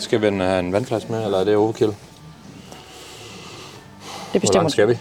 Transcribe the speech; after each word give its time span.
Skal 0.00 0.20
vi 0.20 0.26
have 0.26 0.58
en 0.58 0.72
vandflaske 0.72 1.12
med, 1.12 1.24
eller 1.24 1.38
er 1.38 1.44
det 1.44 1.56
overkill? 1.56 1.90
Det 1.90 1.96
Hvor 4.32 4.40
bestemmer 4.40 4.62
langt 4.62 4.72
skal 4.72 4.88
vi? 4.88 4.98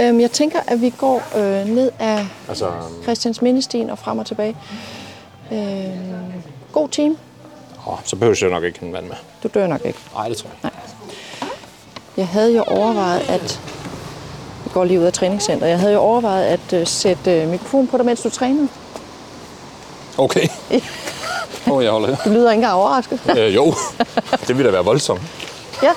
Øhm, 0.00 0.20
jeg 0.20 0.30
tænker, 0.30 0.58
at 0.66 0.80
vi 0.80 0.90
går 0.90 1.22
øh, 1.36 1.66
ned 1.66 1.90
af 1.98 2.26
Altså, 2.48 2.70
Christians 3.02 3.42
Mindestien 3.42 3.90
og 3.90 3.98
frem 3.98 4.18
og 4.18 4.26
tilbage. 4.26 4.56
Øhm, 5.52 6.42
god 6.72 6.88
time. 6.88 7.16
åh, 7.86 7.98
så 8.04 8.16
behøver 8.16 8.36
jeg 8.40 8.50
nok 8.50 8.64
ikke 8.64 8.78
en 8.82 8.92
vand 8.92 9.06
med. 9.06 9.16
Du 9.42 9.48
dør 9.54 9.66
nok 9.66 9.80
ikke. 9.84 9.98
Nej, 10.14 10.28
det 10.28 10.36
tror 10.36 10.50
jeg. 10.62 10.70
Jeg 12.16 12.28
havde 12.28 12.56
jo 12.56 12.62
overvejet, 12.62 13.30
at... 13.30 13.60
Vi 14.64 14.70
går 14.72 14.84
lige 14.84 15.00
ud 15.00 15.04
af 15.04 15.12
træningscenter. 15.12 15.66
Jeg 15.66 15.78
havde 15.78 15.92
jo 15.92 16.00
overvejet 16.00 16.44
at 16.44 16.72
øh, 16.72 16.86
sætte 16.86 17.42
øh, 17.42 17.48
mikrofon 17.48 17.86
på 17.86 17.96
dig, 17.96 18.06
mens 18.06 18.20
du 18.22 18.30
trænede. 18.30 18.68
Okay. 20.18 20.48
Oh, 21.70 21.84
jeg 21.84 21.90
holder. 21.92 22.16
Du 22.24 22.28
lyder 22.30 22.50
ikke 22.50 22.58
engang 22.58 22.74
overrasket. 22.74 23.20
øh, 23.38 23.54
jo, 23.54 23.74
det 24.46 24.56
ville 24.56 24.64
da 24.64 24.70
være 24.70 24.84
voldsomt. 24.84 25.20
Ja. 25.82 25.92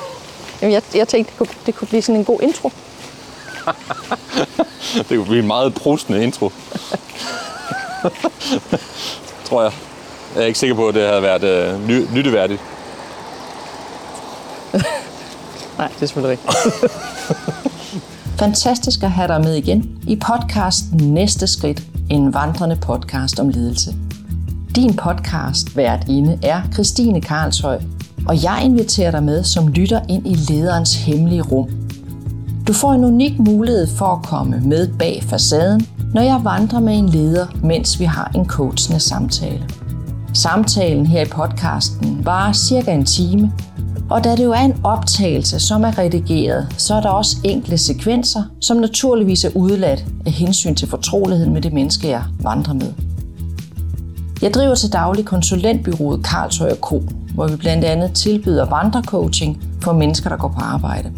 Jamen, 0.61 0.73
jeg, 0.73 0.81
jeg 0.95 1.07
tænkte, 1.07 1.31
det 1.31 1.37
kunne, 1.37 1.55
det 1.65 1.75
kunne 1.75 1.87
blive 1.87 2.01
sådan 2.01 2.19
en 2.19 2.25
god 2.25 2.39
intro. 2.41 2.71
Det 5.09 5.17
kunne 5.17 5.25
blive 5.25 5.39
en 5.39 5.47
meget 5.47 5.73
prostende 5.73 6.23
intro. 6.23 6.51
tror 9.45 9.61
jeg. 9.63 9.71
Jeg 10.35 10.43
er 10.43 10.47
ikke 10.47 10.59
sikker 10.59 10.75
på, 10.75 10.87
at 10.87 10.95
det 10.95 11.07
havde 11.07 11.21
været 11.21 11.43
øh, 11.43 11.87
ny- 11.87 12.07
nytteværdigt. 12.13 12.61
Nej, 15.77 15.87
det 15.87 16.01
er 16.01 16.05
selvfølgelig 16.05 16.39
rigtigt. 16.47 16.91
Fantastisk 18.39 19.03
at 19.03 19.11
have 19.11 19.27
dig 19.27 19.41
med 19.41 19.53
igen 19.55 19.99
i 20.07 20.15
podcasten 20.15 20.97
Næste 21.13 21.47
Skridt, 21.47 21.81
en 22.09 22.33
vandrende 22.33 22.75
podcast 22.75 23.39
om 23.39 23.49
ledelse. 23.49 23.95
Din 24.75 24.95
podcast 24.95 25.77
vært 25.77 26.07
inde 26.09 26.39
er 26.41 26.61
Christine 26.73 27.21
Karlshøj, 27.21 27.79
og 28.27 28.43
jeg 28.43 28.61
inviterer 28.63 29.11
dig 29.11 29.23
med 29.23 29.43
som 29.43 29.67
lytter 29.67 30.01
ind 30.09 30.27
i 30.27 30.33
lederens 30.33 30.95
hemmelige 30.95 31.41
rum. 31.41 31.69
Du 32.67 32.73
får 32.73 32.93
en 32.93 33.03
unik 33.05 33.39
mulighed 33.39 33.87
for 33.87 34.05
at 34.05 34.25
komme 34.25 34.61
med 34.65 34.87
bag 34.99 35.23
facaden, 35.23 35.87
når 36.13 36.21
jeg 36.21 36.39
vandrer 36.43 36.79
med 36.79 36.97
en 36.97 37.09
leder, 37.09 37.47
mens 37.63 37.99
vi 37.99 38.05
har 38.05 38.31
en 38.35 38.45
coachende 38.45 38.99
samtale. 38.99 39.69
Samtalen 40.33 41.05
her 41.05 41.21
i 41.21 41.29
podcasten 41.29 42.25
varer 42.25 42.53
cirka 42.53 42.91
en 42.91 43.05
time, 43.05 43.51
og 44.09 44.23
da 44.23 44.35
det 44.35 44.43
jo 44.43 44.51
er 44.51 44.61
en 44.61 44.79
optagelse, 44.83 45.59
som 45.59 45.83
er 45.83 45.97
redigeret, 45.97 46.67
så 46.77 46.93
er 46.93 47.01
der 47.01 47.09
også 47.09 47.37
enkle 47.43 47.77
sekvenser, 47.77 48.43
som 48.61 48.77
naturligvis 48.77 49.45
er 49.45 49.49
udladt 49.55 50.05
af 50.25 50.31
hensyn 50.31 50.75
til 50.75 50.87
fortroligheden 50.87 51.53
med 51.53 51.61
det 51.61 51.73
menneske, 51.73 52.07
jeg 52.07 52.23
vandrer 52.39 52.73
med. 52.73 53.12
Jeg 54.43 54.53
driver 54.53 54.75
til 54.75 54.93
daglig 54.93 55.25
konsulentbyrået 55.25 56.23
Karlshøj 56.25 56.75
Co., 56.75 57.03
hvor 57.33 57.47
vi 57.47 57.55
blandt 57.55 57.85
andet 57.85 58.13
tilbyder 58.13 58.65
vandrecoaching 58.65 59.63
for 59.81 59.93
mennesker, 59.93 60.29
der 60.29 60.37
går 60.37 60.47
på 60.47 60.59
arbejde. 60.59 61.11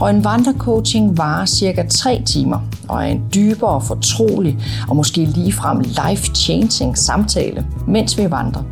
Og 0.00 0.10
en 0.10 0.24
vandrecoaching 0.24 1.18
varer 1.18 1.46
cirka 1.46 1.86
3 1.90 2.22
timer 2.26 2.58
og 2.88 3.02
er 3.02 3.06
en 3.06 3.22
dybere, 3.34 3.80
fortrolig 3.80 4.58
og 4.88 4.96
måske 4.96 5.24
ligefrem 5.24 5.80
life-changing 5.80 6.98
samtale, 6.98 7.66
mens 7.88 8.18
vi 8.18 8.30
vandrer. 8.30 8.62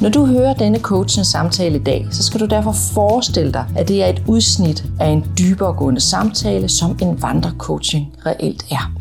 Når 0.00 0.08
du 0.08 0.26
hører 0.26 0.54
denne 0.54 0.78
coachens 0.78 1.26
samtale 1.26 1.76
i 1.76 1.82
dag, 1.82 2.06
så 2.10 2.22
skal 2.22 2.40
du 2.40 2.46
derfor 2.46 2.72
forestille 2.72 3.52
dig, 3.52 3.64
at 3.76 3.88
det 3.88 4.02
er 4.04 4.06
et 4.06 4.22
udsnit 4.26 4.84
af 5.00 5.08
en 5.08 5.24
dybere 5.38 5.72
gående 5.72 6.00
samtale, 6.00 6.68
som 6.68 6.98
en 7.02 7.22
vandrecoaching 7.22 8.12
reelt 8.26 8.66
er. 8.70 8.99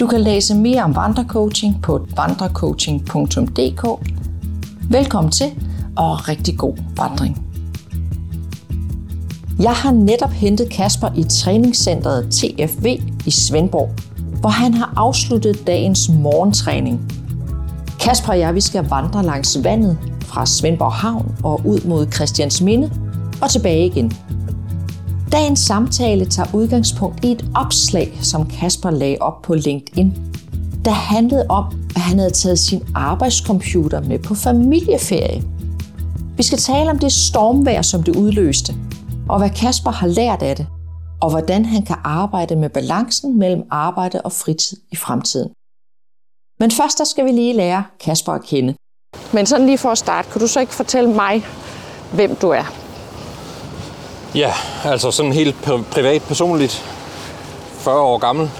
Du 0.00 0.06
kan 0.06 0.20
læse 0.20 0.54
mere 0.54 0.82
om 0.82 0.96
vandrecoaching 0.96 1.82
på 1.82 2.06
vandrecoaching.dk. 2.16 4.08
Velkommen 4.90 5.32
til, 5.32 5.46
og 5.96 6.28
rigtig 6.28 6.58
god 6.58 6.76
vandring. 6.96 7.46
Jeg 9.58 9.72
har 9.72 9.92
netop 9.92 10.30
hentet 10.30 10.70
Kasper 10.70 11.08
i 11.16 11.24
træningscentret 11.24 12.30
TFV 12.30 12.86
i 13.26 13.30
Svendborg, 13.30 13.90
hvor 14.40 14.48
han 14.48 14.74
har 14.74 14.92
afsluttet 14.96 15.66
dagens 15.66 16.08
morgentræning. 16.08 17.12
Kasper 18.00 18.28
og 18.28 18.38
jeg 18.38 18.54
vi 18.54 18.60
skal 18.60 18.88
vandre 18.88 19.24
langs 19.24 19.64
vandet 19.64 19.98
fra 20.20 20.46
Svendborg 20.46 20.92
Havn 20.92 21.36
og 21.42 21.60
ud 21.64 21.80
mod 21.88 22.12
Christiansminde 22.12 22.92
og 23.42 23.50
tilbage 23.50 23.86
igen. 23.86 24.12
Dagens 25.32 25.60
samtale 25.60 26.24
tager 26.24 26.54
udgangspunkt 26.54 27.24
i 27.24 27.32
et 27.32 27.44
opslag, 27.54 28.18
som 28.22 28.50
Kasper 28.50 28.90
lagde 28.90 29.16
op 29.20 29.42
på 29.42 29.54
LinkedIn, 29.54 30.12
der 30.84 30.90
handlede 30.90 31.46
om, 31.48 31.64
at 31.96 32.00
han 32.00 32.18
havde 32.18 32.30
taget 32.30 32.58
sin 32.58 32.82
arbejdscomputer 32.94 34.00
med 34.00 34.18
på 34.18 34.34
familieferie. 34.34 35.42
Vi 36.36 36.42
skal 36.42 36.58
tale 36.58 36.90
om 36.90 36.98
det 36.98 37.12
stormvejr, 37.12 37.82
som 37.82 38.02
det 38.02 38.16
udløste, 38.16 38.74
og 39.28 39.38
hvad 39.38 39.50
Kasper 39.50 39.90
har 39.90 40.06
lært 40.06 40.42
af 40.42 40.56
det, 40.56 40.66
og 41.20 41.30
hvordan 41.30 41.64
han 41.64 41.82
kan 41.82 41.96
arbejde 42.04 42.56
med 42.56 42.68
balancen 42.70 43.38
mellem 43.38 43.62
arbejde 43.70 44.20
og 44.20 44.32
fritid 44.32 44.78
i 44.92 44.96
fremtiden. 44.96 45.50
Men 46.60 46.70
først 46.70 46.98
der 46.98 47.04
skal 47.04 47.24
vi 47.24 47.30
lige 47.30 47.56
lære 47.56 47.84
Kasper 48.00 48.32
at 48.32 48.42
kende. 48.42 48.74
Men 49.32 49.46
sådan 49.46 49.66
lige 49.66 49.78
for 49.78 49.90
at 49.90 49.98
starte, 49.98 50.28
kan 50.30 50.40
du 50.40 50.46
så 50.46 50.60
ikke 50.60 50.74
fortælle 50.74 51.10
mig, 51.10 51.44
hvem 52.12 52.36
du 52.36 52.48
er? 52.48 52.77
Ja, 54.34 54.52
altså 54.84 55.10
sådan 55.10 55.32
helt 55.32 55.56
pri- 55.66 55.82
privat, 55.90 56.22
personligt. 56.22 56.84
40 57.78 58.00
år 58.00 58.18
gammel. 58.18 58.50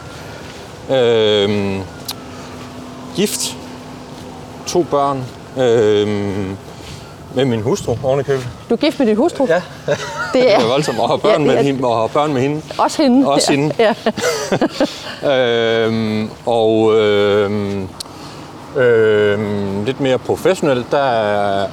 Øhm, 0.91 1.81
gift. 3.17 3.57
To 4.67 4.83
børn. 4.83 5.25
Øhm, 5.59 6.57
med 7.35 7.45
min 7.45 7.61
hustru 7.63 7.97
oven 8.03 8.21
i 8.21 8.23
købet. 8.23 8.49
Du 8.71 8.75
er 8.75 8.79
gift 8.79 8.99
med 8.99 9.07
din 9.07 9.17
hustru? 9.17 9.47
Ja, 9.49 9.63
Det 9.87 9.99
det 10.33 10.55
er 10.55 10.67
voldsomt. 10.67 10.99
Og 10.99 11.09
have 11.09 11.19
børn, 11.19 11.41
Ja, 11.43 11.47
med 11.47 11.55
ja. 11.55 11.63
hende, 11.63 11.85
og 11.89 11.97
have 11.97 12.09
børn 12.09 12.33
med 12.33 12.43
hende. 12.43 12.63
også 12.79 13.03
hende. 13.03 13.27
Også 13.29 13.53
ja. 13.53 13.57
hende. 13.59 13.75
Ja. 13.79 13.95
Øhm, 15.87 16.31
og 16.47 16.95
øhm, 16.95 17.89
øhm, 18.83 19.85
lidt 19.85 20.01
mere 20.01 20.19
professionelt, 20.19 20.91
der 20.91 21.03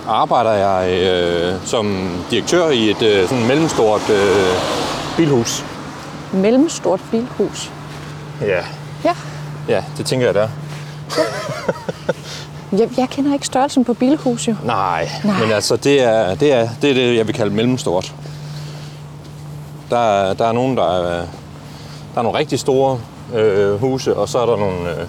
arbejder 0.09 0.51
jeg 0.51 0.89
øh, 1.01 1.53
som 1.66 2.09
direktør 2.31 2.69
i 2.69 2.89
et 2.89 3.01
øh, 3.01 3.29
sådan 3.29 3.47
mellemstort 3.47 4.09
øh, 4.09 4.45
bilhus. 5.17 5.66
Mellemstort 6.33 6.99
bilhus. 7.11 7.71
Ja. 8.41 8.61
Ja. 9.05 9.13
ja, 9.69 9.83
det 9.97 10.05
tænker 10.05 10.25
jeg 10.25 10.33
der. 10.35 10.47
Jeg, 12.71 12.89
jeg 12.97 13.07
kender 13.09 13.33
ikke 13.33 13.45
størrelsen 13.45 13.85
på 13.85 13.93
bilhus, 13.93 14.47
jo. 14.47 14.55
Nej, 14.63 15.09
Nej. 15.23 15.39
Men 15.39 15.51
altså 15.51 15.75
det 15.75 16.03
er, 16.03 16.35
det 16.35 16.53
er 16.53 16.69
det, 16.81 16.89
er 16.89 16.93
det 16.93 17.16
jeg 17.17 17.27
vil 17.27 17.35
kalde 17.35 17.55
mellemstort. 17.55 18.13
Der, 19.89 19.97
er- 19.99 20.33
der 20.33 20.47
er 20.47 20.51
nogen, 20.51 20.77
der 20.77 20.83
er, 20.97 21.01
der 22.13 22.19
er 22.19 22.22
nogle 22.22 22.37
rigtig 22.39 22.59
store 22.59 22.99
øh, 23.35 23.79
huse, 23.79 24.16
og 24.17 24.29
så 24.29 24.39
er 24.39 24.45
der 24.45 24.57
nogle 24.57 24.89
øh, 24.89 25.05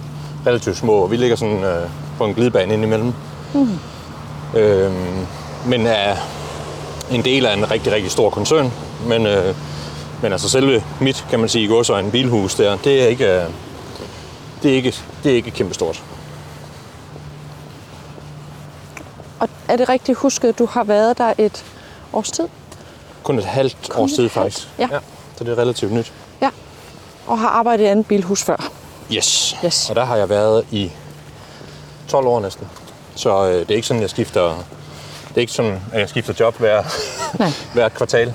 relativt 0.47 0.77
små, 0.77 0.93
og 0.93 1.11
vi 1.11 1.15
ligger 1.17 1.35
sådan 1.35 1.63
øh, 1.63 1.89
på 2.17 2.25
en 2.25 2.33
glidebane 2.33 2.73
indimellem. 2.73 3.13
Mm. 3.53 3.79
Øhm, 4.55 5.25
men 5.65 5.87
er 5.87 6.15
en 7.11 7.25
del 7.25 7.45
af 7.45 7.53
en 7.57 7.71
rigtig, 7.71 7.93
rigtig 7.93 8.11
stor 8.11 8.29
koncern. 8.29 8.71
Men, 9.07 9.25
øh, 9.25 9.55
men 10.21 10.31
altså 10.31 10.49
selve 10.49 10.83
mit, 11.01 11.25
kan 11.29 11.39
man 11.39 11.49
sige, 11.49 11.63
i 11.63 11.67
går 11.67 11.83
så 11.83 11.97
en 11.97 12.11
bilhus 12.11 12.55
der, 12.55 12.77
det 12.77 13.03
er 13.03 13.07
ikke, 13.07 13.25
øh, 13.25 13.43
det 14.63 14.71
er 14.71 14.75
ikke, 14.75 14.95
det 15.23 15.31
er 15.31 15.35
ikke 15.35 15.51
kæmpestort. 15.51 16.03
Og 19.39 19.49
er 19.67 19.75
det 19.75 19.89
rigtigt 19.89 20.17
husket, 20.17 20.49
at 20.49 20.59
du 20.59 20.65
har 20.65 20.83
været 20.83 21.17
der 21.17 21.33
et 21.37 21.65
års 22.13 22.31
tid? 22.31 22.47
Kun 23.23 23.37
et 23.39 23.45
halvt 23.45 23.77
Kun 23.89 24.03
års 24.03 24.11
tid 24.11 24.29
faktisk. 24.29 24.67
ja. 24.79 24.87
Så 25.37 25.43
det 25.43 25.51
er 25.53 25.57
relativt 25.57 25.91
nyt. 25.91 26.13
Ja. 26.41 26.49
Og 27.27 27.39
har 27.39 27.47
arbejdet 27.47 27.83
i 27.83 27.87
andet 27.87 28.07
bilhus 28.07 28.43
før? 28.43 28.71
Yes. 29.11 29.55
Yes. 29.65 29.89
Og 29.89 29.95
der 29.95 30.05
har 30.05 30.15
jeg 30.15 30.29
været 30.29 30.65
i 30.71 30.91
12 32.07 32.27
år 32.27 32.39
næsten. 32.39 32.67
Så 33.15 33.47
øh, 33.47 33.59
det 33.59 33.71
er 33.71 33.75
ikke 33.75 33.87
sådan, 33.87 34.01
jeg 34.01 34.09
skifter... 34.09 34.65
Det 35.27 35.37
er 35.37 35.41
ikke 35.41 35.53
sådan, 35.53 35.81
at 35.93 35.99
jeg 35.99 36.09
skifter 36.09 36.33
job 36.39 36.59
hver, 36.59 36.83
Nej. 37.39 37.51
hvert 37.73 37.93
kvartal. 37.93 38.33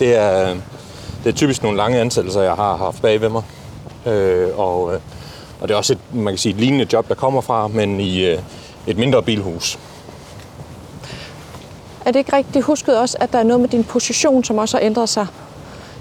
Det 0.00 0.16
er, 0.16 0.56
det 1.24 1.32
er 1.32 1.36
typisk 1.36 1.62
nogle 1.62 1.76
lange 1.76 2.00
ansættelser, 2.00 2.42
jeg 2.42 2.54
har 2.54 2.76
haft 2.76 3.02
bag 3.02 3.20
ved 3.20 3.28
mig. 3.28 3.42
Øh, 4.06 4.58
og, 4.58 4.94
øh, 4.94 5.00
og 5.60 5.68
det 5.68 5.74
er 5.74 5.78
også 5.78 5.92
et, 5.92 5.98
man 6.14 6.32
kan 6.32 6.38
sige, 6.38 6.54
et 6.54 6.60
lignende 6.60 6.86
job, 6.92 7.08
der 7.08 7.14
kommer 7.14 7.40
fra, 7.40 7.68
men 7.68 8.00
i 8.00 8.24
øh, 8.24 8.38
et 8.86 8.98
mindre 8.98 9.22
bilhus. 9.22 9.78
Er 12.04 12.12
det 12.12 12.18
ikke 12.18 12.36
rigtigt 12.36 12.64
husket 12.64 12.98
også, 12.98 13.16
at 13.20 13.32
der 13.32 13.38
er 13.38 13.42
noget 13.42 13.60
med 13.60 13.68
din 13.68 13.84
position, 13.84 14.44
som 14.44 14.58
også 14.58 14.76
har 14.76 14.84
ændret 14.84 15.08
sig 15.08 15.26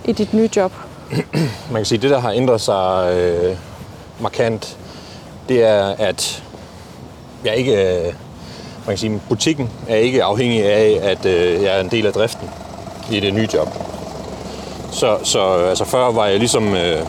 i 0.05 0.11
dit 0.11 0.33
nye 0.33 0.49
job? 0.55 0.71
man 1.71 1.75
kan 1.75 1.85
sige, 1.85 2.01
det 2.01 2.09
der 2.09 2.19
har 2.19 2.31
ændret 2.31 2.61
sig 2.61 3.13
øh, 3.13 3.57
markant, 4.19 4.77
det 5.49 5.63
er, 5.63 5.85
at 5.85 6.43
jeg 7.45 7.55
ikke, 7.55 7.97
øh, 7.97 8.03
man 8.05 8.13
kan 8.87 8.97
sige, 8.97 9.21
butikken 9.29 9.69
er 9.87 9.95
ikke 9.95 10.23
afhængig 10.23 10.65
af, 10.65 10.99
at 11.01 11.25
øh, 11.25 11.63
jeg 11.63 11.77
er 11.77 11.81
en 11.81 11.91
del 11.91 12.05
af 12.05 12.13
driften 12.13 12.49
i 13.11 13.19
det 13.19 13.33
nye 13.33 13.47
job. 13.53 13.67
Så, 14.91 15.17
så 15.23 15.39
altså 15.41 15.85
før 15.85 16.11
var 16.11 16.25
jeg 16.25 16.39
ligesom 16.39 16.75
øh, 16.75 16.99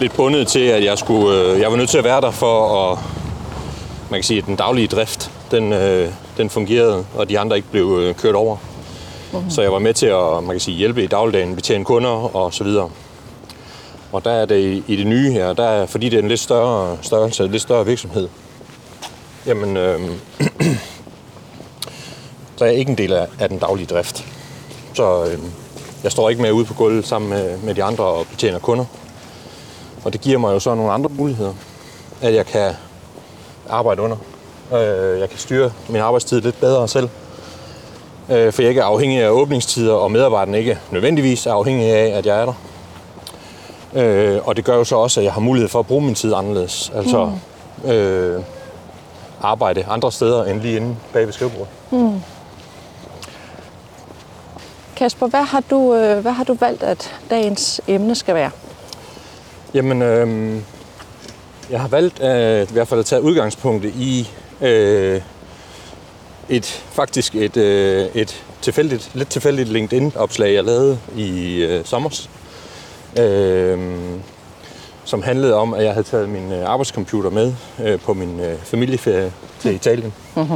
lidt 0.00 0.12
bundet 0.16 0.48
til, 0.48 0.60
at 0.60 0.84
jeg 0.84 0.98
skulle, 0.98 1.40
øh, 1.40 1.60
jeg 1.60 1.70
var 1.70 1.76
nødt 1.76 1.90
til 1.90 1.98
at 1.98 2.04
være 2.04 2.20
der 2.20 2.30
for 2.30 2.84
at, 2.92 2.98
man 4.10 4.18
kan 4.18 4.24
sige, 4.24 4.38
at 4.38 4.46
den 4.46 4.56
daglige 4.56 4.86
drift, 4.86 5.30
den, 5.50 5.72
øh, 5.72 6.08
den 6.36 6.50
fungerede, 6.50 7.04
og 7.14 7.28
de 7.28 7.38
andre 7.38 7.56
ikke 7.56 7.68
blev 7.70 7.98
øh, 8.02 8.14
kørt 8.14 8.34
over. 8.34 8.56
Mm. 9.32 9.50
Så 9.50 9.62
jeg 9.62 9.72
var 9.72 9.78
med 9.78 9.94
til 9.94 10.06
at 10.06 10.42
man 10.42 10.50
kan 10.50 10.60
sige, 10.60 10.76
hjælpe 10.76 11.04
i 11.04 11.06
dagligdagen, 11.06 11.54
betjene 11.54 11.84
kunder 11.84 12.36
og 12.36 12.54
så 12.54 12.64
videre. 12.64 12.90
Og 14.12 14.24
der 14.24 14.30
er 14.30 14.44
det 14.44 14.82
i, 14.86 14.96
det 14.96 15.06
nye 15.06 15.30
her, 15.30 15.52
der 15.52 15.64
er, 15.64 15.86
fordi 15.86 16.08
det 16.08 16.18
er 16.18 16.22
en 16.22 16.28
lidt 16.28 16.40
større 16.40 16.98
størrelse, 17.02 17.46
lidt 17.46 17.62
større 17.62 17.86
virksomhed, 17.86 18.28
jamen, 19.46 19.76
øh, 19.86 20.00
så 22.56 22.64
er 22.64 22.68
jeg 22.68 22.78
ikke 22.78 22.90
en 22.90 22.98
del 22.98 23.12
af, 23.12 23.26
af 23.40 23.48
den 23.48 23.58
daglige 23.58 23.86
drift. 23.86 24.24
Så 24.94 25.24
øh, 25.24 25.38
jeg 26.02 26.12
står 26.12 26.30
ikke 26.30 26.42
med 26.42 26.52
ude 26.52 26.64
på 26.64 26.74
gulvet 26.74 27.06
sammen 27.06 27.30
med, 27.30 27.58
med 27.58 27.74
de 27.74 27.84
andre 27.84 28.04
og 28.04 28.26
betjener 28.26 28.58
kunder. 28.58 28.84
Og 30.04 30.12
det 30.12 30.20
giver 30.20 30.38
mig 30.38 30.54
jo 30.54 30.60
så 30.60 30.74
nogle 30.74 30.92
andre 30.92 31.10
muligheder, 31.10 31.54
at 32.22 32.34
jeg 32.34 32.46
kan 32.46 32.72
arbejde 33.68 34.02
under. 34.02 34.16
Øh, 34.72 35.20
jeg 35.20 35.30
kan 35.30 35.38
styre 35.38 35.72
min 35.88 36.00
arbejdstid 36.00 36.40
lidt 36.40 36.60
bedre 36.60 36.88
selv. 36.88 37.08
Øh, 38.30 38.52
for 38.52 38.62
jeg 38.62 38.68
ikke 38.68 38.80
er 38.80 38.84
afhængig 38.84 39.22
af 39.22 39.28
åbningstider, 39.28 39.94
og 39.94 40.10
medarbejderne 40.10 40.58
ikke 40.58 40.78
nødvendigvis 40.90 41.46
er 41.46 41.52
afhængig 41.52 41.86
af, 41.86 42.18
at 42.18 42.26
jeg 42.26 42.40
er 42.40 42.44
der. 42.44 42.69
Øh, 43.94 44.48
og 44.48 44.56
det 44.56 44.64
gør 44.64 44.76
jo 44.76 44.84
så 44.84 44.96
også, 44.96 45.20
at 45.20 45.24
jeg 45.24 45.32
har 45.32 45.40
mulighed 45.40 45.68
for 45.68 45.78
at 45.78 45.86
bruge 45.86 46.02
min 46.02 46.14
tid 46.14 46.34
anderledes. 46.34 46.92
Altså 46.94 47.32
mm. 47.84 47.90
øh, 47.90 48.42
arbejde 49.42 49.84
andre 49.88 50.12
steder 50.12 50.44
end 50.44 50.60
lige 50.60 50.76
inde 50.76 50.96
bag 51.12 51.26
ved 51.26 51.32
skrivebordet. 51.32 51.68
Mm. 51.90 52.20
Kasper, 54.96 55.26
hvad 55.26 55.42
har, 55.42 55.62
du, 55.70 55.94
øh, 55.94 56.18
hvad 56.18 56.32
har 56.32 56.44
du 56.44 56.56
valgt, 56.60 56.82
at 56.82 57.14
dagens 57.30 57.80
emne 57.88 58.14
skal 58.14 58.34
være? 58.34 58.50
Jamen, 59.74 60.02
øh, 60.02 60.56
jeg 61.70 61.80
har 61.80 61.88
valgt 61.88 62.20
at, 62.20 62.70
i 62.70 62.72
hvert 62.72 62.88
fald 62.88 63.00
at 63.00 63.06
tage 63.06 63.22
udgangspunkt 63.22 63.84
i 63.84 64.30
øh, 64.60 65.20
et 66.48 66.66
faktisk 66.92 67.34
et, 67.34 67.56
øh, 67.56 68.08
et 68.14 68.44
tilfældigt, 68.62 69.10
lidt 69.14 69.28
tilfældigt 69.28 69.68
LinkedIn-opslag, 69.68 70.54
jeg 70.54 70.64
lavede 70.64 70.98
i 71.16 71.56
øh, 71.56 71.84
sommer, 71.84 72.10
øh, 73.18 73.78
som 75.04 75.22
handlede 75.22 75.54
om, 75.54 75.74
at 75.74 75.84
jeg 75.84 75.92
havde 75.92 76.06
taget 76.06 76.28
min 76.28 76.52
øh, 76.52 76.68
arbejdscomputer 76.70 77.30
med 77.30 77.54
øh, 77.84 78.00
på 78.00 78.14
min 78.14 78.40
øh, 78.40 78.58
familieferie 78.58 79.32
til 79.60 79.74
Italien. 79.74 80.12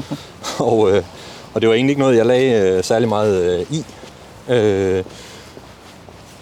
og, 0.58 0.90
øh, 0.90 1.02
og 1.54 1.60
det 1.60 1.68
var 1.68 1.74
egentlig 1.74 1.90
ikke 1.90 2.02
noget, 2.02 2.16
jeg 2.16 2.26
lagde 2.26 2.60
øh, 2.60 2.84
særlig 2.84 3.08
meget 3.08 3.60
øh, 3.60 3.66
i. 3.70 3.84
Øh, 4.48 5.04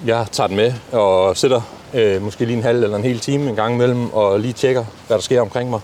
jeg 0.06 0.26
tager 0.32 0.46
den 0.46 0.56
med 0.56 0.72
og 0.92 1.36
sætter 1.36 1.60
øh, 1.94 2.22
måske 2.22 2.44
lige 2.44 2.56
en 2.56 2.62
halv 2.62 2.82
eller 2.82 2.96
en 2.96 3.04
hel 3.04 3.18
time 3.18 3.50
en 3.50 3.56
gang 3.56 3.74
imellem, 3.74 4.12
og 4.12 4.40
lige 4.40 4.52
tjekker, 4.52 4.84
hvad 5.06 5.16
der 5.16 5.22
sker 5.22 5.40
omkring 5.40 5.70
mig. 5.70 5.80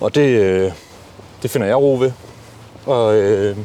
Og 0.00 0.14
det, 0.14 0.28
øh, 0.28 0.72
det 1.42 1.50
finder 1.50 1.66
jeg 1.66 1.76
ro 1.76 1.96
ved. 2.00 2.12
Og 2.86 3.16
øh, 3.16 3.56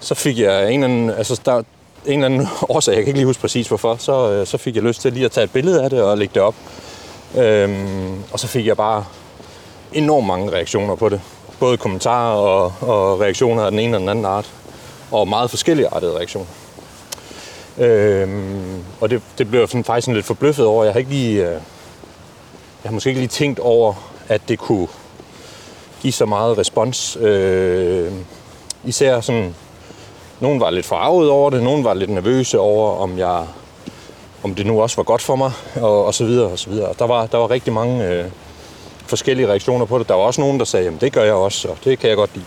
så 0.00 0.14
fik 0.14 0.38
jeg 0.38 0.72
en 0.72 0.84
eller 0.84 0.94
anden, 0.94 1.10
altså 1.10 1.40
der, 1.44 1.62
en 2.08 2.24
eller 2.24 2.26
anden 2.26 2.48
årsag, 2.74 2.92
jeg 2.92 3.02
kan 3.02 3.08
ikke 3.08 3.18
lige 3.18 3.26
huske 3.26 3.40
præcis 3.40 3.68
hvorfor, 3.68 3.96
så, 3.96 4.30
øh, 4.30 4.46
så 4.46 4.58
fik 4.58 4.74
jeg 4.74 4.82
lyst 4.82 5.00
til 5.00 5.12
lige 5.12 5.24
at 5.24 5.32
tage 5.32 5.44
et 5.44 5.52
billede 5.52 5.82
af 5.82 5.90
det 5.90 6.02
og 6.02 6.18
lægge 6.18 6.34
det 6.34 6.42
op. 6.42 6.54
Øhm, 7.36 8.22
og 8.32 8.40
så 8.40 8.46
fik 8.46 8.66
jeg 8.66 8.76
bare 8.76 9.04
enormt 9.92 10.26
mange 10.26 10.52
reaktioner 10.52 10.94
på 10.94 11.08
det. 11.08 11.20
Både 11.60 11.76
kommentarer 11.76 12.34
og, 12.34 12.72
og 12.80 13.20
reaktioner 13.20 13.62
af 13.62 13.70
den 13.70 13.80
ene 13.80 13.96
og 13.96 14.00
den 14.00 14.08
anden 14.08 14.24
art. 14.24 14.50
Og 15.10 15.28
meget 15.28 15.50
forskellige 15.50 15.88
artede 15.88 16.16
reaktioner. 16.16 16.46
Øhm, 17.78 18.84
og 19.00 19.10
det, 19.10 19.22
det 19.38 19.48
blev 19.48 19.60
jeg 19.60 19.68
sådan, 19.68 19.84
faktisk 19.84 20.04
sådan 20.04 20.14
lidt 20.14 20.26
forbløffet 20.26 20.66
over. 20.66 20.84
Jeg 20.84 20.92
har 20.92 20.98
ikke 20.98 21.10
lige, 21.10 21.46
øh, 21.46 21.52
jeg 22.82 22.84
har 22.84 22.90
måske 22.90 23.08
ikke 23.10 23.20
lige 23.20 23.28
tænkt 23.28 23.58
over, 23.58 23.94
at 24.28 24.40
det 24.48 24.58
kunne 24.58 24.88
give 26.02 26.12
så 26.12 26.26
meget 26.26 26.58
respons. 26.58 27.16
Øh, 27.16 28.12
især 28.84 29.20
sådan, 29.20 29.54
nogen 30.40 30.60
var 30.60 30.70
lidt 30.70 30.86
forarvet 30.86 31.30
over 31.30 31.50
det, 31.50 31.62
nogen 31.62 31.84
var 31.84 31.94
lidt 31.94 32.10
nervøse 32.10 32.58
over, 32.58 32.96
om 32.96 33.18
jeg 33.18 33.44
om 34.42 34.54
det 34.54 34.66
nu 34.66 34.82
også 34.82 34.96
var 34.96 35.02
godt 35.02 35.22
for 35.22 35.36
mig, 35.36 35.52
og, 35.80 36.04
og 36.04 36.14
så 36.14 36.24
videre, 36.24 36.48
og 36.48 36.58
så 36.58 36.70
videre. 36.70 36.94
Der 36.98 37.06
var, 37.06 37.26
der 37.26 37.38
var 37.38 37.50
rigtig 37.50 37.72
mange 37.72 38.08
øh, 38.08 38.24
forskellige 39.06 39.48
reaktioner 39.48 39.86
på 39.86 39.98
det. 39.98 40.08
Der 40.08 40.14
var 40.14 40.22
også 40.22 40.40
nogen, 40.40 40.58
der 40.58 40.64
sagde, 40.64 40.84
jamen 40.84 41.00
det 41.00 41.12
gør 41.12 41.24
jeg 41.24 41.34
også, 41.34 41.68
og 41.68 41.76
det 41.84 41.98
kan 41.98 42.08
jeg 42.08 42.16
godt 42.16 42.30
lide. 42.34 42.46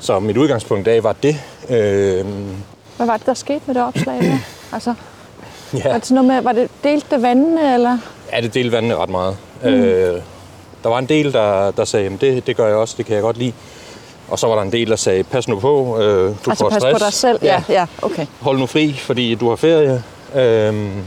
Så 0.00 0.20
mit 0.20 0.36
udgangspunkt 0.36 0.80
i 0.80 0.90
dag 0.90 1.04
var 1.04 1.12
det. 1.12 1.36
Øh, 1.68 2.26
hvad 2.96 3.06
var 3.06 3.16
det, 3.16 3.26
der 3.26 3.34
skete 3.34 3.60
med 3.66 3.74
det 3.74 3.82
opslag 3.82 4.22
der? 4.22 4.38
altså, 4.74 4.94
ja. 5.74 5.88
var, 5.88 5.98
det 5.98 6.10
noget 6.10 6.28
med, 6.28 6.42
var 6.42 6.52
det 6.52 6.68
delt 6.84 7.10
det 7.10 7.22
vandene, 7.22 7.74
eller? 7.74 7.98
Ja, 8.32 8.40
det 8.40 8.54
delte 8.54 8.72
vandene 8.72 8.96
ret 8.96 9.10
meget. 9.10 9.36
Mm. 9.62 9.68
Øh, 9.68 10.22
der 10.82 10.88
var 10.88 10.98
en 10.98 11.06
del, 11.06 11.32
der, 11.32 11.70
der 11.70 11.84
sagde, 11.84 12.06
at 12.06 12.20
det, 12.20 12.46
det 12.46 12.56
gør 12.56 12.66
jeg 12.66 12.76
også, 12.76 12.94
det 12.98 13.06
kan 13.06 13.14
jeg 13.14 13.22
godt 13.22 13.38
lide. 13.38 13.52
Og 14.28 14.38
så 14.38 14.46
var 14.46 14.54
der 14.54 14.62
en 14.62 14.72
del, 14.72 14.90
der 14.90 14.96
sagde, 14.96 15.24
pas 15.24 15.48
nu 15.48 15.60
på, 15.60 15.98
øh, 15.98 16.04
du 16.04 16.50
altså, 16.50 16.64
får 16.64 16.70
pas 16.70 16.82
stress. 16.82 16.98
på 16.98 17.04
dig 17.04 17.12
selv, 17.12 17.38
ja, 17.42 17.62
ja, 17.68 17.86
okay. 18.02 18.26
Hold 18.40 18.58
nu 18.58 18.66
fri, 18.66 18.92
fordi 18.92 19.34
du 19.34 19.48
har 19.48 19.56
ferie. 19.56 20.02
Øhm, 20.34 21.04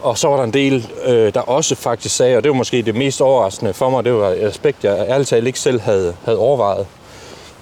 og 0.00 0.18
så 0.18 0.28
var 0.28 0.36
der 0.36 0.44
en 0.44 0.52
del, 0.52 0.90
øh, 1.04 1.34
der 1.34 1.40
også 1.40 1.74
faktisk 1.74 2.16
sagde, 2.16 2.36
og 2.36 2.42
det 2.42 2.50
var 2.50 2.56
måske 2.56 2.82
det 2.82 2.94
mest 2.94 3.20
overraskende 3.20 3.74
for 3.74 3.90
mig, 3.90 4.04
det 4.04 4.14
var 4.14 4.28
et 4.28 4.42
aspekt, 4.42 4.84
jeg 4.84 5.06
ærligt 5.08 5.28
talt 5.28 5.46
ikke 5.46 5.60
selv 5.60 5.80
havde, 5.80 6.16
havde 6.24 6.38
overvejet. 6.38 6.86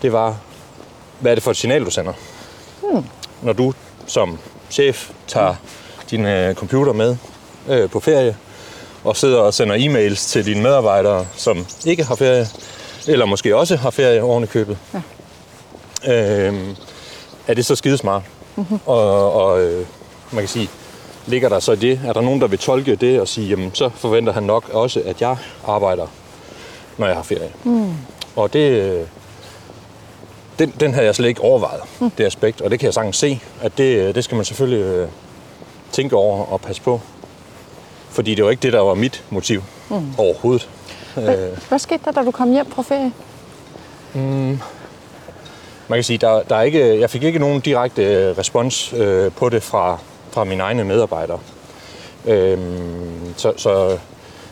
Det 0.02 0.12
var, 0.12 0.36
hvad 1.20 1.30
er 1.30 1.34
det 1.34 1.44
for 1.44 1.50
et 1.50 1.56
signal, 1.56 1.84
du 1.84 1.90
sender? 1.90 2.12
Hmm. 2.82 3.04
Når 3.42 3.52
du 3.52 3.72
som 4.06 4.38
chef 4.70 5.10
tager 5.26 5.54
din 6.10 6.26
øh, 6.26 6.54
computer 6.54 6.92
med 6.92 7.16
øh, 7.68 7.90
på 7.90 8.00
ferie, 8.00 8.36
og 9.04 9.16
sidder 9.16 9.38
og 9.38 9.54
sender 9.54 9.76
e-mails 9.76 10.28
til 10.28 10.46
dine 10.46 10.62
medarbejdere, 10.62 11.26
som 11.36 11.66
ikke 11.86 12.04
har 12.04 12.14
ferie, 12.14 12.48
eller 13.08 13.26
måske 13.26 13.56
også 13.56 13.76
har 13.76 13.90
ferie 13.90 14.22
oven 14.22 14.44
i 14.44 14.46
købet. 14.46 14.78
Ja. 14.94 16.46
Øhm, 16.46 16.76
er 17.46 17.54
det 17.54 17.66
så 17.66 17.76
skidesmart? 17.76 18.22
Mm-hmm. 18.56 18.78
Og, 18.86 19.32
og 19.32 19.62
øh, 19.62 19.86
man 20.32 20.42
kan 20.42 20.48
sige, 20.48 20.68
ligger 21.26 21.48
der 21.48 21.60
så 21.60 21.72
i 21.72 21.76
det? 21.76 22.00
Er 22.06 22.12
der 22.12 22.20
nogen, 22.20 22.40
der 22.40 22.46
vil 22.46 22.58
tolke 22.58 22.94
det 22.94 23.20
og 23.20 23.28
sige, 23.28 23.48
jamen 23.48 23.74
så 23.74 23.88
forventer 23.88 24.32
han 24.32 24.42
nok 24.42 24.68
også, 24.72 25.02
at 25.06 25.20
jeg 25.20 25.36
arbejder, 25.66 26.06
når 26.98 27.06
jeg 27.06 27.16
har 27.16 27.22
ferie. 27.22 27.50
Mm. 27.64 27.92
Og 28.36 28.52
det, 28.52 28.70
øh, 28.70 29.06
den, 30.58 30.74
den 30.80 30.94
havde 30.94 31.06
jeg 31.06 31.14
slet 31.14 31.28
ikke 31.28 31.40
overvejet, 31.40 31.80
mm. 32.00 32.10
det 32.10 32.24
aspekt. 32.24 32.60
Og 32.60 32.70
det 32.70 32.78
kan 32.78 32.86
jeg 32.86 32.94
sagtens 32.94 33.16
se, 33.16 33.40
at 33.60 33.78
det, 33.78 34.14
det 34.14 34.24
skal 34.24 34.36
man 34.36 34.44
selvfølgelig 34.44 34.84
øh, 34.84 35.08
tænke 35.92 36.16
over 36.16 36.44
og 36.44 36.60
passe 36.60 36.82
på. 36.82 37.00
Fordi 38.10 38.34
det 38.34 38.44
var 38.44 38.50
ikke 38.50 38.62
det, 38.62 38.72
der 38.72 38.80
var 38.80 38.94
mit 38.94 39.24
motiv 39.30 39.62
mm. 39.90 40.14
overhovedet. 40.18 40.68
Hvad, 41.20 41.38
øh. 41.38 41.58
hvad 41.68 41.78
skete 41.78 42.00
der, 42.04 42.12
da 42.12 42.22
du 42.22 42.30
kom 42.30 42.52
hjem 42.52 42.70
fra 42.70 42.82
ferie? 42.82 43.12
Mm, 44.14 44.60
man 45.88 45.96
kan 45.96 46.04
sige, 46.04 46.18
der, 46.18 46.42
der 46.42 46.56
er 46.56 46.62
ikke, 46.62 47.00
jeg 47.00 47.10
fik 47.10 47.22
ikke 47.22 47.38
nogen 47.38 47.60
direkte 47.60 48.04
øh, 48.04 48.38
respons 48.38 48.92
øh, 48.92 49.32
på 49.32 49.48
det 49.48 49.62
fra, 49.62 49.98
fra 50.30 50.44
mine 50.44 50.62
egne 50.62 50.84
medarbejdere. 50.84 51.38
Øhm, 52.26 53.34
så, 53.36 53.52
så 53.56 53.98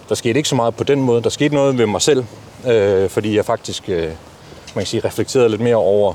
der 0.08 0.14
skete 0.14 0.38
ikke 0.38 0.48
så 0.48 0.54
meget 0.54 0.74
på 0.74 0.84
den 0.84 1.00
måde. 1.00 1.22
Der 1.22 1.30
skete 1.30 1.54
noget 1.54 1.78
ved 1.78 1.86
mig 1.86 2.02
selv, 2.02 2.24
øh, 2.66 3.08
fordi 3.08 3.36
jeg 3.36 3.44
faktisk 3.44 3.88
øh, 3.88 4.10
man 4.76 4.82
kan 4.82 4.86
sige, 4.86 5.04
reflekterede 5.04 5.48
lidt 5.48 5.60
mere 5.60 5.76
over, 5.76 6.14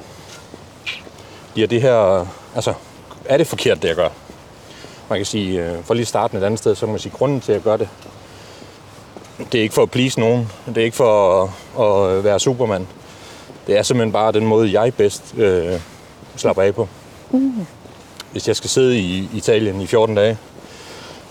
bliver 1.54 1.68
det 1.68 1.82
her, 1.82 2.28
altså, 2.56 2.74
er 3.26 3.38
det 3.38 3.48
forkert, 3.48 3.82
det 3.82 3.88
jeg 3.88 3.96
gør? 3.96 4.10
Man 5.10 5.20
kan 5.20 5.26
sige, 5.26 5.66
øh, 5.66 5.84
for 5.84 5.94
lige 5.94 6.02
at 6.02 6.08
starte 6.08 6.38
et 6.38 6.44
andet 6.44 6.60
sted, 6.60 6.76
så 6.76 6.86
kan 6.86 6.90
man 6.90 7.00
sige, 7.00 7.14
grunden 7.18 7.42
til, 7.42 7.52
at 7.52 7.56
jeg 7.56 7.64
gør 7.64 7.78
det, 7.78 7.90
det 9.52 9.58
er 9.58 9.62
ikke 9.62 9.76
for 9.76 9.84
at 9.84 9.92
please 9.92 10.20
nogen. 10.20 10.52
Det 10.66 10.78
er 10.78 10.86
ikke 10.86 10.98
for 10.98 11.44
at, 11.80 12.18
at 12.18 12.24
være 12.24 12.40
supermand. 12.40 12.86
Det 13.68 13.78
er 13.78 13.84
simpelthen 13.84 14.12
bare 14.12 14.32
den 14.32 14.46
måde, 14.46 14.82
jeg 14.82 14.94
bedst 14.94 15.24
øh, 15.38 15.80
slapper 16.36 16.64
af 16.64 16.76
på. 16.76 16.88
Mm. 17.32 17.66
Hvis 18.32 18.48
jeg 18.48 18.56
skal 18.56 18.70
sidde 18.70 19.00
i 19.00 19.30
Italien 19.34 19.82
i 19.82 19.88
14 19.88 20.16
dage, 20.16 20.38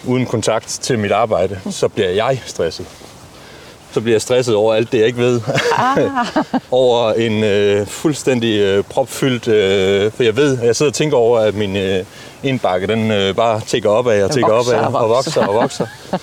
uden 0.06 0.26
kontakt 0.26 0.66
til 0.68 0.98
mit 0.98 1.12
arbejde, 1.12 1.60
så 1.70 1.88
bliver 1.88 2.08
jeg 2.08 2.40
stresset. 2.46 2.86
Så 3.92 4.00
bliver 4.00 4.14
jeg 4.14 4.22
stresset 4.22 4.54
over 4.54 4.74
alt 4.74 4.92
det, 4.92 4.98
jeg 4.98 5.06
ikke 5.06 5.18
ved. 5.18 5.40
Ah. 5.78 5.98
over 6.70 7.12
en 7.12 7.44
øh, 7.44 7.86
fuldstændig 7.86 8.60
øh, 8.60 8.84
propfyldt... 8.84 9.48
Øh, 9.48 10.12
for 10.12 10.22
jeg 10.22 10.36
ved, 10.36 10.62
jeg 10.62 10.76
sidder 10.76 10.90
og 10.90 10.94
tænker 10.94 11.16
over, 11.16 11.38
at 11.38 11.54
min 11.54 11.76
øh, 11.76 12.04
indbakke, 12.42 12.86
den 12.86 13.10
øh, 13.10 13.34
bare 13.34 13.60
tigger 13.60 13.90
opad 13.90 14.22
og 14.22 14.30
tigger 14.30 14.52
opad 14.52 14.94
og 14.94 15.08
vokser 15.08 15.46
og 15.46 15.54
vokser. 15.54 15.86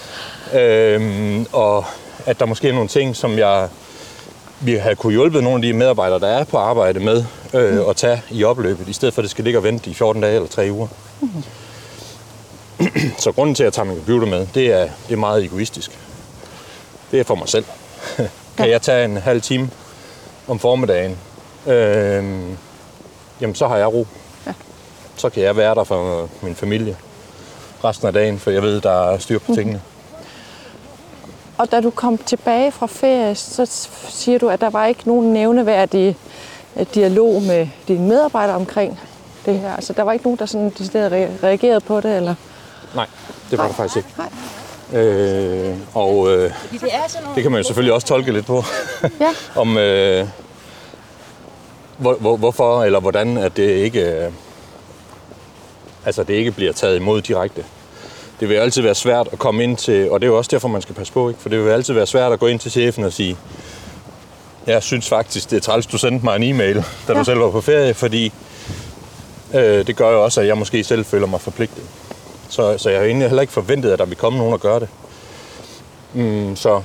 øhm, 0.54 1.46
og 1.54 1.86
at 2.26 2.40
der 2.40 2.46
måske 2.46 2.70
er 2.70 2.74
nogle 2.74 2.90
ting, 2.90 3.16
som 3.16 3.38
jeg 3.38 3.70
vi 4.60 4.76
have 4.76 4.96
kunne 4.96 5.14
hjulpet 5.14 5.44
nogle 5.44 5.56
af 5.56 5.62
de 5.62 5.74
medarbejdere, 5.74 6.20
der 6.20 6.28
er 6.28 6.44
på 6.44 6.58
arbejde 6.58 7.00
med 7.00 7.26
øh, 7.54 7.74
mm. 7.74 7.90
at 7.90 7.96
tage 7.96 8.22
i 8.30 8.44
opløbet, 8.44 8.88
i 8.88 8.94
stedet 8.94 9.14
for 9.14 9.22
at 9.22 9.24
det 9.24 9.32
skal 9.32 9.44
ligge 9.44 9.60
og 9.60 9.64
vente 9.64 9.90
i 9.90 9.94
14 9.94 10.22
dage 10.22 10.36
eller 10.36 10.48
3 10.48 10.72
uger. 10.72 10.88
Mm. 11.22 11.30
Så 13.18 13.32
grunden 13.32 13.56
til, 13.56 13.64
at 13.64 13.66
jeg 13.66 13.74
tager 13.74 13.86
min 13.86 13.96
computer 13.96 14.28
med, 14.28 14.48
det 14.54 14.68
er, 14.74 14.90
det 15.08 15.14
er 15.14 15.18
meget 15.18 15.44
egoistisk. 15.44 16.00
Det 17.12 17.20
er 17.20 17.24
for 17.24 17.36
mig 17.36 17.50
selv. 17.50 17.66
kan 18.58 18.66
ja. 18.66 18.72
jeg 18.72 18.82
tage 18.82 19.06
en 19.06 19.18
halv 19.18 19.42
time 19.42 19.70
om 20.48 20.60
formiddagen, 20.60 21.18
øh, 21.68 22.24
jamen 23.42 23.56
så 23.56 23.68
har 23.68 23.78
jeg 23.78 23.94
ro. 23.94 24.08
Ja. 24.48 24.54
Så 25.16 25.30
kan 25.30 25.44
jeg 25.44 25.58
være 25.58 25.76
der 25.76 25.84
for 25.84 26.30
min 26.42 26.56
familie 26.56 26.98
resten 27.84 28.08
af 28.08 28.14
dagen, 28.14 28.40
for 28.40 28.52
jeg 28.52 28.62
ved, 28.62 28.82
der 28.82 29.12
er 29.12 29.18
styr 29.18 29.40
på 29.40 29.54
tingene. 29.56 29.82
Mm. 29.86 29.97
Og 31.58 31.72
da 31.72 31.82
du 31.82 31.90
kom 31.90 32.18
tilbage 32.18 32.72
fra 32.72 32.86
ferie, 32.86 33.36
så 33.36 33.90
siger 34.10 34.40
du, 34.40 34.50
at 34.50 34.62
der 34.62 34.70
var 34.70 34.86
ikke 34.86 35.02
nogen 35.06 35.34
nævneværdige 35.34 36.18
øh, 36.76 36.86
dialog 36.94 37.42
med 37.42 37.68
dine 37.88 38.08
medarbejdere 38.08 38.56
omkring 38.56 39.00
det 39.46 39.60
her? 39.60 39.76
Altså, 39.76 39.94
der 39.94 40.04
var 40.04 40.12
ikke 40.12 40.26
nogen, 40.26 40.40
der 40.40 40.46
sådan 40.46 40.72
reagerede 41.44 41.80
på 41.80 42.02
det, 42.02 42.18
eller? 42.18 42.36
Nej, 42.96 43.08
det 43.52 43.58
var 43.58 43.68
der 43.68 43.74
faktisk 43.74 43.98
ikke. 43.98 44.10
Nej. 44.18 44.30
Øh, 44.94 45.76
og 45.94 46.32
øh, 46.32 46.52
det 47.36 47.44
kan 47.44 47.52
man 47.52 47.62
jo 47.62 47.64
selvfølgelig 47.64 47.94
også 47.94 48.08
tolke 48.08 48.32
lidt 48.32 48.46
på. 48.46 48.64
Ja. 49.20 49.30
om 49.62 49.78
øh, 49.78 50.28
hvor, 51.98 52.14
hvor, 52.14 52.38
hvorfor 52.38 52.84
eller 52.84 53.00
hvordan 53.00 53.38
at 53.38 53.58
det 53.58 53.70
ikke 53.70 54.26
øh, 54.26 54.32
altså 56.06 56.24
det 56.24 56.34
ikke 56.34 56.52
bliver 56.52 56.74
taget 56.74 56.96
imod 56.96 57.22
direkte. 57.22 57.66
Det 58.40 58.50
vil 58.50 58.56
altid 58.56 58.82
være 58.82 58.96
svært 58.96 59.28
at 59.32 59.40
komme 59.40 59.64
ind 59.64 59.78
til, 59.78 60.12
og 60.12 60.20
det 60.20 60.28
er 60.28 60.32
jo 60.32 60.38
også 60.38 60.50
derfor, 60.52 60.68
man 60.68 60.82
skal 60.82 60.96
passe 60.96 61.14
på, 61.14 61.30
ikke? 61.30 61.42
for 61.42 61.50
det 61.50 61.66
vil 61.66 61.72
altid 61.72 61.94
være 61.94 62.08
svært 62.08 62.32
at 62.32 62.40
gå 62.40 62.48
ind 62.48 62.60
til 62.60 62.72
chefen 62.72 63.04
og 63.04 63.14
sige, 63.14 63.38
jeg 64.68 64.84
synes 64.84 65.10
faktisk, 65.10 65.50
det 65.50 65.58
er 65.58 65.62
træls, 65.62 65.86
du 65.86 65.98
sendte 65.98 66.26
mig 66.26 66.36
en 66.36 66.44
e-mail, 66.44 66.76
da 66.76 67.14
ja. 67.14 67.20
Du 67.20 67.24
selv 67.24 67.40
var 67.40 67.52
på 67.52 67.62
ferie, 67.62 67.94
fordi 67.94 68.32
øh, 69.54 69.88
det 69.88 69.96
gør 69.96 70.12
jo 70.12 70.24
også, 70.24 70.42
at 70.42 70.48
jeg 70.48 70.58
måske 70.58 70.84
selv 70.84 71.06
føler 71.06 71.28
mig 71.28 71.42
forpligtet. 71.42 71.84
Så, 72.50 72.78
så 72.78 72.90
jeg 72.90 73.00
har 73.00 73.06
egentlig 73.06 73.28
heller 73.28 73.42
ikke 73.42 73.54
forventet, 73.54 73.92
at 73.92 74.00
der 74.00 74.06
vil 74.06 74.18
komme 74.18 74.38
nogen 74.40 74.54
og 74.54 74.60
gøre 74.60 74.80
det. 74.80 74.90
Mm, 76.14 76.56
så 76.56 76.82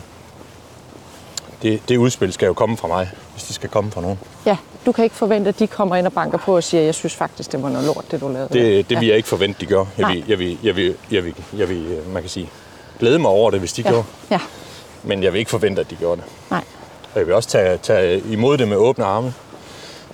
det, 1.63 1.81
det 1.89 1.97
udspil 1.97 2.33
skal 2.33 2.47
jo 2.47 2.53
komme 2.53 2.77
fra 2.77 2.89
mig, 2.89 3.11
hvis 3.33 3.45
det 3.45 3.55
skal 3.55 3.69
komme 3.69 3.91
fra 3.91 4.01
nogen. 4.01 4.19
Ja, 4.47 4.57
du 4.87 4.93
kan 4.93 5.05
ikke 5.05 5.17
forvente, 5.17 5.49
at 5.49 5.59
de 5.59 5.67
kommer 5.67 5.97
ind 5.97 6.07
og 6.07 6.13
banker 6.13 6.39
på 6.39 6.57
og 6.57 6.65
siger, 6.65 6.83
jeg 6.83 6.95
synes 6.95 7.15
faktisk, 7.15 7.53
det 7.53 7.63
var 7.63 7.69
noget 7.69 7.87
lort, 7.87 8.05
det 8.11 8.21
du 8.21 8.29
lavede. 8.29 8.49
Det, 8.53 8.91
det 8.91 9.01
vil 9.01 9.09
jeg 9.09 9.17
ikke 9.17 9.29
forvente, 9.29 9.61
de 9.61 9.67
gør. 9.67 9.85
Jeg 9.99 10.09
vil, 10.09 10.25
jeg 10.29 10.39
vil, 10.39 10.59
jeg 10.63 10.77
vil, 10.77 10.95
jeg 11.11 11.25
vil, 11.25 11.35
jeg 11.57 11.69
vil, 11.69 11.87
øh, 11.87 12.13
man 12.13 12.23
kan 12.23 12.31
sige, 12.31 12.49
glæde 12.99 13.19
mig 13.19 13.31
over 13.31 13.51
det, 13.51 13.61
hvis 13.61 13.73
de 13.73 13.83
ja. 13.83 13.91
gjorde. 13.91 14.05
ja, 14.31 14.41
Men 15.03 15.23
jeg 15.23 15.33
vil 15.33 15.39
ikke 15.39 15.51
forvente, 15.51 15.81
at 15.81 15.91
de 15.91 15.97
gjorde 15.97 16.21
det. 16.21 16.31
nej. 16.51 16.65
Og 17.15 17.19
jeg 17.19 17.27
vil 17.27 17.35
også 17.35 17.49
tage, 17.49 17.79
tage 17.79 18.23
imod 18.31 18.59
det 18.59 18.69
med 18.69 18.77
åbne 18.77 19.05
arme. 19.05 19.35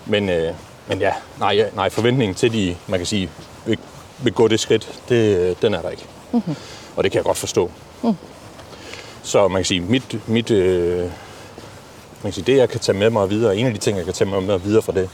Men, 0.06 0.28
øh, 0.28 0.52
men 0.88 0.98
ja, 0.98 1.12
nej, 1.38 1.54
ja, 1.54 1.64
nej, 1.74 1.90
forventningen 1.90 2.34
til, 2.34 2.52
de, 2.52 2.76
man 2.86 3.00
kan 3.00 3.06
sige, 3.06 3.30
vil, 3.66 3.78
vil 4.18 4.32
gå 4.32 4.48
det 4.48 4.60
skridt, 4.60 5.00
det, 5.08 5.62
den 5.62 5.74
er 5.74 5.82
der 5.82 5.90
ikke. 5.90 6.04
Mm-hmm. 6.32 6.56
Og 6.96 7.04
det 7.04 7.12
kan 7.12 7.16
jeg 7.18 7.24
godt 7.24 7.36
forstå. 7.36 7.70
Mm. 8.02 8.16
Så 9.22 9.48
man 9.48 9.60
kan 9.60 9.64
sige, 9.64 9.80
mit, 9.80 10.28
mit, 10.28 10.50
øh, 10.50 11.10
man 12.22 12.32
sige, 12.32 12.44
det 12.44 12.56
jeg 12.56 12.68
kan 12.68 12.80
tage 12.80 12.98
med 12.98 13.10
mig 13.10 13.30
videre, 13.30 13.56
en 13.56 13.66
af 13.66 13.72
de 13.72 13.78
ting, 13.78 13.96
jeg 13.96 14.04
kan 14.04 14.14
tage 14.14 14.30
med 14.30 14.40
mig 14.40 14.64
videre 14.64 14.82
fra 14.82 14.92
det, 14.92 15.10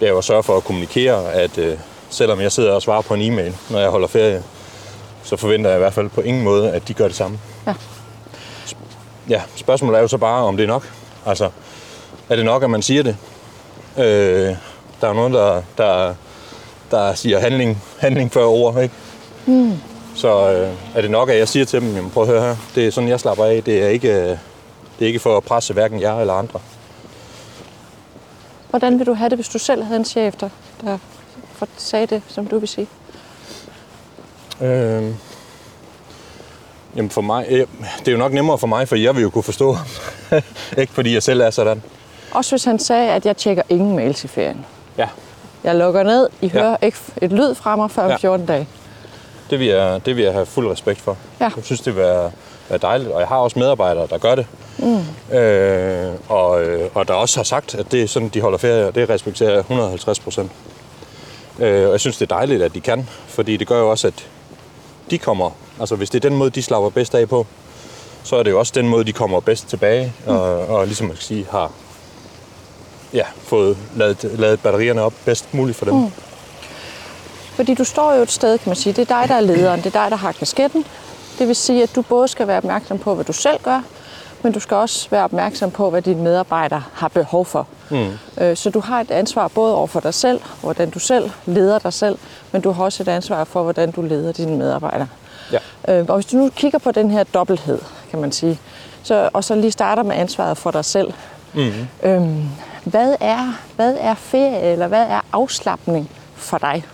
det 0.00 0.06
er 0.06 0.12
jo 0.12 0.18
at 0.18 0.24
sørge 0.24 0.42
for 0.42 0.56
at 0.56 0.64
kommunikere, 0.64 1.32
at 1.32 1.58
øh, 1.58 1.78
selvom 2.10 2.40
jeg 2.40 2.52
sidder 2.52 2.72
og 2.72 2.82
svarer 2.82 3.02
på 3.02 3.14
en 3.14 3.32
e-mail, 3.32 3.56
når 3.70 3.78
jeg 3.78 3.90
holder 3.90 4.08
ferie, 4.08 4.42
så 5.22 5.36
forventer 5.36 5.70
jeg 5.70 5.78
i 5.78 5.82
hvert 5.82 5.92
fald 5.94 6.08
på 6.08 6.20
ingen 6.20 6.42
måde, 6.42 6.72
at 6.72 6.88
de 6.88 6.94
gør 6.94 7.06
det 7.06 7.16
samme. 7.16 7.38
Ja. 7.66 7.74
Ja, 9.28 9.42
spørgsmålet 9.56 9.96
er 9.96 10.02
jo 10.02 10.08
så 10.08 10.18
bare, 10.18 10.44
om 10.44 10.56
det 10.56 10.64
er 10.64 10.68
nok. 10.68 10.92
Altså, 11.26 11.50
er 12.28 12.36
det 12.36 12.44
nok, 12.44 12.62
at 12.62 12.70
man 12.70 12.82
siger 12.82 13.02
det? 13.02 13.16
Øh, 13.98 14.56
der 15.00 15.06
er 15.06 15.08
jo 15.08 15.12
nogen, 15.12 15.34
der, 15.34 15.62
der, 15.78 16.14
der 16.90 17.14
siger 17.14 17.38
handling, 17.38 17.82
handling 17.98 18.32
før 18.32 18.44
ord, 18.44 18.82
ikke? 18.82 18.94
Mm. 19.46 19.72
Så 20.14 20.52
øh, 20.52 20.68
er 20.94 21.00
det 21.00 21.10
nok, 21.10 21.30
at 21.30 21.38
jeg 21.38 21.48
siger 21.48 21.64
til 21.64 21.80
dem, 21.80 21.94
jamen, 21.94 22.10
prøv 22.10 22.22
at 22.22 22.28
høre 22.28 22.40
her, 22.40 22.56
det 22.74 22.86
er 22.86 22.90
sådan, 22.90 23.08
jeg 23.08 23.20
slapper 23.20 23.44
af. 23.44 23.62
Det 23.62 23.82
er 23.82 23.88
ikke, 23.88 24.12
øh, 24.12 24.36
det 24.98 25.04
er 25.04 25.06
ikke 25.06 25.18
for 25.20 25.36
at 25.36 25.42
presse 25.44 25.72
hverken 25.72 26.00
jer 26.00 26.14
eller 26.20 26.34
andre. 26.34 26.60
Hvordan 28.70 28.98
vil 28.98 29.06
du 29.06 29.14
have 29.14 29.28
det, 29.28 29.38
hvis 29.38 29.48
du 29.48 29.58
selv 29.58 29.82
havde 29.82 29.98
en 29.98 30.04
chef, 30.04 30.34
der, 30.34 30.48
der 30.84 30.98
sagde 31.76 32.06
det, 32.06 32.22
som 32.28 32.46
du 32.46 32.58
vil 32.58 32.68
sige? 32.68 32.86
Øh, 34.60 35.14
jamen 36.96 37.10
for 37.10 37.20
mig, 37.20 37.46
øh, 37.48 37.66
det 37.98 38.08
er 38.08 38.12
jo 38.12 38.18
nok 38.18 38.32
nemmere 38.32 38.58
for 38.58 38.66
mig, 38.66 38.88
for 38.88 38.96
jeg 38.96 39.16
vil 39.16 39.22
jo 39.22 39.30
kunne 39.30 39.42
forstå 39.42 39.76
ikke 40.78 40.92
fordi 40.92 41.14
jeg 41.14 41.22
selv 41.22 41.40
er 41.40 41.50
sådan. 41.50 41.82
Også 42.32 42.50
hvis 42.52 42.64
han 42.64 42.78
sagde, 42.78 43.10
at 43.10 43.26
jeg 43.26 43.36
tjekker 43.36 43.62
ingen 43.68 43.96
mails 43.96 44.24
i 44.24 44.28
ferien. 44.28 44.66
Ja, 44.98 45.08
Jeg 45.64 45.74
lukker 45.74 46.02
ned, 46.02 46.28
I 46.40 46.46
Ja. 46.46 46.52
hører 46.60 46.76
ikke 46.82 46.98
et 47.22 47.32
lyd 47.32 47.54
fra 47.54 47.76
mig 47.76 47.90
før 47.90 48.02
om 48.04 48.10
Ja. 48.10 48.16
14 48.16 48.46
dage. 48.46 48.68
det 49.50 49.58
vil 49.58 49.66
jeg, 49.66 50.06
det 50.06 50.16
vil 50.16 50.24
jeg 50.24 50.32
have 50.32 50.46
fuld 50.46 50.70
respekt 50.70 51.00
for. 51.00 51.16
Ja. 51.40 51.50
Jeg 51.56 51.64
synes, 51.64 51.80
det 51.80 51.96
vil 51.96 52.02
være, 52.02 52.30
være 52.68 52.78
dejligt, 52.78 53.10
og 53.10 53.20
jeg 53.20 53.28
har 53.28 53.36
også 53.36 53.58
medarbejdere, 53.58 54.06
der 54.10 54.18
gør 54.18 54.34
det. 54.34 54.46
Mm. 54.78 55.36
Øh, 55.36 56.14
og, 56.28 56.64
øh, 56.64 56.90
og 56.94 57.08
der 57.08 57.14
også 57.14 57.38
har 57.38 57.44
sagt, 57.44 57.74
at 57.74 57.92
det 57.92 58.02
er 58.02 58.06
sådan, 58.06 58.28
de 58.28 58.40
holder 58.40 58.58
ferie, 58.58 58.86
og 58.86 58.94
det 58.94 59.10
respekterer 59.10 59.50
jeg 59.50 59.58
150 59.58 60.20
procent. 60.20 60.52
Øh, 61.58 61.86
og 61.86 61.92
jeg 61.92 62.00
synes, 62.00 62.16
det 62.16 62.32
er 62.32 62.36
dejligt, 62.36 62.62
at 62.62 62.74
de 62.74 62.80
kan, 62.80 63.08
fordi 63.26 63.56
det 63.56 63.66
gør 63.66 63.78
jo 63.78 63.90
også, 63.90 64.06
at 64.06 64.28
de 65.10 65.18
kommer, 65.18 65.50
altså 65.80 65.96
hvis 65.96 66.10
det 66.10 66.24
er 66.24 66.28
den 66.28 66.38
måde, 66.38 66.50
de 66.50 66.62
slapper 66.62 66.90
bedst 66.90 67.14
af 67.14 67.28
på, 67.28 67.46
så 68.22 68.36
er 68.36 68.42
det 68.42 68.50
jo 68.50 68.58
også 68.58 68.72
den 68.74 68.88
måde, 68.88 69.04
de 69.04 69.12
kommer 69.12 69.40
bedst 69.40 69.68
tilbage, 69.68 70.12
mm. 70.26 70.32
og, 70.32 70.66
og 70.66 70.86
ligesom 70.86 71.06
man 71.06 71.16
kan 71.16 71.22
sige, 71.22 71.46
har 71.50 71.72
ja, 73.12 73.24
fået 73.42 73.76
lavet, 73.96 74.30
lavet 74.38 74.60
batterierne 74.60 75.02
op 75.02 75.12
bedst 75.24 75.54
muligt 75.54 75.78
for 75.78 75.84
dem. 75.84 75.94
Mm. 75.94 76.10
Fordi 77.54 77.74
du 77.74 77.84
står 77.84 78.14
jo 78.14 78.22
et 78.22 78.30
sted, 78.30 78.58
kan 78.58 78.68
man 78.70 78.76
sige. 78.76 78.92
Det 78.92 79.10
er 79.10 79.20
dig, 79.20 79.28
der 79.28 79.34
er 79.34 79.40
lederen. 79.40 79.80
Det 79.80 79.86
er 79.96 80.02
dig, 80.02 80.10
der 80.10 80.16
har 80.16 80.32
kasketten. 80.32 80.84
Det 81.38 81.48
vil 81.48 81.56
sige, 81.56 81.82
at 81.82 81.94
du 81.94 82.02
både 82.02 82.28
skal 82.28 82.46
være 82.46 82.56
opmærksom 82.56 82.98
på, 82.98 83.14
hvad 83.14 83.24
du 83.24 83.32
selv 83.32 83.62
gør, 83.62 83.82
men 84.44 84.52
du 84.52 84.60
skal 84.60 84.76
også 84.76 85.10
være 85.10 85.24
opmærksom 85.24 85.70
på, 85.70 85.90
hvad 85.90 86.02
dine 86.02 86.22
medarbejdere 86.22 86.82
har 86.92 87.08
behov 87.08 87.44
for. 87.44 87.66
Mm. 87.90 88.54
Så 88.54 88.70
du 88.74 88.80
har 88.80 89.00
et 89.00 89.10
ansvar 89.10 89.48
både 89.48 89.74
over 89.74 89.86
for 89.86 90.00
dig 90.00 90.14
selv, 90.14 90.40
hvordan 90.60 90.90
du 90.90 90.98
selv 90.98 91.30
leder 91.46 91.78
dig 91.78 91.92
selv, 91.92 92.18
men 92.52 92.62
du 92.62 92.70
har 92.70 92.84
også 92.84 93.02
et 93.02 93.08
ansvar 93.08 93.44
for, 93.44 93.62
hvordan 93.62 93.90
du 93.90 94.02
leder 94.02 94.32
dine 94.32 94.56
medarbejdere. 94.56 95.08
Ja. 95.52 95.58
Øh, 96.00 96.04
Og 96.08 96.14
hvis 96.14 96.26
du 96.26 96.36
nu 96.36 96.48
kigger 96.56 96.78
på 96.78 96.90
den 96.92 97.10
her 97.10 97.24
dobbelthed, 97.24 97.78
kan 98.10 98.20
man 98.20 98.32
sige, 98.32 98.60
så, 99.02 99.30
og 99.32 99.44
så 99.44 99.54
lige 99.54 99.70
starter 99.70 100.02
med 100.02 100.16
ansvaret 100.16 100.58
for 100.58 100.70
dig 100.70 100.84
selv. 100.84 101.12
Mm-hmm. 101.54 101.86
Øhm, 102.02 102.48
hvad, 102.84 103.16
er, 103.20 103.58
hvad 103.76 103.96
er 104.00 104.14
ferie, 104.14 104.60
eller 104.60 104.86
hvad 104.86 105.02
er 105.02 105.20
afslappning 105.32 106.10
for 106.34 106.58
dig? 106.58 106.84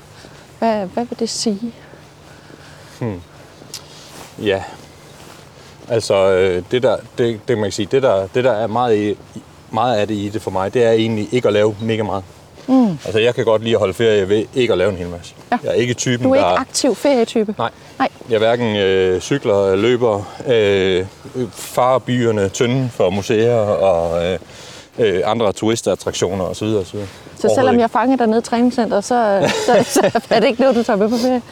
Hvad, 0.58 0.86
hvad 0.86 1.04
vil 1.04 1.18
det 1.18 1.30
sige? 1.30 1.74
Ja. 4.42 4.62
Altså, 5.90 6.30
øh, 6.30 6.62
det 6.70 6.82
der, 6.82 6.96
det, 7.18 7.40
det 7.48 7.58
man 7.58 7.64
kan 7.64 7.72
sige, 7.72 7.88
det 7.92 8.02
der, 8.02 8.26
det 8.34 8.44
der 8.44 8.52
er 8.52 8.66
meget, 8.66 8.96
i, 8.96 9.16
meget 9.70 9.96
af 9.96 10.06
det 10.06 10.14
i 10.14 10.28
det 10.28 10.42
for 10.42 10.50
mig, 10.50 10.74
det 10.74 10.84
er 10.84 10.90
egentlig 10.90 11.28
ikke 11.32 11.48
at 11.48 11.54
lave 11.54 11.76
mega 11.82 12.02
meget. 12.02 12.24
Mm. 12.66 12.90
Altså, 13.04 13.18
jeg 13.18 13.34
kan 13.34 13.44
godt 13.44 13.62
lide 13.62 13.74
at 13.74 13.78
holde 13.78 13.94
ferie 13.94 14.28
ved 14.28 14.44
ikke 14.54 14.72
at 14.72 14.78
lave 14.78 14.90
en 14.90 14.96
hel 14.96 15.08
masse. 15.08 15.34
Ja. 15.52 15.58
Jeg 15.62 15.70
er 15.70 15.74
ikke 15.74 15.94
typen, 15.94 16.26
Du 16.26 16.34
er 16.34 16.40
der... 16.40 16.50
ikke 16.50 16.60
aktiv 16.60 16.94
ferietype? 16.94 17.54
Nej. 17.58 17.70
Nej. 17.98 18.08
Jeg 18.28 18.34
er 18.34 18.38
hverken 18.38 18.76
øh, 18.76 19.20
cykler, 19.20 19.76
løber, 19.76 20.22
øh, 20.48 21.06
farer 21.52 21.98
byerne 21.98 22.48
tynde 22.48 22.88
for 22.92 23.10
museer 23.10 23.56
og 23.56 24.26
øh, 24.26 24.38
øh, 24.98 25.22
andre 25.24 25.52
turistattraktioner 25.52 26.44
osv. 26.44 26.64
osv. 26.64 26.98
Så 27.38 27.52
selvom 27.54 27.80
jeg 27.80 27.90
fanger 27.90 28.16
dig 28.16 28.26
ned 28.26 28.38
i 28.38 28.42
træningscenteret, 28.42 29.04
så, 29.04 29.50
så, 29.66 29.84
så 29.88 30.20
er 30.30 30.40
det 30.40 30.46
ikke 30.46 30.60
noget, 30.60 30.76
du 30.76 30.82
tager 30.82 30.96
med 30.96 31.08
på 31.08 31.16
ferie? 31.16 31.42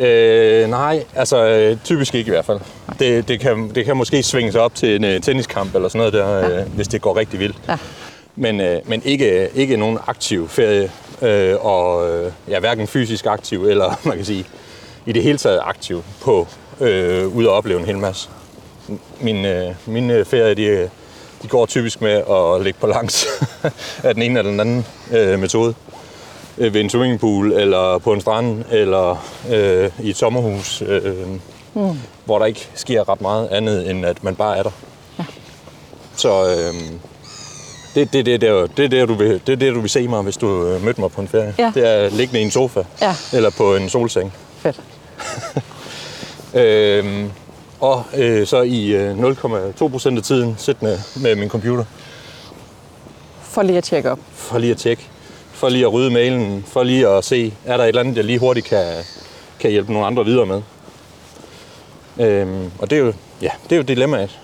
Øh, 0.00 0.70
nej, 0.70 1.04
altså 1.14 1.46
øh, 1.46 1.76
typisk 1.84 2.14
ikke 2.14 2.28
i 2.28 2.30
hvert 2.30 2.44
fald. 2.44 2.60
Det, 2.98 3.28
det, 3.28 3.40
kan, 3.40 3.70
det 3.74 3.84
kan 3.84 3.96
måske 3.96 4.22
svinge 4.22 4.52
sig 4.52 4.60
op 4.60 4.74
til 4.74 4.96
en 4.96 5.04
øh, 5.04 5.20
tenniskamp 5.20 5.74
eller 5.74 5.88
sådan 5.88 5.98
noget 5.98 6.12
der, 6.12 6.38
ja. 6.38 6.60
øh, 6.60 6.74
hvis 6.74 6.88
det 6.88 7.02
går 7.02 7.16
rigtig 7.16 7.40
vildt. 7.40 7.56
Ja. 7.68 7.76
Men, 8.36 8.60
øh, 8.60 8.80
men 8.84 9.02
ikke, 9.04 9.48
ikke 9.54 9.76
nogen 9.76 9.98
aktiv 10.06 10.48
ferie, 10.48 10.90
øh, 11.22 11.64
og 11.64 12.10
øh, 12.10 12.32
ja, 12.48 12.60
hverken 12.60 12.86
fysisk 12.86 13.26
aktiv 13.26 13.64
eller 13.64 13.98
man 14.08 14.16
kan 14.16 14.24
sige 14.24 14.46
i 15.06 15.12
det 15.12 15.22
hele 15.22 15.38
taget 15.38 15.60
aktiv 15.62 16.02
på 16.22 16.46
øh, 16.80 17.36
ud 17.36 17.44
og 17.44 17.54
opleve 17.54 17.80
en 17.80 17.86
hel 17.86 17.98
masse. 17.98 18.28
Min, 19.20 19.44
øh, 19.44 19.74
mine 19.86 20.24
ferier, 20.24 20.54
de, 20.54 20.90
de 21.42 21.48
går 21.48 21.66
typisk 21.66 22.00
med 22.00 22.22
at 22.30 22.64
ligge 22.64 22.80
på 22.80 22.86
langs 22.86 23.26
af 24.04 24.14
den 24.14 24.22
ene 24.22 24.38
eller 24.38 24.50
den 24.50 24.60
anden 24.60 24.86
øh, 25.12 25.38
metode 25.38 25.74
øh, 26.60 26.74
ved 26.74 26.80
en 26.80 26.90
swimmingpool, 26.90 27.52
eller 27.52 27.98
på 27.98 28.12
en 28.12 28.20
strand, 28.20 28.64
eller 28.70 29.24
øh, 29.50 29.90
i 30.02 30.10
et 30.10 30.16
sommerhus, 30.16 30.82
øh, 30.86 31.14
mm. 31.74 31.98
hvor 32.24 32.38
der 32.38 32.46
ikke 32.46 32.68
sker 32.74 33.08
ret 33.08 33.20
meget 33.20 33.48
andet, 33.48 33.90
end 33.90 34.06
at 34.06 34.24
man 34.24 34.36
bare 34.36 34.58
er 34.58 34.62
der. 34.62 34.70
Ja. 35.18 35.24
Så 36.16 36.44
øh, 36.44 36.74
det, 37.94 38.12
det, 38.12 38.26
det, 38.26 38.40
det, 38.40 38.48
er, 38.48 38.66
det, 38.76 38.84
er 38.84 38.88
det, 38.88 39.08
du 39.08 39.14
vil, 39.14 39.40
det 39.46 39.52
er 39.52 39.56
det, 39.56 39.74
du 39.74 39.80
vil 39.80 39.90
se 39.90 40.08
mig, 40.08 40.22
hvis 40.22 40.36
du 40.36 40.66
øh, 40.66 40.84
mødte 40.84 41.00
mig 41.00 41.10
på 41.10 41.20
en 41.20 41.28
ferie. 41.28 41.54
Ja. 41.58 41.72
Det 41.74 41.88
er 41.88 42.08
liggende 42.10 42.40
i 42.40 42.44
en 42.44 42.50
sofa, 42.50 42.82
Ja. 43.00 43.14
eller 43.32 43.50
på 43.50 43.74
en 43.76 43.88
solseng. 43.88 44.32
Fedt. 44.58 44.80
Øh, 46.54 47.24
og 47.80 48.04
øh, 48.16 48.46
så 48.46 48.62
i 48.62 48.86
øh, 48.86 49.18
0,2 49.18 49.88
procent 49.88 50.18
af 50.18 50.24
tiden 50.24 50.54
siddende 50.58 50.98
med 51.16 51.36
min 51.36 51.48
computer, 51.48 51.84
For 53.42 53.62
lige 53.62 53.78
at 53.78 53.84
tjekke 53.84 54.10
op. 54.10 54.18
for 54.34 54.58
lige 54.58 54.70
at 54.70 54.76
tjekke, 54.76 55.08
for 55.60 55.68
lige 55.68 55.84
at 55.84 55.92
rydde 55.92 56.10
mailen, 56.10 56.64
for 56.66 56.82
lige 56.82 57.08
at 57.08 57.24
se, 57.24 57.54
er 57.64 57.76
der 57.76 57.84
et 57.84 57.88
eller 57.88 58.00
andet, 58.00 58.16
jeg 58.16 58.24
lige 58.24 58.38
hurtigt 58.38 58.66
kan, 58.66 58.86
kan 59.58 59.70
hjælpe 59.70 59.92
nogle 59.92 60.06
andre 60.06 60.24
videre 60.24 60.46
med. 60.46 60.62
Øhm, 62.20 62.70
og 62.78 62.90
det 62.90 62.98
er 62.98 63.02
jo, 63.02 63.12
ja, 63.42 63.50
det 63.64 63.72
er 63.72 63.76
jo 63.76 63.82
dilemmaet. 63.82 64.40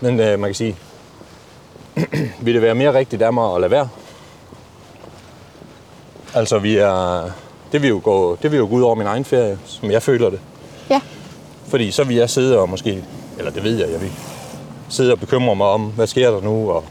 Men 0.00 0.20
øh, 0.20 0.38
man 0.38 0.48
kan 0.48 0.54
sige, 0.54 0.76
vil 2.44 2.54
det 2.54 2.62
være 2.62 2.74
mere 2.74 2.94
rigtigt 2.94 3.22
af 3.22 3.32
mig 3.32 3.54
at 3.54 3.60
lade 3.60 3.70
være? 3.70 3.88
Altså, 6.34 6.58
vi 6.58 6.76
er, 6.76 7.30
det 7.72 7.82
vil 7.82 7.88
jo 7.88 8.00
gå, 8.04 8.38
det 8.42 8.52
vil 8.52 8.58
jo 8.58 8.66
gå 8.66 8.74
ud 8.74 8.82
over 8.82 8.94
min 8.94 9.06
egen 9.06 9.24
ferie, 9.24 9.58
som 9.64 9.90
jeg 9.90 10.02
føler 10.02 10.30
det. 10.30 10.40
Ja. 10.90 11.00
Fordi 11.66 11.90
så 11.90 12.04
vil 12.04 12.16
jeg 12.16 12.30
sidde 12.30 12.58
og 12.58 12.68
måske, 12.68 13.04
eller 13.38 13.50
det 13.50 13.64
ved 13.64 13.78
jeg, 13.78 13.90
jeg 13.90 14.00
vil 14.00 14.12
sidde 14.88 15.12
og 15.12 15.20
bekymre 15.20 15.56
mig 15.56 15.66
om, 15.66 15.82
hvad 15.82 16.06
sker 16.06 16.30
der 16.30 16.40
nu, 16.40 16.70
og 16.70 16.84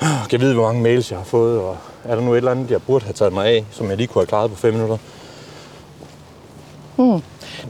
kan 0.00 0.32
jeg 0.32 0.40
vide, 0.40 0.54
hvor 0.54 0.66
mange 0.66 0.82
mails 0.82 1.10
jeg 1.10 1.18
har 1.18 1.24
fået, 1.24 1.60
og 1.60 1.76
er 2.08 2.14
der 2.14 2.22
nu 2.22 2.32
et 2.32 2.36
eller 2.36 2.50
andet, 2.50 2.70
jeg 2.70 2.82
burde 2.82 3.04
have 3.04 3.12
taget 3.12 3.32
mig 3.32 3.46
af, 3.46 3.64
som 3.70 3.88
jeg 3.88 3.96
lige 3.96 4.06
kunne 4.06 4.20
have 4.20 4.26
klaret 4.26 4.50
på 4.50 4.56
fem 4.56 4.72
minutter? 4.72 4.96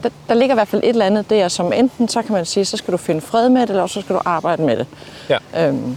Der, 0.03 0.09
der 0.27 0.33
ligger 0.33 0.53
i 0.53 0.57
hvert 0.57 0.67
fald 0.67 0.83
et 0.83 0.89
eller 0.89 1.05
andet 1.05 1.29
der, 1.29 1.47
som 1.47 1.73
enten 1.73 2.07
så 2.07 2.21
kan 2.21 2.33
man 2.33 2.45
sige, 2.45 2.65
så 2.65 2.77
skal 2.77 2.91
du 2.91 2.97
finde 2.97 3.21
fred 3.21 3.49
med 3.49 3.61
det, 3.61 3.69
eller 3.69 3.87
så 3.87 4.01
skal 4.01 4.15
du 4.15 4.21
arbejde 4.25 4.61
med 4.61 4.77
det. 4.77 4.87
Ja. 5.29 5.67
Øhm, 5.67 5.95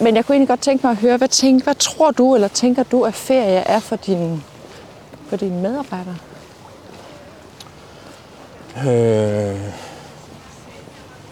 men 0.00 0.16
jeg 0.16 0.24
kunne 0.24 0.34
egentlig 0.34 0.48
godt 0.48 0.60
tænke 0.60 0.86
mig 0.86 0.90
at 0.90 0.96
høre, 0.96 1.16
hvad, 1.16 1.28
tænk, 1.28 1.64
hvad 1.64 1.74
tror 1.74 2.10
du, 2.10 2.34
eller 2.34 2.48
tænker 2.48 2.82
du, 2.82 3.02
at 3.02 3.14
ferie 3.14 3.58
er 3.58 3.80
for 3.80 3.96
dine, 3.96 4.42
for 5.28 5.36
dine 5.36 5.62
medarbejdere? 5.62 6.16
Øh, 8.86 9.60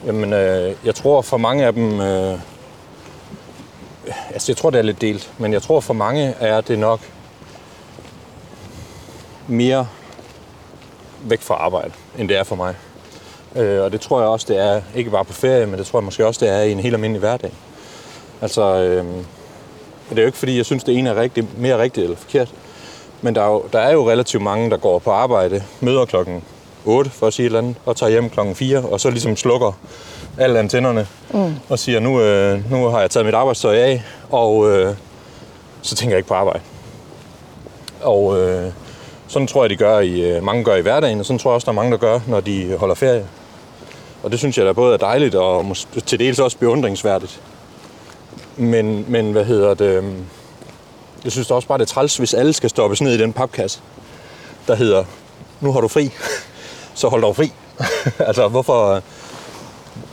jamen, 0.07 0.33
øh, 0.33 0.75
jeg 0.85 0.95
tror 0.95 1.23
for 1.23 1.37
mange 1.37 1.67
af 1.67 1.73
dem... 1.73 2.01
Øh, 2.01 2.39
altså, 4.43 4.53
jeg 4.53 4.57
tror, 4.57 4.71
det 4.71 4.79
er 4.79 4.83
lidt 4.83 5.01
delt, 5.01 5.33
men 5.39 5.53
jeg 5.53 5.63
tror 5.63 5.81
for 5.81 5.95
mange 5.95 6.35
er 6.41 6.61
det 6.61 6.79
nok 6.79 7.01
mere 9.49 9.89
væk 11.25 11.41
fra 11.41 11.55
arbejde, 11.55 11.93
end 12.19 12.29
det 12.29 12.37
er 12.37 12.45
for 12.45 12.57
mig. 12.57 12.75
Øh, 13.57 13.83
og 13.83 13.93
det 13.93 14.01
tror 14.01 14.21
jeg 14.21 14.29
også, 14.29 14.47
det 14.49 14.59
er, 14.59 14.83
ikke 14.95 15.11
bare 15.11 15.25
på 15.25 15.33
ferie, 15.33 15.67
men 15.67 15.79
det 15.79 15.87
tror 15.87 15.99
jeg 15.99 16.05
måske 16.05 16.27
også, 16.27 16.45
det 16.45 16.55
er 16.55 16.63
i 16.63 16.73
en 16.73 16.81
helt 16.81 16.95
almindelig 16.95 17.21
hverdag. 17.21 17.53
Altså, 18.41 18.63
øh, 18.63 19.05
det 20.11 20.19
er 20.19 20.23
jo 20.23 20.27
ikke, 20.27 20.39
fordi 20.39 20.57
jeg 20.57 20.67
synes, 20.67 20.85
det 20.85 20.99
ene 20.99 21.11
er 21.11 21.17
rigtig, 21.17 21.49
mere 21.57 21.79
rigtigt 21.79 22.05
eller 22.05 22.17
forkert. 22.17 22.51
Men 23.21 23.35
der 23.35 23.43
er, 23.43 23.49
jo, 23.49 23.65
der 23.73 23.79
er 23.79 23.93
jo 23.93 24.11
relativt 24.11 24.43
mange, 24.43 24.71
der 24.71 24.77
går 24.77 24.99
på 24.99 25.11
arbejde, 25.11 25.63
møder 25.81 26.05
klokken 26.05 26.45
8, 26.85 27.11
for 27.11 27.27
at 27.27 27.33
sige 27.33 27.45
et 27.45 27.47
eller 27.47 27.59
andet, 27.59 27.77
og 27.87 27.97
tager 27.97 28.11
hjem 28.11 28.31
klokken 28.31 28.55
4, 28.55 28.79
og 28.79 29.01
så 29.01 29.11
ligesom 29.11 29.37
slukker 29.37 29.73
alle 30.39 30.59
antennerne, 30.59 31.07
mm. 31.35 31.55
og 31.69 31.79
siger, 31.79 32.01
nu, 32.01 32.21
øh, 32.21 32.71
nu 32.71 32.85
har 32.89 33.01
jeg 33.01 33.11
taget 33.11 33.27
mit 33.27 33.35
arbejdstøj 33.35 33.77
af, 33.77 34.03
og 34.31 34.71
øh, 34.71 34.95
så 35.83 35.95
tænker 35.95 36.15
jeg 36.15 36.19
ikke 36.19 36.29
på 36.29 36.35
arbejde. 36.35 36.61
Og 38.03 38.41
øh, 38.41 38.73
sådan 39.29 39.49
tror 39.49 39.63
jeg, 39.63 39.71
de 39.71 39.77
gør 39.77 39.99
i, 40.01 40.21
øh, 40.21 40.43
mange 40.45 40.65
gør 40.65 40.75
i 40.77 40.81
hverdagen, 40.81 41.21
og 41.21 41.27
sådan 41.27 41.39
tror 41.39 41.51
jeg 41.51 41.55
også, 41.55 41.65
der 41.65 41.73
er 41.73 41.75
mange, 41.77 41.93
der 41.93 41.99
gør, 41.99 42.21
når 42.27 42.41
de 42.41 42.77
holder 42.79 42.95
ferie. 42.95 43.27
Og 44.23 44.31
det 44.31 44.39
synes 44.39 44.59
jeg 44.59 44.67
da 44.67 44.73
både 44.73 44.95
er 44.95 44.99
dejligt 44.99 45.35
og 45.35 45.77
til 46.07 46.19
dels 46.19 46.39
også 46.39 46.59
beundringsværdigt. 46.59 47.41
Men, 48.57 49.05
men 49.09 49.33
hvad 49.33 49.45
hedder 49.45 49.75
det? 49.75 49.87
øhm, 49.87 50.25
Jeg 51.25 51.33
synes 51.33 51.49
da 51.49 51.55
også 51.55 51.69
bare, 51.69 51.79
det 51.79 51.85
er 51.85 51.89
træls, 51.95 52.17
hvis 52.17 52.35
alle 52.35 52.53
skal 52.53 52.71
stoppes 52.71 53.01
ned 53.03 53.13
i 53.13 53.19
den 53.19 53.33
papkasse, 53.33 53.81
der 54.67 54.75
hedder, 54.75 55.05
nu 55.61 55.73
har 55.73 55.81
du 55.81 55.89
fri, 55.89 56.05
så 56.95 57.09
hold 57.09 57.23
dog 57.23 57.37
fri. 57.37 57.53
altså, 58.29 58.49
hvorfor 58.49 59.03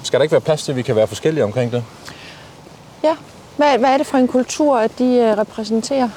skal 0.03 0.19
der 0.19 0.23
ikke 0.23 0.31
være 0.31 0.41
plads 0.41 0.63
til, 0.63 0.71
at 0.71 0.75
vi 0.75 0.81
kan 0.81 0.95
være 0.95 1.07
forskellige 1.07 1.43
omkring 1.43 1.71
det? 1.71 1.83
Ja. 3.03 3.15
Hvad, 3.57 3.77
hvad 3.77 3.89
er 3.89 3.97
det 3.97 4.07
for 4.07 4.17
en 4.17 4.27
kultur, 4.27 4.77
at 4.77 4.91
de 4.99 5.05
øh, 5.15 5.37
repræsenterer? 5.37 6.09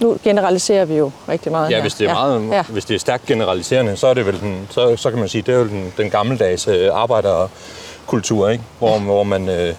Nu 0.00 0.16
generaliserer 0.24 0.84
vi 0.84 0.94
jo 0.96 1.10
rigtig 1.28 1.52
meget 1.52 1.70
Ja, 1.70 1.74
her. 1.74 1.82
hvis 1.82 1.94
det 1.94 2.08
er, 2.08 2.14
meget, 2.14 2.48
Ja. 2.50 2.62
hvis 2.62 2.84
det 2.84 2.94
er 2.94 2.98
stærkt 2.98 3.26
generaliserende, 3.26 3.96
så 3.96 4.06
er 4.06 4.14
det 4.14 4.26
vel 4.26 4.40
den, 4.40 4.68
så, 4.70 4.96
så 4.96 5.10
kan 5.10 5.18
man 5.18 5.28
sige, 5.28 5.42
det 5.42 5.54
er 5.54 5.58
jo 5.58 5.64
den, 5.68 5.92
den 5.96 6.10
gammeldags 6.10 6.68
øh, 6.68 6.88
arbejderkultur, 6.92 8.48
ikke? 8.48 8.64
Hvor, 8.78 8.98
hvor 8.98 9.22
man, 9.22 9.48
øh, 9.48 9.74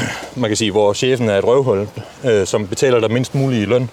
man 0.36 0.50
kan 0.50 0.56
sige, 0.56 0.70
hvor 0.70 0.92
chefen 0.92 1.28
er 1.28 1.38
et 1.38 1.44
røvhul, 1.44 1.88
øh, 2.24 2.46
som 2.46 2.66
betaler 2.66 3.00
dig 3.00 3.12
mindst 3.12 3.34
muligt 3.34 3.62
i 3.62 3.64
løn, 3.64 3.90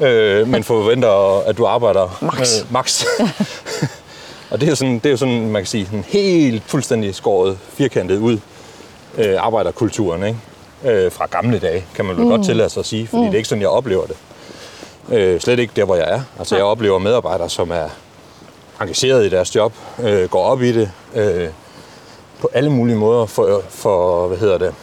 øh, 0.00 0.48
men 0.48 0.64
forventer, 0.64 1.40
at 1.48 1.58
du 1.58 1.66
arbejder 1.66 2.18
Max. 2.32 2.60
Øh, 2.60 2.72
max. 2.72 3.04
Og 4.50 4.60
det 4.60 4.66
er, 4.66 4.70
jo 4.70 4.76
sådan, 4.76 4.98
det 4.98 5.12
er 5.12 5.16
sådan, 5.16 5.50
man 5.50 5.62
kan 5.62 5.66
sige, 5.66 5.88
en 5.92 6.04
helt 6.08 6.62
fuldstændig 6.66 7.14
skåret, 7.14 7.58
firkantet 7.68 8.18
ud 8.18 8.38
øh, 9.18 9.34
arbejderkulturen, 9.38 10.22
ikke? 10.24 10.38
Øh, 10.84 11.12
fra 11.12 11.26
gamle 11.26 11.58
dage, 11.58 11.84
kan 11.94 12.04
man 12.04 12.16
vel 12.16 12.24
mm. 12.24 12.30
godt 12.30 12.44
tillade 12.44 12.68
sig 12.70 12.80
at 12.80 12.86
sige, 12.86 13.06
fordi 13.06 13.22
mm. 13.22 13.26
det 13.26 13.34
er 13.34 13.36
ikke 13.36 13.48
sådan, 13.48 13.62
jeg 13.62 13.68
oplever 13.68 14.06
det. 14.06 14.16
Øh, 15.08 15.40
slet 15.40 15.58
ikke 15.58 15.72
der, 15.76 15.84
hvor 15.84 15.96
jeg 15.96 16.04
er. 16.08 16.20
Altså, 16.38 16.56
jeg 16.56 16.64
oplever 16.64 16.98
medarbejdere, 16.98 17.50
som 17.50 17.70
er 17.70 17.88
engageret 18.80 19.26
i 19.26 19.28
deres 19.28 19.54
job, 19.54 19.72
øh, 20.02 20.28
går 20.28 20.44
op 20.44 20.62
i 20.62 20.72
det, 20.72 20.90
øh, 21.14 21.48
på 22.40 22.50
alle 22.52 22.70
mulige 22.70 22.96
måder 22.96 23.26
for, 23.26 23.62
for 23.68 24.26
hvad 24.28 24.38
hedder 24.38 24.58
det, 24.58 24.74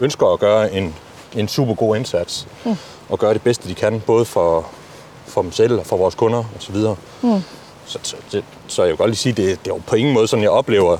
ønsker 0.00 0.26
at 0.26 0.38
gøre 0.38 0.72
en, 0.72 0.94
en 1.36 1.48
super 1.48 1.74
god 1.74 1.96
indsats, 1.96 2.48
mm. 2.64 2.76
og 3.08 3.18
gøre 3.18 3.34
det 3.34 3.42
bedste, 3.42 3.68
de 3.68 3.74
kan, 3.74 4.02
både 4.06 4.24
for, 4.24 4.66
for 5.26 5.42
dem 5.42 5.52
selv 5.52 5.78
og 5.78 5.86
for 5.86 5.96
vores 5.96 6.14
kunder 6.14 6.44
osv. 6.58 6.76
Mm. 7.22 7.42
Så, 7.86 7.98
så, 8.02 8.16
det, 8.32 8.44
så 8.66 8.82
jeg 8.82 8.90
vil 8.90 8.96
godt 8.96 9.10
lige 9.10 9.18
sige, 9.18 9.32
det, 9.32 9.64
det 9.64 9.70
er 9.70 9.74
jo 9.74 9.80
på 9.86 9.96
ingen 9.96 10.14
måde 10.14 10.28
sådan, 10.28 10.42
jeg 10.42 10.50
oplever 10.50 10.98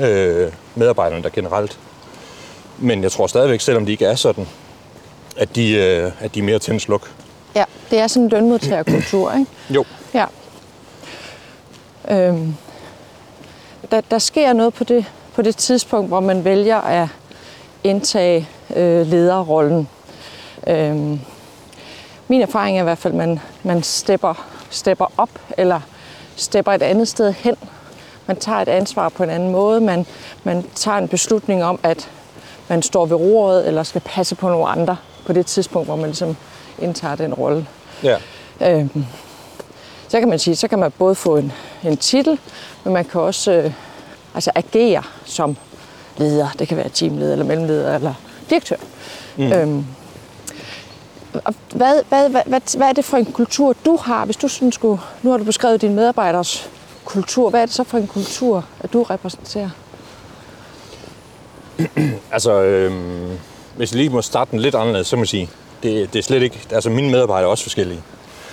øh, 0.00 0.52
medarbejderne 0.74 1.22
der 1.22 1.28
generelt. 1.28 1.78
Men 2.78 3.02
jeg 3.02 3.12
tror 3.12 3.26
stadigvæk, 3.26 3.60
selvom 3.60 3.86
de 3.86 3.92
ikke 3.92 4.04
er 4.04 4.14
sådan, 4.14 4.48
at 5.36 5.56
de, 5.56 5.72
øh, 5.72 6.12
at 6.20 6.34
de 6.34 6.40
er 6.40 6.44
mere 6.44 6.58
tændsluk. 6.58 7.10
ja, 7.54 7.64
det 7.90 7.98
er 7.98 8.06
sådan 8.06 8.22
en 8.22 8.28
lønmodtagerkultur, 8.28 9.32
ikke? 9.32 9.50
Jo. 9.70 9.84
Ja. 10.14 10.26
Øhm, 12.10 12.54
der, 13.90 14.00
der 14.00 14.18
sker 14.18 14.52
noget 14.52 14.74
på 14.74 14.84
det, 14.84 15.04
på 15.34 15.42
det 15.42 15.56
tidspunkt, 15.56 16.08
hvor 16.08 16.20
man 16.20 16.44
vælger 16.44 16.80
at 16.80 17.08
indtage 17.84 18.48
øh, 18.76 19.06
lederrollen. 19.06 19.88
Øhm, 20.66 21.20
min 22.28 22.42
erfaring 22.42 22.76
er 22.76 22.80
i 22.80 22.84
hvert 22.84 22.98
fald, 22.98 23.14
at 23.14 23.18
man, 23.18 23.40
man 23.62 23.82
stepper, 23.82 24.46
stepper 24.70 25.12
op, 25.16 25.30
eller 25.58 25.80
stepper 26.36 26.72
et 26.72 26.82
andet 26.82 27.08
sted 27.08 27.32
hen. 27.32 27.56
Man 28.26 28.36
tager 28.36 28.58
et 28.58 28.68
ansvar 28.68 29.08
på 29.08 29.22
en 29.22 29.30
anden 29.30 29.50
måde. 29.50 29.80
Man, 29.80 30.06
man 30.44 30.64
tager 30.74 30.98
en 30.98 31.08
beslutning 31.08 31.64
om, 31.64 31.78
at 31.82 32.10
man 32.68 32.82
står 32.82 33.06
ved 33.06 33.16
roret, 33.16 33.68
eller 33.68 33.82
skal 33.82 34.00
passe 34.04 34.34
på 34.34 34.48
nogle 34.48 34.68
andre 34.68 34.96
på 35.26 35.32
det 35.32 35.46
tidspunkt, 35.46 35.88
hvor 35.88 35.96
man 35.96 36.06
ligesom 36.06 36.36
indtager 36.78 37.14
den 37.14 37.34
rolle. 37.34 37.66
Ja. 38.02 38.16
Øhm, 38.60 39.06
så 40.08 40.18
kan 40.18 40.28
man 40.28 40.38
sige, 40.38 40.56
så 40.56 40.68
kan 40.68 40.78
man 40.78 40.92
både 40.98 41.14
få 41.14 41.36
en, 41.36 41.52
en 41.84 41.96
titel, 41.96 42.38
men 42.84 42.92
man 42.92 43.04
kan 43.04 43.20
også 43.20 43.52
øh, 43.52 43.72
altså 44.34 44.50
agere 44.54 45.02
som 45.24 45.56
leder. 46.16 46.48
Det 46.58 46.68
kan 46.68 46.76
være 46.76 46.88
teamleder, 46.88 47.32
eller 47.32 47.44
mellemleder, 47.44 47.94
eller 47.94 48.14
direktør. 48.50 48.76
Mm. 49.36 49.52
Øhm, 49.52 49.84
og 51.44 51.54
hvad, 51.74 52.02
hvad, 52.08 52.28
hvad, 52.28 52.42
hvad, 52.46 52.76
hvad 52.76 52.88
er 52.88 52.92
det 52.92 53.04
for 53.04 53.16
en 53.16 53.32
kultur, 53.32 53.74
du 53.84 53.96
har? 53.96 54.24
Hvis 54.24 54.36
du 54.36 54.48
sådan 54.48 54.72
skulle, 54.72 55.00
nu 55.22 55.30
har 55.30 55.38
du 55.38 55.44
beskrevet 55.44 55.80
dine 55.82 55.94
medarbejders 55.94 56.70
kultur. 57.04 57.50
Hvad 57.50 57.62
er 57.62 57.66
det 57.66 57.74
så 57.74 57.84
for 57.84 57.98
en 57.98 58.06
kultur, 58.06 58.64
at 58.80 58.92
du 58.92 59.02
repræsenterer? 59.02 59.70
Altså, 62.32 62.62
øh, 62.62 62.92
hvis 63.76 63.92
jeg 63.92 63.96
lige 63.96 64.10
må 64.10 64.22
starte 64.22 64.50
den 64.50 64.60
lidt 64.60 64.74
anderledes, 64.74 65.06
så 65.06 65.16
må 65.16 65.22
jeg 65.22 65.28
sige, 65.28 65.50
det, 65.82 66.12
det 66.12 66.18
er 66.18 66.22
slet 66.22 66.42
ikke... 66.42 66.60
Altså, 66.70 66.90
mine 66.90 67.10
medarbejdere 67.10 67.46
er 67.48 67.50
også 67.50 67.64
forskellige. 67.64 68.02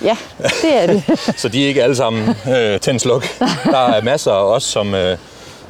Ja, 0.04 0.16
det 0.62 0.82
er 0.82 0.86
det. 0.86 1.02
Så 1.40 1.48
de 1.48 1.64
er 1.64 1.68
ikke 1.68 1.82
alle 1.82 1.96
sammen 1.96 2.34
øh, 2.48 2.80
tændsluk. 2.80 3.26
Der 3.64 3.78
er 3.78 4.02
masser 4.02 4.32
af 4.32 4.44
os, 4.44 4.62
som, 4.62 4.94
øh, 4.94 5.18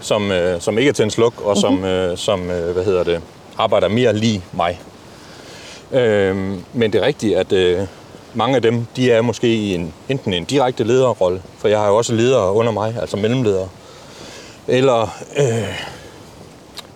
som, 0.01 0.33
øh, 0.33 0.61
som 0.61 0.79
ikke 0.79 0.89
er 0.89 0.93
tændsluk, 0.93 1.41
og 1.45 1.57
som, 1.57 1.85
øh, 1.85 2.19
som 2.19 2.51
øh, 2.51 2.73
hvad 2.73 2.85
hedder 2.85 3.05
det, 3.05 3.21
arbejder 3.59 3.89
mere 3.89 4.17
lige 4.17 4.43
mig. 4.53 4.81
Øh, 5.93 6.37
men 6.73 6.93
det 6.93 6.95
er 6.95 7.07
rigtigt, 7.07 7.37
at 7.37 7.53
øh, 7.53 7.87
mange 8.35 8.57
af 8.57 8.63
dem, 8.63 8.87
de 8.97 9.13
er 9.13 9.23
måske 9.23 9.55
i 9.55 9.75
en, 9.75 9.95
enten 10.09 10.33
en 10.33 10.45
direkte 10.45 10.85
lederrolle, 10.85 11.43
for 11.59 11.69
jeg 11.69 11.79
har 11.79 11.89
jo 11.89 11.97
også 11.97 12.15
ledere 12.15 12.53
under 12.53 12.73
mig, 12.73 12.97
altså 13.01 13.17
mellemledere, 13.17 13.69
eller, 14.69 15.19
øh, 15.37 15.81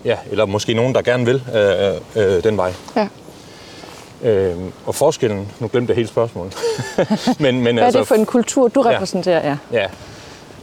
ja, 0.05 0.17
eller 0.31 0.45
måske 0.45 0.73
nogen, 0.73 0.95
der 0.95 1.01
gerne 1.01 1.25
vil 1.25 1.43
øh, 1.55 1.93
øh, 2.15 2.43
den 2.43 2.57
vej. 2.57 2.73
Ja. 2.95 3.07
Øh, 4.23 4.57
og 4.85 4.95
forskellen, 4.95 5.51
nu 5.59 5.67
glemte 5.67 5.91
jeg 5.91 5.95
hele 5.95 6.07
spørgsmålet. 6.07 6.57
men, 7.39 7.61
men 7.61 7.75
Hvad 7.75 7.87
er 7.87 7.91
det 7.91 8.07
for 8.07 8.15
en 8.15 8.25
kultur, 8.25 8.67
du 8.67 8.81
repræsenterer? 8.81 9.47
Ja. 9.47 9.57
Ja, 9.71 9.87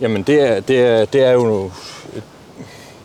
jamen 0.00 0.22
det 0.22 0.40
er, 0.40 0.60
det 0.60 0.80
er, 0.80 1.04
det 1.04 1.24
er 1.24 1.32
jo 1.32 1.70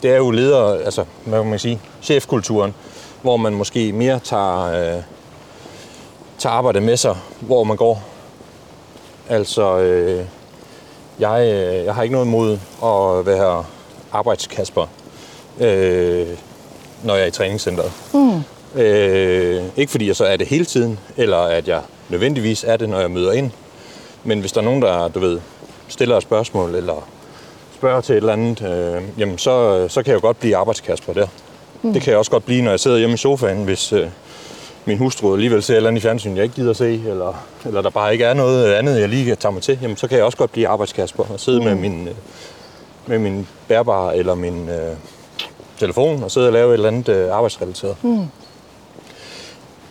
det 0.08 0.16
er 0.16 0.18
jo 0.18 0.32
leder, 0.32 0.86
altså 0.86 1.06
hvad 1.26 1.40
kan 1.40 1.50
man 1.50 1.60
sige, 1.60 1.80
chefkulturen, 2.02 2.74
hvor 3.22 3.38
man 3.38 3.54
måske 3.54 3.94
mere 3.94 4.20
tager, 4.20 4.64
øh, 4.64 5.02
tager 6.38 6.54
arbejdet 6.54 6.84
med 6.84 6.98
sig, 6.98 7.16
hvor 7.40 7.64
man 7.64 7.78
går. 7.78 8.04
Altså, 9.30 9.78
øh, 9.78 10.26
jeg, 11.20 11.42
øh, 11.42 11.86
jeg 11.86 11.96
har 11.96 12.04
ikke 12.04 12.14
noget 12.14 12.26
imod 12.26 12.52
at 12.84 13.26
være 13.26 13.66
arbejdskasper, 14.12 14.88
øh, 15.60 16.28
når 17.04 17.16
jeg 17.16 17.24
er 17.24 17.28
i 17.28 17.32
træningscenteret. 17.32 17.92
Mm. 18.14 18.42
Øh, 18.82 19.64
ikke 19.78 19.92
fordi 19.92 20.08
jeg 20.08 20.16
så 20.16 20.26
er 20.26 20.38
det 20.38 20.48
hele 20.48 20.66
tiden, 20.66 21.00
eller 21.18 21.38
at 21.38 21.68
jeg 21.68 21.82
nødvendigvis 22.10 22.64
er 22.64 22.78
det, 22.78 22.90
når 22.90 23.00
jeg 23.00 23.12
møder 23.12 23.32
ind. 23.32 23.52
Men 24.24 24.40
hvis 24.40 24.52
der 24.52 24.62
er 24.62 24.66
nogen, 24.66 24.82
der, 24.82 25.08
du 25.08 25.20
ved, 25.20 25.40
stiller 25.88 26.18
et 26.18 26.24
spørgsmål, 26.24 26.76
eller 26.76 27.08
spørger 27.78 28.02
til 28.02 28.14
et 28.14 28.18
eller 28.18 28.34
andet, 28.34 28.62
øh, 28.62 29.02
jamen 29.18 29.38
så, 29.38 29.88
så 29.88 30.04
kan 30.04 30.12
jeg 30.12 30.16
jo 30.16 30.28
godt 30.28 30.40
blive 30.40 30.58
arbejdskasper 30.58 31.14
der. 31.14 31.28
Mm. 31.82 31.94
Det 31.94 32.02
kan 32.02 32.12
jeg 32.12 32.18
også 32.18 32.32
godt 32.32 32.46
blive, 32.46 32.62
når 32.62 32.72
jeg 32.72 32.80
sidder 32.80 32.98
hjemme 32.98 33.14
i 33.14 33.18
sofaen, 33.18 33.64
hvis 33.64 33.94
øh, 33.94 34.08
min 34.86 34.98
hustru 34.98 35.34
alligevel 35.34 35.64
ser 35.64 35.74
et 35.74 35.78
eller 35.78 35.90
andet 35.90 36.02
i 36.02 36.04
fjernsyn, 36.04 36.36
jeg 36.36 36.44
ikke 36.44 36.56
gider 36.56 36.74
se, 36.74 36.94
eller, 36.94 37.46
eller 37.66 37.82
der 37.82 37.90
bare 37.90 38.14
ikke 38.14 38.26
er 38.26 38.34
noget 38.34 38.74
andet, 38.74 39.00
jeg 39.00 39.10
lige 39.10 39.26
kan 39.26 39.38
tage 39.38 39.52
mig 39.52 39.62
til, 39.62 39.80
jamen 39.82 39.98
så 39.98 40.08
kan 40.08 40.18
jeg 40.18 40.26
også 40.26 40.38
godt 40.38 40.52
blive 40.52 40.68
arbejdskasper 40.68 41.24
og 41.34 41.40
sidde 41.40 41.60
mm. 41.60 41.66
med, 41.66 41.76
min, 41.76 42.08
øh, 42.08 42.14
med 43.06 43.20
min 43.20 43.48
bærbare 43.68 44.18
eller 44.18 44.36
min 44.36 44.70
øh, 44.70 44.96
telefon 45.80 46.24
og 46.24 46.32
sidde 46.32 46.48
og 46.48 46.54
lave 46.54 46.70
et 46.70 46.74
eller 46.74 46.88
andet 46.88 47.10
øh, 47.10 47.32
arbejdsrelateret. 47.32 47.96
Mm. 48.02 48.26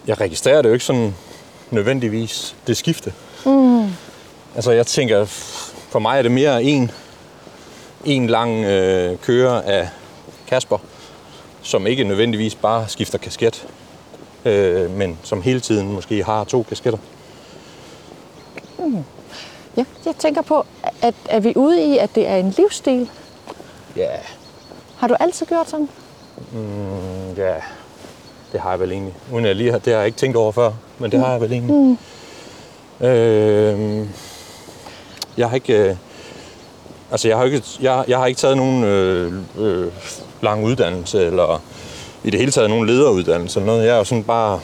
jeg 0.07 0.21
registrerer 0.21 0.63
det 0.63 0.69
jo 0.69 0.75
ikke 0.75 0.85
sådan 0.85 1.15
nødvendigvis, 1.71 2.57
det 2.67 2.77
skifte. 2.77 3.13
Mm. 3.47 3.87
Altså 4.55 4.73
jeg 4.73 4.87
tænker, 4.87 5.25
for 5.91 5.99
mig 5.99 6.19
er 6.19 6.23
det 6.23 6.31
mere 6.31 6.63
en, 6.63 6.91
en 8.07 8.27
lang 8.27 8.65
øh, 8.65 9.19
køre 9.19 9.65
af 9.65 9.89
Kasper, 10.47 10.79
som 11.63 11.87
ikke 11.87 12.05
nødvendigvis 12.05 12.55
bare 12.55 12.89
skifter 12.89 13.19
kasket, 13.19 13.67
øh, 14.45 14.91
men 14.91 15.19
som 15.23 15.43
hele 15.43 15.61
tiden 15.61 15.93
måske 15.93 16.25
har 16.25 16.45
to 16.45 16.63
kasketter. 16.63 16.99
Ja, 19.77 19.85
jeg 20.07 20.15
tænker 20.19 20.43
på, 20.43 20.67
at 21.03 21.15
er 21.29 21.41
vi 21.41 21.53
ude 21.57 21.85
i, 21.85 21.99
at 21.99 22.15
det 22.15 22.29
er 22.29 22.37
en 22.37 22.51
livsstil? 22.51 23.11
Ja, 23.97 24.03
yeah. 24.03 24.19
Har 24.97 25.09
du 25.09 25.15
altid 25.21 25.47
gjort 25.47 25.71
sådan? 25.71 25.89
mm, 26.53 27.35
ja, 27.37 27.55
det 28.53 28.61
har 28.61 28.71
jeg 28.71 28.81
vel 28.81 28.93
egentlig. 28.93 29.15
Uden 29.33 29.45
jeg 29.45 29.55
lige 29.55 29.71
har, 29.71 29.79
det 29.79 29.93
har 29.93 30.01
jeg 30.01 30.07
ikke 30.07 30.19
tænkt 30.19 30.37
over 30.37 30.53
før, 30.53 30.73
men 30.99 31.11
det 31.11 31.19
mm. 31.19 31.25
har 31.25 31.33
jeg 31.33 31.41
vel 31.41 31.53
egentlig. 31.53 31.77
Mm. 31.77 33.07
Øh, 33.07 34.09
jeg 35.37 35.49
har 35.49 35.55
ikke... 35.55 35.99
Altså, 37.11 37.29
jeg 37.29 37.37
har 37.37 37.45
ikke, 37.45 37.63
jeg, 37.81 38.05
jeg 38.09 38.19
har 38.19 38.27
ikke 38.27 38.39
taget 38.39 38.57
nogen 38.57 38.85
øh, 38.85 39.33
øh, 39.59 39.87
lang 40.43 40.65
uddannelse, 40.65 41.27
eller 41.27 41.63
i 42.25 42.31
det 42.31 42.41
hele 42.41 42.53
taget 42.53 42.71
nogen 42.71 42.87
lederuddannelse 42.87 43.61
eller 43.61 43.73
noget. 43.73 43.87
Jeg 43.87 43.95
er 43.95 43.99
jo 43.99 44.05
sådan 44.05 44.25
bare 44.25 44.61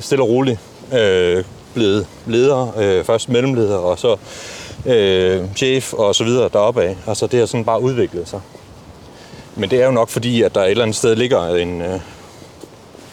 stille 0.00 0.24
og 0.24 0.28
roligt 0.28 0.60
øh, 0.92 1.44
blevet 1.74 2.06
leder, 2.26 2.78
øh, 2.78 3.04
først 3.04 3.28
mellemleder, 3.28 3.76
og 3.76 3.98
så 3.98 4.16
øh, 4.86 5.42
chef 5.56 5.92
og 5.92 6.14
så 6.14 6.24
videre 6.24 6.48
deroppe 6.52 6.82
af. 6.82 6.96
Altså 7.06 7.26
det 7.26 7.38
har 7.38 7.46
sådan 7.46 7.64
bare 7.64 7.82
udviklet 7.82 8.28
sig. 8.28 8.40
Men 9.56 9.70
det 9.70 9.80
er 9.82 9.86
jo 9.86 9.92
nok 9.92 10.08
fordi, 10.08 10.42
at 10.42 10.54
der 10.54 10.62
et 10.62 10.70
eller 10.70 10.82
andet 10.82 10.96
sted 10.96 11.16
ligger 11.16 11.54
en, 11.54 11.82
øh, 11.82 11.94
en 11.94 12.00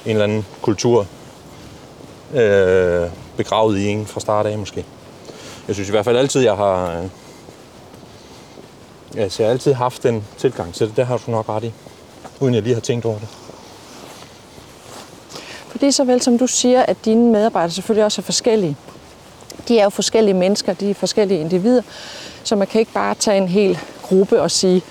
eller 0.06 0.24
anden 0.24 0.46
kultur 0.62 1.08
øh, 2.34 3.10
begravet 3.38 3.78
i 3.78 3.88
en 3.88 4.06
fra 4.06 4.20
start 4.20 4.46
af 4.46 4.58
måske. 4.58 4.86
Jeg 5.68 5.76
synes 5.76 5.90
i 5.90 5.92
hvert 5.92 6.06
fald 6.06 6.18
altid, 6.18 6.42
jeg 6.42 6.56
har, 6.56 7.00
øh, 7.00 7.10
altså, 9.18 9.44
jeg 9.44 9.48
har 9.48 9.52
altid 9.54 9.74
haft 9.74 10.04
den 10.04 10.24
tilgang 10.38 10.74
til 10.74 10.88
det. 10.88 10.98
Det 10.98 11.06
har 11.06 11.18
du 11.18 11.32
nok 11.32 11.50
ret 11.50 11.64
i, 11.64 11.74
uden 12.40 12.54
jeg 12.54 12.64
lige 12.64 12.74
har 12.74 12.82
tænkt 12.82 13.06
over 13.06 13.20
det. 13.20 13.28
Fordi 15.68 15.92
så 15.92 16.04
vel 16.04 16.22
som 16.22 16.38
du 16.38 16.48
siger, 16.48 16.82
at 16.82 16.98
dine 17.06 17.32
medarbejdere 17.32 17.72
selvfølgelig 17.72 18.06
også 18.06 18.22
er 18.22 18.24
forskellige. 18.24 18.76
De 19.68 19.80
er 19.80 19.84
jo 19.84 19.90
forskellige 19.90 20.34
mennesker, 20.34 20.74
de 20.74 20.90
er 20.90 20.94
forskellige 20.94 21.40
individer, 21.40 21.82
så 22.44 22.56
man 22.56 22.68
kan 22.68 22.80
ikke 22.80 22.94
bare 22.94 23.16
tage 23.16 23.38
en 23.38 23.48
hel 23.48 23.80
gruppe 24.02 24.42
og 24.42 24.52
sige, 24.52 24.82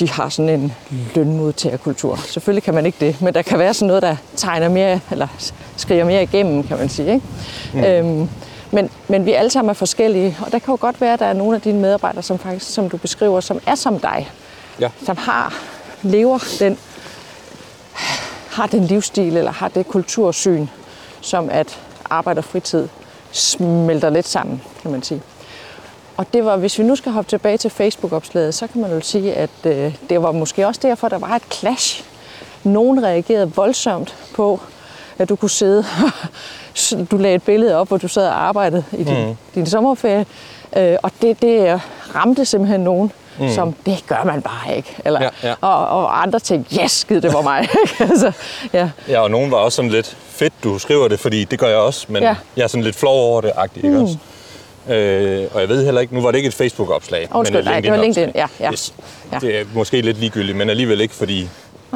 de 0.00 0.10
har 0.10 0.28
sådan 0.28 0.48
en 0.48 0.72
lønmodtagerkultur. 1.14 2.16
Selvfølgelig 2.16 2.62
kan 2.62 2.74
man 2.74 2.86
ikke 2.86 3.06
det, 3.06 3.22
men 3.22 3.34
der 3.34 3.42
kan 3.42 3.58
være 3.58 3.74
sådan 3.74 3.86
noget, 3.86 4.02
der 4.02 4.16
tegner 4.36 4.68
mere, 4.68 5.00
eller 5.10 5.28
skriger 5.76 6.04
mere 6.04 6.22
igennem, 6.22 6.62
kan 6.62 6.78
man 6.78 6.88
sige. 6.88 7.12
Ikke? 7.14 7.26
Mm. 7.72 7.84
Øhm, 7.84 8.28
men, 8.72 8.90
men 9.08 9.26
vi 9.26 9.32
alle 9.32 9.50
sammen 9.50 9.70
er 9.70 9.74
forskellige, 9.74 10.38
og 10.46 10.52
der 10.52 10.58
kan 10.58 10.72
jo 10.72 10.78
godt 10.80 11.00
være, 11.00 11.12
at 11.12 11.18
der 11.18 11.26
er 11.26 11.32
nogle 11.32 11.56
af 11.56 11.62
dine 11.62 11.80
medarbejdere, 11.80 12.22
som 12.22 12.38
faktisk, 12.38 12.74
som 12.74 12.90
du 12.90 12.96
beskriver, 12.96 13.40
som 13.40 13.60
er 13.66 13.74
som 13.74 13.98
dig. 13.98 14.30
Ja. 14.80 14.90
Som 15.04 15.16
har, 15.16 15.58
lever 16.02 16.38
den, 16.58 16.78
har 18.50 18.66
den 18.66 18.84
livsstil, 18.84 19.36
eller 19.36 19.52
har 19.52 19.68
det 19.68 19.88
kultursyn, 19.88 20.66
som 21.20 21.50
at 21.50 21.80
arbejde 22.10 22.38
og 22.38 22.44
fritid 22.44 22.88
smelter 23.32 24.10
lidt 24.10 24.28
sammen, 24.28 24.62
kan 24.82 24.90
man 24.90 25.02
sige. 25.02 25.22
Og 26.16 26.26
det 26.32 26.44
var, 26.44 26.56
hvis 26.56 26.78
vi 26.78 26.84
nu 26.84 26.96
skal 26.96 27.12
hoppe 27.12 27.28
tilbage 27.28 27.56
til 27.56 27.70
Facebook-opslaget, 27.70 28.54
så 28.54 28.66
kan 28.66 28.80
man 28.80 28.92
jo 28.92 29.00
sige, 29.00 29.34
at 29.34 29.50
øh, 29.64 29.94
det 30.10 30.22
var 30.22 30.32
måske 30.32 30.66
også 30.66 30.80
derfor, 30.82 31.08
der 31.08 31.18
var 31.18 31.36
et 31.36 31.42
clash. 31.52 32.04
Nogen 32.64 33.02
reagerede 33.02 33.52
voldsomt 33.54 34.16
på, 34.34 34.60
at 35.18 35.28
du 35.28 35.36
kunne 35.36 35.50
sidde, 35.50 35.84
du 37.10 37.16
lagde 37.16 37.36
et 37.36 37.42
billede 37.42 37.76
op, 37.76 37.88
hvor 37.88 37.96
du 37.96 38.08
sad 38.08 38.26
og 38.26 38.42
arbejdede 38.42 38.84
i 38.92 39.04
din, 39.04 39.26
mm. 39.26 39.36
din 39.54 39.66
sommerferie, 39.66 40.26
øh, 40.76 40.96
og 41.02 41.10
det, 41.22 41.42
det 41.42 41.80
ramte 42.14 42.44
simpelthen 42.44 42.80
nogen, 42.80 43.12
mm. 43.38 43.48
som 43.48 43.74
det 43.86 44.04
gør 44.06 44.24
man 44.24 44.42
bare 44.42 44.76
ikke. 44.76 44.96
Eller, 45.04 45.22
Ja, 45.22 45.48
ja. 45.48 45.54
Og, 45.60 45.88
og 45.88 46.22
andre 46.22 46.38
tænkte, 46.38 46.80
yes, 46.82 46.90
skid, 46.92 47.20
det 47.20 47.32
var 47.32 47.42
mig. 47.42 47.68
altså, 48.10 48.32
ja. 48.72 48.90
Ja, 49.08 49.20
og 49.20 49.30
nogen 49.30 49.50
var 49.50 49.56
også 49.56 49.76
sådan 49.76 49.90
lidt 49.90 50.16
fedt, 50.28 50.52
du 50.64 50.78
skriver 50.78 51.08
det, 51.08 51.20
fordi 51.20 51.44
det 51.44 51.58
gør 51.58 51.68
jeg 51.68 51.76
også, 51.76 52.06
men 52.08 52.22
Ja. 52.22 52.28
ja. 52.28 52.34
jeg 52.56 52.62
er 52.62 52.66
sådan 52.66 52.84
lidt 52.84 52.96
flov 52.96 53.14
over 53.30 53.40
det, 53.40 53.52
agtigt, 53.56 53.84
ikke 53.86 53.98
også? 53.98 54.16
Øh, 54.88 55.48
og 55.54 55.60
jeg 55.60 55.68
ved 55.68 55.84
heller 55.84 56.00
ikke, 56.00 56.14
nu 56.14 56.22
var 56.22 56.30
det 56.30 56.38
ikke 56.38 56.48
et 56.48 56.54
Facebook-opslag. 56.54 57.28
Undskyld, 57.34 57.58
et 57.58 57.64
nej, 57.64 57.80
det 57.80 57.90
var. 57.90 57.96
LinkedIn, 57.96 58.32
ja, 58.34 58.46
ja. 58.60 58.72
Yes. 58.72 58.94
Ja. 59.32 59.38
Det 59.38 59.60
er 59.60 59.64
måske 59.74 60.00
lidt 60.00 60.18
ligegyldigt, 60.18 60.58
men 60.58 60.70
alligevel 60.70 61.00
ikke, 61.00 61.14
fordi 61.14 61.48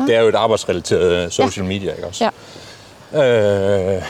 det 0.07 0.17
er 0.17 0.21
jo 0.21 0.29
et 0.29 0.35
arbejdsrelateret 0.35 1.33
social 1.33 1.67
media, 1.67 1.93
ikke 1.93 2.07
også? 2.07 2.25
Ja. 2.25 2.31
Øh, 3.15 4.03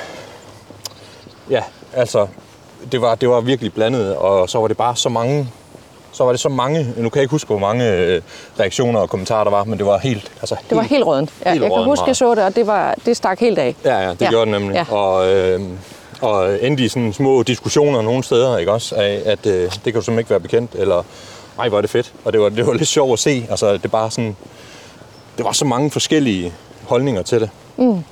ja, 1.50 1.62
altså, 1.92 2.26
det 2.92 3.00
var, 3.00 3.14
det 3.14 3.28
var 3.28 3.40
virkelig 3.40 3.72
blandet, 3.74 4.16
og 4.16 4.48
så 4.50 4.58
var 4.58 4.68
det 4.68 4.76
bare 4.76 4.96
så 4.96 5.08
mange, 5.08 5.48
så 6.12 6.24
var 6.24 6.30
det 6.32 6.40
så 6.40 6.48
mange, 6.48 6.86
nu 6.96 7.08
kan 7.08 7.16
jeg 7.18 7.22
ikke 7.22 7.30
huske, 7.30 7.46
hvor 7.46 7.58
mange 7.58 7.92
øh, 7.92 8.22
reaktioner 8.60 9.00
og 9.00 9.10
kommentarer 9.10 9.44
der 9.44 9.50
var, 9.50 9.64
men 9.64 9.78
det 9.78 9.86
var 9.86 9.98
helt, 9.98 10.32
altså 10.40 10.56
Det 10.70 10.76
var 10.76 10.82
helt 10.82 11.04
rådent. 11.04 11.30
Ja, 11.44 11.50
helt 11.50 11.62
jeg 11.62 11.70
kan 11.72 11.84
huske, 11.84 12.04
jeg 12.06 12.16
så 12.16 12.34
det, 12.34 12.44
og 12.44 12.56
det, 12.56 12.66
var, 12.66 12.94
det 13.06 13.16
stak 13.16 13.40
helt 13.40 13.58
af. 13.58 13.74
Ja, 13.84 13.98
ja, 13.98 14.10
det 14.10 14.20
Ja. 14.22 14.28
gjorde 14.30 14.52
det 14.52 14.60
nemlig. 14.60 14.74
Ja. 14.90 14.94
Og, 14.96 15.32
øh, 15.34 15.60
og 16.20 16.64
endte 16.64 16.84
i 16.84 16.88
sådan 16.88 17.12
små 17.12 17.42
diskussioner 17.42 18.02
nogle 18.02 18.24
steder, 18.24 18.58
ikke 18.58 18.72
også, 18.72 18.94
af, 18.94 19.22
at 19.24 19.46
øh, 19.46 19.52
det 19.62 19.70
kan 19.70 19.92
jo 19.94 20.00
simpelthen 20.00 20.18
ikke 20.18 20.30
være 20.30 20.40
bekendt, 20.40 20.70
eller 20.74 21.02
ej, 21.58 21.68
hvor 21.68 21.78
er 21.78 21.80
det 21.80 21.90
fedt. 21.90 22.12
Og 22.24 22.32
det 22.32 22.40
var, 22.40 22.48
det 22.48 22.66
var 22.66 22.72
lidt 22.72 22.88
sjovt 22.88 23.12
at 23.12 23.18
se. 23.18 23.46
Altså, 23.50 23.76
det 23.76 23.90
bare 23.90 24.10
sådan, 24.10 24.36
det 25.36 25.44
var 25.44 25.52
så 25.52 25.64
mange 25.64 25.90
forskellige 25.90 26.52
holdninger 26.86 27.22
til 27.22 27.40
det. 27.40 27.50
Mm. 27.76 28.04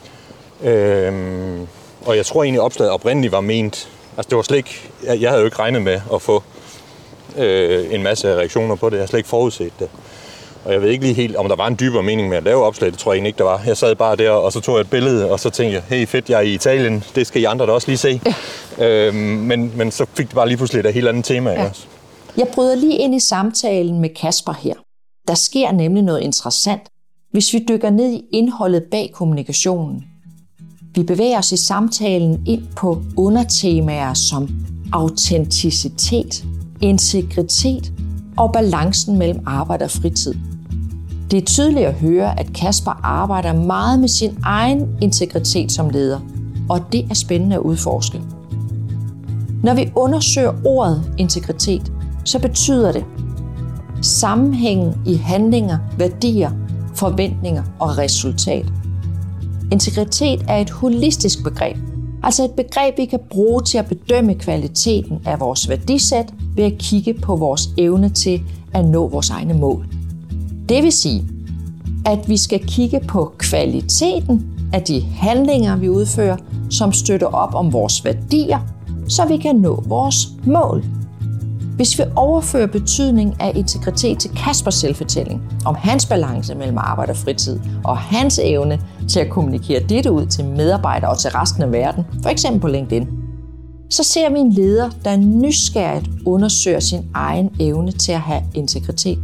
Øhm, 0.64 1.66
og 2.07 2.16
jeg 2.16 2.27
tror 2.27 2.42
egentlig, 2.42 2.61
opslaget 2.61 2.92
oprindeligt 2.92 3.33
var 3.33 3.40
ment, 3.40 3.88
altså 4.16 4.29
det 4.29 4.37
var 4.37 4.42
slet 4.42 4.57
ikke, 4.57 4.81
jeg, 5.05 5.20
jeg 5.20 5.31
havde 5.31 5.40
jo 5.40 5.44
ikke 5.44 5.59
regnet 5.59 5.83
med 5.83 6.00
at 6.14 6.22
få 6.22 6.42
øh, 7.37 7.94
en 7.94 8.03
masse 8.03 8.35
reaktioner 8.35 8.74
på 8.74 8.90
det. 8.90 8.96
Jeg 8.96 9.00
havde 9.00 9.09
slet 9.09 9.18
ikke 9.18 9.29
forudset 9.29 9.72
det. 9.79 9.88
Og 10.64 10.72
jeg 10.72 10.83
ved 10.83 10.90
ikke 10.90 11.05
lige 11.05 11.14
helt, 11.14 11.37
om 11.37 11.48
der 11.48 11.57
var 11.57 11.66
en 11.66 11.77
dybere 11.81 12.03
mening 12.03 12.29
med 12.29 12.37
at 12.37 12.42
lave 12.42 12.64
opslag. 12.64 12.90
Det 12.90 12.98
tror 12.98 13.12
jeg 13.12 13.16
egentlig 13.16 13.29
ikke, 13.29 13.38
der 13.38 13.44
var. 13.44 13.62
Jeg 13.66 13.77
sad 13.77 13.94
bare 13.94 14.16
der, 14.16 14.31
og 14.31 14.53
så 14.53 14.61
tog 14.61 14.74
jeg 14.74 14.81
et 14.81 14.90
billede, 14.90 15.31
og 15.31 15.40
så 15.40 15.50
tænkte 15.50 15.74
jeg, 15.74 15.83
hey 15.88 16.07
fedt, 16.07 16.31
jeg 16.31 16.37
er 16.37 16.40
i 16.40 16.55
Italien. 16.55 17.05
Det 17.14 17.27
skal 17.27 17.42
I 17.42 17.44
andre 17.44 17.66
da 17.66 17.72
også 17.72 17.88
lige 17.88 17.98
se. 17.98 18.20
Ja. 18.79 19.07
Øhm, 19.07 19.16
men, 19.16 19.72
men 19.77 19.90
så 19.90 20.07
fik 20.14 20.27
det 20.27 20.35
bare 20.35 20.48
lige 20.48 20.57
pludselig 20.57 20.85
et 20.85 20.94
helt 20.94 21.09
andet 21.09 21.24
tema. 21.24 21.50
Ja. 21.50 21.68
Også. 21.68 21.87
Jeg 22.37 22.48
bryder 22.55 22.74
lige 22.74 22.98
ind 22.98 23.14
i 23.14 23.20
samtalen 23.20 24.00
med 24.00 24.09
Kasper 24.09 24.53
her. 24.53 24.74
Der 25.29 25.35
sker 25.35 25.72
nemlig 25.72 26.03
noget 26.03 26.20
interessant, 26.20 26.83
hvis 27.33 27.53
vi 27.53 27.64
dykker 27.68 27.90
ned 27.90 28.12
i 28.12 28.24
indholdet 28.33 28.85
bag 28.90 29.11
kommunikationen. 29.14 30.05
Vi 30.94 31.02
bevæger 31.02 31.38
os 31.38 31.52
i 31.52 31.57
samtalen 31.57 32.42
ind 32.46 32.62
på 32.76 33.02
undertemaer 33.16 34.14
som 34.14 34.48
autenticitet, 34.92 36.44
integritet 36.80 37.92
og 38.37 38.52
balancen 38.52 39.18
mellem 39.18 39.42
arbejde 39.46 39.85
og 39.85 39.90
fritid. 39.90 40.35
Det 41.30 41.38
er 41.38 41.44
tydeligt 41.44 41.87
at 41.87 41.94
høre, 41.94 42.40
at 42.40 42.52
Kasper 42.52 43.00
arbejder 43.02 43.52
meget 43.52 44.00
med 44.00 44.09
sin 44.09 44.38
egen 44.42 44.88
integritet 45.00 45.72
som 45.72 45.90
leder, 45.90 46.20
og 46.68 46.80
det 46.92 47.07
er 47.11 47.14
spændende 47.14 47.57
at 47.57 47.62
udforske. 47.62 48.20
Når 49.62 49.74
vi 49.74 49.92
undersøger 49.96 50.52
ordet 50.64 51.14
integritet, 51.18 51.92
så 52.24 52.38
betyder 52.38 52.92
det 52.92 53.04
sammenhængen 54.02 54.94
i 55.07 55.14
handlinger, 55.14 55.78
værdier, 55.98 56.50
forventninger 56.94 57.62
og 57.78 57.98
resultat. 57.98 58.66
Integritet 59.72 60.44
er 60.48 60.57
et 60.57 60.70
holistisk 60.70 61.44
begreb, 61.44 61.77
altså 62.22 62.44
et 62.44 62.50
begreb, 62.50 62.98
vi 62.98 63.05
kan 63.05 63.20
bruge 63.31 63.62
til 63.62 63.79
at 63.79 63.87
bedømme 63.87 64.35
kvaliteten 64.35 65.18
af 65.27 65.40
vores 65.40 65.68
værdisæt 65.68 66.35
ved 66.57 66.64
at 66.64 66.79
kigge 66.79 67.14
på 67.14 67.37
vores 67.37 67.68
evne 67.79 68.09
til 68.09 68.42
at 68.74 68.85
nå 68.85 69.09
vores 69.09 69.31
egne 69.31 69.55
mål. 69.55 69.87
Det 70.68 70.83
vil 70.83 70.92
sige, 70.92 71.24
at 72.07 72.29
vi 72.29 72.37
skal 72.37 72.66
kigge 72.66 73.00
på 73.09 73.33
kvaliteten 73.38 74.46
af 74.72 74.83
de 74.83 75.00
handlinger, 75.00 75.77
vi 75.77 75.88
udfører, 75.88 76.37
som 76.70 76.92
støtter 76.92 77.27
op 77.27 77.55
om 77.55 77.72
vores 77.72 78.05
værdier, 78.05 78.59
så 79.09 79.27
vi 79.29 79.37
kan 79.37 79.57
nå 79.57 79.83
vores 79.87 80.29
mål. 80.46 80.85
Hvis 81.76 81.98
vi 81.98 82.04
overfører 82.16 82.66
betydning 82.66 83.40
af 83.40 83.52
integritet 83.54 84.18
til 84.18 84.30
Kaspers 84.30 84.74
selvfortælling, 84.74 85.42
om 85.64 85.74
hans 85.74 86.06
balance 86.06 86.54
mellem 86.54 86.78
arbejde 86.78 87.10
og 87.10 87.16
fritid, 87.16 87.60
og 87.84 87.98
hans 87.98 88.40
evne 88.42 88.80
til 89.08 89.20
at 89.20 89.30
kommunikere 89.30 89.80
dette 89.88 90.12
ud 90.12 90.26
til 90.26 90.44
medarbejdere 90.44 91.10
og 91.10 91.18
til 91.18 91.30
resten 91.30 91.62
af 91.62 91.72
verden, 91.72 92.04
for 92.22 92.30
eksempel 92.30 92.60
på 92.60 92.68
LinkedIn, 92.68 93.08
så 93.90 94.02
ser 94.02 94.30
vi 94.30 94.38
en 94.38 94.52
leder, 94.52 94.90
der 95.04 95.16
nysgerrigt 95.16 96.10
undersøger 96.26 96.80
sin 96.80 97.06
egen 97.14 97.50
evne 97.60 97.92
til 97.92 98.12
at 98.12 98.20
have 98.20 98.42
integritet, 98.54 99.18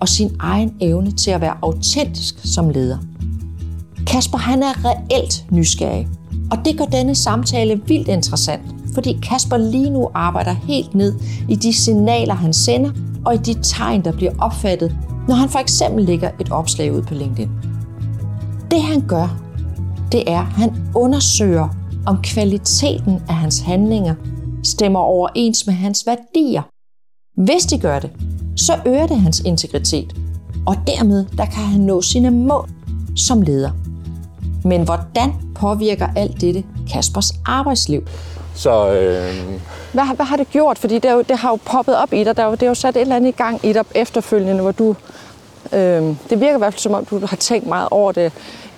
og 0.00 0.08
sin 0.08 0.36
egen 0.38 0.74
evne 0.80 1.12
til 1.12 1.30
at 1.30 1.40
være 1.40 1.56
autentisk 1.62 2.34
som 2.44 2.70
leder. 2.70 2.98
Kasper 4.06 4.38
han 4.38 4.62
er 4.62 4.84
reelt 4.84 5.46
nysgerrig, 5.50 6.08
og 6.50 6.58
det 6.64 6.78
gør 6.78 6.84
denne 6.84 7.14
samtale 7.14 7.80
vildt 7.86 8.08
interessant, 8.08 8.62
fordi 8.94 9.18
Kasper 9.22 9.56
lige 9.56 9.90
nu 9.90 10.08
arbejder 10.14 10.52
helt 10.52 10.94
ned 10.94 11.14
i 11.48 11.56
de 11.56 11.72
signaler, 11.72 12.34
han 12.34 12.52
sender, 12.52 12.90
og 13.24 13.34
i 13.34 13.38
de 13.38 13.54
tegn, 13.62 14.04
der 14.04 14.12
bliver 14.12 14.32
opfattet, 14.38 14.96
når 15.28 15.34
han 15.34 15.48
for 15.48 15.58
eksempel 15.58 16.04
lægger 16.04 16.30
et 16.40 16.52
opslag 16.52 16.92
ud 16.92 17.02
på 17.02 17.14
LinkedIn. 17.14 17.50
Det 18.70 18.82
han 18.82 19.06
gør, 19.08 19.40
det 20.12 20.30
er, 20.30 20.40
at 20.40 20.46
han 20.46 20.90
undersøger, 20.94 21.68
om 22.06 22.18
kvaliteten 22.22 23.22
af 23.28 23.34
hans 23.34 23.60
handlinger 23.60 24.14
stemmer 24.64 25.00
overens 25.00 25.66
med 25.66 25.74
hans 25.74 26.06
værdier. 26.06 26.62
Hvis 27.40 27.62
de 27.62 27.78
gør 27.78 27.98
det, 27.98 28.10
så 28.56 28.72
øger 28.86 29.06
det 29.06 29.20
hans 29.20 29.40
integritet, 29.40 30.16
og 30.66 30.76
dermed 30.86 31.24
der 31.36 31.44
kan 31.44 31.62
han 31.62 31.80
nå 31.80 32.02
sine 32.02 32.30
mål 32.30 32.68
som 33.16 33.42
leder. 33.42 33.70
Men 34.64 34.84
hvordan 34.84 35.32
påvirker 35.54 36.08
alt 36.16 36.40
dette 36.40 36.64
Kaspers 36.92 37.32
arbejdsliv? 37.46 38.02
Så 38.54 38.88
øh, 38.92 39.60
Hvad, 39.92 40.04
har- 40.04 40.14
hvad 40.14 40.26
har 40.26 40.36
det 40.36 40.50
gjort? 40.50 40.78
Fordi 40.78 40.98
det, 40.98 41.12
jo, 41.12 41.22
det 41.22 41.38
har 41.38 41.50
jo 41.50 41.58
poppet 41.64 41.96
op 41.96 42.12
i 42.12 42.24
dig. 42.24 42.36
Der 42.36 42.44
er 42.44 42.50
det 42.50 42.62
er 42.62 42.66
jo 42.66 42.74
sat 42.74 42.96
et 42.96 43.00
eller 43.00 43.16
andet 43.16 43.28
i 43.28 43.32
gang 43.36 43.60
i 43.66 43.72
dig 43.72 43.84
efterfølgende, 43.94 44.62
hvor 44.62 44.72
du... 44.72 44.96
Øh, 45.72 46.02
det 46.30 46.40
virker 46.40 46.54
i 46.54 46.58
hvert 46.58 46.72
fald 46.74 46.80
som 46.80 46.94
om, 46.94 47.04
du 47.04 47.26
har 47.26 47.36
tænkt 47.36 47.66
meget 47.66 47.88
over 47.90 48.12
det 48.12 48.32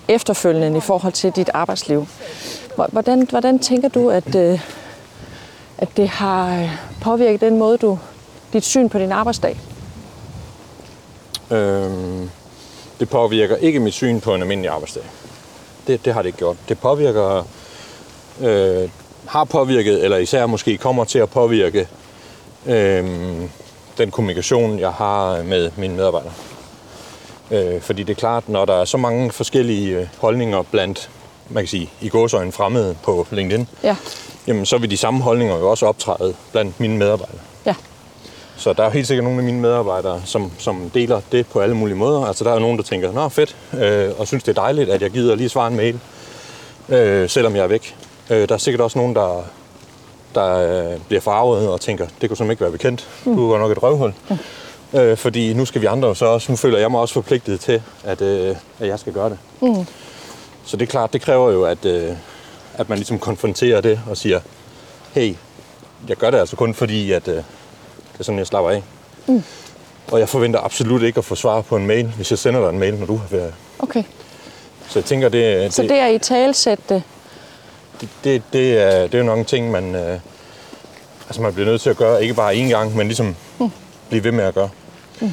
efterfølgende 0.07 0.77
i 0.77 0.81
forhold 0.81 1.13
til 1.13 1.31
dit 1.31 1.49
arbejdsliv. 1.53 2.07
Hvor- 2.75 2.89
Hvordan, 2.91 3.27
hvordan 3.29 3.59
tænker 3.59 3.89
du, 3.89 4.09
at, 4.09 4.35
øh, 4.35 4.59
at 5.77 5.89
det 5.97 6.09
har 6.09 6.59
øh, 6.61 6.71
påvirket 7.01 7.41
den 7.41 7.57
måde, 7.57 7.77
du 7.77 7.99
dit 8.53 8.63
syn 8.65 8.89
på 8.89 8.99
din 8.99 9.11
arbejdsdag? 9.11 9.59
øh, 11.51 11.91
det 12.99 13.09
påvirker 13.09 13.55
ikke 13.55 13.79
mit 13.79 13.93
syn 13.93 14.19
på 14.19 14.35
en 14.35 14.41
almindelig 14.41 14.71
arbejdsdag. 14.71 15.03
Det, 15.87 16.05
det 16.05 16.13
har 16.13 16.21
det 16.21 16.27
ikke 16.27 16.37
gjort. 16.37 16.57
Det 16.69 16.79
påvirker, 16.79 17.47
øh, 18.41 18.89
har 19.27 19.43
påvirket, 19.43 20.03
eller 20.03 20.17
især 20.17 20.45
måske 20.45 20.77
kommer 20.77 21.03
til 21.03 21.19
at 21.19 21.29
påvirke 21.29 21.87
øh, 22.65 23.05
den 23.97 24.11
kommunikation, 24.11 24.79
jeg 24.79 24.91
har 24.91 25.43
med 25.43 25.71
mine 25.77 25.95
medarbejdere. 25.95 26.33
Øh, 27.51 27.81
fordi 27.81 28.03
det 28.03 28.13
er 28.13 28.19
klart, 28.19 28.49
når 28.49 28.65
der 28.65 28.73
er 28.81 28.85
så 28.85 28.97
mange 28.97 29.31
forskellige 29.31 29.97
øh, 29.99 30.07
holdninger 30.17 30.61
blandt, 30.71 31.09
man 31.49 31.63
kan 31.63 31.67
sige, 31.67 31.89
i 32.01 32.09
gåsøjne 32.09 32.51
fremmede 32.51 32.95
på 33.03 33.27
LinkedIn, 33.31 33.67
Ja, 33.83 33.95
jamen 34.47 34.65
så 34.65 34.77
vil 34.77 34.91
de 34.91 34.97
samme 34.97 35.21
holdninger 35.23 35.57
jo 35.57 35.69
også 35.69 35.85
optræde 35.85 36.33
blandt 36.51 36.79
mine 36.79 36.97
medarbejdere. 36.97 37.37
ja, 37.65 37.75
Så 38.57 38.73
der 38.73 38.83
er 38.83 38.89
helt 38.89 39.07
sikkert 39.07 39.23
nogle 39.23 39.39
af 39.39 39.45
mine 39.45 39.59
medarbejdere, 39.59 40.21
som, 40.25 40.51
som 40.57 40.89
deler 40.93 41.21
det 41.31 41.47
på 41.47 41.59
alle 41.59 41.75
mulige 41.75 41.95
måder. 41.97 42.25
Altså 42.25 42.43
der 42.43 42.53
er 42.53 42.59
nogen, 42.59 42.77
der 42.77 42.83
tænker, 42.83 43.11
nå 43.11 43.29
fedt, 43.29 43.55
øh, 43.73 44.09
og 44.17 44.27
synes 44.27 44.43
det 44.43 44.57
er 44.57 44.61
dejligt, 44.61 44.89
at 44.89 45.01
jeg 45.01 45.09
gider 45.11 45.35
lige 45.35 45.49
svare 45.49 45.67
en 45.67 45.75
mail, 45.75 45.99
øh, 46.89 47.29
selvom 47.29 47.55
jeg 47.55 47.63
er 47.63 47.67
væk. 47.67 47.95
Øh, 48.29 48.49
der 48.49 48.55
er 48.55 48.59
sikkert 48.59 48.81
også 48.81 48.97
nogen, 48.97 49.15
der, 49.15 49.43
der 50.35 50.55
øh, 50.93 50.99
bliver 51.07 51.21
farvet 51.21 51.69
og 51.69 51.81
tænker, 51.81 52.07
det 52.21 52.29
kunne 52.29 52.37
simpelthen 52.37 52.51
ikke 52.51 52.61
være 52.61 52.71
bekendt. 52.71 53.07
Du 53.25 53.51
er 53.51 53.59
nok 53.59 53.71
et 53.71 53.83
røvhul. 53.83 54.13
Øh, 54.93 55.17
fordi 55.17 55.53
nu 55.53 55.65
skal 55.65 55.81
vi 55.81 55.85
andre 55.85 56.15
så 56.15 56.25
også, 56.25 56.51
nu 56.51 56.55
føler 56.55 56.79
jeg 56.79 56.91
mig 56.91 56.99
også 56.99 57.13
forpligtet 57.13 57.59
til, 57.59 57.81
at, 58.03 58.21
øh, 58.21 58.55
at 58.79 58.87
jeg 58.87 58.99
skal 58.99 59.13
gøre 59.13 59.29
det. 59.29 59.37
Mm. 59.61 59.85
Så 60.65 60.77
det 60.77 60.85
er 60.85 60.89
klart, 60.89 61.13
det 61.13 61.21
kræver 61.21 61.51
jo, 61.51 61.63
at, 61.65 61.85
øh, 61.85 62.11
at 62.73 62.89
man 62.89 62.97
ligesom 62.97 63.19
konfronterer 63.19 63.81
det 63.81 63.99
og 64.09 64.17
siger, 64.17 64.39
hey, 65.13 65.35
jeg 66.07 66.17
gør 66.17 66.31
det 66.31 66.37
altså 66.37 66.55
kun 66.55 66.73
fordi, 66.73 67.11
at 67.11 67.27
øh, 67.27 67.35
det 67.35 67.43
er 68.19 68.23
sådan, 68.23 68.39
jeg 68.39 68.47
slapper 68.47 68.71
af. 68.71 68.83
Mm. 69.27 69.43
Og 70.11 70.19
jeg 70.19 70.29
forventer 70.29 70.59
absolut 70.59 71.03
ikke 71.03 71.17
at 71.17 71.25
få 71.25 71.35
svar 71.35 71.61
på 71.61 71.75
en 71.75 71.87
mail, 71.87 72.07
hvis 72.15 72.31
jeg 72.31 72.39
sender 72.39 72.61
dig 72.61 72.69
en 72.69 72.79
mail, 72.79 72.95
når 72.95 73.05
du 73.05 73.15
har 73.15 73.27
ferie. 73.27 73.53
okay. 73.79 74.03
Så 74.89 74.99
jeg 74.99 75.05
tænker, 75.05 75.29
det, 75.29 75.73
Så 75.73 75.81
det 75.81 75.91
er 75.91 76.07
i 76.07 76.19
talsætte 76.19 77.03
det, 78.01 78.09
det, 78.23 78.43
det, 78.53 78.81
er, 78.81 79.01
det 79.01 79.13
er 79.13 79.17
jo 79.17 79.23
nok 79.23 79.39
en 79.39 79.45
ting, 79.45 79.71
man, 79.71 79.95
øh, 79.95 80.19
altså 81.27 81.41
man 81.41 81.53
bliver 81.53 81.65
nødt 81.65 81.81
til 81.81 81.89
at 81.89 81.97
gøre, 81.97 82.21
ikke 82.21 82.33
bare 82.33 82.53
én 82.53 82.69
gang, 82.69 82.95
men 82.95 83.07
ligesom 83.07 83.35
mm. 83.59 83.71
blive 84.09 84.23
ved 84.23 84.31
med 84.31 84.43
at 84.43 84.53
gøre. 84.53 84.69
Mm. 85.21 85.31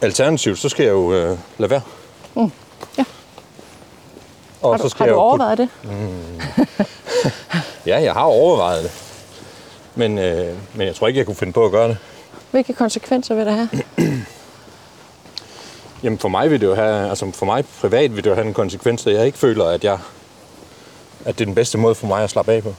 Alternativt, 0.00 0.58
så 0.58 0.68
skal 0.68 0.84
jeg 0.84 0.92
jo 0.92 1.12
øh, 1.12 1.38
lade 1.58 1.70
være. 1.70 1.80
Mm. 2.34 2.52
Ja. 2.98 3.04
Og 4.62 4.72
Har 4.72 4.78
så 4.78 4.82
du, 4.82 4.88
skal 4.88 4.98
har 4.98 5.06
jeg 5.06 5.14
du 5.14 5.20
overvejet 5.20 5.58
det? 5.58 5.68
Ja, 7.86 8.02
jeg 8.02 8.12
har 8.12 8.22
overvejet 8.22 8.82
det. 8.82 8.92
Men, 9.94 10.18
øh, 10.18 10.56
men 10.74 10.86
jeg 10.86 10.94
tror 10.94 11.08
ikke, 11.08 11.18
jeg 11.18 11.26
kunne 11.26 11.36
finde 11.36 11.52
på 11.52 11.64
at 11.64 11.70
gøre 11.70 11.88
det. 11.88 11.96
Hvilke 12.50 12.72
konsekvenser 12.72 13.34
vil 13.34 13.46
det 13.46 13.54
have? 13.54 13.68
Jamen 16.02 16.18
for 16.18 16.28
mig 16.28 16.50
vil 16.50 16.60
det 16.60 16.66
jo 16.66 16.74
have, 16.74 17.08
altså 17.08 17.30
for 17.34 17.46
mig 17.46 17.64
privat 17.80 18.16
vil 18.16 18.24
det 18.24 18.30
jo 18.30 18.34
have 18.34 18.46
en 18.46 18.54
konsekvens, 18.54 19.06
at 19.06 19.14
jeg 19.14 19.26
ikke 19.26 19.38
føler, 19.38 19.64
at 19.64 19.84
jeg 19.84 19.98
at 21.24 21.38
det 21.38 21.40
er 21.40 21.46
den 21.46 21.54
bedste 21.54 21.78
måde 21.78 21.94
for 21.94 22.06
mig 22.06 22.22
at 22.22 22.30
slappe 22.30 22.52
af 22.52 22.62
på. 22.62 22.74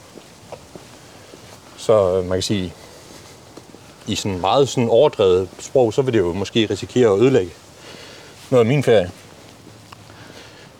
Så 1.76 2.16
øh, 2.16 2.24
man 2.24 2.36
kan 2.36 2.42
sige, 2.42 2.72
i 4.06 4.14
sådan 4.14 4.40
meget 4.40 4.68
sådan 4.68 4.88
overdrevet 4.88 5.48
sprog, 5.58 5.92
så 5.92 6.02
vil 6.02 6.12
det 6.12 6.18
jo 6.18 6.32
måske 6.32 6.66
risikere 6.70 7.14
at 7.14 7.20
ødelægge 7.20 7.52
noget 8.50 8.64
af 8.64 8.68
min 8.68 8.82
ferie. 8.82 9.10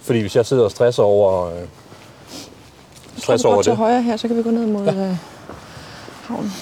Fordi 0.00 0.20
hvis 0.20 0.36
jeg 0.36 0.46
sidder 0.46 0.64
og 0.64 0.70
stresser 0.70 1.02
over, 1.02 1.46
øh, 1.46 1.62
stresser 3.16 3.48
over 3.48 3.54
over 3.54 3.62
til 3.62 3.70
det, 3.70 3.76
højre 3.76 4.02
her, 4.02 4.16
så 4.16 4.28
kan 4.28 4.36
vi 4.36 4.42
gå 4.42 4.50
ned 4.50 4.66
mod 4.66 4.84
ja. 4.84 5.16
havnen. 6.22 6.52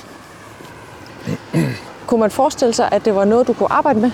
kunne 2.07 2.21
man 2.21 2.31
forestille 2.31 2.75
sig, 2.75 2.89
at 2.93 3.05
det 3.05 3.15
var 3.15 3.25
noget, 3.25 3.47
du 3.47 3.53
kunne 3.53 3.73
arbejde 3.73 4.01
med? 4.01 4.11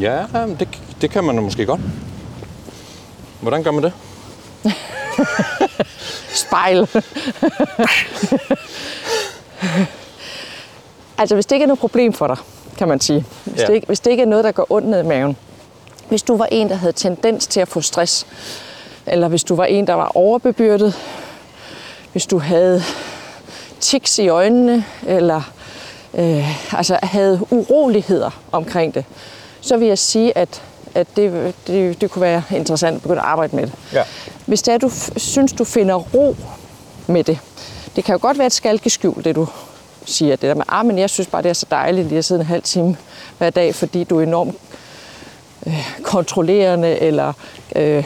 ja, 0.00 0.24
det, 0.60 0.68
det 1.00 1.10
kan 1.10 1.24
man 1.24 1.42
måske 1.42 1.66
godt. 1.66 1.80
Hvordan 3.40 3.62
gør 3.62 3.70
man 3.70 3.82
det? 3.82 3.92
Spejl. 6.46 6.88
altså, 11.18 11.34
hvis 11.34 11.46
det 11.46 11.52
ikke 11.56 11.62
er 11.62 11.66
noget 11.66 11.78
problem 11.78 12.12
for 12.12 12.26
dig, 12.26 12.36
kan 12.78 12.88
man 12.88 13.00
sige. 13.00 13.24
Hvis, 13.44 13.60
Ja. 13.60 13.66
det 13.66 13.74
ikke, 13.74 13.86
hvis 13.86 14.00
det 14.00 14.10
ikke 14.10 14.22
er 14.22 14.26
noget, 14.26 14.44
der 14.44 14.52
går 14.52 14.66
ondt 14.70 14.88
ned 14.88 15.04
i 15.04 15.06
maven. 15.06 15.36
Hvis 16.08 16.22
du 16.22 16.36
var 16.36 16.46
en, 16.52 16.68
der 16.68 16.74
havde 16.74 16.92
tendens 16.92 17.46
til 17.46 17.60
at 17.60 17.68
få 17.68 17.80
stress, 17.80 18.26
eller 19.06 19.28
hvis 19.28 19.44
du 19.44 19.54
var 19.56 19.64
en, 19.64 19.86
der 19.86 19.94
var 19.94 20.12
overbebyrdet, 20.16 20.94
hvis 22.12 22.26
du 22.26 22.38
havde 22.38 22.82
tics 23.80 24.18
i 24.18 24.28
øjnene, 24.28 24.84
eller 25.06 25.42
øh, 26.14 26.74
altså 26.78 26.98
havde 27.02 27.40
uroligheder 27.50 28.30
omkring 28.52 28.94
det, 28.94 29.04
så 29.60 29.76
vil 29.76 29.88
jeg 29.88 29.98
sige, 29.98 30.38
at, 30.38 30.62
at 30.98 31.06
det, 31.16 31.54
det, 31.66 32.00
det 32.00 32.10
kunne 32.10 32.22
være 32.22 32.42
interessant 32.50 32.96
at 32.96 33.02
begynde 33.02 33.20
at 33.20 33.26
arbejde 33.26 33.56
med 33.56 33.66
det. 33.66 33.72
Ja. 33.92 34.02
Hvis 34.46 34.62
det 34.62 34.74
er, 34.74 34.78
du 34.78 34.90
synes, 35.16 35.52
du 35.52 35.64
finder 35.64 35.94
ro 35.94 36.36
med 37.06 37.24
det. 37.24 37.38
Det 37.96 38.04
kan 38.04 38.12
jo 38.12 38.18
godt 38.22 38.38
være 38.38 38.46
et 38.46 38.52
skalkeskjul, 38.52 39.24
det 39.24 39.36
du 39.36 39.48
siger. 40.04 40.30
Det 40.30 40.42
der 40.42 40.54
med, 40.54 40.64
ah, 40.68 40.86
men 40.86 40.98
jeg 40.98 41.10
synes 41.10 41.26
bare, 41.26 41.42
det 41.42 41.48
er 41.48 41.52
så 41.52 41.66
dejligt 41.70 42.08
lige 42.08 42.18
at 42.18 42.24
sidde 42.24 42.40
en 42.40 42.46
halv 42.46 42.62
time 42.62 42.96
hver 43.38 43.50
dag, 43.50 43.74
fordi 43.74 44.04
du 44.04 44.18
er 44.18 44.22
enormt 44.22 44.54
øh, 45.66 45.90
kontrollerende, 46.02 46.98
eller 46.98 47.32
øh, 47.76 48.04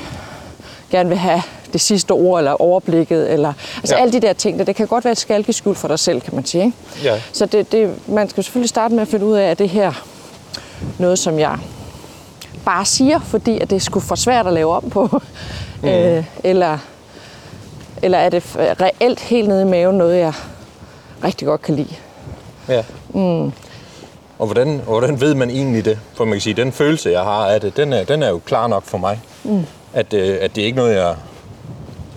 gerne 0.91 1.09
vil 1.09 1.19
have 1.19 1.43
det 1.73 1.81
sidste 1.81 2.11
ord, 2.11 2.41
eller 2.41 2.63
overblikket, 2.63 3.33
eller 3.33 3.53
altså 3.77 3.95
ja. 3.95 4.01
alle 4.01 4.13
de 4.13 4.21
der 4.21 4.33
ting, 4.33 4.59
der, 4.59 4.65
det 4.65 4.77
kan 4.77 4.87
godt 4.87 5.05
være 5.05 5.13
et 5.13 5.19
skalkeskjul 5.19 5.75
for 5.75 5.89
dig 5.89 5.99
selv, 5.99 6.21
kan 6.21 6.35
man 6.35 6.45
sige. 6.45 6.65
Ikke? 6.65 6.77
Ja. 7.03 7.21
Så 7.33 7.47
det, 7.47 7.73
det, 7.73 8.09
man 8.09 8.29
skal 8.29 8.45
selvfølgelig 8.45 8.69
starte 8.69 8.95
med 8.95 9.03
at 9.03 9.09
finde 9.09 9.27
ud 9.27 9.37
af, 9.37 9.51
at 9.51 9.59
det 9.59 9.69
her 9.69 9.93
noget, 10.99 11.19
som 11.19 11.39
jeg 11.39 11.59
bare 12.65 12.85
siger, 12.85 13.21
fordi 13.21 13.59
at 13.61 13.71
det 13.71 13.77
er 13.77 13.81
sgu 13.81 14.01
for 14.01 14.15
svært 14.15 14.47
at 14.47 14.53
lave 14.53 14.75
om 14.75 14.91
på. 14.91 15.23
Mm. 15.83 15.89
Øh, 15.89 16.25
eller, 16.45 16.79
eller 18.03 18.19
er 18.19 18.29
det 18.29 18.43
reelt 18.57 19.21
helt 19.21 19.49
nede 19.49 19.63
i 19.63 19.65
maven 19.65 19.99
noget, 19.99 20.19
jeg 20.19 20.33
rigtig 21.25 21.47
godt 21.47 21.63
kan 21.63 21.77
lide. 21.77 21.95
Ja. 22.69 22.83
Mm. 23.15 23.53
Og 24.39 24.47
hvordan, 24.47 24.81
og 24.87 24.99
hvordan 24.99 25.21
ved 25.21 25.35
man 25.35 25.51
egentlig 25.51 25.85
det? 25.85 25.99
For 26.15 26.25
man 26.25 26.35
kan 26.35 26.41
sige, 26.41 26.55
den 26.55 26.73
følelse, 26.73 27.11
jeg 27.11 27.23
har 27.23 27.47
af 27.47 27.61
det, 27.61 27.77
den 27.77 27.93
er, 27.93 28.05
den 28.05 28.23
er 28.23 28.29
jo 28.29 28.39
klar 28.39 28.67
nok 28.67 28.85
for 28.85 28.99
mig. 28.99 29.21
Mm. 29.45 29.65
At, 29.93 30.13
øh, 30.13 30.39
at 30.41 30.57
det 30.57 30.63
er 30.63 30.67
ikke 30.67 30.77
noget, 30.77 30.95
jeg, 30.95 31.09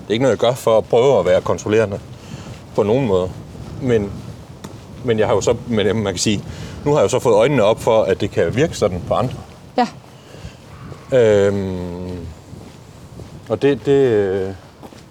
det 0.01 0.09
er 0.09 0.13
ikke 0.13 0.23
noget, 0.23 0.31
jeg 0.31 0.39
gør 0.39 0.53
for 0.53 0.77
at 0.77 0.85
prøve 0.85 1.19
at 1.19 1.25
være 1.25 1.41
kontrollerende 1.41 1.99
på 2.75 2.83
nogen 2.83 3.07
måde. 3.07 3.29
Men, 3.81 4.11
men 5.03 5.19
jeg 5.19 5.27
har 5.27 5.33
jo 5.33 5.41
så, 5.41 5.55
men 5.67 5.95
man 5.95 6.13
kan 6.13 6.17
sige, 6.17 6.43
nu 6.85 6.91
har 6.91 6.99
jeg 6.99 7.03
jo 7.03 7.09
så 7.09 7.19
fået 7.19 7.35
øjnene 7.35 7.63
op 7.63 7.79
for, 7.79 8.03
at 8.03 8.21
det 8.21 8.31
kan 8.31 8.55
virke 8.55 8.77
sådan 8.77 9.01
på 9.07 9.13
andre. 9.13 9.35
Ja, 9.77 9.87
Øhm, 11.13 12.17
og 13.49 13.61
det, 13.61 13.85
det, 13.85 13.91
øh, 13.91 14.49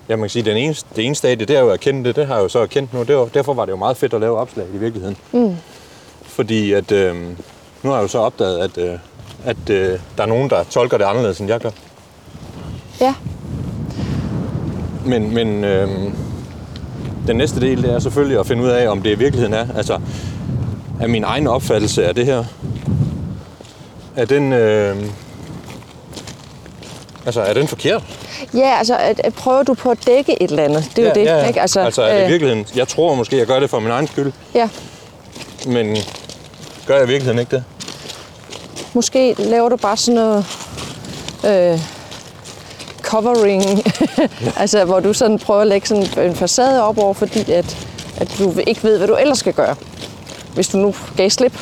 ja, 0.08 0.16
man 0.16 0.22
kan 0.22 0.30
sige, 0.30 0.42
den 0.42 0.56
ene, 0.56 0.74
det 0.96 1.06
ene 1.06 1.14
stadie, 1.14 1.46
det 1.46 1.56
er 1.56 1.60
jo 1.60 1.68
at 1.68 1.72
erkende 1.72 2.04
det, 2.04 2.16
det 2.16 2.26
har 2.26 2.34
jeg 2.34 2.42
jo 2.42 2.48
så 2.48 2.58
erkendt 2.58 2.92
nu. 2.94 3.02
Det 3.02 3.16
var, 3.16 3.24
derfor 3.24 3.54
var 3.54 3.64
det 3.64 3.72
jo 3.72 3.76
meget 3.76 3.96
fedt 3.96 4.14
at 4.14 4.20
lave 4.20 4.38
opslag 4.38 4.66
i 4.74 4.76
virkeligheden. 4.78 5.16
Mm. 5.32 5.56
Fordi 6.22 6.72
at, 6.72 6.92
øh, 6.92 7.16
nu 7.82 7.90
har 7.90 7.94
jeg 7.96 8.02
jo 8.02 8.08
så 8.08 8.18
opdaget, 8.18 8.58
at, 8.58 8.78
øh, 8.78 8.98
at 9.44 9.70
øh, 9.70 9.98
der 10.16 10.22
er 10.22 10.26
nogen, 10.26 10.50
der 10.50 10.64
tolker 10.64 10.98
det 10.98 11.04
anderledes, 11.04 11.38
end 11.40 11.48
jeg 11.48 11.60
gør. 11.60 11.70
ja, 13.00 13.14
Men, 15.06 15.34
men 15.34 15.64
øh, 15.64 15.88
den 17.26 17.36
næste 17.36 17.60
del, 17.60 17.82
det 17.82 17.92
er 17.92 17.98
selvfølgelig 17.98 18.38
at 18.40 18.46
finde 18.46 18.62
ud 18.62 18.68
af, 18.68 18.88
om 18.88 19.02
det 19.02 19.10
i 19.10 19.18
virkeligheden 19.18 19.54
er. 19.54 19.66
Altså, 19.76 20.00
er 21.00 21.06
min 21.06 21.24
egen 21.24 21.46
opfattelse 21.46 22.06
af 22.06 22.14
det 22.14 22.26
her, 22.26 22.44
er 24.16 24.24
den, 24.24 24.52
øh, 24.52 24.96
altså, 27.26 27.40
er 27.40 27.54
den 27.54 27.68
forkert? 27.68 28.02
ja 28.54 28.78
altså 28.78 28.96
at, 28.96 29.20
at 29.24 29.34
prøver 29.34 29.62
du 29.62 29.74
på 29.74 29.90
at 29.90 29.98
dække 30.06 30.42
et 30.42 30.50
eller 30.50 30.64
andet. 30.64 30.90
Det 30.96 31.04
er 31.04 31.08
jo 31.08 31.14
det, 31.14 31.24
ja, 31.24 31.38
ja. 31.38 31.46
ikke? 31.46 31.60
Altså, 31.60 31.80
altså 31.80 32.02
er 32.02 32.12
det 32.12 32.20
i 32.20 32.24
øh, 32.24 32.28
virkeligheden, 32.28 32.66
jeg 32.76 32.88
tror 32.88 33.14
måske, 33.14 33.38
jeg 33.38 33.46
gør 33.46 33.60
det 33.60 33.70
for 33.70 33.80
min 33.80 33.90
egen 33.90 34.06
skyld, 34.06 34.32
Ja, 34.54 34.68
men 35.66 35.96
gør 36.86 36.94
jeg 36.94 37.04
i 37.04 37.08
virkeligheden 37.08 37.38
ikke 37.38 37.56
det? 37.56 37.64
måske 38.92 39.34
laver 39.38 39.68
du 39.68 39.76
bare 39.76 39.96
sådan 39.96 40.14
noget... 40.14 40.46
Øh, 41.46 41.80
covering, 43.02 43.62
altså 44.62 44.84
hvor 44.84 45.00
du 45.00 45.12
sådan 45.12 45.38
prøver 45.38 45.60
at 45.60 45.66
lægge 45.66 45.86
sådan 45.86 46.26
en 46.30 46.34
facade 46.34 46.82
op 46.82 46.98
over, 46.98 47.14
fordi 47.14 47.52
at, 47.52 47.86
at 48.16 48.34
du 48.38 48.54
ikke 48.66 48.82
ved, 48.82 48.98
hvad 48.98 49.08
du 49.08 49.14
ellers 49.14 49.38
skal 49.38 49.52
gøre, 49.52 49.74
hvis 50.54 50.68
du 50.68 50.76
nu 50.76 50.94
gav 51.16 51.30
slip. 51.30 51.60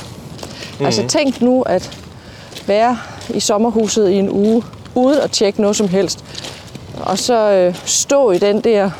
Mm. 0.78 0.86
Altså 0.86 1.06
tænk 1.08 1.40
nu 1.40 1.62
at 1.62 1.98
være 2.66 2.98
i 3.34 3.40
sommerhuset 3.40 4.10
i 4.10 4.14
en 4.14 4.30
uge, 4.30 4.62
uden 4.94 5.20
at 5.20 5.30
tjekke 5.30 5.60
noget 5.60 5.76
som 5.76 5.88
helst, 5.88 6.24
og 7.00 7.18
så 7.18 7.50
øh, 7.50 7.74
stå 7.84 8.30
i 8.30 8.38
den 8.38 8.60
der 8.60 8.90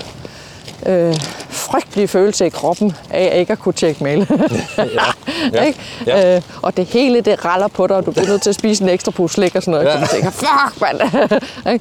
øh, 0.87 1.17
frygtelige 1.49 2.09
følelse 2.09 2.47
i 2.47 2.49
kroppen 2.49 2.97
af 3.11 3.39
ikke 3.39 3.53
at 3.53 3.59
kunne 3.59 3.73
tjekke 3.73 4.05
mail. 4.05 4.27
ja. 4.79 4.85
Ja. 5.53 5.63
Ikke? 5.63 5.79
Ja. 6.07 6.37
Øh, 6.37 6.43
og 6.63 6.77
det 6.77 6.87
hele 6.87 7.21
det 7.21 7.45
raller 7.45 7.69
på 7.69 7.87
dig, 7.87 7.97
og 7.97 8.07
du 8.07 8.11
bliver 8.11 8.27
nødt 8.29 8.43
til 8.43 8.49
at 8.51 8.55
spise 8.55 8.83
en 8.85 8.89
ekstra 8.89 9.11
pose 9.13 9.35
slik 9.35 9.57
og 9.57 9.63
sådan 9.63 9.73
noget. 9.73 9.87
Ja. 9.87 9.99
Ja. 9.99 10.05
Du 10.05 10.07
tænker, 10.13 10.31
fuck 10.31 10.81
mand! 10.81 11.81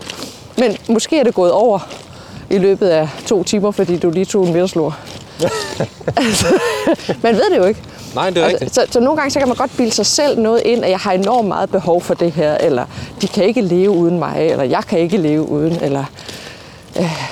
Men 0.62 0.78
måske 0.90 1.20
er 1.20 1.24
det 1.24 1.34
gået 1.34 1.52
over 1.52 1.80
i 2.50 2.58
løbet 2.58 2.88
af 2.88 3.10
to 3.26 3.44
timer, 3.44 3.72
fordi 3.72 3.98
du 3.98 4.10
lige 4.10 4.26
tog 4.26 4.46
en 4.48 4.54
middagslur. 4.54 4.98
altså, 6.18 6.46
man 7.24 7.36
ved 7.36 7.50
det 7.52 7.58
jo 7.58 7.66
ikke. 7.66 7.82
Nej, 8.16 8.30
det 8.30 8.38
er 8.38 8.46
rigtigt. 8.48 8.62
Altså, 8.62 8.82
så, 8.86 8.92
så 8.92 9.00
nogle 9.00 9.18
gange 9.18 9.32
så 9.32 9.40
kan 9.40 9.48
man 9.48 9.58
godt 9.58 9.72
bilde 9.78 9.92
sig 9.92 10.06
selv 10.06 10.40
noget 10.40 10.62
ind, 10.66 10.84
at 10.84 10.90
jeg 10.92 11.00
har 11.00 11.12
enormt 11.12 11.48
meget 11.48 11.70
behov 11.70 12.02
for 12.02 12.14
det 12.14 12.32
her, 12.32 12.58
eller 12.58 12.86
de 13.22 13.28
kan 13.28 13.44
ikke 13.44 13.62
leve 13.62 13.90
uden 13.90 14.20
mig, 14.20 14.36
eller 14.40 14.64
jeg 14.64 14.84
kan 14.88 15.00
ikke 15.00 15.18
leve 15.18 15.50
uden, 15.50 15.78
eller... 15.82 16.04
Øh, 17.00 17.24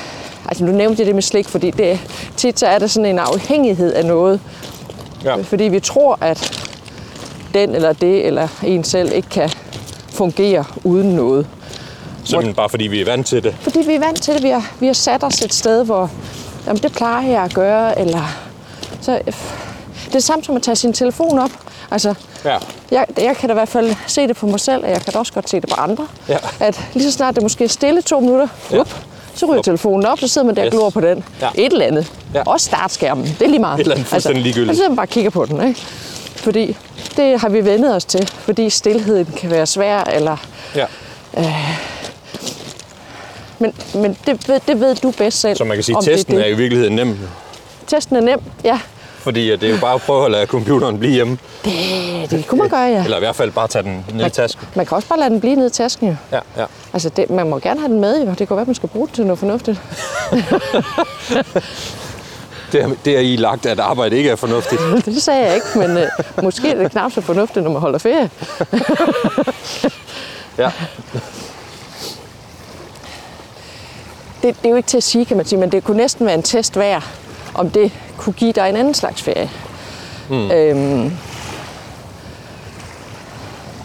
altså 0.46 0.64
nu 0.64 0.72
nævnte 0.72 1.00
jeg 1.00 1.08
det 1.08 1.16
med 1.16 1.24
slik, 1.24 1.48
fordi 1.48 1.72
det, 1.72 2.00
tit 2.38 2.60
så 2.60 2.68
er 2.68 2.80
der 2.80 2.88
sådan 2.88 3.10
en 3.10 3.20
afhængighed 3.20 3.94
af 3.94 4.06
noget, 4.06 4.40
Ja. 5.26 5.36
fordi 5.36 5.64
vi 5.64 5.80
tror, 5.80 6.18
at 6.22 6.68
den 7.54 7.76
eller 7.76 7.94
det 7.94 8.26
eller 8.26 8.48
en 8.64 8.84
selv 8.84 9.12
ikke 9.14 9.30
kan 9.30 9.50
fungere 10.14 10.64
uden 10.84 11.10
noget. 11.16 11.48
Simpelthen 12.24 12.56
bare 12.56 12.70
fordi 12.70 12.88
vi 12.88 13.02
er 13.02 13.06
vant 13.06 13.28
til 13.28 13.44
det. 13.44 13.56
Fordi 13.62 13.80
vi 13.88 13.94
er 13.96 14.00
vant 14.00 14.22
til 14.22 14.34
det. 14.34 14.44
Vi 14.44 14.50
har, 14.50 14.72
vi 14.80 14.86
har 14.86 14.94
sat 14.94 15.24
os 15.24 15.42
et 15.42 15.54
sted, 15.54 15.86
hvor 15.86 16.12
jamen, 16.68 16.84
det 16.84 16.92
plejer 16.92 17.28
jeg 17.30 17.44
at 17.44 17.54
gøre. 17.54 18.00
Eller, 18.00 18.38
så, 19.02 19.20
det 20.10 20.16
er 20.16 20.20
det 20.20 20.24
samme 20.24 20.44
som 20.44 20.56
at 20.56 20.62
tage 20.62 20.76
sin 20.76 20.94
telefon 20.94 21.40
op. 21.40 21.50
Altså, 21.92 22.14
Ja. 22.46 22.58
jeg, 22.92 23.06
jeg 23.18 23.36
kan 23.38 23.50
da 23.50 23.54
i 23.54 23.58
hvert 23.58 23.70
fald 23.70 23.96
se 24.08 24.28
det 24.28 24.36
på 24.38 24.48
mig 24.48 24.60
selv, 24.60 24.84
og 24.84 24.90
jeg 24.90 25.02
kan 25.02 25.14
da 25.14 25.20
også 25.20 25.34
godt 25.34 25.50
se 25.50 25.62
det 25.62 25.70
på 25.70 25.76
andre. 25.82 26.08
Ja. 26.30 26.38
At 26.60 26.80
lige 26.94 27.04
så 27.04 27.12
snart 27.12 27.36
det 27.36 27.44
måske 27.44 27.64
er 27.64 27.68
stille 27.68 28.02
to 28.02 28.20
minutter, 28.20 28.48
Ja. 28.72 28.80
up, 28.80 28.90
så 29.36 29.46
ryger 29.46 29.60
Up. 29.60 29.66
telefonen 29.66 30.06
op, 30.06 30.20
så 30.20 30.28
sidder 30.28 30.46
man 30.48 30.56
der 30.56 30.62
og 30.62 30.66
Yes. 30.68 30.72
glor 30.72 30.90
på 30.90 31.02
den. 31.02 31.24
Ja. 31.42 31.50
Et 31.56 31.74
eller 31.74 31.86
andet. 31.86 32.12
Ja. 32.34 32.42
Også 32.46 32.66
startskærmen. 32.66 33.26
Det 33.26 33.42
er 33.42 33.48
lige 33.48 33.60
meget. 33.60 33.76
Et 33.80 33.84
eller 33.84 33.96
andet 33.96 34.08
fuldstændig 34.08 34.44
ligegyldigt. 34.44 34.72
Så 34.72 34.76
sidder 34.76 34.90
man 34.90 34.96
bare 34.96 35.06
og 35.06 35.10
kigger 35.10 35.30
på 35.30 35.46
den. 35.46 35.68
Ikke? 35.68 35.80
Fordi 36.36 36.78
det 37.18 37.40
har 37.42 37.50
vi 37.50 37.66
vendet 37.66 37.96
os 37.96 38.06
til. 38.06 38.28
Fordi 38.28 38.70
stillheden 38.70 39.26
kan 39.38 39.50
være 39.50 39.66
svær, 39.66 40.04
eller 40.04 40.38
ja. 40.76 40.86
men, 43.60 43.74
men 43.94 44.18
det, 44.28 44.48
ved, 44.50 44.60
det 44.68 44.80
ved 44.80 44.96
du 44.96 45.12
bedst 45.12 45.40
selv. 45.40 45.58
Så 45.58 45.64
man 45.64 45.78
kan 45.78 45.84
sige, 45.84 45.98
at 45.98 46.06
det 46.06 46.14
testen 46.14 46.36
det. 46.36 46.44
er 46.46 46.48
i 46.50 46.54
virkeligheden 46.54 46.96
nem. 46.96 47.20
Testen 47.88 48.16
er 48.16 48.22
nem, 48.22 48.40
ja. 48.64 48.80
Fordi 49.30 49.52
det 49.52 49.64
er 49.64 49.70
jo 49.70 49.78
bare 49.82 49.94
at 49.94 50.02
prøve 50.02 50.26
at 50.26 50.32
lade 50.32 50.46
computeren 50.46 51.00
blive 51.00 51.14
hjemme. 51.14 51.38
Det, 51.66 52.32
det 52.32 52.48
kunne 52.48 52.60
man 52.60 52.70
gøre, 52.70 52.80
ja. 52.80 53.04
Eller 53.04 53.18
i 53.18 53.20
hvert 53.20 53.36
fald 53.36 53.52
bare 53.52 53.68
tage 53.68 53.84
den 53.84 54.06
ned 54.14 54.26
i 54.26 54.30
tasken. 54.30 54.68
Man 54.76 54.86
kan 54.86 54.96
også 54.96 55.08
bare 55.08 55.20
lade 55.20 55.30
den 55.30 55.40
blive 55.40 55.56
nede 55.56 55.68
i 55.68 55.70
tasken, 55.70 56.08
jo. 56.08 56.16
Ja, 56.32 56.40
ja. 56.58 56.66
Altså, 56.94 57.10
det, 57.10 57.30
man 57.30 57.50
må 57.50 57.60
gerne 57.60 57.80
have 57.80 57.92
den 57.92 58.02
med, 58.02 58.26
jo. 58.26 58.30
Det 58.30 58.48
kan 58.48 58.50
være, 58.50 58.62
at 58.62 58.68
man 58.68 58.76
skal 58.76 58.90
bruge 58.90 59.08
den 59.08 59.16
til 59.16 59.26
noget 59.26 59.40
fornuftigt. 59.40 59.82
Det 62.72 62.82
er, 62.82 62.90
det 63.06 63.16
er 63.16 63.20
i 63.20 63.36
lagt, 63.36 63.66
at 63.66 63.80
arbejde 63.80 64.18
ikke 64.18 64.30
er 64.30 64.36
fornuftigt. 64.36 64.82
Det 65.06 65.22
sagde 65.22 65.46
jeg 65.46 65.56
ikke, 65.56 65.68
men 65.76 65.98
øh, 65.98 66.08
måske 66.44 66.70
er 66.70 66.78
det 66.78 66.92
knap 66.92 67.12
så 67.12 67.22
fornuftigt, 67.22 67.64
når 67.64 67.72
man 67.72 67.82
holder 67.82 68.00
ferie. 68.00 68.30
Ja. 70.58 70.72
Det, 74.42 74.56
det 74.58 74.66
er 74.66 74.70
jo 74.70 74.76
ikke 74.76 74.88
til 74.88 74.98
at 74.98 75.04
sige, 75.04 75.26
kan 75.26 75.38
man 75.38 75.46
sige, 75.46 75.60
men 75.60 75.72
det 75.72 75.84
kunne 75.84 75.98
næsten 75.98 76.26
være 76.26 76.36
en 76.36 76.44
test 76.44 76.78
værd, 76.78 77.04
om 77.56 77.70
det 77.70 77.92
kunne 78.18 78.34
give 78.34 78.52
dig 78.52 78.70
en 78.70 78.76
anden 78.76 78.94
slags 78.94 79.22
ferie. 79.22 79.50
Mm. 80.30 80.52
Øhm, 80.52 81.12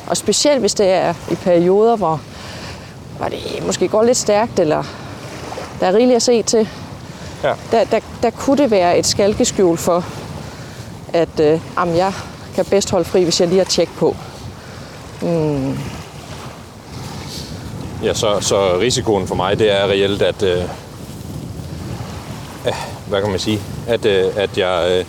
og 0.07 0.17
specielt 0.17 0.61
hvis 0.61 0.75
det 0.75 0.87
er 0.91 1.15
i 1.31 1.35
perioder, 1.35 1.97
hvor, 1.97 2.21
hvor 3.19 3.27
det 3.29 3.63
måske 3.67 3.89
går 3.89 4.03
lidt 4.03 4.17
stærkt, 4.17 4.59
eller 4.59 4.83
der 5.81 5.87
er 5.87 5.93
rigeligt 5.95 6.17
at 6.17 6.23
se 6.23 6.43
til, 6.43 6.69
Ja. 7.45 7.53
der, 7.71 7.85
der, 7.85 8.01
der 8.23 8.31
kunne 8.31 8.57
det 8.63 8.71
være 8.71 8.99
et 8.99 9.07
skalkeskjul 9.07 9.77
for, 9.79 10.05
at 11.13 11.41
øh, 11.41 11.61
jamen, 11.79 11.97
jeg 11.97 12.13
kan 12.55 12.65
bedst 12.65 12.91
holde 12.91 13.05
fri, 13.05 13.23
hvis 13.25 13.41
jeg 13.41 13.49
lige 13.49 13.59
har 13.59 13.65
tjek 13.65 13.89
på. 13.99 14.17
Ja, 18.03 18.15
så, 18.15 18.41
så 18.41 18.79
risikoen 18.81 19.27
for 19.29 19.35
mig, 19.35 19.59
det 19.59 19.81
er 19.81 19.87
reelt, 19.87 20.23
at... 20.23 20.43
Øh, 20.43 20.63
hvad 23.07 23.21
kan 23.21 23.31
man 23.31 23.39
sige? 23.39 23.61
At, 23.89 24.05
øh, 24.05 24.33
at, 24.37 24.59
jeg, 24.59 24.87
øh, 24.91 25.05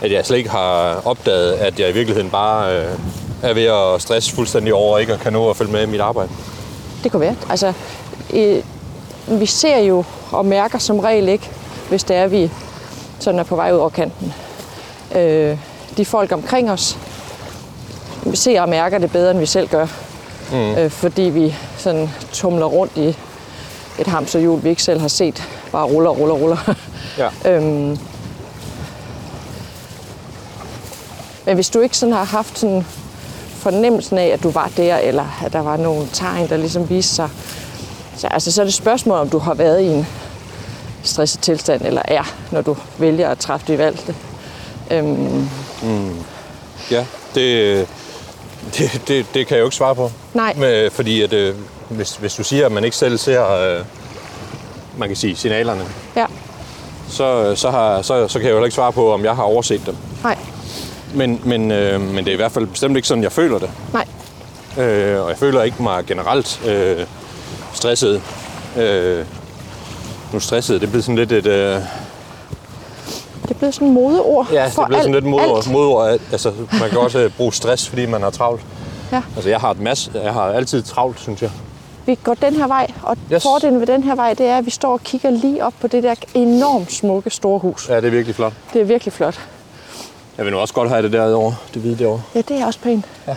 at 0.00 0.12
jeg 0.12 0.26
slet 0.26 0.36
ikke 0.36 0.50
har 0.50 1.02
opdaget, 1.04 1.52
at 1.52 1.80
jeg 1.80 1.90
i 1.90 1.92
virkeligheden 1.92 2.30
bare 2.30 2.76
øh, 2.76 2.98
er 3.42 3.54
ved 3.54 3.64
at 3.64 4.02
stresse 4.02 4.34
fuldstændig 4.34 4.74
over, 4.74 4.94
og 4.94 5.00
ikke 5.00 5.18
kan 5.18 5.32
nå 5.32 5.50
at 5.50 5.56
følge 5.56 5.72
med 5.72 5.82
i 5.82 5.86
mit 5.86 6.00
arbejde. 6.00 6.30
Det 7.04 7.12
kunne 7.12 7.20
være. 7.20 7.36
Altså, 7.50 7.72
øh, 8.34 8.62
vi 9.40 9.46
ser 9.46 9.78
jo 9.78 10.04
og 10.32 10.46
mærker 10.46 10.78
som 10.78 10.98
regel 10.98 11.28
ikke, 11.28 11.50
hvis 11.88 12.04
det 12.04 12.16
er, 12.16 12.26
vi 12.26 12.50
sådan 13.18 13.40
er 13.40 13.44
på 13.44 13.56
vej 13.56 13.72
ud 13.72 13.78
over 13.78 13.90
kanten. 13.90 14.34
Øh, 15.14 15.58
de 15.96 16.04
folk 16.04 16.32
omkring 16.32 16.70
os, 16.70 16.98
vi 18.26 18.36
ser 18.36 18.60
og 18.60 18.68
mærker 18.68 18.98
det 18.98 19.12
bedre, 19.12 19.30
end 19.30 19.38
vi 19.38 19.46
selv 19.46 19.68
gør. 19.68 19.86
Mm. 20.52 20.74
Øh, 20.74 20.90
fordi 20.90 21.22
vi 21.22 21.54
sådan 21.76 22.10
tumler 22.32 22.66
rundt 22.66 22.96
i 22.96 23.16
et 23.98 24.06
hamsterhjul, 24.06 24.64
vi 24.64 24.68
ikke 24.68 24.82
selv 24.82 25.00
har 25.00 25.08
set, 25.08 25.42
bare 25.72 25.86
ruller, 25.86 26.10
ruller, 26.10 26.34
ruller. 26.34 26.56
Ja. 27.18 27.28
Øhm, 27.44 27.98
men 31.46 31.54
hvis 31.54 31.70
du 31.70 31.80
ikke 31.80 31.96
sådan 31.96 32.12
har 32.12 32.24
haft 32.24 32.58
sådan 32.58 32.86
fornemmelsen 33.56 34.18
af, 34.18 34.26
at 34.26 34.42
du 34.42 34.50
var 34.50 34.70
der, 34.76 34.96
eller 34.96 35.40
at 35.44 35.52
der 35.52 35.60
var 35.60 35.76
nogle 35.76 36.08
tegn, 36.12 36.48
der 36.48 36.56
ligesom 36.56 36.90
viste 36.90 37.14
sig, 37.14 37.28
så, 38.16 38.26
altså, 38.26 38.52
så 38.52 38.60
er 38.62 38.64
det 38.64 38.70
et 38.70 38.74
spørgsmål, 38.74 39.18
om 39.18 39.30
du 39.30 39.38
har 39.38 39.54
været 39.54 39.80
i 39.80 39.86
en 39.86 40.06
stresset 41.02 41.40
tilstand, 41.40 41.82
eller 41.86 42.02
er, 42.04 42.34
når 42.50 42.60
du 42.60 42.76
vælger 42.98 43.28
at 43.28 43.38
træffe 43.38 43.66
det 43.66 43.78
valg. 43.78 44.14
Øhm, 44.90 45.48
Ja, 46.90 47.04
det, 47.34 47.88
det, 48.78 49.02
det, 49.08 49.26
det 49.34 49.46
kan 49.46 49.54
jeg 49.56 49.60
jo 49.60 49.66
ikke 49.66 49.76
svare 49.76 49.94
på. 49.94 50.10
Nej. 50.34 50.54
Med, 50.56 50.90
fordi 50.90 51.22
at, 51.22 51.32
øh, 51.32 51.54
hvis, 51.88 52.16
hvis 52.16 52.34
du 52.34 52.44
siger, 52.44 52.66
at 52.66 52.72
man 52.72 52.84
ikke 52.84 52.96
selv 52.96 53.18
ser, 53.18 53.50
øh, 53.50 53.84
man 54.98 55.08
kan 55.08 55.16
sige, 55.16 55.36
signalerne, 55.36 55.84
ja, 56.16 56.26
så, 57.18 57.54
så, 57.56 57.70
har, 57.70 58.02
så, 58.02 58.28
så 58.28 58.38
kan 58.38 58.48
jeg 58.48 58.56
jo 58.56 58.64
ikke 58.64 58.74
svare 58.74 58.92
på, 58.92 59.12
om 59.12 59.24
jeg 59.24 59.36
har 59.36 59.42
overset 59.42 59.86
dem. 59.86 59.96
nej, 60.24 60.38
Men, 61.14 61.40
men, 61.44 61.70
øh, 61.70 62.00
men 62.00 62.24
det 62.24 62.28
er 62.28 62.34
i 62.34 62.36
hvert 62.36 62.52
fald 62.52 62.66
bestemt 62.66 62.96
ikke 62.96 63.08
sådan, 63.08 63.22
jeg 63.24 63.32
føler 63.32 63.58
det. 63.58 63.70
nej. 63.92 64.04
Øh, 64.86 65.22
og 65.22 65.28
jeg 65.30 65.38
føler 65.38 65.62
ikke 65.62 65.82
mig 65.82 66.06
generelt 66.06 66.60
øh, 66.66 67.06
stresset. 67.72 68.22
Øh, 68.76 69.24
nu 70.32 70.40
stresset, 70.40 70.80
det 70.80 70.88
blevet 70.88 71.04
sådan 71.04 71.16
lidt 71.16 71.32
et... 71.32 71.46
Øh, 71.46 71.80
Det 73.48 73.56
blevet 73.56 73.74
sådan 73.74 73.88
et 73.88 73.94
modeord 73.94 74.46
ja, 74.52 74.64
det 74.64 74.72
blevet 74.86 75.02
sådan 75.02 75.14
alt, 75.14 75.24
lidt 75.24 75.40
alt. 75.40 75.70
modord. 75.72 76.08
at- 76.08 76.20
Altså, 76.32 76.52
man 76.80 76.90
kan 76.90 76.98
også 76.98 77.18
øh, 77.18 77.30
bruge 77.36 77.52
stress, 77.52 77.88
fordi 77.88 78.06
man 78.06 78.22
har 78.22 78.30
travlt. 78.30 78.60
Ja. 79.12 79.22
Altså, 79.36 79.50
jeg 79.50 79.60
har, 79.60 79.70
et 79.70 79.80
masse, 79.80 80.10
jeg 80.24 80.32
har 80.32 80.42
altid 80.42 80.82
travlt, 80.82 81.20
synes 81.20 81.42
jeg. 81.42 81.50
Vi 82.08 82.14
går 82.24 82.34
den 82.34 82.54
her 82.54 82.66
vej, 82.66 82.90
og 83.02 83.16
Yes. 83.32 83.42
fordelen 83.42 83.80
ved 83.80 83.86
den 83.86 84.02
her 84.02 84.14
vej, 84.14 84.34
det 84.34 84.46
er, 84.46 84.58
at 84.58 84.66
vi 84.66 84.70
står 84.70 84.92
og 84.92 85.00
kigger 85.02 85.30
lige 85.30 85.64
op 85.64 85.72
på 85.80 85.86
det 85.86 86.02
der 86.02 86.14
enormt 86.34 86.92
smukke 86.92 87.30
store 87.30 87.58
hus. 87.58 87.88
Ja, 87.88 87.96
det 87.96 88.04
er 88.04 88.10
virkelig 88.10 88.34
flot. 88.34 88.52
Det 88.72 88.80
er 88.80 88.84
virkelig 88.84 89.12
flot. 89.12 89.40
Jeg 90.36 90.44
vil 90.44 90.52
nu 90.52 90.58
også 90.58 90.74
godt 90.74 90.88
have 90.88 91.02
det 91.02 91.12
derovre, 91.12 91.54
det 91.74 91.82
hvide 91.82 91.98
derovre. 91.98 92.22
Ja, 92.34 92.40
det 92.40 92.60
er 92.60 92.66
også 92.66 92.78
pænt. 92.80 93.04
Ja. 93.26 93.36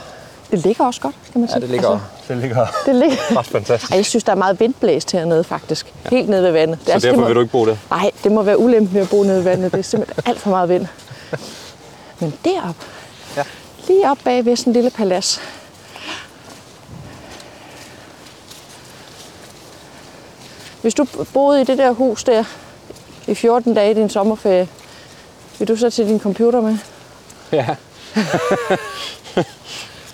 Det 0.52 0.60
ligger 0.60 0.86
også 0.86 1.02
godt, 1.02 1.16
kan 1.32 1.42
man 1.42 1.48
sige. 1.48 1.56
Ja, 1.56 1.62
det 1.62 1.70
ligger, 1.70 1.90
altså, 1.90 2.06
det 2.28 2.38
ligger 2.38 2.66
det 2.86 2.96
ligger. 2.96 3.18
ret 3.40 3.46
fantastisk. 3.48 3.92
Ej, 3.92 3.98
jeg 3.98 4.06
synes, 4.06 4.24
der 4.24 4.32
er 4.32 4.36
meget 4.36 4.60
vindblæst 4.60 5.12
hernede, 5.12 5.44
faktisk. 5.44 5.94
Ja. 6.06 6.10
Helt 6.10 6.30
nede 6.30 6.44
ved 6.44 6.52
vandet. 6.52 6.80
Det, 6.80 6.88
Så 6.88 6.92
altså, 6.94 7.08
derfor 7.08 7.16
det 7.16 7.22
må, 7.22 7.28
vil 7.28 7.36
du 7.36 7.42
ikke 7.42 7.52
bo 7.52 7.66
der? 7.66 7.76
Nej, 7.90 8.12
det 8.24 8.32
må 8.32 8.42
være 8.44 8.60
ulempen 8.60 8.94
ved 8.96 9.02
at 9.02 9.10
bo 9.10 9.24
nede 9.24 9.36
ved 9.36 9.44
vandet. 9.44 9.72
Det 9.72 9.80
er 9.80 9.84
simpelthen 9.84 10.24
alt 10.26 10.40
for 10.40 10.50
meget 10.50 10.70
vind. 10.70 10.88
Men 12.20 12.34
derop, 12.46 12.76
Ja. 13.38 13.44
lige 13.88 14.12
op 14.12 14.18
bag 14.24 14.46
ved 14.46 14.56
sådan 14.56 14.72
en 14.72 14.74
lille 14.74 14.90
palads, 14.90 15.42
Hvis 20.82 20.94
du 20.94 21.08
boede 21.34 21.62
i 21.62 21.64
det 21.64 21.78
der 21.78 21.92
hus 21.92 22.24
der 22.24 22.44
i 23.28 23.36
14 23.36 23.74
dage 23.74 23.92
i 23.92 23.94
din 23.94 24.10
sommerferie, 24.10 24.68
vil 25.60 25.68
du 25.68 25.76
så 25.76 25.90
til 25.90 26.08
din 26.08 26.20
computer 26.20 26.62
med? 26.62 26.78
Ja. 27.52 27.76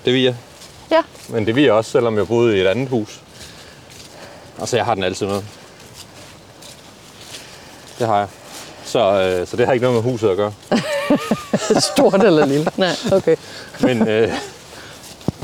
det 0.05 0.13
vil 0.13 0.22
jeg. 0.22 0.36
Ja. 0.91 1.01
Men 1.30 1.45
det 1.45 1.55
vil 1.55 1.63
jeg 1.63 1.74
også, 1.74 1.91
selvom 1.91 2.18
jeg 2.18 2.28
boede 2.28 2.57
i 2.57 2.61
et 2.61 2.68
andet 2.68 2.89
hus. 2.89 3.22
Altså, 4.59 4.76
jeg 4.76 4.86
har 4.86 4.95
den 4.95 5.03
altid 5.03 5.26
med. 5.26 5.41
Det 7.99 8.07
har 8.07 8.18
jeg. 8.18 8.28
Så, 8.86 8.99
øh, 8.99 9.47
så 9.47 9.57
det 9.57 9.65
har 9.65 9.74
ikke 9.74 9.86
noget 9.86 10.03
med 10.03 10.11
huset 10.11 10.30
at 10.30 10.38
gøre. 10.38 10.53
Stort 11.93 12.24
eller 12.24 12.45
lille? 12.45 12.72
Nej, 12.78 12.95
okay. 13.11 13.36
Men, 13.82 14.07
øh, 14.07 14.32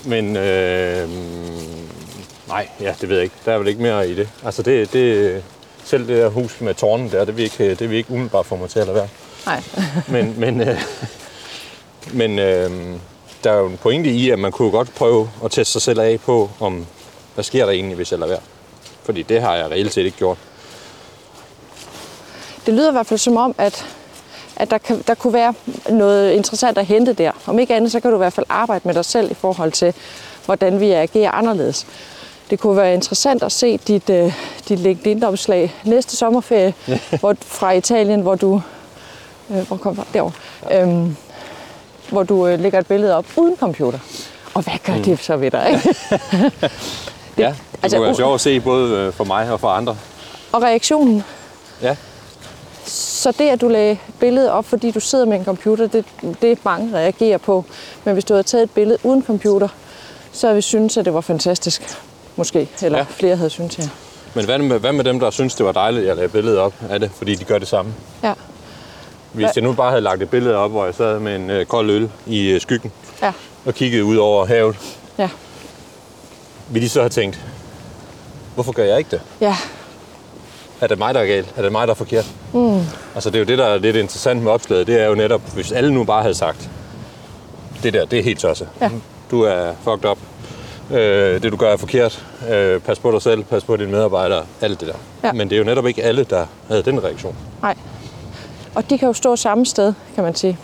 men 0.05 0.38
øh, 0.38 1.09
Nej, 2.47 2.69
ja, 2.79 2.95
det 3.01 3.09
ved 3.09 3.15
jeg 3.15 3.23
ikke. 3.23 3.35
Der 3.45 3.53
er 3.53 3.57
vel 3.57 3.67
ikke 3.67 3.81
mere 3.81 4.09
i 4.09 4.15
det. 4.15 4.29
Altså, 4.45 4.61
det, 4.61 4.93
det, 4.93 5.43
selv 5.83 6.07
det 6.07 6.17
der 6.17 6.29
hus 6.29 6.61
med 6.61 6.73
tårnen 6.73 7.11
der, 7.11 7.25
det 7.25 7.37
vil 7.37 7.43
ikke, 7.43 7.75
det 7.75 7.89
vil 7.89 7.97
ikke 7.97 8.11
umiddelbart 8.11 8.45
få 8.45 8.55
mig 8.55 8.69
til 8.69 8.79
at 8.79 8.85
lade 8.85 8.95
være. 8.95 9.07
Nej. 9.45 9.63
Men, 10.07 10.33
men, 10.43 10.61
øh, 10.61 10.81
men 12.13 12.39
øh, 12.39 12.71
der 13.43 13.51
er 13.51 13.57
jo 13.57 13.67
en 13.67 13.77
pointe 13.77 14.09
i, 14.09 14.29
at 14.29 14.39
man 14.39 14.51
kunne 14.51 14.71
godt 14.71 14.95
prøve 14.95 15.29
at 15.45 15.51
teste 15.51 15.71
sig 15.71 15.81
selv 15.81 15.99
af 15.99 16.19
på, 16.19 16.49
om 16.59 16.85
hvad 17.33 17.43
sker 17.43 17.65
der 17.65 17.71
egentlig, 17.71 17.95
hvis 17.95 18.11
jeg 18.11 18.19
lader 18.19 18.31
være. 18.31 18.41
Fordi 19.03 19.21
det 19.21 19.41
har 19.41 19.55
jeg 19.55 19.71
reelt 19.71 19.93
set 19.93 20.05
ikke 20.05 20.17
gjort. 20.17 20.37
Det 22.65 22.73
lyder 22.73 22.89
i 22.89 22.91
hvert 22.91 23.07
fald 23.07 23.19
som 23.19 23.37
om, 23.37 23.55
at, 23.57 23.85
at 24.55 24.71
der, 24.71 24.77
kan, 24.77 25.03
der 25.07 25.13
kunne 25.13 25.33
være 25.33 25.53
noget 25.89 26.31
interessant 26.31 26.77
at 26.77 26.85
hente 26.85 27.13
der. 27.13 27.31
Om 27.45 27.59
ikke 27.59 27.75
andet, 27.75 27.91
så 27.91 27.99
kan 27.99 28.11
du 28.11 28.17
i 28.17 28.23
hvert 28.23 28.33
fald 28.33 28.45
arbejde 28.49 28.87
med 28.87 28.93
dig 28.93 29.05
selv 29.05 29.31
i 29.31 29.33
forhold 29.33 29.71
til, 29.71 29.93
hvordan 30.45 30.79
vi 30.79 30.91
agerer 30.91 31.31
anderledes. 31.31 31.87
Det 32.53 32.59
kunne 32.59 32.77
være 32.77 32.93
interessant 32.93 33.43
at 33.43 33.51
se 33.51 33.77
dit, 33.77 34.09
uh, 34.09 34.33
dit 34.69 34.79
LinkedIn-opslag 34.79 35.75
næste 35.83 36.17
sommerferie 36.17 36.73
hvor, 37.19 37.35
fra 37.41 37.71
Italien, 37.71 38.21
hvor 38.21 38.35
du... 38.35 38.61
Uh, 39.49 39.67
hvor 39.67 39.77
kom 39.77 39.95
fra? 39.95 40.05
Derovre. 40.13 40.31
Ja. 40.69 40.81
Øhm, 40.81 41.17
hvor 42.09 42.23
du 42.23 42.47
uh, 42.47 42.59
lægger 42.59 42.79
et 42.79 42.87
billede 42.87 43.15
op 43.15 43.25
uden 43.35 43.57
computer. 43.57 43.99
Og 44.53 44.61
hvad 44.63 44.73
gør 44.85 44.95
mm. 44.95 45.03
det 45.03 45.19
så 45.19 45.37
ved 45.37 45.51
dig, 45.51 45.71
ikke? 45.73 45.87
det, 45.89 46.71
ja, 47.37 47.49
det 47.49 47.79
altså, 47.83 47.97
kunne 47.97 48.05
være 48.05 48.15
sjovt 48.15 48.33
at 48.33 48.41
se 48.41 48.59
både 48.59 49.11
for 49.11 49.23
mig 49.23 49.51
og 49.51 49.59
for 49.59 49.67
andre. 49.67 49.97
Og 50.51 50.61
reaktionen? 50.61 51.23
Ja. 51.81 51.95
Så 52.85 53.31
det, 53.31 53.49
at 53.49 53.61
du 53.61 53.67
lagde 53.67 53.97
billedet 54.19 54.49
op, 54.49 54.65
fordi 54.65 54.91
du 54.91 54.99
sidder 54.99 55.25
med 55.25 55.37
en 55.37 55.45
computer, 55.45 55.87
det, 55.87 56.05
det 56.41 56.65
mange 56.65 56.95
reagerer 56.95 57.37
på. 57.37 57.65
Men 58.03 58.13
hvis 58.13 58.25
du 58.25 58.33
havde 58.33 58.43
taget 58.43 58.63
et 58.63 58.71
billede 58.71 58.97
uden 59.03 59.23
computer, 59.23 59.67
så 60.31 60.47
havde 60.47 60.55
vi 60.55 60.61
syntes, 60.61 60.97
at 60.97 61.05
det 61.05 61.13
var 61.13 61.21
fantastisk. 61.21 61.97
Måske. 62.36 62.69
Eller 62.81 62.97
ja. 62.97 63.05
flere 63.09 63.36
havde 63.36 63.49
syntes, 63.49 63.79
ja. 63.79 63.89
Men 64.34 64.45
hvad 64.45 64.57
med, 64.57 64.79
hvad 64.79 64.93
med 64.93 65.03
dem, 65.03 65.19
der 65.19 65.29
synes, 65.29 65.55
det 65.55 65.65
var 65.65 65.71
dejligt, 65.71 66.01
at 66.01 66.07
jeg 66.07 66.15
lagde 66.15 66.29
billedet 66.29 66.59
op 66.59 66.73
af 66.89 66.99
det, 66.99 67.11
fordi 67.15 67.36
de 67.36 67.43
gør 67.43 67.57
det 67.57 67.67
samme? 67.67 67.93
Ja. 68.23 68.34
Hvis 69.31 69.49
jeg 69.55 69.63
nu 69.63 69.73
bare 69.73 69.89
havde 69.89 70.01
lagt 70.01 70.21
et 70.21 70.29
billede 70.29 70.55
op, 70.55 70.71
hvor 70.71 70.86
jeg 70.86 70.95
sad 70.95 71.19
med 71.19 71.36
en 71.36 71.49
øh, 71.49 71.65
kold 71.65 71.89
øl 71.89 72.09
i 72.25 72.49
øh, 72.49 72.61
skyggen, 72.61 72.91
ja. 73.21 73.31
og 73.65 73.73
kiggede 73.73 74.03
ud 74.03 74.17
over 74.17 74.45
havet, 74.45 74.75
ja. 75.17 75.29
ville 76.69 76.86
de 76.86 76.89
så 76.89 76.99
have 76.99 77.09
tænkt, 77.09 77.39
hvorfor 78.53 78.71
gør 78.71 78.84
jeg 78.84 78.97
ikke 78.97 79.11
det? 79.11 79.21
Ja. 79.41 79.55
Er 80.81 80.88
det 80.88 80.97
mig, 80.97 81.13
der 81.13 81.19
er 81.19 81.25
galt? 81.25 81.53
Er 81.57 81.61
det 81.61 81.71
mig, 81.71 81.88
der 81.88 81.93
er 81.93 81.97
forkert? 81.97 82.25
Mm. 82.53 82.81
Altså 83.15 83.29
det 83.29 83.36
er 83.36 83.39
jo 83.39 83.45
det, 83.45 83.57
der 83.57 83.65
er 83.65 83.77
lidt 83.77 83.95
interessant 83.95 84.41
med 84.41 84.51
opslaget. 84.51 84.88
Det 84.88 85.01
er 85.01 85.05
jo 85.05 85.15
netop, 85.15 85.41
hvis 85.53 85.71
alle 85.71 85.93
nu 85.93 86.03
bare 86.03 86.21
havde 86.21 86.36
sagt, 86.36 86.69
det 87.84 87.93
der, 87.93 88.05
det 88.05 88.19
er 88.19 88.23
helt 88.23 88.39
tosset. 88.39 88.69
Ja. 88.81 88.89
Du 89.31 89.41
er 89.41 89.73
fucked 89.84 90.09
up. 90.09 90.17
Øh, 90.91 91.41
det 91.41 91.51
du 91.51 91.57
gør 91.57 91.73
er 91.73 91.77
forkert. 91.77 92.25
Øh, 92.51 92.81
pas 92.81 92.99
på 92.99 93.11
dig 93.11 93.21
selv, 93.21 93.43
pas 93.43 93.63
på 93.63 93.77
dine 93.77 93.91
medarbejdere, 93.91 94.45
alt 94.61 94.79
det 94.79 94.88
der. 94.88 94.93
Ja. 95.23 95.34
Men 95.34 95.49
det 95.49 95.55
er 95.55 95.59
jo 95.59 95.65
netop 95.65 95.88
ikke 95.88 96.03
alle, 96.03 96.23
der 96.23 96.45
havde 96.67 96.84
den 96.84 97.03
reaktion. 97.03 97.36
Nej. 97.61 97.75
Og 98.75 98.89
de 98.89 98.97
kan 98.97 99.07
jo 99.07 99.13
stå 99.13 99.36
samme 99.36 99.65
sted, 99.65 99.93
kan 100.15 100.23
man 100.23 100.36
sige. 100.36 100.57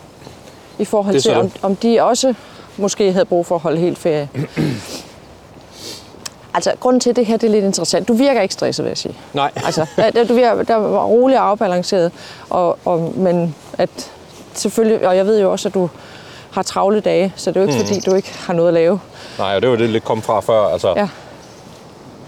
I 0.79 0.85
forhold 0.85 1.19
til, 1.19 1.33
om, 1.33 1.51
om 1.61 1.75
de 1.75 2.01
også 2.01 2.33
måske 2.77 3.11
havde 3.11 3.25
brug 3.25 3.45
for 3.45 3.55
at 3.55 3.61
holde 3.61 3.79
helt 3.79 3.97
ferie. 3.97 4.29
Altså, 6.53 6.73
grunden 6.79 6.99
til, 6.99 7.09
at 7.09 7.15
det 7.15 7.25
her 7.25 7.37
det 7.37 7.47
er 7.47 7.51
lidt 7.51 7.65
interessant. 7.65 8.07
Du 8.07 8.13
virker 8.13 8.41
ikke 8.41 8.53
stresset, 8.53 8.85
vil 8.85 8.89
jeg 8.89 8.97
sige. 8.97 9.15
Nej. 9.33 9.51
Altså, 9.65 9.85
der, 9.95 10.23
du 10.23 10.33
virker, 10.33 10.63
der 10.63 10.75
var 10.75 11.03
rolig 11.03 11.39
og 11.39 11.49
afbalanceret. 11.49 12.11
Og, 12.49 12.77
og, 12.85 13.13
men 13.15 13.55
at 13.77 14.11
selvfølgelig, 14.53 15.07
og 15.07 15.17
jeg 15.17 15.25
ved 15.25 15.41
jo 15.41 15.51
også, 15.51 15.69
at 15.69 15.73
du 15.73 15.89
har 16.51 16.63
travle 16.63 16.99
dage, 16.99 17.33
så 17.35 17.51
det 17.51 17.57
er 17.57 17.61
jo 17.61 17.67
ikke, 17.67 17.79
mm. 17.79 17.85
fordi 17.85 17.99
du 17.99 18.15
ikke 18.15 18.33
har 18.37 18.53
noget 18.53 18.67
at 18.67 18.73
lave. 18.73 18.99
Nej, 19.39 19.55
og 19.55 19.61
det 19.61 19.69
var 19.69 19.75
det 19.75 19.89
lidt 19.89 20.03
kom 20.03 20.21
fra 20.21 20.39
før. 20.39 20.67
Altså, 20.67 20.93
ja. 20.95 21.09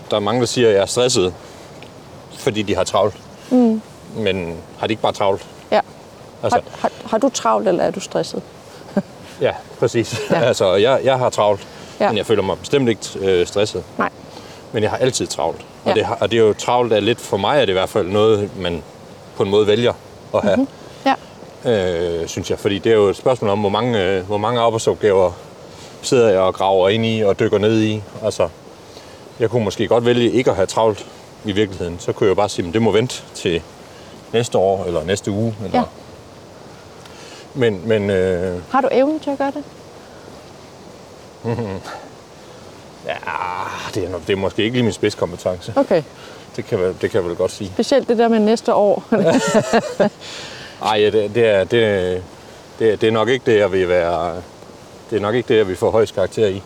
Der 0.09 0.16
er 0.16 0.20
mange, 0.20 0.41
der 0.41 0.47
siger, 0.47 0.68
at 0.68 0.74
jeg 0.74 0.82
er 0.82 0.86
stresset, 0.86 1.34
fordi 2.38 2.62
de 2.62 2.76
har 2.76 2.84
travlt. 2.84 3.18
Mm. 3.49 3.82
Men 4.16 4.57
har 4.80 4.88
de 4.88 4.93
ikke 4.93 5.01
bare 5.01 5.12
travlt? 5.12 5.45
Ja. 5.72 5.80
Altså, 6.43 6.62
har, 6.72 6.80
har, 6.82 6.91
har 7.09 7.18
du 7.18 7.30
travlt, 7.30 7.68
eller 7.68 7.84
er 7.84 7.91
du 7.91 7.99
stresset? 7.99 8.41
ja, 9.41 9.51
præcis. 9.80 10.22
Ja. 10.30 10.39
altså, 10.49 10.76
jeg, 10.76 10.99
jeg 11.03 11.18
har 11.18 11.30
travlt, 11.30 11.68
ja. 11.99 12.07
men 12.07 12.18
jeg 12.18 12.26
føler 12.26 12.43
mig 12.43 12.59
bestemt 12.59 12.89
ikke 12.89 13.01
øh, 13.20 13.47
stresset. 13.47 13.84
Nej. 13.97 14.09
Men 14.72 14.84
jeg 14.84 14.91
har 14.91 14.97
altid 14.97 15.28
travlt. 15.28 15.66
Ja. 15.86 15.89
Og, 15.89 15.95
det, 15.95 16.07
og 16.20 16.32
det 16.32 16.39
er 16.39 16.43
jo 16.43 16.53
travlt 16.53 16.93
er 16.93 16.99
lidt, 16.99 17.22
for 17.22 17.38
mig 17.38 17.55
er 17.57 17.62
det 17.62 17.70
i 17.70 17.74
hvert 17.74 17.89
fald 17.89 18.07
noget, 18.07 18.57
man 18.57 18.84
på 19.36 19.43
en 19.43 19.49
måde 19.49 19.68
vælger 19.68 19.93
at 20.34 20.41
have. 20.41 20.57
Mm-hmm. 20.57 21.16
Ja. 21.66 22.22
Øh, 22.22 22.28
synes 22.28 22.49
jeg. 22.49 22.59
Fordi 22.59 22.80
det 22.80 22.91
er 22.91 22.95
jo 22.95 23.07
et 23.07 23.16
spørgsmål 23.16 23.51
om, 23.51 23.59
hvor 23.59 23.70
mange, 23.70 24.03
øh, 24.03 24.26
hvor 24.26 24.38
mange 24.38 24.62
arbejdsopgaver 24.62 25.32
sidder 26.02 26.30
jeg 26.30 26.39
og 26.39 26.54
graver 26.54 26.89
ind 26.89 27.06
i 27.06 27.22
og 27.22 27.39
dykker 27.39 27.58
ned 27.58 27.82
i. 27.82 28.04
Altså, 28.24 28.49
jeg 29.39 29.49
kunne 29.49 29.64
måske 29.64 29.88
godt 29.88 30.06
vælge 30.06 30.32
ikke 30.32 30.49
at 30.49 30.56
have 30.56 30.66
travlt 30.66 31.06
i 31.45 31.52
virkeligheden. 31.52 31.99
Så 31.99 32.12
kunne 32.12 32.26
jeg 32.26 32.30
jo 32.30 32.36
bare 32.36 32.49
sige, 32.49 32.68
at 32.68 32.74
det 32.74 32.82
må 32.82 32.91
vente 32.91 33.24
til 33.34 33.62
næste 34.34 34.58
år 34.58 34.86
eller 34.86 35.04
næste 35.04 35.32
uge. 35.32 35.56
Eller... 35.66 35.80
Ja. 35.80 35.84
Men, 37.54 37.82
men, 37.88 38.10
øh... 38.10 38.62
Har 38.70 38.82
du 38.82 38.88
evnen 38.91 39.20
til 39.20 39.30
at 39.30 39.38
gøre 39.38 39.52
det? 39.52 39.64
ja, 43.08 43.18
det 43.95 44.04
er, 44.04 44.20
det 44.28 44.34
er 44.34 44.38
måske 44.38 44.64
ikke 44.64 44.76
lige 44.76 44.84
min 44.84 44.93
spidskompetence. 44.93 45.74
Okay. 45.76 46.04
Det 46.56 46.66
kan, 46.66 46.80
det 46.80 47.12
kan 47.12 47.14
jeg 47.14 47.26
vel 47.26 47.36
godt 47.36 47.52
sige. 47.52 47.68
Specielt 47.68 48.10
det 48.10 48.18
der 48.18 48.28
med 48.28 48.39
næste 48.39 48.74
år. 48.74 49.04
Nej, 50.82 50.99
ja, 50.99 51.10
det, 51.10 51.36
det, 51.36 51.47
er, 51.47 51.64
det, 51.64 52.24
det, 52.80 53.02
det 53.02 53.08
er 53.08 53.12
nok 53.12 53.30
ikke 53.30 53.52
det, 53.52 53.58
jeg 53.58 53.72
vil 53.72 53.89
være... 53.89 54.41
Det 55.12 55.18
er 55.18 55.22
nok 55.22 55.36
ikke 55.36 55.47
det, 55.47 55.57
jeg 55.57 55.68
vil 55.68 55.76
få 55.76 55.91
højst 55.91 56.16
karakter 56.16 56.47
i. 56.47 56.62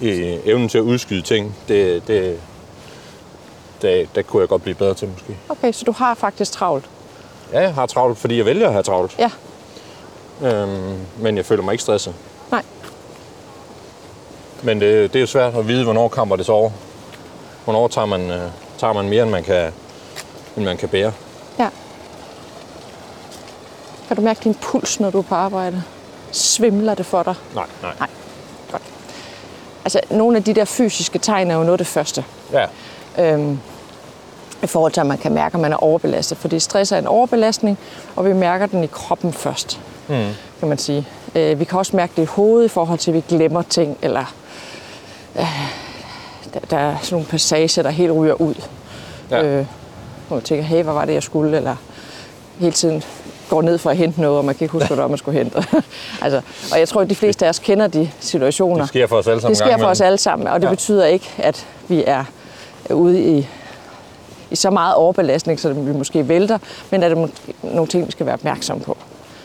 I 0.00 0.38
evnen 0.44 0.68
til 0.68 0.78
at 0.78 0.82
udskyde 0.82 1.22
ting, 1.22 1.56
det, 1.68 2.06
det, 2.06 2.40
det, 3.82 4.14
det 4.14 4.26
kunne 4.26 4.40
jeg 4.40 4.48
godt 4.48 4.62
blive 4.62 4.74
bedre 4.74 4.94
til 4.94 5.08
måske. 5.08 5.36
Okay, 5.48 5.72
så 5.72 5.84
du 5.84 5.92
har 5.92 6.14
faktisk 6.14 6.52
travlt? 6.52 6.84
Ja, 7.52 7.60
jeg 7.60 7.74
har 7.74 7.86
travlt, 7.86 8.18
fordi 8.18 8.36
jeg 8.36 8.46
vælger 8.46 8.66
at 8.66 8.72
have 8.72 8.82
travlt. 8.82 9.18
Ja. 9.18 9.30
Øhm, 10.42 10.98
men 11.18 11.36
jeg 11.36 11.46
føler 11.46 11.62
mig 11.62 11.72
ikke 11.72 11.82
stresset. 11.82 12.14
Nej. 12.50 12.62
Men 14.62 14.80
det, 14.80 15.12
det 15.12 15.18
er 15.18 15.20
jo 15.20 15.26
svært 15.26 15.54
at 15.54 15.68
vide, 15.68 15.84
hvornår 15.84 16.08
kommer 16.08 16.36
det 16.36 16.46
så 16.46 16.52
over. 16.52 16.70
Hvornår 17.64 17.88
tager 17.88 18.06
man, 18.06 18.30
øh, 18.30 18.50
tager 18.78 18.92
man 18.92 19.08
mere, 19.08 19.22
end 19.22 19.30
man 19.30 19.44
kan, 19.44 19.72
end 20.56 20.64
man 20.64 20.76
kan 20.76 20.88
bære. 20.88 21.12
Ja. 21.58 21.68
Kan 24.08 24.16
du 24.16 24.22
mærke 24.22 24.40
din 24.44 24.54
puls, 24.54 25.00
når 25.00 25.10
du 25.10 25.18
er 25.18 25.22
på 25.22 25.34
arbejde? 25.34 25.82
Svimler 26.32 26.94
det 26.94 27.06
for 27.06 27.22
dig? 27.22 27.34
Nej, 27.54 27.64
nej. 27.82 27.92
Nej, 27.98 28.08
godt. 28.72 28.82
Altså, 29.84 30.00
nogle 30.10 30.36
af 30.36 30.44
de 30.44 30.54
der 30.54 30.64
fysiske 30.64 31.18
tegn 31.18 31.50
er 31.50 31.54
jo 31.54 31.60
noget 31.60 31.72
af 31.72 31.78
det 31.78 31.86
første. 31.86 32.24
Ja. 32.52 32.66
Øhm, 33.18 33.58
I 34.62 34.66
forhold 34.66 34.92
til, 34.92 35.00
at 35.00 35.06
man 35.06 35.18
kan 35.18 35.32
mærke, 35.34 35.54
at 35.54 35.60
man 35.60 35.72
er 35.72 35.76
overbelastet. 35.76 36.38
Fordi 36.38 36.58
stress 36.58 36.92
er 36.92 36.98
en 36.98 37.06
overbelastning, 37.06 37.78
og 38.16 38.24
vi 38.24 38.32
mærker 38.32 38.66
den 38.66 38.84
i 38.84 38.86
kroppen 38.86 39.32
først, 39.32 39.80
Mm. 40.08 40.26
kan 40.60 40.68
man 40.68 40.78
sige. 40.78 41.06
Øh, 41.34 41.60
vi 41.60 41.64
kan 41.64 41.78
også 41.78 41.96
mærke 41.96 42.12
det 42.16 42.22
i 42.22 42.24
hovedet 42.24 42.64
i 42.66 42.68
forhold 42.68 42.98
til, 42.98 43.10
at 43.10 43.14
vi 43.14 43.22
glemmer 43.28 43.62
ting, 43.62 43.98
eller 44.02 44.34
øh, 45.38 45.46
der, 46.54 46.60
der 46.70 46.76
er 46.78 46.96
sådan 47.02 47.14
nogle 47.14 47.26
passager, 47.26 47.82
der 47.82 47.90
helt 47.90 48.12
ryger 48.12 48.34
ud. 48.34 48.54
Ja. 49.30 49.42
Øh, 49.44 49.66
hvor 50.28 50.36
man 50.36 50.44
tænker, 50.44 50.64
hey, 50.64 50.82
hvad 50.82 50.94
var 50.94 51.04
det, 51.04 51.14
jeg 51.14 51.22
skulle? 51.22 51.56
Eller 51.56 51.76
hele 52.58 52.72
tiden 52.72 53.02
går 53.50 53.62
ned 53.62 53.78
for 53.78 53.90
at 53.90 53.96
hente 53.96 54.20
noget, 54.20 54.38
og 54.38 54.44
man 54.44 54.54
kan 54.54 54.64
ikke 54.64 54.72
huske, 54.72 54.86
hvad 54.86 54.96
det 54.96 55.02
var, 55.02 55.08
man 55.08 55.18
skulle 55.18 55.38
hente. 55.38 55.56
altså, 56.24 56.40
og 56.72 56.78
jeg 56.78 56.88
tror, 56.88 57.00
at 57.00 57.10
de 57.10 57.14
fleste 57.14 57.44
af 57.44 57.48
os 57.48 57.58
kender 57.58 57.86
de 57.86 58.10
situationer. 58.20 58.80
Det 58.80 58.88
sker 58.88 59.06
for 59.06 59.16
os 59.16 59.26
alle 59.26 59.40
sammen. 59.40 59.50
Det 59.50 59.58
sker 59.58 59.78
for 59.78 59.86
os 59.86 60.00
alle 60.00 60.18
sammen, 60.18 60.48
og 60.48 60.60
det 60.60 60.66
Ja. 60.66 60.70
betyder 60.70 61.06
ikke, 61.06 61.30
at 61.38 61.66
vi 61.88 62.04
er 62.06 62.24
ude 62.90 63.22
i, 63.38 63.48
i 64.50 64.56
så 64.56 64.70
meget 64.70 64.94
overbelastning, 64.94 65.60
så 65.60 65.72
vi 65.72 65.92
måske 65.92 66.28
vælter, 66.28 66.58
men 66.90 67.02
at 67.02 67.10
der 67.10 67.16
er 67.22 67.28
nogle 67.62 67.86
ting, 67.86 68.06
vi 68.06 68.12
skal 68.12 68.26
være 68.26 68.34
opmærksomme 68.34 68.82
på. 68.84 68.96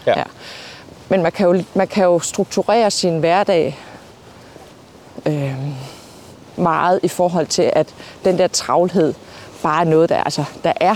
Ja. 0.08 0.24
Men 1.10 1.24
man 1.24 1.32
kan, 1.32 1.47
jo, 1.47 1.64
man 1.74 1.88
kan 1.88 2.03
jo 2.03 2.20
strukturere 2.20 2.91
sin 2.91 3.20
hverdag 3.20 3.80
øh, 5.26 5.53
meget 6.56 6.99
i 7.03 7.08
forhold 7.08 7.47
til, 7.47 7.70
at 7.74 7.88
den 8.26 8.38
der 8.38 8.47
travlhed 8.47 9.14
bare 9.64 9.82
er 9.82 9.86
noget, 9.89 10.10
der, 10.10 10.24
altså, 10.24 10.43
der 10.64 10.74
er, 10.76 10.95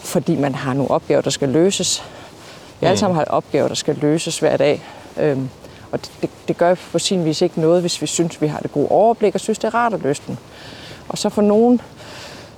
fordi 0.00 0.36
man 0.36 0.54
har 0.54 0.74
nogle 0.74 0.90
opgaver, 0.90 1.20
der 1.20 1.30
skal 1.30 1.48
løses. 1.48 2.04
Vi 2.80 2.86
alle 2.86 2.98
sammen 2.98 3.16
har 3.16 3.24
opgaver, 3.24 3.68
der 3.68 3.74
skal 3.74 3.96
løses 3.96 4.38
hver 4.38 4.56
dag. 4.56 4.82
Øhm, 5.16 5.50
og 5.92 6.00
det, 6.00 6.10
det, 6.20 6.30
det 6.48 6.56
gør 6.56 6.74
på 6.92 6.98
sin 6.98 7.24
vis 7.24 7.42
ikke 7.42 7.60
noget, 7.60 7.80
hvis 7.80 8.02
vi 8.02 8.06
synes, 8.06 8.42
vi 8.42 8.46
har 8.46 8.58
det 8.58 8.72
gode 8.72 8.88
overblik 8.88 9.34
og 9.34 9.40
synes, 9.40 9.58
det 9.58 9.68
er 9.68 9.74
rart 9.74 9.94
at 9.94 10.02
løse 10.02 10.22
dem. 10.26 10.36
Og 11.08 11.18
så 11.18 11.28
for 11.28 11.42
nogen, 11.42 11.80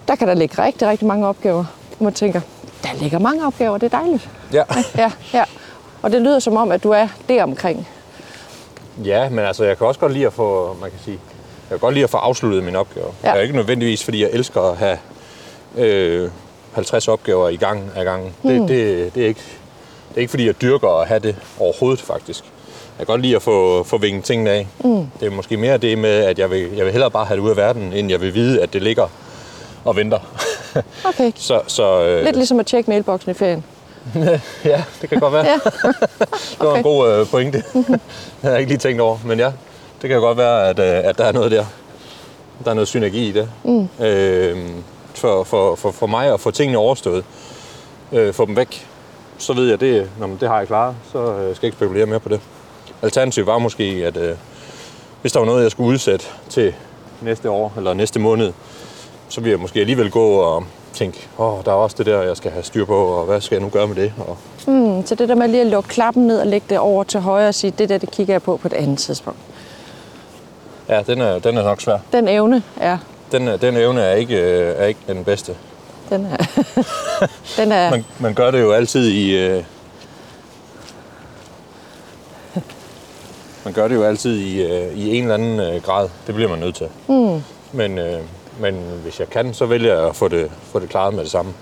der 0.08 0.16
kan 0.16 0.28
der 0.28 0.34
ligge 0.34 0.62
rigtig, 0.62 0.88
rigtig 0.88 1.06
mange 1.08 1.26
opgaver. 1.26 1.64
Man 2.00 2.12
tænker, 2.12 2.40
der 2.82 2.88
ligger 3.00 3.18
mange 3.18 3.46
opgaver, 3.46 3.78
det 3.78 3.94
er 3.94 3.98
dejligt. 3.98 4.30
Ja. 4.52 4.62
Ja, 4.98 5.10
ja. 5.34 5.44
Og 6.02 6.12
det 6.12 6.22
lyder 6.22 6.38
som 6.38 6.56
om, 6.56 6.70
at 6.72 6.82
du 6.82 6.90
er 6.90 7.08
deromkring. 7.28 7.88
ja, 9.04 9.28
men 9.28 9.38
altså, 9.38 9.64
jeg 9.64 9.78
kan 9.78 9.86
også 9.86 10.00
godt 10.00 10.12
lide 10.12 10.26
at 10.26 10.32
få, 10.32 10.76
man 10.80 10.90
kan 10.90 11.00
sige, 11.04 11.18
jeg 11.70 11.78
kan 11.78 11.78
godt 11.78 11.94
lide 11.94 12.04
at 12.04 12.10
få 12.10 12.16
afsluttet 12.16 12.64
mine 12.64 12.78
opgaver. 12.78 13.10
Ja. 13.24 13.28
Det 13.28 13.36
er 13.36 13.42
ikke 13.42 13.56
nødvendigvis, 13.56 14.04
fordi 14.04 14.22
jeg 14.22 14.30
elsker 14.32 14.60
at 14.60 14.76
have 14.76 14.98
øh, 15.76 16.30
50 16.72 17.08
opgaver 17.08 17.48
i 17.48 17.56
gang 17.56 17.90
af 17.96 18.04
gangen. 18.04 18.34
Hmm. 18.42 18.58
Det, 18.58 18.68
det, 18.68 19.14
det, 19.14 19.22
er 19.22 19.28
ikke, 19.28 19.40
det 20.08 20.16
er 20.16 20.20
ikke, 20.20 20.30
fordi 20.30 20.46
jeg 20.46 20.62
dyrker 20.62 21.00
at 21.00 21.08
have 21.08 21.20
det 21.20 21.36
overhovedet, 21.58 22.00
faktisk. 22.00 22.44
kan 22.96 23.06
godt 23.06 23.20
lide 23.20 23.36
at 23.36 23.42
få, 23.42 23.82
få 23.82 23.98
vinget 23.98 24.24
tingene 24.24 24.50
af. 24.50 24.66
Mm. 24.84 25.06
Det 25.20 25.26
er 25.26 25.30
måske 25.30 25.56
mere 25.56 25.78
det 25.78 25.98
med, 25.98 26.10
at 26.10 26.38
jeg 26.38 26.50
vil, 26.50 26.70
jeg 26.76 26.84
vil 26.84 26.92
hellere 26.92 27.10
bare 27.10 27.24
have 27.24 27.36
det 27.36 27.42
ud 27.44 27.50
af 27.50 27.56
verden, 27.56 27.92
end 27.92 28.10
jeg 28.10 28.20
vil 28.20 28.34
vide, 28.34 28.62
at 28.62 28.72
det 28.72 28.82
ligger 28.82 29.08
og 29.84 29.96
venter. 29.96 30.18
Okay. 31.04 31.32
så, 31.36 31.60
så, 31.66 32.02
øh, 32.02 32.24
Lidt 32.24 32.36
ligesom 32.36 32.60
at 32.60 32.66
tjekke 32.66 32.90
mailboksen 32.90 33.30
i 33.30 33.34
ferien. 33.34 33.64
ja, 34.64 34.82
det 35.02 35.08
kan 35.08 35.20
godt 35.20 35.32
være. 35.32 35.46
Ja. 35.50 35.58
Det 36.58 36.68
var 36.68 36.74
en 36.74 36.82
god 36.82 37.12
øh, 37.12 37.26
pointe. 37.26 37.62
det 37.72 38.00
har 38.42 38.50
jeg 38.50 38.58
ikke 38.58 38.70
lige 38.70 38.78
tænkt 38.78 39.00
over. 39.00 39.18
Men 39.24 39.38
ja, 39.38 39.52
det 40.02 40.10
kan 40.10 40.20
godt 40.20 40.38
være, 40.38 40.68
at, 40.68 40.78
øh, 40.78 41.08
at 41.08 41.18
der 41.18 41.24
er 41.24 41.32
noget 41.32 41.50
der. 41.50 41.64
Der 42.64 42.70
er 42.70 42.74
noget 42.74 42.88
synergi 42.88 43.28
i 43.28 43.32
det. 43.32 43.48
Mm. 43.64 43.88
Øh, 44.04 44.58
for, 45.18 45.44
for, 45.44 45.74
for, 45.74 45.90
for 45.90 46.06
mig 46.06 46.32
at 46.34 46.40
få 46.40 46.50
tingene 46.50 46.78
overstået, 46.78 47.24
øh, 48.12 48.34
få 48.34 48.46
dem 48.46 48.56
væk, 48.56 48.88
så 49.38 49.52
ved 49.52 49.68
jeg, 49.68 49.80
det, 49.80 50.10
når 50.18 50.26
det 50.40 50.48
har 50.48 50.58
jeg 50.58 50.66
klaret, 50.66 50.94
så 51.12 51.18
øh, 51.18 51.34
skal 51.34 51.46
jeg 51.46 51.64
ikke 51.64 51.76
spekulere 51.76 52.06
mere 52.06 52.20
på 52.20 52.28
det. 52.28 52.40
Alternativet 53.02 53.46
var 53.46 53.58
måske, 53.58 53.84
at 53.84 54.16
øh, 54.16 54.36
hvis 55.20 55.32
der 55.32 55.38
var 55.38 55.46
noget, 55.46 55.62
jeg 55.62 55.70
skulle 55.70 55.88
udsætte 55.88 56.26
til 56.48 56.74
næste 57.22 57.50
år 57.50 57.72
eller 57.76 57.94
næste 57.94 58.20
måned, 58.20 58.52
så 59.28 59.40
ville 59.40 59.50
jeg 59.52 59.60
måske 59.60 59.80
alligevel 59.80 60.10
gå 60.10 60.26
og 60.28 60.64
tænke, 60.94 61.28
åh, 61.38 61.64
der 61.64 61.70
er 61.70 61.74
også 61.76 61.96
det 61.98 62.06
der, 62.06 62.22
jeg 62.22 62.36
skal 62.36 62.50
have 62.50 62.62
styr 62.62 62.84
på, 62.84 62.96
og 63.06 63.24
hvad 63.24 63.40
skal 63.40 63.54
jeg 63.56 63.62
nu 63.62 63.68
gøre 63.68 63.86
med 63.86 63.96
det? 63.96 64.12
Og, 64.28 64.36
Mm, 64.66 65.06
så 65.06 65.14
det 65.14 65.28
der 65.28 65.34
med 65.34 65.48
lige 65.48 65.60
at 65.60 65.66
lukke 65.66 65.88
klappen 65.88 66.26
ned 66.26 66.40
og 66.40 66.46
lægge 66.46 66.66
det 66.70 66.78
over 66.78 67.04
til 67.04 67.20
højre 67.20 67.48
og 67.48 67.54
sige, 67.54 67.70
det 67.78 67.88
der, 67.88 67.98
det 67.98 68.10
kigger 68.10 68.34
jeg 68.34 68.42
på 68.42 68.56
på 68.56 68.68
et 68.68 68.72
andet 68.72 68.98
tidspunkt. 68.98 69.38
ja, 70.88 71.02
den 71.02 71.20
er, 71.20 71.38
den 71.38 71.56
er 71.56 71.62
nok 71.62 71.80
svær. 71.80 71.98
Den 72.12 72.28
evne 72.28 72.62
er, 72.76 72.98
Den, 73.32 73.48
er- 73.48 73.56
den 73.56 73.76
evne 73.76 74.00
er 74.00 74.12
ikke, 74.14 74.36
øh, 74.40 74.74
er 74.78 74.84
ikke 74.86 75.00
den 75.08 75.24
bedste. 75.24 75.56
den 76.10 76.26
er, 76.26 76.36
den 77.58 77.72
er, 77.72 77.90
Man, 77.90 78.04
man 78.20 78.34
gør 78.34 78.50
det 78.50 78.60
jo 78.60 78.72
altid 78.72 79.08
i... 79.08 79.36
Øh, 79.36 79.64
man 83.64 83.74
gør 83.74 83.88
det 83.88 83.94
jo 83.94 84.02
altid 84.02 84.38
i, 84.38 84.62
øh, 84.62 84.98
i 84.98 85.16
en 85.16 85.22
eller 85.22 85.34
anden 85.34 85.60
øh, 85.60 85.82
grad. 85.82 86.08
Det 86.26 86.34
bliver 86.34 86.50
man 86.50 86.58
nødt 86.58 86.74
til. 86.74 86.88
Mm. 87.08 87.42
Men, 87.72 87.98
øh, 87.98 88.20
men 88.60 88.74
hvis 89.02 89.20
jeg 89.20 89.30
kan, 89.30 89.54
så 89.54 89.66
vælger 89.66 89.94
jeg 89.94 90.06
at 90.08 90.16
få 90.16 90.28
det, 90.28 90.50
få 90.62 90.78
det 90.78 90.88
klaret 90.88 91.14
med 91.14 91.22
det 91.22 91.30
samme. 91.30 91.52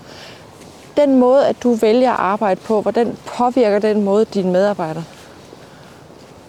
den 0.97 1.19
måde, 1.19 1.47
at 1.47 1.55
du 1.63 1.73
vælger 1.73 2.11
at 2.11 2.19
arbejde 2.19 2.59
på, 2.65 2.81
hvordan 2.81 3.17
påvirker 3.37 3.79
den 3.79 4.03
måde 4.03 4.25
dine 4.25 4.51
medarbejdere? 4.51 5.03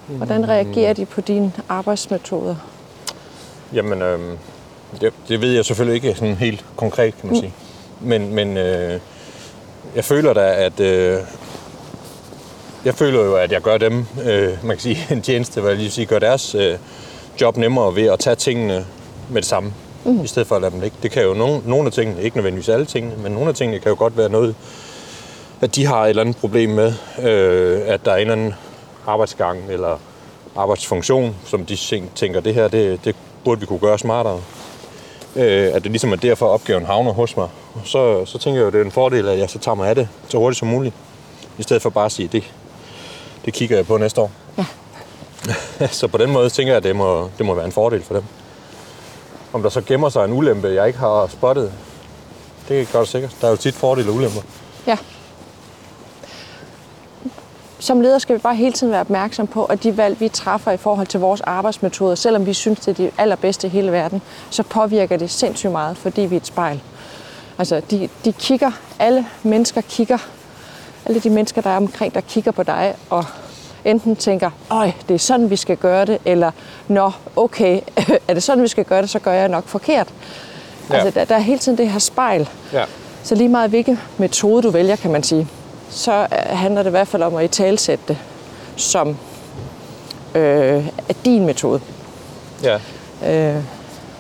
Hvordan 0.07 0.49
reagerer 0.49 0.93
de 0.93 1.07
på 1.07 1.21
dine 1.21 1.53
arbejdsmetoder? 1.69 2.57
Jamen, 3.73 4.03
øh, 4.03 4.21
det, 5.01 5.13
det 5.29 5.41
ved 5.41 5.53
jeg 5.53 5.65
selvfølgelig 5.65 5.95
ikke 5.95 6.19
sådan 6.19 6.35
helt 6.35 6.65
konkret, 6.77 7.15
kan 7.21 7.31
man 7.31 7.39
sige. 7.39 7.53
Men, 8.01 8.35
men 8.35 8.57
øh, 8.57 9.01
jeg 9.97 10.05
føler 10.05 10.33
da, 10.33 10.55
at... 10.55 10.81
Øh, 10.81 11.19
jeg 12.85 12.95
føler 12.95 13.25
jo, 13.25 13.37
at 13.37 13.53
jeg 13.53 13.61
gør 13.61 13.79
dem, 13.79 14.07
øh, 14.25 14.65
man 14.65 14.77
kan 14.77 14.81
sige, 14.81 15.07
en 15.15 15.23
tjeneste, 15.23 15.61
hvad 15.61 15.71
jeg 15.71 15.79
lige 15.79 15.91
sige, 15.91 16.07
gør 16.07 16.19
deres 16.19 16.55
øh, 16.55 16.79
job 17.41 17.57
nemmere 17.57 17.97
ved 17.97 18.07
at 18.07 18.19
tage 18.19 18.37
tingene 18.37 18.87
med 19.31 19.43
det 19.43 19.49
samme, 19.49 19.73
mm. 20.05 20.25
i 20.25 20.27
stedet 20.27 20.49
for 20.49 20.57
at 20.57 20.63
lade 20.63 20.73
dem 20.73 20.81
ligge. 20.81 20.97
Det 21.03 21.11
kan 21.11 21.23
jo 21.23 21.35
nogle, 21.35 21.63
nogle 21.65 21.87
af 21.87 21.93
tingene, 21.93 22.23
ikke 22.23 22.37
nødvendigvis 22.37 22.69
alle 22.69 22.87
tingene, 22.87 23.17
men 23.17 23.33
nogle 23.33 23.49
af 23.49 23.55
tingene 23.55 23.79
kan 23.79 23.91
jo 23.91 23.97
godt 23.99 24.17
være 24.17 24.29
noget, 24.29 24.55
at 25.61 25.77
de 25.77 25.87
har 25.87 26.05
et 26.05 26.09
eller 26.09 26.23
andet 26.23 26.37
problem 26.37 26.71
med, 26.71 26.93
øh, 27.23 27.81
at 27.87 28.05
der 28.05 28.11
er 28.13 28.17
en 28.17 28.21
eller 28.21 28.33
anden 28.33 28.55
arbejdsgang 29.07 29.71
eller 29.71 29.99
arbejdsfunktion, 30.57 31.37
som 31.45 31.67
de 31.67 31.77
tænk- 31.77 32.15
tænker, 32.15 32.41
det 32.41 32.55
her, 32.55 32.69
det, 32.69 33.05
det 33.05 33.17
burde 33.45 33.61
vi 33.61 33.67
kunne 33.67 33.79
gøre 33.79 33.99
smartere. 33.99 34.41
Øh, 35.37 35.71
at 35.75 35.83
det 35.83 35.91
ligesom 35.91 36.13
er 36.13 36.17
derfor, 36.17 36.47
opgaven 36.47 36.87
havner 36.87 37.13
hos 37.13 37.37
mig. 37.37 37.49
Så, 37.85 38.25
så 38.25 38.39
tænker 38.39 38.61
jeg 38.61 38.67
jo, 38.67 38.71
det 38.71 38.81
er 38.81 38.85
en 38.85 38.91
fordel, 38.91 39.29
at 39.29 39.39
jeg 39.39 39.51
så 39.51 39.59
tager 39.59 39.75
mig 39.75 39.89
af 39.89 39.95
det 39.95 40.09
så 40.29 40.39
hurtigt 40.39 40.59
som 40.59 40.69
muligt. 40.69 40.95
I 41.59 41.63
stedet 41.63 41.83
for 41.83 41.91
bare 41.91 42.05
at 42.05 42.13
sige, 42.13 42.29
det, 42.29 42.53
det 43.45 43.55
kigger 43.55 43.77
jeg 43.77 43.87
på 43.87 43.99
næste 43.99 44.21
år. 44.21 44.31
Ja. 44.59 44.65
så 46.01 46.09
på 46.09 46.19
den 46.19 46.31
måde 46.31 46.51
tænker 46.51 46.73
jeg, 46.73 46.77
at 46.77 46.83
det 46.83 46.97
må, 46.97 47.31
det 47.39 47.47
må 47.47 47.55
være 47.55 47.65
en 47.65 47.73
fordel 47.73 48.03
for 48.03 48.15
dem. 48.15 48.25
Om 49.53 49.63
der 49.63 49.69
så 49.69 49.81
gemmer 49.81 50.09
sig 50.09 50.25
en 50.25 50.33
ulempe, 50.33 50.69
jeg 50.69 50.87
ikke 50.87 50.99
har 50.99 51.27
spottet, 51.27 51.73
det 52.69 52.89
gør 52.93 52.99
det 52.99 53.09
sikkert. 53.09 53.37
Der 53.41 53.47
er 53.47 53.51
jo 53.51 53.57
tit 53.57 53.75
fordele 53.75 54.09
og 54.09 54.15
ulemper. 54.15 54.41
Ja. 54.87 54.97
Som 57.83 58.01
leder 58.01 58.19
skal 58.19 58.37
vi 58.37 58.41
bare 58.41 58.55
hele 58.55 58.73
tiden 58.73 58.93
være 58.93 59.01
opmærksom 59.01 59.47
på, 59.47 59.65
at 59.65 59.83
de 59.83 59.97
valg, 59.97 60.21
vi 60.21 60.29
træffer 60.29 60.71
i 60.71 60.77
forhold 60.77 61.07
til 61.07 61.21
vores 61.21 61.41
arbejdsmetoder, 61.41 62.15
selvom 62.15 62.47
vi 62.47 62.55
synes, 62.55 62.81
det 62.81 62.89
er 62.89 62.95
de 62.95 63.11
allerbedste 63.19 63.67
i 63.67 63.71
hele 63.71 63.93
verden, 63.93 64.23
så 64.51 64.63
påvirker 64.63 65.17
det 65.17 65.31
sindssygt 65.31 65.73
meget, 65.73 65.97
fordi 65.97 66.21
vi 66.21 66.37
er 66.37 66.41
et 66.41 66.47
spejl. 66.47 66.81
Altså, 67.59 67.83
de, 67.91 68.09
de 68.25 68.33
kigger, 68.33 68.71
alle 68.99 69.27
mennesker 69.43 69.81
kigger, 69.81 70.19
alle 71.07 71.21
de 71.21 71.31
mennesker, 71.31 71.61
der 71.61 71.71
er 71.71 71.77
omkring, 71.77 72.15
der 72.15 72.21
kigger 72.21 72.51
på 72.51 72.63
dig, 72.63 72.95
og 73.11 73.25
enten 73.85 74.17
tænker, 74.17 74.51
øj, 74.71 74.93
det 75.09 75.15
er 75.15 75.19
sådan, 75.19 75.51
vi 75.51 75.57
skal 75.57 75.77
gøre 75.77 76.05
det, 76.05 76.19
eller, 76.25 76.51
nå, 76.89 77.11
okay, 77.37 77.81
er 78.29 78.35
det 78.35 78.43
sådan, 78.43 78.63
vi 78.63 78.69
skal 78.69 78.85
gøre 78.85 79.03
det, 79.03 79.11
så 79.11 79.19
gør 79.19 79.33
jeg 79.33 79.49
nok 79.49 79.67
forkert. 79.67 80.09
Ja. 80.91 80.95
Altså, 80.95 81.21
der, 81.21 81.25
der 81.25 81.35
er 81.35 81.41
hele 81.41 81.59
tiden 81.59 81.79
det 81.79 81.89
her 81.89 81.99
spejl. 81.99 82.49
Ja. 82.73 82.85
Så 83.23 83.35
lige 83.35 83.49
meget 83.49 83.71
hvilken 83.71 84.01
metode 84.19 84.63
du 84.63 84.71
vælger, 84.71 84.97
kan 84.97 85.13
man 85.13 85.23
sige, 85.23 85.49
så 85.95 86.27
handler 86.33 86.83
det 86.83 86.91
i 86.91 86.97
hvert 86.97 87.09
fald 87.09 87.23
om 87.23 87.35
at 87.35 87.45
italesætte 87.45 88.05
det 88.09 88.17
som 88.77 89.09
øh, 90.35 90.87
er 91.09 91.15
din 91.25 91.47
metode. 91.47 91.81
ja. 92.63 92.79
Øh, 93.27 93.63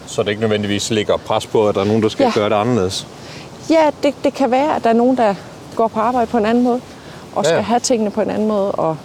Så 0.06 0.22
det 0.22 0.28
ikke 0.28 0.40
nødvendigvis 0.40 0.90
ligger 0.90 1.16
pres 1.16 1.46
på, 1.46 1.68
at 1.68 1.74
der 1.74 1.80
er 1.80 1.84
nogen, 1.84 2.02
der 2.02 2.08
skal 2.08 2.24
Ja. 2.24 2.30
gøre 2.34 2.48
det 2.48 2.54
anderledes. 2.56 3.06
ja, 3.70 3.90
det, 4.02 4.14
det 4.24 4.34
kan 4.34 4.50
være, 4.50 4.76
at 4.76 4.84
der 4.84 4.90
er 4.90 4.94
nogen, 4.94 5.16
der 5.16 5.34
går 5.76 5.88
på 5.88 6.00
arbejde 6.00 6.26
på 6.26 6.38
en 6.38 6.46
anden 6.46 6.64
måde, 6.64 6.80
og 7.34 7.44
skal 7.44 7.56
Ja. 7.56 7.60
have 7.62 7.80
tingene 7.80 8.10
på 8.10 8.20
en 8.20 8.30
anden 8.30 8.48
måde, 8.48 8.72
og 8.72 8.96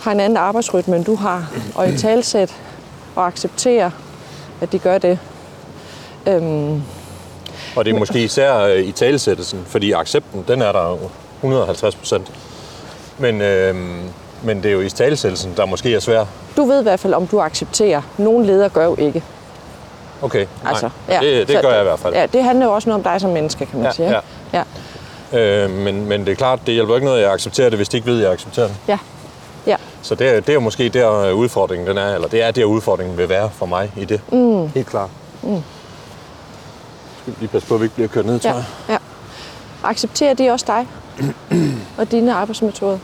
har 0.00 0.12
en 0.12 0.20
anden 0.20 0.36
arbejdsrytme, 0.36 0.96
end 0.96 1.04
du 1.04 1.14
har, 1.14 1.50
og 1.74 1.88
i 1.88 1.96
talsæt 1.98 2.54
og 3.16 3.26
acceptere, 3.26 3.90
at 4.60 4.72
de 4.72 4.78
gør 4.78 4.98
det. 4.98 5.18
Øhm, 6.26 6.82
Og 7.76 7.84
det 7.84 7.94
er 7.94 7.98
måske 7.98 8.24
især 8.24 8.56
øh, 8.58 8.78
i 8.82 8.92
talesættelsen, 8.92 9.64
fordi 9.66 9.92
accepten, 9.92 10.44
den 10.48 10.62
er 10.62 10.72
der 10.72 10.88
jo 10.88 10.98
150 11.42 11.94
procent. 11.96 12.32
Men, 13.18 13.40
øh, 13.40 13.76
men 14.42 14.56
det 14.62 14.66
er 14.68 14.72
jo 14.72 14.80
i 14.80 14.90
talesættelsen, 14.90 15.54
der 15.56 15.66
måske 15.66 15.94
er 15.94 16.00
svær. 16.00 16.24
du 16.56 16.64
ved 16.64 16.80
i 16.80 16.82
hvert 16.82 17.00
fald, 17.00 17.14
om 17.14 17.26
du 17.26 17.40
accepterer. 17.40 18.02
Nogle 18.18 18.46
ledere 18.46 18.68
gør 18.68 18.84
jo 18.84 18.96
ikke. 18.98 19.22
Okay, 20.22 20.46
Altså, 20.66 20.90
nej. 21.08 21.18
det, 21.20 21.48
det 21.48 21.56
så- 21.56 21.62
gør 21.62 21.70
jeg 21.72 21.80
i 21.80 21.84
hvert 21.84 21.98
fald. 21.98 22.14
Ja, 22.14 22.26
det 22.26 22.44
handler 22.44 22.66
jo 22.66 22.72
også 22.72 22.88
noget 22.88 22.98
om 23.06 23.12
dig 23.12 23.20
som 23.20 23.30
menneske, 23.30 23.66
kan 23.66 23.78
man 23.78 23.86
Ja, 23.86 23.92
sige. 23.92 24.06
ikke? 24.08 24.20
Ja. 24.52 24.62
Øh, 25.64 25.70
men, 25.70 26.06
men 26.06 26.20
det 26.20 26.28
er 26.32 26.36
klart, 26.36 26.60
det 26.66 26.74
hjælper 26.74 26.94
ikke 26.94 27.04
noget, 27.04 27.18
at 27.18 27.24
jeg 27.24 27.32
accepterer 27.32 27.68
det, 27.70 27.78
hvis 27.78 27.88
de 27.88 27.96
ikke 27.96 28.06
ved, 28.10 28.16
at 28.18 28.22
jeg 28.24 28.32
accepterer 28.32 28.66
det. 28.66 28.76
ja. 28.88 28.98
ja. 29.66 29.76
Så 30.02 30.14
det 30.14 30.28
er, 30.28 30.40
det 30.40 30.48
er 30.48 30.52
jo 30.54 30.60
måske 30.60 30.88
der 30.88 31.12
øh, 31.20 31.34
udfordringen 31.34 31.88
den 31.88 31.98
er, 31.98 32.14
eller 32.14 32.28
det 32.28 32.42
er 32.42 32.50
der 32.50 32.64
udfordringen 32.64 33.18
vil 33.18 33.28
være 33.28 33.50
for 33.54 33.66
mig 33.66 33.92
i 33.96 34.04
det. 34.04 34.20
Mm. 34.32 34.68
Helt 34.68 34.86
klart. 34.86 35.10
Mm. 35.42 35.62
Skal 37.22 37.32
vi 37.32 37.36
lige 37.40 37.48
passe 37.48 37.68
på, 37.68 37.74
at 37.74 37.80
vi 37.80 37.84
ikke 37.84 37.94
bliver 37.94 38.08
kørt 38.08 38.26
ned, 38.26 38.40
tror 38.40 38.50
Ja, 38.50 38.56
jeg. 38.56 38.64
ja. 38.88 38.96
Accepterer 39.88 40.34
de 40.34 40.50
også 40.50 40.64
dig 40.68 40.86
og 41.98 42.10
dine 42.10 42.34
arbejdsmetoder? 42.34 42.98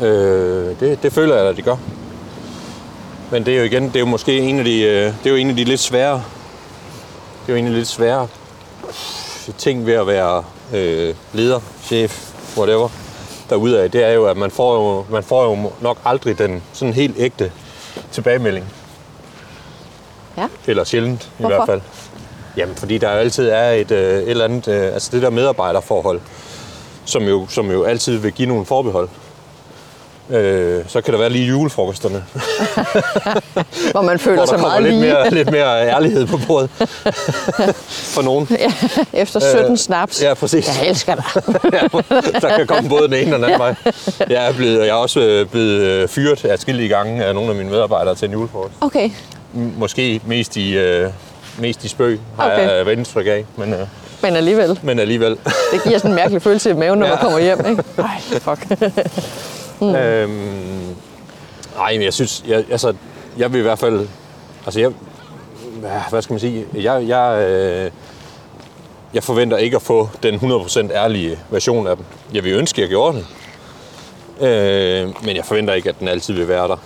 Øh, 0.00 0.80
det, 0.80 1.02
det 1.02 1.12
føler 1.12 1.36
jeg, 1.36 1.46
at 1.46 1.56
de 1.56 1.62
gør. 1.62 1.76
Men 3.30 3.46
det 3.46 3.54
er 3.54 3.58
jo 3.58 3.64
igen, 3.64 3.86
det 3.88 3.96
er 3.96 4.00
jo 4.00 4.06
måske 4.06 4.38
en 4.38 4.58
af 4.58 4.64
de, 4.64 4.80
øh, 4.82 5.04
det 5.04 5.26
er 5.26 5.30
jo 5.30 5.36
en 5.36 5.50
af 5.50 5.56
de 5.56 5.64
lidt 5.64 5.80
svære, 5.80 6.14
det 7.46 7.52
er 7.52 7.52
jo 7.52 7.56
en 7.56 7.64
af 7.64 7.70
de 7.70 7.76
lidt 7.76 7.88
svære 7.88 8.28
ting 9.58 9.86
ved 9.86 9.94
at 9.94 10.06
være 10.06 10.44
øh, 10.74 11.14
leder, 11.32 11.60
chef, 11.82 12.32
whatever, 12.56 12.88
derude 13.50 13.82
af, 13.82 13.90
det 13.90 14.04
er 14.04 14.10
jo, 14.10 14.26
at 14.26 14.36
man 14.36 14.50
får 14.50 14.74
jo, 14.74 15.04
man 15.10 15.22
får 15.22 15.44
jo 15.44 15.70
nok 15.80 15.98
aldrig 16.04 16.38
den 16.38 16.62
sådan 16.72 16.94
helt 16.94 17.14
ægte 17.18 17.52
tilbagemelding. 18.12 18.66
Ja. 20.36 20.48
Eller 20.66 20.84
sjældent 20.84 21.22
i 21.24 21.28
Hvorfor? 21.38 21.56
hvert 21.56 21.66
fald. 21.66 21.80
Jamen, 22.56 22.76
fordi 22.76 22.98
der 22.98 23.08
altid 23.08 23.48
er 23.48 23.70
et, 23.70 23.90
øh, 23.90 24.22
et 24.22 24.30
eller 24.30 24.44
andet, 24.44 24.68
øh, 24.68 24.94
altså 24.94 25.10
det 25.12 25.22
der 25.22 25.30
medarbejderforhold, 25.30 26.20
som 27.04 27.22
jo, 27.22 27.46
som 27.48 27.70
jo 27.70 27.84
altid 27.84 28.16
vil 28.16 28.32
give 28.32 28.48
nogle 28.48 28.64
forbehold. 28.66 29.08
Øh, 30.30 30.84
så 30.86 31.00
kan 31.00 31.12
der 31.12 31.18
være 31.20 31.30
lige 31.30 31.46
julefrokosterne, 31.46 32.24
Hvor 33.92 34.02
man 34.02 34.18
føler 34.18 34.36
hvor 34.36 34.46
sig 34.46 34.60
meget 34.60 34.82
lidt 34.82 34.94
lige 34.94 35.12
mere, 35.12 35.30
lidt 35.30 35.50
mere 35.50 35.88
ærlighed 35.88 36.26
på 36.26 36.38
bordet 36.46 36.70
for 38.14 38.22
nogen. 38.22 38.48
efter 39.12 39.40
17 39.40 39.76
snaps. 39.76 40.22
Ja, 40.22 40.34
præcis. 40.34 40.80
Jeg 40.80 40.88
elsker 40.88 41.14
dig. 41.14 41.24
der 42.42 42.56
kan 42.56 42.66
komme 42.66 42.88
både 42.88 43.02
den 43.02 43.14
ene 43.14 43.36
og 43.36 43.38
den 43.38 43.44
anden 43.44 43.58
vej. 43.58 43.74
Jeg 44.28 44.46
er, 44.48 44.52
blevet, 44.52 44.78
jeg 44.80 44.88
er 44.88 44.92
også 44.92 45.20
øh, 45.20 45.46
blevet 45.46 45.80
øh, 45.80 46.08
fyret 46.08 46.44
adskillige 46.44 46.88
gange 46.88 47.24
af 47.24 47.34
nogle 47.34 47.50
af 47.50 47.56
mine 47.56 47.70
medarbejdere 47.70 48.14
til 48.14 48.26
en 48.26 48.32
julefrokost. 48.32 48.74
Okay, 48.80 49.10
Måske 49.52 50.20
mest 50.26 50.56
i, 50.56 50.76
øh, 50.76 51.10
mest 51.58 51.84
i 51.84 51.88
spøg, 51.88 52.20
har 52.36 52.44
Okay. 52.52 52.76
jeg 52.76 52.86
været 52.86 52.96
indtryk 52.98 53.26
af, 53.26 53.44
men, 53.56 53.72
øh, 53.74 53.80
men 54.22 54.36
alligevel. 54.36 54.78
men 54.82 54.98
alligevel. 54.98 55.30
Det 55.72 55.82
giver 55.84 55.98
sådan 55.98 56.10
en 56.10 56.14
mærkelig 56.14 56.42
følelse 56.42 56.70
i 56.70 56.72
maven, 56.72 56.98
når 56.98 57.06
man 57.06 57.16
Ja. 57.16 57.22
kommer 57.22 57.38
hjem. 57.38 57.58
Ikke? 57.70 57.82
Ej, 57.98 58.20
fuck. 58.40 58.66
Mm. 59.80 59.94
Øhm, 59.94 60.94
nej, 61.76 61.92
men 61.92 62.02
jeg 62.02 62.14
synes, 62.14 62.44
jeg, 62.48 62.64
altså, 62.70 62.94
jeg 63.38 63.52
vil 63.52 63.58
i 63.58 63.62
hvert 63.62 63.78
fald, 63.78 64.08
altså 64.66 64.80
jeg, 64.80 64.90
hvad 66.10 66.22
skal 66.22 66.32
man 66.32 66.40
sige, 66.40 66.64
jeg, 66.74 67.08
jeg, 67.08 67.46
øh, 67.50 67.90
jeg 69.14 69.22
forventer 69.24 69.56
ikke 69.56 69.76
at 69.76 69.82
få 69.82 70.08
den 70.22 70.34
100% 70.34 70.92
ærlige 70.92 71.38
version 71.50 71.86
af 71.86 71.96
dem. 71.96 72.04
Jeg 72.34 72.44
vil 72.44 72.52
ønske, 72.52 72.78
at 72.78 72.82
jeg 72.82 72.88
gjorde 72.88 73.16
det. 73.18 73.26
Øh, 74.48 75.08
men 75.24 75.36
jeg 75.36 75.44
forventer 75.44 75.74
ikke, 75.74 75.88
at 75.88 75.98
den 76.00 76.08
altid 76.08 76.34
vil 76.34 76.48
være 76.48 76.68
der. 76.68 76.76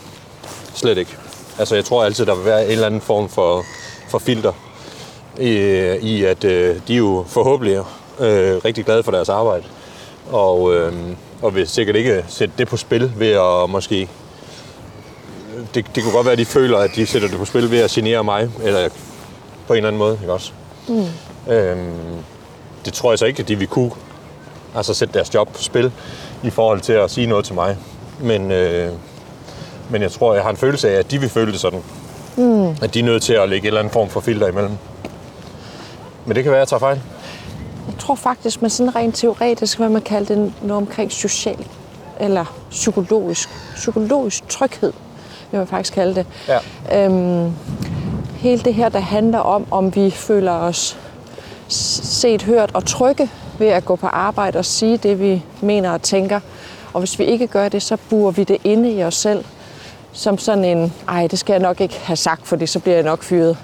Slet 0.75 0.99
ikke. 0.99 1.17
Altså, 1.59 1.75
jeg 1.75 1.85
tror 1.85 2.05
altid, 2.05 2.27
der 2.27 2.35
vil 2.35 2.45
være 2.45 2.65
en 2.65 2.71
eller 2.71 2.87
anden 2.87 3.01
form 3.01 3.29
for, 3.29 3.65
for 4.09 4.19
filter 4.19 4.53
i, 5.41 5.51
i 6.03 6.25
at 6.25 6.45
øh, 6.45 6.77
de 6.89 6.93
er 6.93 6.99
jo 6.99 7.25
forhåbentlig 7.29 7.77
øh, 8.21 8.57
rigtig 8.65 8.85
glade 8.85 9.03
for 9.03 9.11
deres 9.13 9.29
arbejde. 9.29 9.65
Og, 10.31 10.75
øh, 10.75 10.93
og 11.43 11.55
vil 11.55 11.69
sikkert 11.69 11.97
ikke 11.97 12.25
sætte 12.29 12.55
det 12.59 12.69
på 12.69 12.77
spil 12.77 13.13
ved 13.17 13.31
at 13.31 13.71
måske... 13.71 14.09
Det, 15.75 15.87
det 15.95 16.03
kunne 16.03 16.13
godt 16.13 16.25
være, 16.27 16.33
at 16.33 16.39
de 16.39 16.45
føler, 16.45 16.79
at 16.79 16.91
de 16.95 17.07
sætter 17.07 17.29
det 17.29 17.39
på 17.39 17.45
spil 17.45 17.71
ved 17.71 17.79
at 17.79 17.91
genere 17.91 18.25
mig, 18.25 18.51
eller 18.63 18.89
på 19.67 19.73
en 19.73 19.77
eller 19.77 19.89
anden 19.89 19.99
måde, 19.99 20.19
ikke 20.21 20.33
også? 20.33 20.53
Mm. 20.89 21.07
Øhm, 21.53 22.23
det 22.85 22.93
tror 22.93 23.13
jeg 23.13 23.19
så 23.19 23.25
ikke, 23.25 23.43
at 23.43 23.49
de 23.49 23.59
vil 23.59 23.69
kunne 23.69 23.91
altså 24.75 24.95
sætte 24.95 25.15
deres 25.15 25.35
job 25.35 25.49
på 25.53 25.63
spil 25.63 25.93
i 26.43 26.51
forhold 26.51 26.81
til 26.81 26.93
at 26.93 27.11
sige 27.11 27.27
noget 27.27 27.45
til 27.45 27.55
mig. 27.55 27.77
Men, 28.21 28.53
øh, 28.53 28.93
men 29.91 30.03
jeg 30.03 30.13
tror, 30.13 30.35
jeg 30.35 30.43
har 30.43 30.51
en 30.51 30.57
følelse 30.57 30.91
af, 30.91 30.99
at 30.99 31.11
de 31.11 31.21
vil 31.21 31.29
føle 31.29 31.53
det 31.53 31.61
sådan. 31.61 31.83
Mm. 32.39 32.77
At 32.83 32.95
de 32.95 33.01
er 33.01 33.05
nødt 33.05 33.23
til 33.23 33.33
at 33.33 33.49
lægge 33.49 33.65
en 33.65 33.67
eller 33.67 33.81
anden 33.81 33.93
form 33.93 34.09
for 34.09 34.21
filter 34.21 34.49
imellem. 34.49 34.73
Men 36.27 36.37
det 36.37 36.45
kan 36.45 36.53
være, 36.53 36.61
at 36.61 36.61
jeg 36.61 36.69
tager 36.69 36.81
fejl. 36.81 37.01
Jeg 37.87 37.99
tror 37.99 38.15
faktisk, 38.15 38.63
med 38.63 38.71
sådan 38.71 38.97
rent 38.97 39.17
teoretisk, 39.17 39.79
hvad 39.79 39.89
man 39.89 40.03
kalder 40.03 40.35
det 40.35 40.53
noget 40.63 40.77
omkring 40.77 41.13
social 41.13 41.67
eller 42.21 42.45
psykologisk, 42.71 43.49
psykologisk 43.75 44.49
tryghed, 44.49 44.93
vil 45.51 45.59
man 45.59 45.67
faktisk 45.67 45.95
kalde 45.95 46.15
det. 46.15 46.27
Ja. 46.49 47.05
Øhm, 47.05 47.53
hele 48.37 48.63
det 48.63 48.75
her, 48.75 48.89
der 48.89 49.01
handler 49.01 49.39
om, 49.39 49.67
om 49.71 49.95
vi 49.95 50.11
føler 50.11 50.53
os 50.53 50.99
set, 51.69 52.43
hørt 52.43 52.71
og 52.75 52.87
trygge 52.87 53.31
ved 53.59 53.67
at 53.67 53.85
gå 53.85 53.97
på 53.97 54.07
arbejde 54.07 54.59
og 54.59 54.65
sige 54.65 54.97
det, 54.97 55.21
vi 55.21 55.43
mener 55.61 55.91
og 55.91 56.03
tænker. 56.03 56.41
Og 56.93 56.99
hvis 57.01 57.19
vi 57.19 57.25
ikke 57.25 57.47
gør 57.47 57.69
det, 57.69 57.83
så 57.83 57.97
burer 58.11 58.31
vi 58.31 58.45
det 58.45 58.57
inde 58.65 58.93
i 58.93 59.05
os 59.05 59.15
selv 59.15 59.45
som 60.13 60.39
sådan 60.39 60.65
en, 60.65 60.93
ej, 61.09 61.27
det 61.27 61.39
skal 61.39 61.53
jeg 61.53 61.63
nok 61.63 61.81
ikke 61.81 61.99
have 62.03 62.17
sagt, 62.17 62.47
for 62.47 62.67
så 62.67 62.79
bliver 62.79 62.95
jeg 62.97 63.05
nok 63.05 63.23
fyret. 63.23 63.57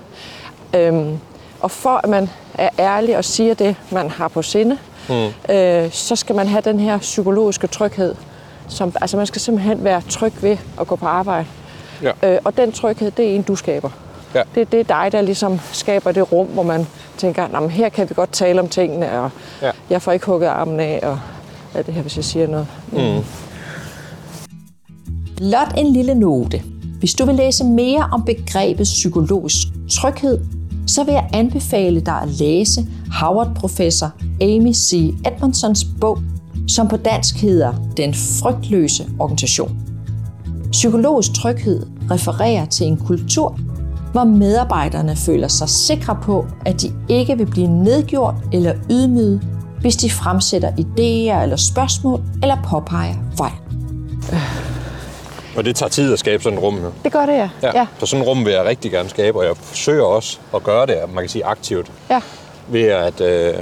Øhm, 0.75 1.19
og 1.61 1.71
for 1.71 2.01
at 2.05 2.11
man 2.11 2.31
er 2.55 2.69
ærlig 2.79 3.17
og 3.17 3.25
siger 3.25 3.55
det, 3.55 3.77
man 3.91 4.11
har 4.11 4.29
på 4.29 4.43
sinde, 4.43 4.79
mm. 5.09 5.55
øh, 5.55 5.91
så 5.91 6.17
skal 6.17 6.37
man 6.37 6.47
have 6.47 6.61
den 6.61 6.81
her 6.81 6.99
psykologiske 6.99 7.67
tryghed. 7.67 8.15
Som, 8.69 8.93
altså 9.01 9.17
man 9.17 9.27
skal 9.27 9.41
simpelthen 9.41 9.85
være 9.85 10.03
tryg 10.09 10.33
ved 10.43 10.57
at 10.81 10.87
gå 10.87 10.97
på 10.97 11.07
arbejde. 11.07 11.47
Ja. 12.03 12.13
Øh, 12.23 12.39
og 12.45 12.57
den 12.57 12.73
tryghed, 12.73 13.11
det 13.11 13.31
er 13.31 13.35
en, 13.35 13.43
du 13.43 13.57
skaber. 13.57 13.91
Ja. 14.35 14.43
Det, 14.55 14.73
det 14.73 14.81
er 14.81 14.85
dig, 14.85 15.13
der 15.13 15.21
ligesom 15.21 15.61
skaber 15.73 16.13
det 16.13 16.33
rum, 16.33 16.47
hvor 16.47 16.63
man 16.63 16.87
tænker, 17.19 17.61
men 17.61 17.71
her 17.71 17.89
kan 17.89 18.09
vi 18.09 18.15
godt 18.15 18.33
tale 18.33 18.61
om 18.61 18.69
tingene, 18.69 19.21
og 19.21 19.31
Ja. 19.63 19.71
jeg 19.91 20.03
får 20.03 20.13
ikke 20.13 20.27
hugget 20.27 20.49
armen 20.49 20.81
af, 20.81 21.01
og 21.03 21.19
er 21.75 21.83
det 21.83 21.95
her, 21.95 22.03
hvis 22.03 22.17
jeg 22.17 22.25
siger 22.25 22.47
noget. 22.47 22.67
Mm. 22.93 23.25
Blot 25.37 25.75
en 25.79 25.93
lille 25.93 26.15
note. 26.15 26.63
Hvis 26.99 27.15
du 27.15 27.25
vil 27.25 27.35
læse 27.35 27.65
mere 27.65 28.09
om 28.13 28.25
begrebet 28.25 28.85
psykologisk 28.85 29.69
tryghed, 29.91 30.39
så 30.87 31.05
vil 31.05 31.13
jeg 31.13 31.31
anbefale 31.33 32.01
dig 32.01 32.15
at 32.23 32.29
læse 32.29 32.87
Howard-professor 33.21 34.13
Amy 34.41 34.73
C. 34.73 35.15
Edmondsons 35.27 35.87
bog, 36.01 36.19
som 36.69 36.89
på 36.89 36.97
dansk 36.97 37.37
hedder 37.37 37.73
Den 37.97 38.15
frygtløse 38.15 39.07
organisation. 39.19 39.77
Psykologisk 40.71 41.35
tryghed 41.35 41.87
refererer 42.11 42.65
til 42.67 42.87
en 42.87 42.97
kultur, 42.97 43.59
hvor 44.13 44.25
medarbejderne 44.25 45.17
føler 45.17 45.49
sig 45.49 45.69
sikre 45.69 46.19
på, 46.23 46.47
at 46.67 46.83
de 46.83 46.93
ikke 47.09 47.39
vil 47.39 47.47
blive 47.47 47.69
nedgjort 47.69 48.35
eller 48.53 48.75
ydmyget, 48.91 49.41
hvis 49.81 49.97
de 49.97 50.11
fremsætter 50.11 50.71
idéer 50.71 51.43
eller 51.43 51.57
spørgsmål 51.57 52.23
eller 52.43 52.57
påpeger 52.65 53.15
fejl. 53.37 53.53
Og 55.57 55.65
det 55.65 55.77
tager 55.77 55.91
tid 55.91 56.13
at 56.13 56.19
skabe 56.19 56.43
sådan 56.43 56.59
et 56.59 56.63
rum. 56.65 56.81
Det 57.05 57.13
gør 57.13 57.27
det, 57.27 57.33
ja. 57.33 57.49
Ja. 57.63 57.71
ja. 57.75 57.87
Så 57.99 58.07
sådan 58.07 58.23
et 58.23 58.29
rum 58.29 58.45
vil 58.45 58.53
jeg 58.53 58.65
rigtig 58.65 58.91
gerne 58.91 59.09
skabe, 59.09 59.39
og 59.39 59.45
jeg 59.45 59.57
forsøger 59.57 60.05
også 60.05 60.39
at 60.55 60.63
gøre 60.63 60.87
det, 60.87 60.97
man 61.15 61.23
kan 61.25 61.29
sige 61.29 61.45
aktivt, 61.45 61.87
ja. 62.11 62.21
ved 62.69 62.83
at, 62.83 63.21
øh, 63.21 63.55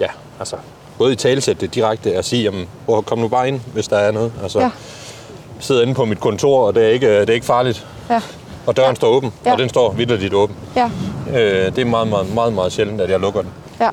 ja, 0.00 0.06
altså, 0.38 0.56
både 0.98 1.12
i 1.12 1.16
talesæt 1.16 1.60
det 1.60 1.74
direkte, 1.74 2.14
at 2.14 2.24
sige, 2.24 2.42
jamen, 2.42 2.68
hvor, 2.84 3.00
kom 3.00 3.18
nu 3.18 3.28
bare 3.28 3.48
ind, 3.48 3.60
hvis 3.72 3.88
der 3.88 3.96
er 3.96 4.10
noget. 4.10 4.32
Altså, 4.42 4.58
Ja. 4.58 4.64
ja. 4.64 4.70
sidder 5.60 5.82
inde 5.82 5.94
på 5.94 6.04
mit 6.04 6.20
kontor, 6.20 6.66
og 6.66 6.74
det 6.74 6.84
er 6.84 6.88
ikke, 6.88 7.20
det 7.20 7.30
er 7.30 7.34
ikke 7.34 7.46
farligt. 7.46 7.86
Ja. 8.10 8.20
Og 8.66 8.76
døren 8.76 8.90
ja. 8.90 8.94
står 8.94 9.08
åben, 9.08 9.32
Ja. 9.46 9.52
og 9.52 9.58
den 9.58 9.68
står 9.68 9.92
vidderligt 9.92 10.34
åben. 10.34 10.56
Ja. 10.76 10.90
Øh, 11.34 11.66
det 11.76 11.78
er 11.78 11.84
meget, 11.84 12.08
meget, 12.08 12.34
meget, 12.34 12.52
meget 12.52 12.72
sjældent, 12.72 13.00
at 13.00 13.10
jeg 13.10 13.20
lukker 13.20 13.40
den. 13.42 13.50
Ja. 13.80 13.88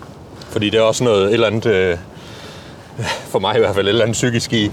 Fordi 0.50 0.70
det 0.70 0.78
er 0.78 0.82
også 0.84 1.04
noget, 1.04 1.24
et 1.28 1.34
eller 1.34 1.48
andet, 1.48 1.66
øh, 1.66 1.98
for 3.32 3.40
mig 3.40 3.56
i 3.56 3.60
hvert 3.60 3.76
fald, 3.76 3.86
et 3.86 3.90
eller 3.90 4.04
andet 4.04 4.14
psykisk 4.14 4.54
i, 4.54 4.72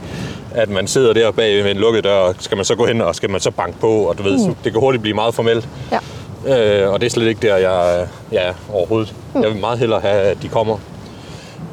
at 0.54 0.68
man 0.68 0.86
sidder 0.86 1.12
der 1.12 1.30
bag 1.30 1.64
ved 1.64 1.70
en 1.70 1.76
lukket 1.76 2.04
dør, 2.04 2.14
og 2.14 2.34
skal 2.38 2.56
man 2.56 2.64
så 2.64 2.74
gå 2.74 2.86
hen, 2.86 3.00
og 3.00 3.14
skal 3.14 3.30
man 3.30 3.40
så 3.40 3.50
banke 3.50 3.78
på, 3.80 3.88
og 3.88 4.18
du 4.18 4.22
ved, 4.22 4.48
mm. 4.48 4.54
det 4.54 4.72
kan 4.72 4.80
hurtigt 4.80 5.02
blive 5.02 5.14
meget 5.14 5.34
formelt. 5.34 5.68
Ja. 5.92 5.98
Øh, 6.46 6.92
og 6.92 7.00
det 7.00 7.06
er 7.06 7.10
slet 7.10 7.26
ikke 7.26 7.48
der, 7.48 7.56
jeg, 7.56 8.06
jeg 8.32 8.48
er 8.48 8.52
overhovedet. 8.72 9.14
Mm. 9.34 9.42
Jeg 9.42 9.50
vil 9.50 9.60
meget 9.60 9.78
hellere 9.78 10.00
have, 10.00 10.22
at 10.22 10.42
de 10.42 10.48
kommer 10.48 10.76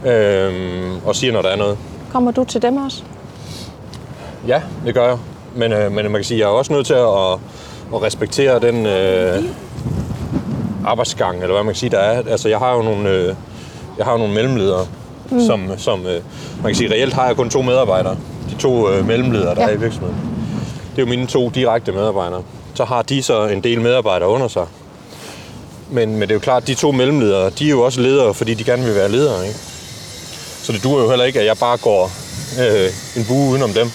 øh, 0.05 0.53
og 1.05 1.15
siger, 1.15 1.33
når 1.33 1.41
der 1.41 1.49
er 1.49 1.55
noget. 1.55 1.77
Kommer 2.11 2.31
du 2.31 2.43
til 2.43 2.61
dem 2.61 2.77
også? 2.77 3.03
Ja, 4.47 4.61
det 4.85 4.93
gør 4.93 5.07
jeg. 5.07 5.17
Men, 5.55 5.73
øh, 5.73 5.91
men 5.91 6.05
man 6.05 6.13
kan 6.13 6.23
sige, 6.23 6.37
at 6.37 6.39
jeg 6.39 6.45
er 6.45 6.57
også 6.57 6.73
nødt 6.73 6.85
til 6.87 6.93
at, 6.93 7.33
at 7.93 8.01
respektere 8.01 8.59
den 8.59 8.85
øh, 8.85 9.43
arbejdsgang, 10.85 11.41
eller 11.41 11.53
hvad 11.53 11.63
man 11.63 11.73
kan 11.73 11.79
sige, 11.79 11.89
der 11.89 11.99
er. 11.99 12.23
Altså, 12.29 12.49
jeg 12.49 12.59
har 12.59 12.75
jo 12.75 12.81
nogle, 12.81 13.09
øh, 13.09 13.35
jeg 13.97 14.05
har 14.05 14.11
jo 14.11 14.17
nogle 14.17 14.33
mellemledere, 14.33 14.85
mm. 15.31 15.39
som, 15.39 15.69
som 15.77 15.99
øh, 15.99 16.21
man 16.61 16.65
kan 16.65 16.75
sige, 16.75 16.91
reelt 16.91 17.13
har 17.13 17.27
jeg 17.27 17.35
kun 17.35 17.49
to 17.49 17.61
medarbejdere. 17.61 18.17
De 18.49 18.55
to 18.59 18.89
øh, 18.91 19.07
mellemledere, 19.07 19.55
der 19.55 19.61
Ja. 19.61 19.67
er 19.67 19.73
i 19.73 19.79
virksomheden. 19.79 20.15
Det 20.95 21.01
er 21.01 21.05
jo 21.05 21.09
mine 21.09 21.27
to 21.27 21.49
direkte 21.49 21.91
medarbejdere. 21.91 22.43
Så 22.75 22.85
har 22.85 23.01
de 23.01 23.23
så 23.23 23.45
en 23.47 23.63
del 23.63 23.81
medarbejdere 23.81 24.29
under 24.29 24.47
sig. 24.47 24.65
Men, 25.89 26.11
men 26.11 26.21
det 26.21 26.29
er 26.29 26.35
jo 26.35 26.39
klart, 26.39 26.61
at 26.63 26.67
de 26.67 26.75
to 26.75 26.91
mellemledere, 26.91 27.49
de 27.49 27.65
er 27.65 27.69
jo 27.69 27.81
også 27.81 28.01
ledere, 28.01 28.33
fordi 28.33 28.53
de 28.53 28.63
gerne 28.63 28.83
vil 28.85 28.95
være 28.95 29.09
ledere, 29.11 29.47
ikke? 29.47 29.59
Så 30.63 30.71
det 30.71 30.83
duer 30.83 31.03
jo 31.03 31.09
heller 31.09 31.25
ikke, 31.25 31.39
at 31.39 31.45
jeg 31.45 31.57
bare 31.57 31.77
går 31.77 32.11
øh, 32.59 32.89
en 33.15 33.25
bue 33.25 33.49
udenom 33.49 33.69
dem 33.73 33.91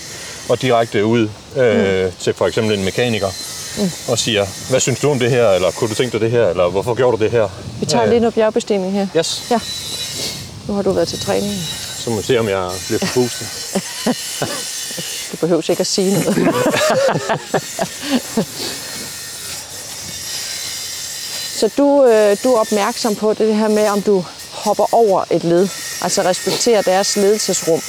og 0.49 0.63
direkte 0.63 1.05
ud 1.05 1.29
øh, 1.57 2.05
mm. 2.05 2.13
til 2.21 2.35
for 2.35 2.47
eksempel 2.47 2.79
en 2.79 2.85
mekaniker 2.85 3.27
mm. 3.79 3.91
og 4.09 4.19
siger, 4.19 4.47
hvad 4.71 4.81
synes 4.81 5.01
du 5.01 5.11
om 5.11 5.19
det 5.19 5.31
her, 5.31 5.51
eller 5.51 5.71
kunne 5.71 5.91
du 5.91 5.95
tænke 5.95 6.13
dig 6.13 6.21
det 6.21 6.31
her, 6.31 6.49
eller 6.49 6.69
hvorfor 6.69 6.95
gjorde 6.95 7.17
du 7.17 7.23
det 7.23 7.31
her? 7.31 7.49
Vi 7.81 7.87
tager 7.87 8.07
lige 8.07 8.21
noget 8.21 8.35
bjergbestigning 8.35 8.93
her. 8.93 9.07
Yes, 9.17 9.43
Ja. 9.51 9.61
Nu 10.69 10.75
har 10.75 10.83
du 10.83 10.93
været 10.93 11.09
til 11.09 11.21
træning. 11.21 11.53
Så 12.05 12.11
må 12.11 12.17
vi 12.17 12.23
se, 12.23 12.39
om 12.39 12.49
jeg 12.49 12.71
bliver 12.87 12.99
forpustet. 12.99 13.47
Du 15.33 15.37
behøver 15.37 15.71
ikke 15.71 15.81
at 15.81 15.87
sige 15.87 16.13
noget. 16.13 16.37
Så 21.61 21.71
du, 21.79 22.05
øh, 22.07 22.37
du 22.45 22.55
er 22.55 22.61
opmærksom 22.61 23.15
på 23.15 23.35
det 23.35 23.55
her 23.57 23.69
med, 23.69 23.89
om 23.89 24.03
du 24.03 24.25
hopper 24.51 24.95
over 24.95 25.25
et 25.31 25.45
led. 25.45 25.69
Altså 26.03 26.23
respekterer 26.23 26.83
deres 26.83 27.17
ledelsesrum. 27.17 27.81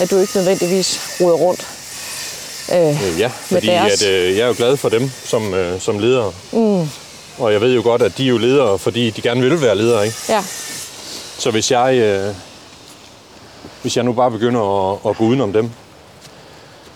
At 0.00 0.10
du 0.10 0.18
ikke 0.18 0.32
nødvendigvis 0.36 1.00
roder 1.20 1.36
rundt. 1.36 1.66
Øh, 2.72 3.12
Øh, 3.12 3.20
ja, 3.20 3.30
fordi 3.44 3.68
at, 3.68 4.06
øh, 4.06 4.36
jeg 4.36 4.42
er 4.42 4.46
jo 4.46 4.54
glad 4.56 4.76
for 4.76 4.88
dem 4.88 5.10
som, 5.24 5.54
øh, 5.54 5.80
som 5.80 5.98
ledere. 5.98 6.32
Mm. 6.52 6.88
Og 7.38 7.52
jeg 7.52 7.60
ved 7.60 7.74
jo 7.74 7.82
godt, 7.82 8.02
at 8.02 8.18
de 8.18 8.24
er 8.24 8.28
jo 8.28 8.38
ledere, 8.38 8.78
fordi 8.78 9.10
de 9.10 9.20
gerne 9.22 9.40
vil 9.40 9.60
være 9.60 9.76
ledere, 9.76 10.06
ikke? 10.06 10.16
ja, 10.28 10.44
Så 11.38 11.50
hvis 11.50 11.70
jeg, 11.70 11.94
øh, 11.94 12.34
hvis 13.86 13.96
jeg 13.96 14.04
nu 14.04 14.12
bare 14.12 14.30
begynder 14.30 14.90
at, 14.92 14.98
at 15.10 15.16
gå 15.16 15.24
udenom 15.24 15.52
dem, 15.52 15.70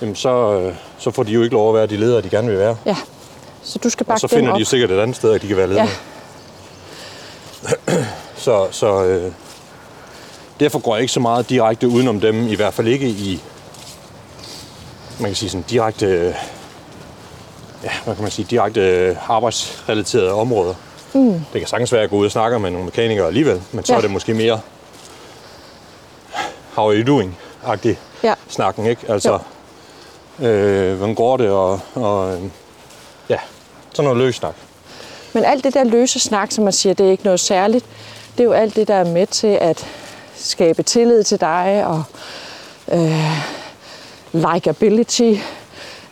jamen 0.00 0.16
så, 0.16 0.52
øh, 0.60 0.74
så 0.98 1.10
får 1.10 1.22
de 1.22 1.32
jo 1.32 1.42
ikke 1.42 1.52
lov 1.54 1.68
at 1.68 1.74
være 1.74 1.86
de 1.86 1.96
ledere, 1.96 2.20
de 2.22 2.28
gerne 2.30 2.48
vil 2.48 2.58
være. 2.58 2.76
ja. 2.86 2.96
Så 3.62 3.78
du 3.78 3.90
skal 3.90 4.04
Og 4.04 4.06
bakke 4.06 4.20
så 4.20 4.26
dem 4.26 4.36
finder 4.38 4.56
de 4.56 4.64
sikkert 4.64 4.90
et 4.90 4.98
andet 5.00 5.16
sted, 5.16 5.32
at 5.32 5.42
de 5.42 5.46
kan 5.48 5.56
være 5.56 5.66
ledere. 5.68 5.88
Ja. 7.88 7.94
Så, 8.36 8.66
så 8.70 9.04
øh, 9.04 9.32
derfor 10.60 10.78
går 10.78 10.94
jeg 10.94 11.00
ikke 11.02 11.12
så 11.12 11.20
meget 11.20 11.48
direkte 11.50 11.88
udenom 11.88 12.20
dem, 12.20 12.48
i 12.48 12.54
hvert 12.54 12.74
fald 12.74 12.86
ikke 12.88 13.06
i, 13.08 13.42
man 15.20 15.30
kan 15.30 15.36
sige 15.36 15.50
sådan 15.50 15.64
direkte, 15.70 16.06
øh, 16.06 16.34
ja, 17.84 17.90
hvad 18.04 18.14
kan 18.14 18.22
man 18.22 18.30
sige, 18.30 18.46
direkte 18.50 18.80
øh, 18.80 19.16
arbejdsrelaterede 19.30 20.32
områder. 20.32 20.74
Mm. 21.14 21.32
Det 21.52 21.60
kan 21.60 21.66
sagtens 21.66 21.92
være, 21.92 22.02
at 22.02 22.10
går 22.10 22.16
ud 22.16 22.24
og 22.26 22.32
snakker 22.32 22.58
med 22.58 22.70
nogle 22.70 22.84
mekanikere 22.84 23.26
alligevel, 23.26 23.62
men 23.72 23.84
så 23.84 23.92
Ja. 23.92 23.96
er 23.96 24.00
det 24.02 24.10
måske 24.10 24.34
mere, 24.34 24.60
how 26.80 26.90
are 26.90 26.96
you 26.96 27.04
doing-agtig 27.04 27.96
Ja. 28.22 28.34
snakken, 28.48 28.86
ikke? 28.86 29.02
Altså, 29.08 29.38
øh, 30.38 30.96
hvordan 30.96 31.14
går 31.14 31.36
det, 31.36 31.50
og, 31.50 31.80
og 31.94 32.34
øh, 32.34 32.42
ja, 33.28 33.38
sådan 33.92 34.04
noget 34.04 34.26
løs 34.26 34.34
snak. 34.34 34.54
Men 35.32 35.44
alt 35.44 35.64
det 35.64 35.74
der 35.74 35.84
løse 35.84 36.20
snak, 36.20 36.52
som 36.52 36.64
man 36.64 36.72
siger, 36.72 36.94
det 36.94 37.06
er 37.06 37.10
ikke 37.10 37.24
noget 37.24 37.40
særligt. 37.40 37.84
Det 38.32 38.40
er 38.40 38.44
jo 38.44 38.52
alt 38.52 38.76
det, 38.76 38.88
der 38.88 38.94
er 38.94 39.04
med 39.04 39.26
til 39.26 39.58
at 39.60 39.86
skabe 40.36 40.82
tillid 40.82 41.24
til 41.24 41.40
dig 41.40 41.84
og 41.86 42.02
øh, 42.92 43.42
likability. 44.32 45.32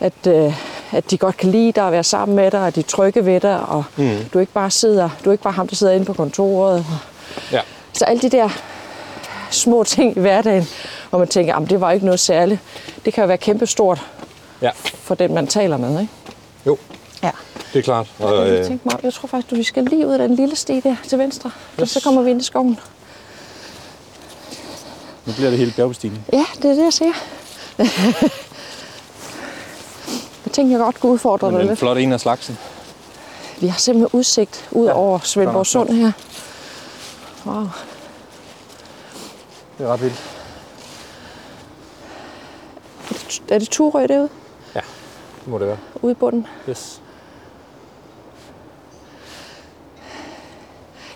At, 0.00 0.26
øh, 0.26 0.54
at 0.92 1.10
de 1.10 1.18
godt 1.18 1.36
kan 1.36 1.50
lide 1.50 1.72
dig 1.72 1.84
og 1.84 1.92
være 1.92 2.04
sammen 2.04 2.36
med 2.36 2.50
dig, 2.50 2.60
og 2.60 2.74
de 2.74 2.80
er 2.80 2.84
trygge 2.84 3.26
ved 3.26 3.40
dig, 3.40 3.60
og 3.60 3.84
mm. 3.96 4.16
du 4.32 4.38
ikke 4.38 4.52
bare 4.52 4.70
sidder, 4.70 5.08
du 5.24 5.30
er 5.30 5.32
ikke 5.32 5.44
bare 5.44 5.52
ham, 5.52 5.68
der 5.68 5.76
sidder 5.76 5.92
inde 5.92 6.04
på 6.04 6.12
kontoret. 6.12 6.86
Ja. 7.52 7.60
Så 7.92 8.04
alle 8.04 8.22
de 8.22 8.28
der 8.28 8.48
små 9.51 9.84
ting 9.84 10.16
i 10.16 10.20
hverdagen, 10.20 10.68
hvor 11.11 11.18
man 11.18 11.28
tænker, 11.28 11.57
at 11.57 11.70
det 11.70 11.80
var 11.80 11.90
ikke 11.90 12.07
noget 12.07 12.20
særligt. 12.20 12.61
Det 13.05 13.14
kan 13.14 13.22
jo 13.22 13.28
være 13.28 13.38
kæmpestort 13.38 14.07
Ja, 14.62 14.70
for 15.03 15.14
den, 15.14 15.34
man 15.34 15.46
taler 15.46 15.76
med. 15.76 16.01
Ikke? 16.01 16.12
jo, 16.66 16.78
Ja. 17.22 17.30
det 17.72 17.78
er 17.78 17.82
klart. 17.82 18.07
Og, 18.18 18.49
Jeg, 18.49 18.59
øh, 18.59 18.66
tænkte 18.66 18.88
mig, 18.88 18.99
jeg 19.03 19.14
tror 19.14 19.26
faktisk, 19.26 19.53
at 19.53 19.59
vi 19.59 19.62
skal 19.62 19.84
lige 19.84 20.07
ud 20.07 20.12
af 20.12 20.18
den 20.28 20.36
lille 20.36 20.57
sti 20.57 20.80
der 20.80 20.96
til 21.09 21.18
venstre. 21.18 21.51
Yes. 21.80 21.90
Så 21.90 22.01
kommer 22.01 22.22
vi 22.22 22.30
ind 22.30 22.40
i 22.40 22.44
skoven. 22.44 22.78
Nu 25.26 25.32
bliver 25.32 25.51
det 25.51 25.59
hele 25.59 25.72
bjergbestigning. 25.76 26.24
Ja, 26.32 26.44
det 26.57 26.64
er 26.64 26.74
det, 26.74 26.84
jeg 26.84 26.92
siger. 26.92 27.12
jeg 27.78 27.88
tænkte, 30.53 30.72
jeg 30.72 30.78
godt 30.78 31.01
kunne 31.01 31.12
udfordre 31.12 31.46
dig 31.46 31.53
Men 31.53 31.61
en 31.62 31.68
lidt. 31.68 31.78
flot 31.78 31.99
en 31.99 32.12
af 32.12 32.20
slagsen. 32.20 32.59
Vi 33.61 33.66
har 33.66 33.78
simpelthen 33.78 34.18
udsigt 34.18 34.68
ud 34.70 34.86
over 34.86 35.18
Svendborg 35.22 35.66
Sund 35.66 35.90
her. 35.92 36.12
Wow. 37.46 37.66
Det 39.78 39.86
er 39.86 39.92
ret 39.92 40.00
vildt. 40.02 40.22
Er 43.48 43.58
det 43.58 43.68
Turø 43.68 44.06
derude? 44.06 44.28
Ja, 44.74 44.80
det 45.40 45.48
må 45.48 45.58
det 45.58 45.66
være. 45.66 45.78
Ude 46.02 46.12
i 46.12 46.14
bunden? 46.14 46.46
Yes. 46.68 47.00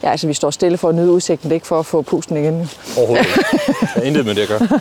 Ja, 0.02 0.10
altså 0.10 0.26
vi 0.26 0.34
står 0.34 0.50
stille 0.50 0.78
for 0.78 0.88
at 0.88 0.94
nyde 0.94 1.10
udsigten. 1.10 1.50
Det 1.50 1.52
er 1.52 1.56
ikke 1.56 1.66
for 1.66 1.78
at 1.78 1.86
få 1.86 2.02
pusten 2.02 2.36
igen. 2.36 2.70
overhovedet 2.96 3.26
ikke. 3.26 3.44
Jeg 3.80 3.88
har 3.94 4.02
intet 4.02 4.26
med 4.26 4.34
det 4.34 4.42
at 4.42 4.48
gøre. 4.48 4.68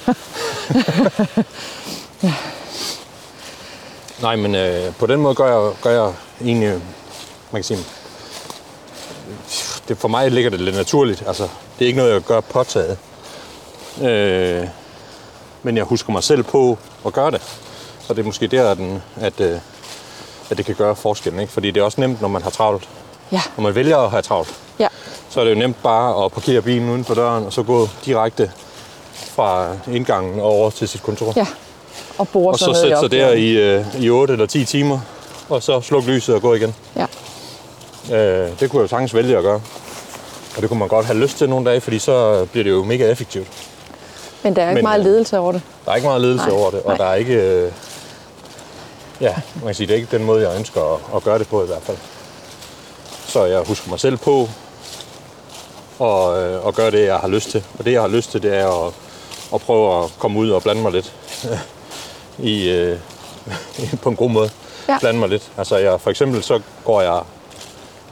Nej, 4.21 4.35
men 4.35 4.55
øh, 4.55 4.95
på 4.95 5.07
den 5.07 5.19
måde 5.19 5.35
gør 5.35 5.63
jeg, 5.65 5.73
gør 5.81 6.03
jeg 6.03 6.13
egentlig, 6.41 6.69
man 7.51 7.61
kan 7.61 7.63
sige, 7.63 7.79
det, 9.87 9.97
for 9.97 10.07
mig 10.07 10.31
ligger 10.31 10.49
det 10.49 10.59
lidt 10.59 10.75
naturligt. 10.75 11.23
Altså, 11.27 11.43
det 11.79 11.85
er 11.85 11.87
ikke 11.87 11.97
noget, 11.99 12.13
jeg 12.13 12.21
gør 12.21 12.41
påtaget. 12.41 12.97
Øh, 14.01 14.67
men 15.63 15.77
jeg 15.77 15.83
husker 15.85 16.11
mig 16.11 16.23
selv 16.23 16.43
på 16.43 16.77
at 17.05 17.13
gøre 17.13 17.31
det. 17.31 17.41
Og 18.09 18.15
det 18.15 18.21
er 18.21 18.25
måske 18.25 18.47
der, 18.47 18.71
at, 18.71 18.77
den, 18.77 19.03
at, 19.21 19.39
øh, 19.39 19.57
at 20.49 20.57
det 20.57 20.65
kan 20.65 20.75
gøre 20.75 20.95
forskellen. 20.95 21.41
Ikke? 21.41 21.53
Fordi 21.53 21.71
det 21.71 21.79
er 21.79 21.83
også 21.83 22.01
nemt, 22.01 22.21
når 22.21 22.27
man 22.27 22.41
har 22.41 22.49
travlt. 22.49 22.89
Ja, 23.31 23.41
Når 23.57 23.61
man 23.63 23.75
vælger 23.75 23.97
at 23.97 24.11
have 24.11 24.21
travlt, 24.21 24.53
ja, 24.79 24.87
så 25.29 25.39
er 25.39 25.43
det 25.43 25.51
jo 25.51 25.59
nemt 25.59 25.83
bare 25.83 26.25
at 26.25 26.31
parkere 26.31 26.61
bilen 26.61 26.89
uden 26.89 27.05
for 27.05 27.13
døren, 27.13 27.45
og 27.45 27.53
så 27.53 27.63
gå 27.63 27.89
direkte 28.05 28.51
fra 29.13 29.67
indgangen 29.91 30.39
over 30.39 30.69
til 30.69 30.87
sit 30.87 31.03
kontor. 31.03 31.33
ja. 31.35 31.47
Og 32.17 32.27
og 32.35 32.59
så 32.59 32.67
ned 32.67 32.81
sætte 32.81 32.97
sig 32.99 33.11
der 33.11 33.31
i, 33.31 33.51
øh, 33.51 33.85
i 33.99 34.09
8 34.09 34.31
eller 34.33 34.45
10 34.45 34.65
timer, 34.65 34.99
og 35.49 35.63
så 35.63 35.81
slukke 35.81 36.11
lyset 36.11 36.35
og 36.35 36.41
gå 36.41 36.53
igen. 36.53 36.75
Ja, 36.95 37.05
Øh, 38.11 38.49
det 38.59 38.69
kunne 38.69 38.79
jeg 38.79 38.83
jo 38.83 38.87
sagtens 38.87 39.13
vælge 39.15 39.37
at 39.37 39.43
gøre. 39.43 39.61
Og 40.55 40.61
det 40.61 40.69
kunne 40.69 40.79
man 40.79 40.87
godt 40.87 41.05
have 41.05 41.19
lyst 41.19 41.37
til 41.37 41.49
nogle 41.49 41.69
dage, 41.69 41.81
fordi 41.81 41.99
så 41.99 42.45
bliver 42.51 42.63
det 42.63 42.71
jo 42.71 42.83
mega 42.83 43.11
effektivt. 43.11 43.47
Men 44.43 44.55
der 44.55 44.63
er 44.63 44.69
ikke 44.69 44.77
Men, 44.77 44.83
meget 44.83 44.99
øh, 44.99 45.05
ledelse 45.05 45.39
over 45.39 45.51
det. 45.51 45.61
Der 45.85 45.91
er 45.91 45.95
ikke 45.95 46.07
meget 46.07 46.21
ledelse 46.21 46.45
Nej, 46.47 46.55
over 46.57 46.71
det, 46.71 46.81
og 46.81 46.87
nej. 46.87 46.97
der 46.97 47.05
er 47.05 47.15
ikke... 47.15 47.33
Øh, 47.33 47.71
ja, 49.21 49.35
man 49.55 49.65
kan 49.65 49.75
sige, 49.75 49.87
det 49.87 49.93
er 49.93 49.97
ikke 49.97 50.17
den 50.17 50.25
måde, 50.25 50.49
jeg 50.49 50.57
ønsker 50.57 50.93
at, 50.93 50.99
at 51.15 51.23
gøre 51.23 51.39
det 51.39 51.47
på 51.47 51.63
i 51.63 51.67
hvert 51.67 51.83
fald. 51.83 51.97
Så 53.27 53.45
jeg 53.45 53.61
husker 53.61 53.89
mig 53.89 53.99
selv 53.99 54.17
på 54.17 54.49
og, 55.99 56.43
øh, 56.43 56.67
at 56.67 56.75
gøre 56.75 56.91
det, 56.91 57.05
jeg 57.05 57.17
har 57.17 57.27
lyst 57.27 57.49
til. 57.49 57.63
Og 57.79 57.85
det, 57.85 57.91
jeg 57.91 58.01
har 58.01 58.07
lyst 58.07 58.31
til, 58.31 58.43
det 58.43 58.57
er 58.57 58.87
at, 58.87 58.93
at 59.53 59.61
prøve 59.61 60.03
at 60.03 60.09
komme 60.19 60.39
ud 60.39 60.49
og 60.49 60.63
blande 60.63 60.81
mig 60.81 60.91
lidt 60.91 61.13
i, 62.53 62.69
øh, 62.69 62.97
på 64.03 64.09
en 64.09 64.15
god 64.15 64.29
måde. 64.29 64.49
Ja. 64.87 64.97
Blande 64.99 65.19
mig 65.19 65.29
lidt. 65.29 65.51
Altså, 65.57 65.77
jeg, 65.77 66.01
for 66.01 66.09
eksempel 66.09 66.43
så 66.43 66.59
går 66.85 67.01
jeg 67.01 67.21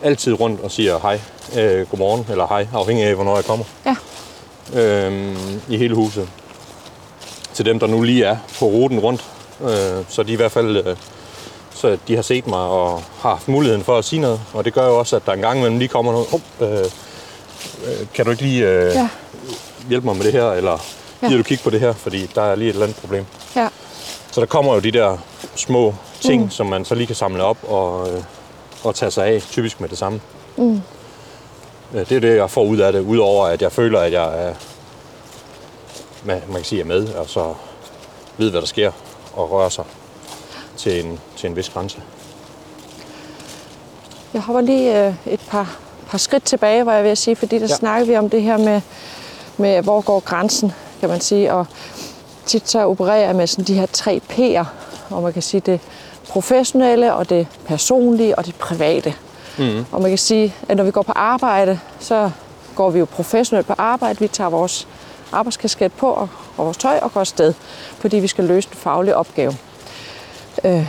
altid 0.04 0.40
rundt 0.40 0.62
og 0.62 0.72
siger 0.72 1.00
hej, 1.00 1.20
øh, 1.58 1.90
godmorgen 1.90 2.26
eller 2.30 2.48
hej, 2.48 2.68
afhængig 2.74 3.06
af, 3.06 3.16
hvornår 3.16 3.36
jeg 3.36 3.46
kommer 3.46 3.66
Ja, 3.86 3.96
øh, 4.74 5.36
i 5.70 5.78
hele 5.78 5.96
huset. 5.96 6.30
Til 7.54 7.66
dem, 7.66 7.80
der 7.80 7.88
nu 7.88 8.02
lige 8.02 8.26
er 8.26 8.38
på 8.60 8.66
ruten 8.66 9.00
rundt. 9.00 9.26
Øh, 9.62 10.06
så 10.10 10.24
de 10.24 10.32
i 10.32 10.36
hvert 10.36 10.52
fald 10.52 10.78
øh, 10.88 10.96
så 11.76 11.98
de 12.08 12.16
har 12.16 12.22
set 12.22 12.48
mig 12.48 12.60
og 12.60 13.04
har 13.20 13.30
haft 13.30 13.48
muligheden 13.48 13.84
for 13.84 13.98
at 13.98 14.06
sige 14.06 14.22
noget. 14.22 14.42
Og 14.54 14.66
det 14.66 14.74
gør 14.74 14.86
jo 14.88 15.00
også, 15.00 15.16
at 15.16 15.26
der 15.26 15.34
en 15.34 15.40
gang 15.42 15.58
imellem 15.58 15.78
lige 15.80 15.88
kommer 15.88 16.12
noget. 16.12 16.28
Oh, 16.34 16.40
øh, 16.70 16.86
kan 18.14 18.26
du 18.26 18.32
ikke 18.32 18.44
lige 18.44 18.68
øh, 18.68 18.94
ja, 18.96 19.10
hjælpe 19.90 20.06
mig 20.08 20.16
med 20.16 20.26
det 20.26 20.34
her? 20.34 20.52
Eller 20.52 20.78
Ja. 21.22 21.28
gider 21.28 21.38
du 21.38 21.44
kigge 21.44 21.64
på 21.64 21.70
det 21.70 21.80
her? 21.80 21.94
Fordi 21.94 22.30
der 22.36 22.42
er 22.42 22.56
lige 22.56 22.70
et 22.70 22.74
eller 22.74 22.86
andet 22.86 22.98
problem. 23.02 23.26
ja. 23.56 23.68
Så 24.32 24.42
der 24.42 24.48
kommer 24.48 24.74
jo 24.74 24.80
de 24.80 24.92
der 24.92 25.18
små 25.56 25.96
ting, 26.22 26.44
mm. 26.44 26.50
som 26.50 26.66
man 26.68 26.86
så 26.86 26.96
lige 26.96 27.08
kan 27.08 27.16
samle 27.16 27.44
op 27.44 27.58
og, 27.68 28.10
øh, 28.14 28.24
og 28.84 28.96
tage 28.96 29.12
sig 29.12 29.26
af, 29.28 29.42
typisk 29.52 29.80
med 29.82 29.90
det 29.90 29.98
samme. 29.98 30.22
Mm. 30.58 30.82
Det 31.94 32.12
er 32.12 32.20
det, 32.20 32.36
jeg 32.36 32.50
får 32.50 32.64
ud 32.64 32.78
af 32.78 32.94
det, 32.94 33.00
udover 33.00 33.46
at 33.46 33.62
jeg 33.62 33.72
føler, 33.72 34.00
at 34.00 34.12
jeg 34.12 34.48
er, 34.48 34.54
man 36.24 36.42
man 36.48 36.56
kan 36.56 36.64
sige, 36.64 36.82
er 36.82 36.86
med, 36.86 37.14
og 37.14 37.30
så 37.30 37.54
ved, 38.38 38.52
hvad 38.52 38.62
der 38.62 38.68
sker, 38.68 38.92
og 39.34 39.52
rører 39.52 39.70
sig 39.70 39.86
til 40.78 41.06
en, 41.06 41.20
til 41.38 41.50
en 41.50 41.56
vis 41.56 41.70
grænse. 41.70 42.02
Jeg 44.34 44.42
hopper 44.42 44.62
lige 44.62 45.08
øh, 45.08 45.14
et 45.26 45.40
par, 45.50 45.78
par 46.08 46.18
skridt 46.18 46.44
tilbage, 46.44 46.84
hvor 46.84 46.92
jeg 46.92 47.04
vil 47.04 47.18
sige, 47.18 47.36
fordi 47.36 47.56
der 47.56 47.62
ja. 47.62 47.68
Ja. 47.70 47.76
snakker 47.76 48.06
vi 48.06 48.18
om 48.18 48.30
det 48.30 48.42
her 48.42 48.58
med, 48.58 48.82
med, 49.58 49.82
hvor 49.82 50.02
går 50.02 50.20
grænsen, 50.20 50.72
kan 51.00 51.10
man 51.10 51.22
sige. 51.22 51.54
Og 51.54 51.66
tit 52.46 52.70
så 52.70 52.86
opererer 52.86 53.26
jeg 53.26 53.36
med 53.36 53.48
sådan 53.48 53.66
de 53.66 53.74
her 53.74 53.86
tre 53.86 54.22
P'er, 54.32 54.66
og 55.10 55.24
man 55.24 55.34
kan 55.34 55.42
sige 55.42 55.62
det 55.62 55.80
professionelle, 56.28 57.14
og 57.14 57.30
det 57.30 57.48
personlige, 57.66 58.38
og 58.38 58.46
det 58.46 58.56
private. 58.56 59.16
Mm. 59.60 59.86
Og 59.92 60.02
man 60.02 60.12
kan 60.12 60.18
sige, 60.18 60.56
at 60.70 60.78
når 60.78 60.84
vi 60.84 60.92
går 60.92 61.02
på 61.02 61.12
arbejde, 61.16 61.80
så 62.00 62.32
går 62.76 62.90
vi 62.90 63.00
jo 63.00 63.06
professionelt 63.06 63.68
på 63.68 63.74
arbejde. 63.78 64.20
Vi 64.20 64.28
tager 64.28 64.50
vores 64.50 64.88
arbejdskasket 65.32 65.92
på 65.94 66.10
og, 66.10 66.30
og 66.58 66.66
vores 66.66 66.78
tøj 66.78 67.00
og 67.02 67.14
går 67.14 67.20
afsted, 67.22 67.54
fordi 68.00 68.18
vi 68.20 68.28
skal 68.28 68.44
løse 68.44 68.70
en 68.72 68.78
faglig 68.78 69.16
opgave. 69.16 69.56
Øh, 70.64 70.88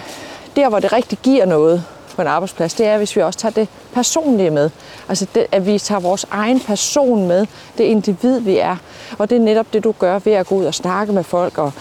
der, 0.56 0.68
hvor 0.68 0.78
det 0.80 0.92
rigtig 0.92 1.18
giver 1.22 1.46
noget 1.46 1.84
på 2.16 2.22
en 2.22 2.28
arbejdsplads, 2.28 2.74
det 2.74 2.86
er, 2.86 2.98
hvis 2.98 3.16
vi 3.16 3.22
også 3.22 3.38
tager 3.38 3.52
det 3.52 3.68
personlige 3.94 4.50
med. 4.50 4.70
Altså, 5.08 5.26
det, 5.34 5.46
at 5.52 5.66
vi 5.66 5.78
tager 5.78 6.00
vores 6.00 6.26
egen 6.30 6.60
person 6.60 7.28
med, 7.28 7.46
det 7.78 7.84
individ, 7.84 8.40
vi 8.40 8.58
er. 8.58 8.76
Og 9.18 9.30
det 9.30 9.36
er 9.36 9.40
netop 9.40 9.66
det, 9.72 9.84
du 9.84 9.94
gør 9.98 10.18
ved 10.18 10.32
at 10.32 10.46
gå 10.46 10.54
ud 10.54 10.64
og 10.64 10.74
snakke 10.74 11.12
med 11.12 11.24
folk 11.24 11.58
og, 11.58 11.72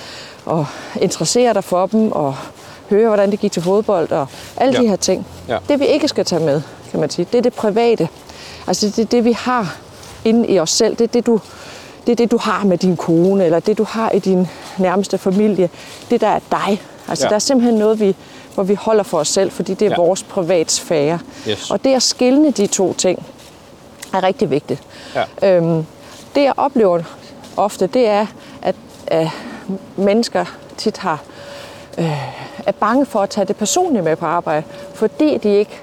og 0.45 0.65
interessere 1.01 1.53
dig 1.53 1.63
for 1.63 1.85
dem 1.87 2.11
og 2.11 2.35
høre, 2.89 3.07
hvordan 3.07 3.31
det 3.31 3.39
gik 3.39 3.51
til 3.51 3.61
fodbold 3.61 4.11
og 4.11 4.27
alle 4.57 4.73
Ja. 4.73 4.81
de 4.81 4.87
her 4.87 4.95
ting. 4.95 5.27
Ja. 5.47 5.57
Det, 5.69 5.79
vi 5.79 5.85
ikke 5.85 6.07
skal 6.07 6.25
tage 6.25 6.45
med, 6.45 6.61
kan 6.91 6.99
man 6.99 7.09
sige, 7.09 7.27
det 7.31 7.37
er 7.37 7.41
det 7.41 7.53
private. 7.53 8.07
Altså, 8.67 8.85
det 8.87 8.99
er 8.99 9.05
det, 9.05 9.25
vi 9.25 9.31
har 9.31 9.77
inde 10.25 10.47
i 10.47 10.59
os 10.59 10.69
selv. 10.71 10.95
Det 10.95 11.03
er 11.03 11.07
det, 11.07 11.25
du, 11.25 11.39
det 12.05 12.11
er 12.11 12.15
det, 12.15 12.31
du 12.31 12.37
har 12.37 12.63
med 12.65 12.77
din 12.77 12.97
kone, 12.97 13.45
eller 13.45 13.59
det, 13.59 13.77
du 13.77 13.83
har 13.83 14.11
i 14.11 14.19
din 14.19 14.47
nærmeste 14.77 15.17
familie. 15.17 15.69
Det, 16.09 16.21
der 16.21 16.27
er 16.27 16.39
dig. 16.51 16.81
Altså, 17.07 17.25
Ja. 17.25 17.29
der 17.29 17.35
er 17.35 17.39
simpelthen 17.39 17.79
noget, 17.79 17.99
vi, 17.99 18.15
hvor 18.53 18.63
vi 18.63 18.73
holder 18.73 19.03
for 19.03 19.17
os 19.19 19.27
selv, 19.27 19.51
fordi 19.51 19.73
det 19.73 19.85
er 19.85 19.89
Ja. 19.89 19.95
vores 19.95 20.23
privatsfære. 20.23 21.19
Yes. 21.49 21.71
Og 21.71 21.83
det 21.83 21.93
at 21.95 22.03
skille 22.03 22.51
de 22.51 22.67
to 22.67 22.93
ting 22.93 23.25
er 24.13 24.23
rigtig 24.23 24.49
vigtigt. 24.51 24.81
Ja. 25.41 25.55
Øhm, 25.57 25.85
det, 26.35 26.43
jeg 26.43 26.53
oplever 26.57 27.01
ofte, 27.57 27.87
det 27.87 28.07
er, 28.07 28.25
at 28.61 28.75
øh, 29.11 29.31
mennesker 29.97 30.45
tit 30.77 30.97
har 30.97 31.21
øh, 31.97 32.35
er 32.65 32.71
bange 32.71 33.05
for 33.05 33.19
at 33.19 33.29
tage 33.29 33.45
det 33.45 33.55
personlige 33.55 34.01
med 34.01 34.15
på 34.15 34.25
arbejde, 34.25 34.63
fordi 34.93 35.37
de 35.37 35.49
ikke, 35.49 35.79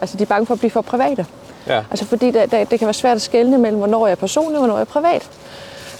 altså 0.00 0.16
de 0.16 0.22
er 0.22 0.26
bange 0.26 0.46
for 0.46 0.54
at 0.54 0.58
blive 0.58 0.70
for 0.70 0.80
private. 0.80 1.26
Ja. 1.66 1.82
Altså 1.90 2.04
fordi 2.04 2.30
der, 2.30 2.46
der, 2.46 2.64
det 2.64 2.78
kan 2.78 2.86
være 2.86 2.94
svært 2.94 3.16
at 3.16 3.22
skelne 3.22 3.58
mellem, 3.58 3.78
hvornår 3.78 4.06
jeg 4.06 4.12
er 4.12 4.16
personlig 4.16 4.54
og 4.56 4.58
hvornår 4.58 4.74
jeg 4.74 4.80
er 4.80 4.84
privat. 4.84 5.30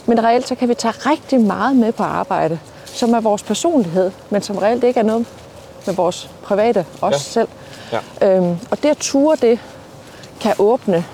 Men 0.07 0.25
reelt 0.25 0.49
så 0.49 0.55
kan 0.55 0.69
vi 0.69 0.75
tage 0.75 0.95
rigtig 1.11 1.41
meget 1.41 1.77
med 1.77 1.93
på 1.93 2.03
arbejde, 2.03 2.59
som 2.87 3.13
er 3.15 3.21
vores 3.21 3.43
personlighed, 3.43 4.11
men 4.31 4.43
som 4.43 4.59
reelt 4.59 4.85
ikke 4.85 5.01
er 5.01 5.05
noget 5.05 5.27
med 5.87 5.95
vores 5.95 6.31
private, 6.43 6.87
os 7.01 7.13
Ja. 7.13 7.19
selv. 7.19 7.49
Ja. 7.93 8.29
Øhm, 8.37 8.57
og 8.71 8.83
det 8.83 8.89
at 8.89 8.97
ture 8.97 9.37
det, 9.37 9.59
kan 10.41 10.55
åbne 10.59 11.05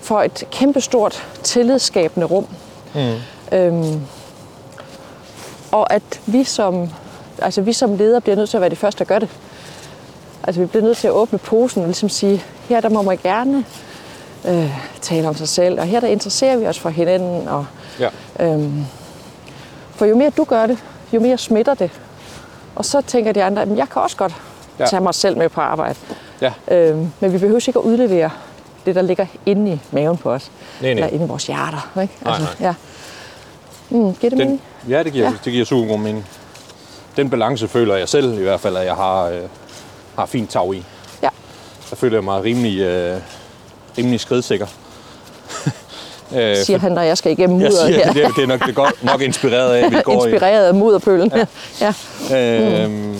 for 0.00 0.22
et 0.22 0.44
kæmpestort 0.50 1.26
tillidsskabende 1.42 2.26
rum. 2.26 2.46
Mm. 2.94 3.12
Øhm, 3.58 4.00
og 5.72 5.92
at 5.92 6.20
vi 6.26 6.44
som, 6.44 6.88
altså 7.42 7.60
vi 7.60 7.72
som 7.72 7.96
ledere 7.96 8.20
bliver 8.20 8.36
nødt 8.36 8.50
til 8.50 8.56
at 8.56 8.60
være 8.60 8.70
de 8.70 8.76
første, 8.76 8.98
der 8.98 9.04
gør 9.04 9.18
det. 9.18 9.28
Altså 10.46 10.60
vi 10.60 10.66
bliver 10.66 10.82
nødt 10.84 10.96
til 10.96 11.06
at 11.06 11.12
åbne 11.12 11.38
posen 11.38 11.80
og 11.82 11.86
ligesom 11.88 12.08
sige, 12.08 12.44
her 12.68 12.80
der 12.80 12.88
må 12.88 13.02
man 13.02 13.18
gerne 13.22 13.64
øh, 14.48 14.78
tale 15.00 15.28
om 15.28 15.34
sig 15.36 15.48
selv, 15.48 15.80
og 15.80 15.86
her 15.86 16.00
der 16.00 16.06
interesserer 16.08 16.56
vi 16.56 16.66
os 16.66 16.78
for 16.78 16.88
hinanden. 16.88 17.48
Og, 17.48 17.66
Ja. 18.00 18.08
øhm, 18.40 18.84
for 19.94 20.04
jo 20.06 20.16
mere 20.16 20.30
du 20.30 20.44
gør 20.44 20.66
det, 20.66 20.78
jo 21.12 21.20
mere 21.20 21.38
smitter 21.38 21.74
det. 21.74 21.90
Og 22.74 22.84
så 22.84 23.00
tænker 23.00 23.32
de 23.32 23.42
andre, 23.44 23.62
at 23.62 23.68
jeg 23.76 23.88
kan 23.88 24.02
også 24.02 24.16
godt 24.16 24.34
Ja. 24.78 24.86
tage 24.86 25.00
mig 25.02 25.14
selv 25.14 25.36
med 25.38 25.48
på 25.48 25.60
arbejde. 25.60 25.94
Ja. 26.40 26.52
Øhm, 26.68 27.12
men 27.20 27.32
vi 27.32 27.38
behøver 27.38 27.60
ikke 27.68 27.78
at 27.78 27.84
udlevere 27.84 28.30
det, 28.86 28.94
der 28.94 29.02
ligger 29.02 29.26
inde 29.46 29.72
i 29.72 29.80
maven 29.90 30.16
på 30.16 30.32
os. 30.32 30.50
Nej, 30.80 30.82
nej. 30.82 30.90
Eller 30.90 31.06
inde 31.06 31.24
i 31.24 31.28
vores 31.28 31.46
hjerter. 31.46 31.92
Ikke? 32.02 32.14
Nej, 32.24 32.38
nej. 32.38 32.48
Ja. 32.60 32.74
Mm, 33.90 33.98
giver 34.00 34.12
det 34.20 34.30
Den, 34.30 34.38
mening? 34.38 34.62
ja, 34.88 35.02
det 35.02 35.12
giver, 35.12 35.24
ja. 35.24 35.32
det 35.44 35.52
giver 35.52 35.64
super 35.64 35.88
god 35.88 35.98
mening. 35.98 36.26
Den 37.16 37.30
balance 37.30 37.68
føler 37.68 37.96
jeg 37.96 38.08
selv 38.08 38.38
i 38.38 38.42
hvert 38.42 38.60
fald, 38.60 38.76
at 38.76 38.86
jeg 38.86 38.94
har, 38.94 39.22
øh, 39.24 39.40
har 40.16 40.26
fint 40.26 40.50
tag 40.50 40.74
i. 40.74 40.84
Ja. 41.22 41.28
Der 41.90 41.96
føler 41.96 42.16
jeg 42.16 42.24
mig 42.24 42.44
rimelig, 42.44 42.80
øh, 42.80 43.20
rimelig 43.98 44.20
skridsikker. 44.20 44.66
Øh, 46.34 46.56
siger 46.66 46.78
han, 46.78 46.92
når 46.92 47.02
jeg 47.02 47.18
skal 47.18 47.32
igennem 47.32 47.60
jeg 47.60 47.66
mudderet 47.70 47.86
siger, 47.94 48.04
her. 48.04 48.12
det, 48.12 48.24
er- 48.24 48.28
det 48.30 48.42
er 48.42 48.46
nok, 48.46 48.60
det 48.60 48.68
er 48.68 48.72
godt, 48.72 49.04
nok 49.04 49.20
inspireret 49.20 49.74
af, 49.74 49.84
at 49.86 49.92
vi 49.92 49.96
går 50.04 50.12
i. 50.26 50.30
Inspireret 50.30 50.66
af 50.66 50.74
mudderpølen. 50.74 51.32
Ja. 51.80 51.92
ja. 52.30 52.82
Øhm, 52.84 53.16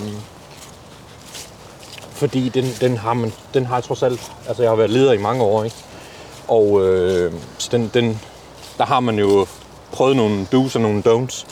fordi 2.13 2.49
den, 2.49 2.65
den, 2.81 2.97
har 2.99 3.15
man, 3.15 3.33
den 3.55 3.67
har 3.67 3.75
jeg 3.77 3.85
trods 3.85 4.03
alt... 4.03 4.33
Altså, 4.49 4.63
jeg 4.63 4.71
har 4.71 4.77
været 4.77 4.91
leder 4.91 5.13
i 5.13 5.19
mange 5.19 5.43
år, 5.43 5.65
ikke? 5.65 5.77
Og 6.49 6.87
øh, 6.87 7.33
så 7.59 7.69
den, 7.73 7.91
den, 7.95 8.21
der 8.79 8.85
har 8.85 9.01
man 9.01 9.19
jo 9.19 9.47
prøvet 9.93 10.17
nogle 10.17 10.47
do's 10.55 10.75
og 10.75 10.81
nogle 10.81 11.03
don'ts 11.07 11.45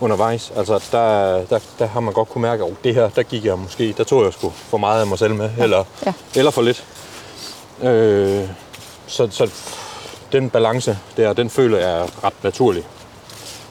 undervejs. 0.00 0.52
Altså, 0.56 0.80
der, 0.92 1.44
der, 1.44 1.58
der 1.78 1.86
har 1.86 2.00
man 2.00 2.14
godt 2.14 2.28
kunne 2.28 2.42
mærke, 2.42 2.64
at 2.64 2.70
oh, 2.70 2.76
det 2.84 2.94
her, 2.94 3.08
der 3.08 3.22
gik 3.22 3.44
jeg 3.44 3.58
måske... 3.58 3.94
Der 3.98 4.04
tog 4.04 4.24
jeg 4.24 4.32
sgu 4.32 4.50
for 4.50 4.78
meget 4.78 5.00
af 5.00 5.06
mig 5.06 5.18
selv 5.18 5.34
med, 5.34 5.50
eller, 5.58 5.84
Ja. 6.06 6.12
eller 6.36 6.50
for 6.50 6.62
lidt. 6.62 6.84
Øh, 7.82 8.48
så, 9.06 9.28
så 9.30 9.50
den 10.32 10.50
balance 10.50 10.98
der, 11.16 11.32
den 11.32 11.50
føler 11.50 11.78
jeg 11.78 12.00
er 12.00 12.24
ret 12.24 12.44
naturlig 12.44 12.84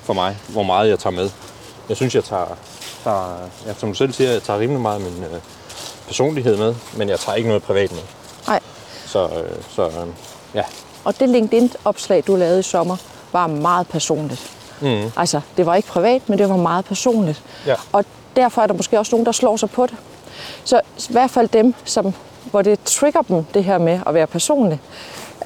for 0.03 0.13
mig, 0.13 0.37
hvor 0.47 0.63
meget 0.63 0.89
jeg 0.89 0.99
tager 0.99 1.15
med. 1.15 1.29
Jeg 1.89 1.97
synes, 1.97 2.15
jeg 2.15 2.23
tager, 2.23 2.57
tager 3.03 3.37
ja, 3.67 3.73
som 3.77 3.89
du 3.89 3.95
selv 3.95 4.13
siger, 4.13 4.31
jeg 4.31 4.43
tager 4.43 4.59
rimelig 4.59 4.81
meget 4.81 5.01
min 5.01 5.23
øh, 5.23 5.39
personlighed 6.07 6.57
med, 6.57 6.75
men 6.93 7.09
jeg 7.09 7.19
tager 7.19 7.35
ikke 7.35 7.47
noget 7.47 7.63
privat 7.63 7.91
med. 7.91 8.01
Nej. 8.47 8.59
Så, 9.05 9.23
øh, 9.27 9.63
så 9.75 9.85
øh, 9.85 10.07
ja, 10.53 10.63
Og 11.03 11.19
det 11.19 11.29
LinkedIn-opslag, 11.29 12.23
du 12.27 12.35
lavede 12.35 12.59
i 12.59 12.63
sommer, 12.63 12.97
var 13.31 13.47
meget 13.47 13.87
personligt. 13.87 14.51
Mm. 14.81 15.11
Altså, 15.17 15.41
det 15.57 15.65
var 15.65 15.75
ikke 15.75 15.87
privat, 15.87 16.29
men 16.29 16.39
det 16.39 16.49
var 16.49 16.57
meget 16.57 16.85
personligt. 16.85 17.43
Ja. 17.65 17.75
Og 17.91 18.05
derfor 18.35 18.61
er 18.61 18.67
der 18.67 18.73
måske 18.73 18.99
også 18.99 19.15
nogen, 19.15 19.25
der 19.25 19.31
slår 19.31 19.57
sig 19.57 19.69
på 19.69 19.85
det. 19.85 19.95
Så 20.63 20.81
i 20.97 21.11
hvert 21.11 21.31
fald 21.31 21.47
dem, 21.47 21.73
som, 21.85 22.13
hvor 22.51 22.61
det 22.61 22.79
trigger 22.85 23.21
dem, 23.21 23.43
det 23.43 23.63
her 23.63 23.77
med 23.77 23.99
at 24.05 24.13
være 24.13 24.27
personlig. 24.27 24.81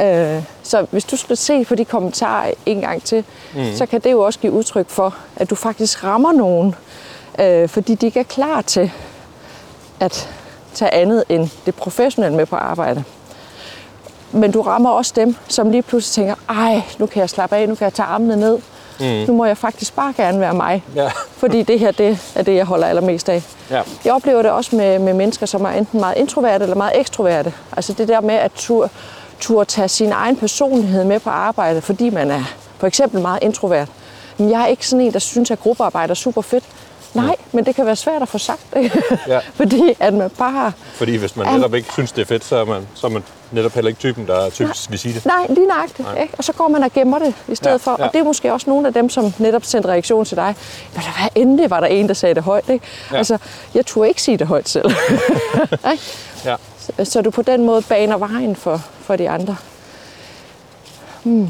Øh, 0.01 0.43
så 0.63 0.85
hvis 0.91 1.05
du 1.05 1.15
skulle 1.15 1.37
se 1.37 1.65
på 1.65 1.75
de 1.75 1.85
kommentarer 1.85 2.51
en 2.65 2.81
gang 2.81 3.03
til, 3.03 3.23
mm. 3.55 3.75
så 3.75 3.85
kan 3.85 4.01
det 4.01 4.11
jo 4.11 4.21
også 4.21 4.39
give 4.39 4.51
udtryk 4.51 4.89
for, 4.89 5.15
at 5.35 5.49
du 5.49 5.55
faktisk 5.55 6.03
rammer 6.03 6.31
nogen, 6.31 6.75
øh, 7.39 7.69
fordi 7.69 7.95
de 7.95 8.05
ikke 8.05 8.19
er 8.19 8.23
klar 8.23 8.61
til 8.61 8.91
at 9.99 10.29
tage 10.73 10.93
andet 10.93 11.23
end 11.29 11.49
det 11.65 11.75
professionelle 11.75 12.37
med 12.37 12.45
på 12.45 12.55
arbejde. 12.55 13.03
Men 14.31 14.51
du 14.51 14.61
rammer 14.61 14.89
også 14.89 15.13
dem, 15.15 15.35
som 15.47 15.69
lige 15.69 15.81
pludselig 15.81 16.25
tænker, 16.25 16.35
ej, 16.49 16.81
nu 16.99 17.05
kan 17.05 17.19
jeg 17.19 17.29
slappe 17.29 17.55
af, 17.55 17.69
nu 17.69 17.75
kan 17.75 17.85
jeg 17.85 17.93
tage 17.93 18.05
armene 18.05 18.35
ned. 18.35 18.59
Mm. 19.01 19.25
Nu 19.27 19.33
må 19.33 19.45
jeg 19.45 19.57
faktisk 19.57 19.95
bare 19.95 20.13
gerne 20.17 20.39
være 20.39 20.53
mig. 20.53 20.83
Ja. 20.95 21.11
Fordi 21.37 21.63
det 21.63 21.79
her, 21.79 21.91
det 21.91 22.17
er 22.35 22.43
det, 22.43 22.55
jeg 22.55 22.65
holder 22.65 22.87
allermest 22.87 23.29
af. 23.29 23.43
Ja. 23.71 23.81
Jeg 24.05 24.13
oplever 24.13 24.41
det 24.41 24.51
også 24.51 24.75
med, 24.75 24.99
med 24.99 25.13
mennesker, 25.13 25.45
som 25.45 25.65
er 25.65 25.69
enten 25.69 25.99
meget 25.99 26.17
introverte 26.17 26.63
eller 26.63 26.75
meget 26.75 26.99
ekstroverte. 26.99 27.53
Altså 27.77 27.93
det 27.93 28.07
der 28.07 28.21
med 28.21 28.35
at 28.35 28.51
tur, 28.55 28.89
tur 29.39 29.63
tage 29.63 29.87
sin 29.87 30.11
egen 30.11 30.35
personlighed 30.35 31.03
med 31.03 31.19
på 31.19 31.29
arbejde, 31.29 31.81
fordi 31.81 32.09
man 32.09 32.31
er 32.31 32.43
for 32.77 32.87
eksempel 32.87 33.21
meget 33.21 33.39
introvert. 33.41 33.87
Men 34.37 34.49
jeg 34.49 34.61
er 34.61 34.67
ikke 34.67 34.87
sådan 34.87 35.05
en, 35.05 35.13
der 35.13 35.19
synes, 35.19 35.51
at 35.51 35.59
gruppearbejde 35.59 36.11
er 36.11 36.15
super 36.15 36.41
fedt. 36.41 36.63
Nej, 37.13 37.35
men 37.51 37.65
det 37.65 37.75
kan 37.75 37.85
være 37.85 37.95
svært 37.95 38.21
at 38.21 38.27
få 38.29 38.37
sagt 38.37 38.61
det. 38.73 38.91
Ja. 39.27 39.39
fordi 39.59 39.95
at 39.99 40.13
man 40.13 40.29
bare 40.29 40.71
fordi 40.93 41.15
hvis 41.15 41.35
man 41.35 41.53
netop 41.53 41.73
ikke 41.73 41.91
synes, 41.93 42.11
det 42.11 42.21
er 42.21 42.25
fedt, 42.25 42.45
så 42.45 42.55
er 42.55 42.65
man, 42.65 42.87
så 42.95 43.07
er 43.07 43.11
man 43.11 43.23
netop 43.51 43.71
heller 43.73 43.89
ikke 43.89 43.99
typen, 43.99 44.27
der 44.27 44.49
typisk 44.49 44.89
vil 44.91 44.99
sige 44.99 45.13
det. 45.13 45.25
Nej, 45.25 45.45
lige 45.49 45.67
nøjagtigt. 45.67 46.07
Ikke? 46.21 46.33
Og 46.37 46.43
så 46.43 46.53
går 46.53 46.67
man 46.67 46.83
og 46.83 46.93
gemmer 46.93 47.19
det 47.19 47.33
i 47.47 47.55
stedet 47.55 47.71
Ja, 47.71 47.91
for. 47.91 47.95
ja. 47.99 48.05
Og 48.05 48.13
det 48.13 48.19
er 48.19 48.23
måske 48.23 48.53
også 48.53 48.69
nogle 48.69 48.87
af 48.87 48.93
dem, 48.93 49.09
som 49.09 49.33
netop 49.37 49.65
sendte 49.65 49.89
reaktion 49.89 50.25
til 50.25 50.37
dig. 50.37 50.55
Ved 50.93 51.01
du 51.01 51.07
hvad, 51.19 51.29
endelig 51.43 51.69
var 51.69 51.79
der 51.79 51.87
en, 51.87 52.07
der 52.07 52.13
sagde 52.13 52.35
det 52.35 52.43
højt. 52.43 52.69
Ikke? 52.69 52.85
Ja. 53.11 53.17
Altså, 53.17 53.37
jeg 53.73 53.85
turde 53.85 54.09
ikke 54.09 54.21
sige 54.21 54.37
det 54.37 54.47
højt 54.47 54.69
selv. 54.69 54.85
Ikke? 55.91 56.03
Ja. 56.45 56.55
så, 56.79 57.05
så 57.05 57.21
du 57.21 57.29
på 57.31 57.41
den 57.41 57.65
måde 57.65 57.81
baner 57.81 58.17
vejen 58.17 58.55
for, 58.55 58.81
for 59.01 59.15
de 59.15 59.29
andre. 59.29 59.55
Hmm. 61.23 61.49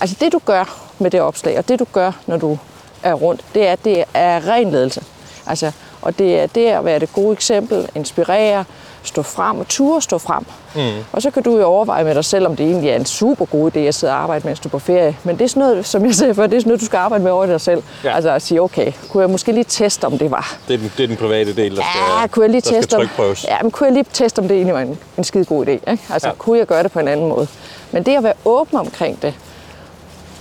Altså 0.00 0.16
det, 0.20 0.32
du 0.32 0.40
gør 0.44 0.78
med 0.98 1.10
det 1.10 1.20
opslag, 1.20 1.58
og 1.58 1.68
det, 1.68 1.78
du 1.78 1.86
gør, 1.92 2.12
når 2.26 2.36
du 2.36 2.58
er 3.02 3.14
rundt, 3.14 3.44
det 3.54 3.68
er, 3.68 3.76
det 3.76 4.04
er 4.14 4.48
ren 4.48 4.70
ledelse. 4.70 5.02
Altså, 5.46 5.72
og 6.02 6.18
det 6.18 6.40
er 6.40 6.46
det 6.46 6.66
at 6.66 6.84
være 6.84 6.98
det 6.98 7.12
gode 7.12 7.32
eksempel, 7.32 7.88
inspirere, 7.94 8.64
stå 9.02 9.22
frem 9.22 9.58
og 9.58 9.68
ture 9.68 10.02
stå 10.02 10.18
frem. 10.18 10.46
Mm. 10.74 11.04
Og 11.12 11.22
så 11.22 11.30
kan 11.30 11.42
du 11.42 11.58
jo 11.58 11.64
overveje 11.64 12.04
med 12.04 12.14
dig 12.14 12.24
selv, 12.24 12.46
om 12.46 12.56
det 12.56 12.66
egentlig 12.66 12.90
er 12.90 12.96
en 12.96 13.04
super 13.04 13.44
god 13.44 13.76
idé 13.76 13.78
at 13.78 13.94
sidde 13.94 14.12
og 14.12 14.18
arbejde, 14.18 14.46
mens 14.46 14.60
du 14.60 14.68
er 14.68 14.70
på 14.70 14.78
ferie. 14.78 15.16
Men 15.24 15.38
det 15.38 15.44
er 15.44 15.48
sådan 15.48 15.60
noget, 15.60 15.86
som 15.86 16.06
jeg 16.06 16.14
sagde 16.14 16.34
før, 16.34 16.46
det 16.46 16.56
er 16.56 16.60
sådan 16.60 16.68
noget, 16.68 16.80
du 16.80 16.86
skal 16.86 16.96
arbejde 16.96 17.24
med 17.24 17.32
over 17.32 17.46
dig 17.46 17.60
selv. 17.60 17.82
Ja. 18.04 18.14
Altså 18.14 18.30
at 18.30 18.42
sige, 18.42 18.62
okay, 18.62 18.92
kunne 19.08 19.20
jeg 19.20 19.30
måske 19.30 19.52
lige 19.52 19.64
teste, 19.64 20.04
om 20.04 20.18
det 20.18 20.30
var 20.30 20.56
Det 20.68 20.74
er 20.74 20.78
den, 20.78 20.92
det 20.96 21.02
er 21.02 21.06
den 21.06 21.16
private 21.16 21.56
del, 21.56 21.76
der 21.76 21.82
skal, 21.82 22.20
Ja, 22.20 22.26
kunne 22.26 22.42
jeg 22.42 22.50
lige 22.50 22.60
der 22.60 22.66
skal 22.66 22.82
teste, 22.82 22.96
om, 22.96 23.34
ja, 23.48 23.62
men 23.62 23.70
kunne 23.70 23.86
jeg 23.86 23.94
lige 23.94 24.06
teste, 24.12 24.38
om 24.38 24.48
det 24.48 24.54
egentlig 24.54 24.74
var 24.74 24.80
en, 24.80 24.98
en 25.18 25.24
skide 25.24 25.44
god 25.44 25.66
idé. 25.66 25.70
Ikke? 25.70 25.98
Altså, 26.10 26.28
ja. 26.28 26.34
kunne 26.38 26.58
jeg 26.58 26.66
gøre 26.66 26.82
det 26.82 26.92
på 26.92 26.98
en 26.98 27.08
anden 27.08 27.28
måde? 27.28 27.46
Men 27.92 28.02
det 28.02 28.16
at 28.16 28.22
være 28.22 28.34
åben 28.44 28.78
omkring 28.78 29.22
det, 29.22 29.34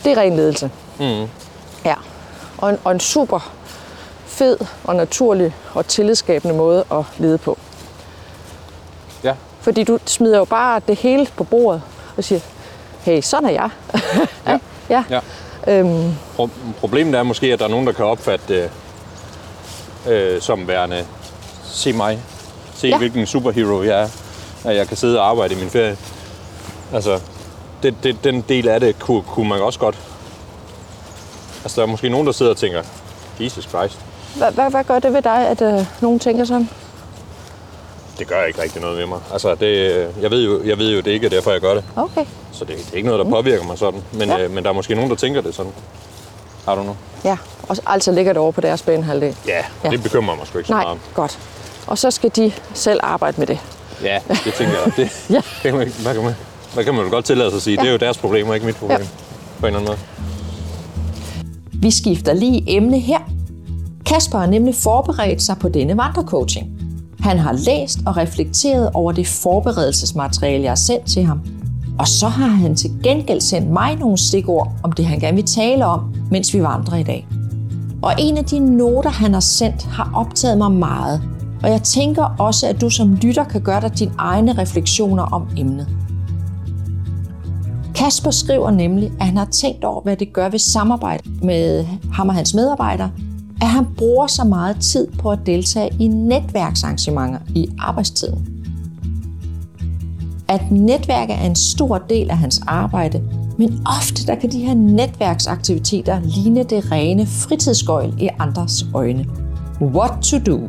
det 0.03 0.11
er 0.11 0.17
ren 0.17 0.35
ledelse. 0.35 0.69
Mm. 0.99 1.27
Ja, 1.85 1.95
og 2.61 2.69
en, 2.69 2.77
og 2.83 2.91
en 2.91 2.99
super 2.99 3.51
fed 4.25 4.57
og 4.83 4.95
naturlig 4.95 5.55
og 5.73 5.87
tillidsskabende 5.87 6.55
måde 6.55 6.83
at 6.91 7.03
lede 7.17 7.37
på. 7.37 7.57
Ja. 9.23 9.33
Fordi 9.61 9.83
du 9.83 9.99
smider 10.05 10.37
jo 10.37 10.45
bare 10.45 10.81
det 10.87 10.95
hele 10.97 11.27
på 11.37 11.43
bordet 11.43 11.81
og 12.17 12.23
siger, 12.23 12.39
hey, 13.01 13.21
sådan 13.21 13.49
er 13.49 13.51
jeg. 13.51 13.69
Ja. 14.47 14.59
ja. 14.89 15.03
Ja. 15.09 15.19
Øhm, 15.67 16.13
Pro- 16.39 16.49
Problemet 16.79 17.15
er 17.19 17.23
måske, 17.23 17.53
at 17.53 17.59
der 17.59 17.65
er 17.65 17.69
nogen, 17.69 17.87
der 17.87 17.93
kan 17.93 18.05
opfatte 18.05 18.45
det 18.47 18.71
øh, 20.11 20.41
som 20.41 20.67
værende, 20.67 21.05
se 21.63 21.93
mig, 21.93 22.19
se. 22.75 22.87
Ja. 22.87 22.97
hvilken 22.97 23.25
superhero 23.25 23.83
jeg 23.83 24.01
er, 24.01 24.07
at 24.69 24.75
jeg 24.75 24.87
kan 24.87 24.97
sidde 24.97 25.19
og 25.19 25.29
arbejde 25.29 25.53
i 25.53 25.57
min 25.57 25.69
ferie. 25.69 25.97
Altså, 26.93 27.19
det, 27.83 27.95
det, 28.03 28.23
den 28.23 28.41
del 28.49 28.67
af 28.67 28.79
det 28.79 28.99
kunne, 28.99 29.21
kunne 29.21 29.49
man 29.49 29.61
også 29.61 29.79
godt. 29.79 29.97
Altså, 31.63 31.81
der 31.81 31.87
er 31.87 31.91
måske 31.91 32.09
nogen, 32.09 32.27
der 32.27 32.33
sidder 32.33 32.51
og 32.51 32.57
tænker, 32.57 32.83
Jesus 33.39 33.63
Christ, 33.63 33.99
hvad, 34.35 34.51
hvad, 34.51 34.69
hvad 34.71 34.83
gør 34.83 34.99
det 34.99 35.13
ved 35.13 35.21
dig, 35.21 35.47
at 35.47 35.61
øh, 35.61 35.85
nogen 36.01 36.19
tænker 36.19 36.45
sådan? 36.45 36.69
det 38.19 38.27
gør 38.27 38.43
ikke 38.43 38.61
rigtig 38.61 38.81
noget 38.81 38.97
ved 38.97 39.05
mig. 39.05 39.19
Altså, 39.33 39.55
det, 39.55 39.91
jeg, 40.21 40.31
ved 40.31 40.43
jo, 40.45 40.63
jeg 40.65 40.77
ved 40.77 40.91
jo, 40.91 40.97
det 40.97 41.07
ikke 41.11 41.25
er 41.25 41.29
derfor, 41.29 41.51
jeg 41.51 41.61
gør 41.61 41.73
det. 41.73 41.83
Okay. 41.95 42.25
Så 42.51 42.65
det, 42.65 42.77
det 42.77 42.91
er 42.93 42.95
ikke 42.97 43.09
noget, 43.09 43.25
der 43.25 43.31
påvirker 43.31 43.63
mig 43.63 43.77
sådan. 43.77 44.01
Men, 44.13 44.29
Ja. 44.29 44.39
øh, 44.39 44.51
men 44.51 44.63
der 44.63 44.69
er 44.69 44.73
måske 44.73 44.95
nogen, 44.95 45.09
der 45.09 45.15
tænker 45.15 45.41
det 45.41 45.55
sådan. 45.55 45.71
Har 46.65 46.75
du 46.75 46.83
nu? 46.83 46.95
Ja, 47.23 47.37
og 47.69 47.75
så 47.75 47.81
altså 47.85 48.11
ligger 48.11 48.33
det 48.33 48.41
over 48.41 48.51
på 48.51 48.61
deres 48.61 48.81
banehalvdel. 48.81 49.35
Ja, 49.47 49.51
Ja. 49.57 49.63
ja, 49.83 49.89
det 49.89 50.03
bekymrer 50.03 50.35
mig 50.35 50.47
sgu 50.47 50.57
ikke 50.57 50.67
så 50.67 50.73
Nej, 50.73 50.83
meget. 50.83 50.99
godt. 51.13 51.39
Og 51.87 51.97
så 51.97 52.11
skal 52.11 52.31
de 52.35 52.51
selv 52.73 52.99
arbejde 53.03 53.35
med 53.39 53.47
det. 53.47 53.59
Ja, 54.03 54.19
det 54.45 54.53
tænker 54.53 54.73
jeg. 54.85 54.93
Det, 54.97 55.09
Ja. 55.35 55.41
kan 55.61 55.75
man, 55.77 55.93
hvad, 56.01 56.13
kan 56.13 56.23
man, 56.23 56.35
hvad 56.73 56.83
kan 56.83 56.93
man 56.93 57.09
godt 57.09 57.25
tillade 57.25 57.49
sig 57.49 57.55
at 57.57 57.61
sige? 57.63 57.75
Ja. 57.75 57.81
Det 57.81 57.87
er 57.87 57.91
jo 57.91 57.97
deres 57.97 58.17
problem, 58.17 58.49
og 58.49 58.55
ikke 58.55 58.65
mit 58.65 58.75
problem. 58.75 58.99
Ja. 58.99 59.05
På 59.59 59.67
en 59.67 59.75
eller 59.75 59.79
anden 59.79 59.87
måde. 59.87 59.99
Vi 61.81 61.91
skifter 61.91 62.33
lige 62.33 62.63
emne 62.67 62.99
her. 62.99 63.19
Kasper 64.05 64.39
har 64.39 64.47
nemlig 64.47 64.75
forberedt 64.75 65.41
sig 65.41 65.57
på 65.57 65.69
denne 65.69 65.97
vandrecoaching. 65.97 66.67
Han 67.19 67.37
har 67.37 67.53
læst 67.53 67.99
og 68.05 68.17
reflekteret 68.17 68.89
over 68.93 69.11
det 69.11 69.27
forberedelsesmateriale, 69.27 70.63
jeg 70.63 70.71
har 70.71 70.75
sendt 70.75 71.05
til 71.05 71.23
ham. 71.23 71.41
Og 71.99 72.07
så 72.07 72.27
har 72.27 72.47
han 72.47 72.75
til 72.75 72.91
gengæld 73.03 73.41
sendt 73.41 73.69
mig 73.69 73.95
nogle 73.95 74.17
stikord 74.17 74.71
om 74.83 74.91
det, 74.91 75.05
han 75.05 75.19
gerne 75.19 75.35
vil 75.35 75.45
tale 75.45 75.85
om, 75.85 76.13
mens 76.31 76.53
vi 76.53 76.63
vandrer 76.63 76.97
i 76.97 77.03
dag. 77.03 77.27
Og 78.01 78.13
en 78.19 78.37
af 78.37 78.45
de 78.45 78.59
noter, 78.59 79.09
han 79.09 79.33
har 79.33 79.39
sendt, 79.39 79.83
har 79.83 80.11
optaget 80.15 80.57
mig 80.57 80.71
meget. 80.71 81.21
Og 81.63 81.69
jeg 81.69 81.83
tænker 81.83 82.35
også, 82.39 82.67
at 82.67 82.81
du 82.81 82.89
som 82.89 83.13
lytter 83.13 83.43
kan 83.43 83.61
gøre 83.61 83.81
dig 83.81 83.99
dine 83.99 84.11
egne 84.17 84.57
refleksioner 84.57 85.23
om 85.23 85.47
emnet. 85.57 85.87
Kasper 87.99 88.31
skriver 88.31 88.71
nemlig, 88.71 89.11
at 89.19 89.25
han 89.25 89.37
har 89.37 89.45
tænkt 89.45 89.83
over, 89.83 90.01
hvad 90.01 90.17
det 90.17 90.33
gør 90.33 90.49
ved 90.49 90.59
samarbejde 90.59 91.23
med 91.43 91.85
ham 92.13 92.29
og 92.29 92.35
hans 92.35 92.53
medarbejdere, 92.53 93.11
at 93.61 93.67
han 93.67 93.85
bruger 93.97 94.27
så 94.27 94.43
meget 94.43 94.77
tid 94.79 95.07
på 95.11 95.31
at 95.31 95.39
deltage 95.45 95.95
i 95.99 96.07
netværksarrangementer 96.07 97.39
i 97.55 97.67
arbejdstiden. 97.79 98.63
At 100.47 100.71
netværk 100.71 101.29
er 101.29 101.45
en 101.45 101.55
stor 101.55 101.97
del 101.97 102.29
af 102.29 102.37
hans 102.37 102.61
arbejde, 102.67 103.23
men 103.57 103.87
ofte 103.99 104.27
der 104.27 104.35
kan 104.35 104.51
de 104.51 104.59
her 104.59 104.73
netværksaktiviteter 104.73 106.19
ligne 106.19 106.63
det 106.63 106.91
rene 106.91 107.25
fritidsgøjl 107.25 108.13
i 108.21 108.29
andres 108.39 108.85
øjne. 108.93 109.25
What 109.81 110.11
to 110.21 110.37
do? 110.37 110.59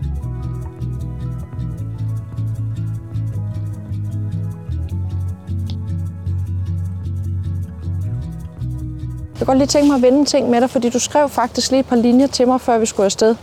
Godt 9.50 9.58
lige 9.58 9.68
tænke 9.68 9.88
mig 9.88 9.96
at 9.96 10.02
vende 10.02 10.18
en 10.18 10.26
ting 10.26 10.50
med 10.50 10.60
dig, 10.60 10.70
fordi 10.70 10.88
du 10.90 10.98
skrev 10.98 11.28
faktisk 11.28 11.70
lige 11.70 11.80
et 11.80 11.86
par 11.86 11.96
linjer 11.96 12.26
til 12.26 12.46
mig, 12.48 12.60
før 12.60 12.78
vi 12.78 12.86
skulle 12.86 13.04
afsted. 13.04 13.36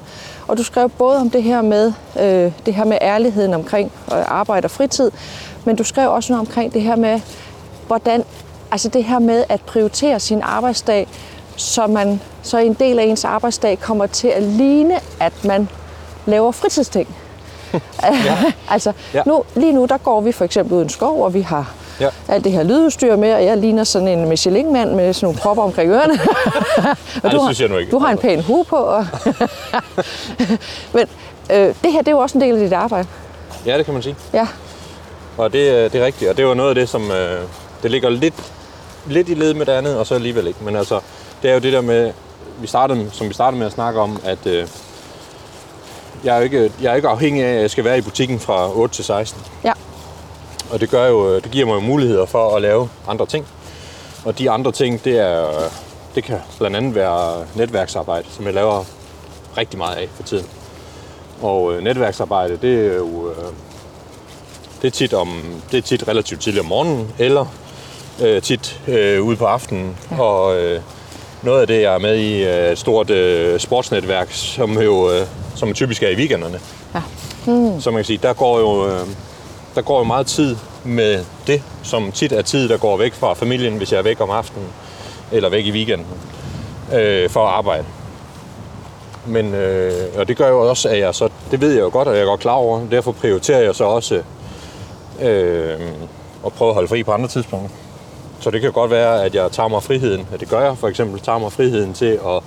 Og 0.48 0.58
du 0.58 0.64
skrev 0.64 0.90
både 0.90 1.18
om 1.18 1.30
det 1.30 1.44
her 1.44 1.62
med, 1.62 1.94
øh, 2.20 2.52
det 2.66 2.74
her 2.74 2.86
med 2.86 2.98
ærligheden 3.02 3.54
omkring 3.54 3.92
øh, 4.12 4.32
arbejde 4.32 4.66
og 4.66 4.72
fritid, 4.72 5.12
men 5.66 5.76
du 5.76 5.84
skrev 5.84 6.12
også 6.12 6.34
noget 6.34 6.48
omkring 6.48 6.74
det 6.74 6.82
her 6.82 6.96
med, 6.96 7.20
hvordan, 7.88 8.24
altså 8.72 8.90
det 8.90 9.04
her 9.04 9.20
med 9.20 9.44
at 9.50 9.62
prioritere 9.62 10.20
sin 10.20 10.42
arbejdsdag, 10.44 11.08
så, 11.56 11.88
man, 11.88 12.22
så 12.42 12.58
en 12.58 12.74
del 12.74 13.00
af 13.00 13.04
ens 13.04 13.26
arbejdsdag 13.26 13.80
kommer 13.80 14.08
til 14.08 14.28
at 14.28 14.44
ligne, 14.44 15.00
at 15.20 15.34
man 15.46 15.70
laver 16.26 16.52
fritidsting. 16.52 17.16
ja. 18.04 18.38
altså, 18.74 18.94
Ja. 19.14 19.24
nu, 19.26 19.44
lige 19.56 19.74
nu 19.74 19.86
der 19.86 19.98
går 19.98 20.22
vi 20.22 20.32
for 20.32 20.46
eksempel 20.46 20.74
ud 20.74 20.80
i 20.80 20.84
en 20.84 20.90
skov, 20.90 21.24
og 21.24 21.34
vi 21.34 21.42
har 21.42 21.74
Ja. 22.00 22.10
alt 22.28 22.44
det 22.44 22.52
her 22.52 22.64
lydudstyr 22.64 23.16
med, 23.16 23.34
og 23.34 23.46
jeg 23.46 23.58
ligner 23.58 23.84
sådan 23.84 24.08
en 24.08 24.30
Michelin-mand 24.30 24.96
med 24.96 25.14
sådan 25.14 25.26
nogle 25.26 25.40
propper 25.40 25.64
omkring 25.64 25.92
ørerne. 25.92 26.14
og 27.24 27.32
det 27.32 27.32
du, 27.32 27.42
synes 27.46 27.62
jeg 27.62 27.70
nu 27.70 27.78
ikke. 27.78 27.92
Du 27.92 28.00
har 28.00 28.12
en 28.12 28.18
pæn 28.18 28.42
hue 28.44 28.66
på. 28.66 28.76
Og 28.76 29.06
Men 30.94 31.06
øh, 31.52 31.76
det 31.84 31.92
her, 31.92 32.00
det 32.00 32.08
er 32.08 32.12
jo 32.12 32.18
også 32.20 32.38
en 32.38 32.42
del 32.42 32.56
af 32.56 32.60
dit 32.60 32.74
arbejde. 32.74 33.08
Ja, 33.66 33.78
det 33.78 33.86
kan 33.86 33.94
man 33.94 34.04
sige. 34.04 34.16
Ja, 34.34 34.48
Og 35.38 35.54
det, 35.54 35.72
øh, 35.72 35.92
det 35.92 36.02
er 36.02 36.06
rigtigt, 36.06 36.32
og 36.32 36.38
det 36.38 36.46
var 36.46 36.54
noget 36.54 36.70
af 36.70 36.76
det, 36.76 36.90
som 36.90 37.12
øh, 37.12 37.42
det 37.84 37.92
ligger 37.92 38.10
lidt, 38.10 38.36
lidt 39.08 39.30
i 39.30 39.34
led 39.34 39.54
med 39.54 39.66
det 39.66 39.72
andet, 39.72 39.98
og 39.98 40.08
så 40.08 40.16
alligevel 40.16 40.48
ikke. 40.48 40.60
Men 40.64 40.76
altså, 40.76 41.00
det 41.42 41.50
er 41.50 41.54
jo 41.54 41.60
det 41.60 41.74
der 41.74 41.82
med, 41.82 42.12
vi 42.62 42.68
startede, 42.68 43.10
som 43.12 43.30
vi 43.30 43.34
startede 43.34 43.58
med 43.60 43.68
at 43.68 43.74
snakke 43.74 44.00
om, 44.00 44.20
at 44.26 44.46
øh, 44.46 44.68
jeg, 46.24 46.34
er 46.34 46.38
jo 46.38 46.44
ikke, 46.44 46.72
jeg 46.82 46.92
er 46.92 46.96
ikke 46.96 47.08
afhængig 47.08 47.44
af, 47.44 47.56
at 47.56 47.62
jeg 47.62 47.70
skal 47.72 47.84
være 47.84 47.98
i 47.98 48.02
butikken 48.02 48.40
fra 48.40 48.78
8 48.78 48.96
til 48.96 49.06
16. 49.06 49.42
ja, 49.64 49.72
Og 50.72 50.80
det, 50.80 50.90
gør 50.90 51.08
jo, 51.08 51.36
det 51.36 51.52
giver 51.52 51.66
mig 51.66 51.74
jo 51.74 51.80
muligheder 51.80 52.26
for 52.26 52.56
at 52.56 52.62
lave 52.62 52.90
andre 53.08 53.26
ting. 53.26 53.48
Og 54.26 54.40
de 54.40 54.52
andre 54.52 54.72
ting, 54.72 55.04
det, 55.04 55.20
er, 55.20 55.48
det 56.16 56.24
kan 56.24 56.40
blandt 56.58 56.78
andet 56.78 56.96
være 56.96 57.46
netværksarbejde, 57.56 58.28
som 58.30 58.46
jeg 58.46 58.54
laver 58.54 58.84
rigtig 59.58 59.78
meget 59.78 59.96
af 59.96 60.08
for 60.16 60.24
tiden. 60.24 60.46
Og 61.42 61.74
øh, 61.74 61.84
netværksarbejde, 61.84 62.58
det 62.62 62.86
er 62.86 62.96
jo 62.96 63.30
øh, 63.30 63.54
det 64.82 64.88
er 64.88 64.92
tit, 64.92 65.14
om, 65.14 65.44
det 65.72 65.78
er 65.78 65.82
tit 65.82 66.08
relativt 66.08 66.42
tidligt 66.42 66.62
om 66.62 66.66
morgenen, 66.66 67.12
eller 67.20 67.46
øh, 68.22 68.42
tit 68.42 68.82
øh, 68.88 69.24
ude 69.24 69.36
på 69.36 69.46
aftenen. 69.46 69.98
Ja. 70.12 70.22
Og 70.22 70.58
øh, 70.60 70.82
noget 71.44 71.62
af 71.62 71.68
det, 71.68 71.82
jeg 71.82 71.94
er 71.94 71.98
med 72.00 72.16
i, 72.16 72.44
er 72.44 72.72
et 72.72 72.78
stort 72.78 73.10
øh, 73.10 73.60
sportsnetværk, 73.60 74.28
som 74.32 74.82
jo 74.82 75.12
øh, 75.12 75.28
som 75.56 75.74
typisk 75.74 76.04
er 76.04 76.10
i 76.10 76.16
weekenderne. 76.16 76.60
ja. 76.96 77.02
Så 77.80 77.92
man 77.92 77.98
kan 77.98 78.06
sige, 78.06 78.20
der 78.24 78.34
går 78.34 78.60
jo, 78.60 78.88
øh, 78.88 79.08
der 79.78 79.84
går 79.84 79.98
jo 79.98 80.04
meget 80.04 80.28
tid 80.28 80.56
med 80.84 81.26
det, 81.48 81.64
som 81.84 82.12
tit 82.12 82.32
er 82.32 82.42
tid, 82.42 82.70
der 82.70 82.78
går 82.78 82.98
væk 82.98 83.14
fra 83.14 83.34
familien, 83.34 83.78
hvis 83.78 83.92
jeg 83.92 83.98
er 83.98 84.04
væk 84.04 84.22
om 84.22 84.30
aftenen, 84.30 84.68
eller 85.32 85.50
væk 85.50 85.66
i 85.66 85.72
weekenden, 85.72 86.08
øh, 86.94 87.30
for 87.30 87.48
at 87.48 87.54
arbejde. 87.54 87.86
Men, 89.26 89.54
øh, 89.54 89.92
og 90.18 90.28
det 90.28 90.38
gør 90.38 90.50
jo 90.50 90.70
også, 90.70 90.90
at 90.90 91.00
jeg 91.00 91.16
så, 91.16 91.30
det 91.52 91.62
ved 91.62 91.74
jeg 91.74 91.82
jo 91.82 91.90
godt, 91.94 92.08
og 92.08 92.14
jeg 92.16 92.22
er 92.22 92.26
godt 92.26 92.40
klar 92.40 92.54
over, 92.54 92.82
derfor 92.92 93.12
prioriterer 93.12 93.60
jeg 93.60 93.76
så 93.76 93.84
også 93.84 94.16
øh, 95.22 95.80
at 96.46 96.54
prøve 96.54 96.70
at 96.70 96.74
holde 96.74 96.88
fri 96.88 97.04
på 97.04 97.12
andre 97.12 97.28
tidspunkter. 97.28 97.70
Så 98.40 98.52
det 98.52 98.62
kan 98.62 98.72
godt 98.72 98.92
være, 98.92 99.24
at 99.24 99.36
jeg 99.36 99.52
tager 99.52 99.70
mig 99.70 99.84
friheden, 99.84 100.28
at 100.34 100.40
det 100.40 100.50
gør 100.50 100.62
jeg 100.62 100.78
for 100.78 100.88
eksempel, 100.88 101.20
tager 101.20 101.38
mig 101.38 101.52
friheden 101.52 101.94
til 101.94 102.20
at 102.28 102.44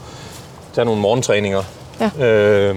tage 0.73 0.85
nogle 0.85 1.01
morgentræninger, 1.01 1.63
Ja. 2.01 2.27
øh, 2.27 2.77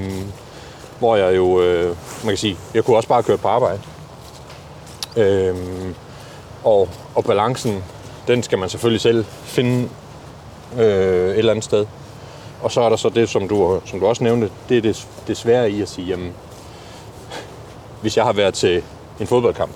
hvor 1.00 1.16
jeg 1.16 1.36
jo, 1.36 1.62
øh, 1.62 1.88
man 2.24 2.30
kan 2.30 2.38
sige, 2.38 2.58
jeg 2.74 2.84
kunne 2.84 2.98
også 2.98 3.10
bare 3.10 3.24
køre 3.24 3.38
på 3.38 3.48
arbejde. 3.48 3.80
Øh, 5.18 5.56
og, 6.64 6.90
og 7.16 7.24
balancen, 7.24 7.84
den 8.28 8.44
skal 8.44 8.58
man 8.58 8.70
selvfølgelig 8.70 9.02
selv 9.02 9.26
finde 9.44 9.90
øh, 10.78 11.30
et 11.30 11.38
eller 11.38 11.52
andet 11.52 11.66
sted. 11.66 11.86
Og 12.62 12.72
så 12.72 12.82
er 12.82 12.90
der 12.90 12.96
så 12.96 13.10
det, 13.10 13.30
som 13.30 13.48
du, 13.48 13.82
som 13.86 14.00
du 14.00 14.08
også 14.08 14.24
nævnte, 14.24 14.50
det 14.70 14.78
er 14.78 14.82
det, 14.82 15.08
det 15.28 15.38
svære 15.38 15.72
i 15.72 15.82
at 15.82 15.90
sige, 15.90 16.08
jamen, 16.08 16.34
hvis 18.02 18.18
jeg 18.18 18.26
har 18.26 18.34
været 18.34 18.54
til 18.54 18.84
en 19.20 19.28
fodboldkamp 19.28 19.72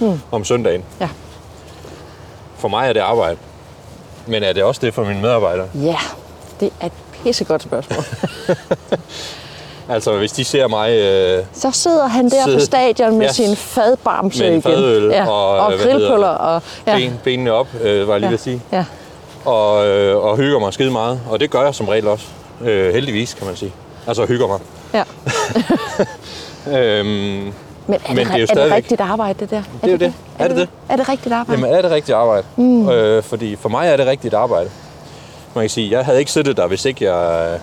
hmm. 0.00 0.20
om 0.30 0.44
søndagen, 0.44 0.84
Ja. 1.00 1.08
for 2.56 2.68
mig 2.68 2.88
er 2.88 2.92
det 2.92 3.00
arbejde. 3.00 3.36
Men 4.26 4.42
er 4.42 4.52
det 4.52 4.62
også 4.62 4.80
det 4.80 4.94
for 4.94 5.04
mine 5.04 5.20
medarbejdere? 5.20 5.68
ja, 5.74 5.96
det 6.60 6.72
er 6.80 6.86
et 6.86 6.92
pissegodt 7.12 7.62
spørgsmål. 7.62 8.04
Altså, 9.94 10.16
hvis 10.18 10.32
de 10.32 10.44
ser 10.44 10.68
mig 10.68 10.90
øh, 10.92 11.44
Så 11.54 11.70
sidder 11.72 12.06
han 12.06 12.24
der 12.24 12.44
Sidde- 12.44 12.56
på 12.58 12.64
stadion 12.64 13.18
med 13.18 13.26
Ja. 13.26 13.32
sin 13.32 13.56
fadbamse 13.56 14.38
med 14.38 14.46
en 14.46 14.52
igen. 14.52 14.62
fadøl 14.62 15.04
ja. 15.04 15.28
og, 15.28 15.48
og 15.66 15.72
øh, 15.72 15.78
det? 15.78 16.12
Og, 16.18 16.62
ja. 16.86 16.96
ben, 16.96 17.20
benene 17.24 17.52
op, 17.52 17.66
øh, 17.82 18.08
var 18.08 18.14
jeg 18.14 18.20
lige 18.20 18.26
ja. 18.26 18.30
ved 18.30 18.34
at 18.34 18.40
sige. 18.40 18.62
Ja. 18.72 18.84
Og, 19.44 19.86
øh, 19.86 20.16
og 20.24 20.36
hygger 20.36 20.58
mig 20.58 20.72
skide 20.72 20.90
meget. 20.90 21.20
Og 21.30 21.40
det 21.40 21.50
gør 21.50 21.62
jeg 21.62 21.74
som 21.74 21.88
regel 21.88 22.08
også. 22.08 22.26
Øh, 22.64 22.94
heldigvis, 22.94 23.34
kan 23.34 23.46
man 23.46 23.56
sige. 23.56 23.72
Altså, 24.06 24.24
hygger 24.26 24.46
mig. 24.46 24.58
ja. 24.94 25.02
Øhm, 26.66 27.06
Men 27.06 27.14
er, 27.14 27.52
Men 27.86 27.98
det, 27.98 27.98
det 28.08 28.18
er 28.18 28.24
jo 28.24 28.32
er 28.32 28.38
det 28.38 28.48
stadigvæk- 28.48 28.76
rigtigt 28.76 29.00
arbejde, 29.00 29.34
det 29.40 29.50
der? 29.50 29.56
Er 29.56 29.62
Det 29.82 29.88
er 29.88 29.90
jo 29.92 29.96
det. 29.96 30.12
Er, 30.38 30.44
Er 30.44 30.48
det 30.48 30.56
det 30.56 30.68
Er 30.88 30.96
det 30.96 31.08
rigtigt 31.08 31.34
arbejde? 31.34 31.60
Jamen 31.62 31.76
er 31.78 31.82
det 31.82 31.90
rigtigt 31.90 32.16
arbejde? 32.16 32.46
Mm. 32.56 32.88
Øh, 32.88 33.22
fordi 33.22 33.56
for 33.56 33.68
mig 33.68 33.88
er 33.88 33.96
det 33.96 34.06
rigtigt 34.06 34.34
arbejde. 34.34 34.70
Man 35.54 35.62
kan 35.62 35.70
sige, 35.70 35.90
jeg 35.90 36.04
havde 36.04 36.18
ikke 36.18 36.32
siddet 36.32 36.56
der, 36.56 36.66
hvis 36.66 36.84
ikke, 36.84 37.04
jeg, 37.14 37.58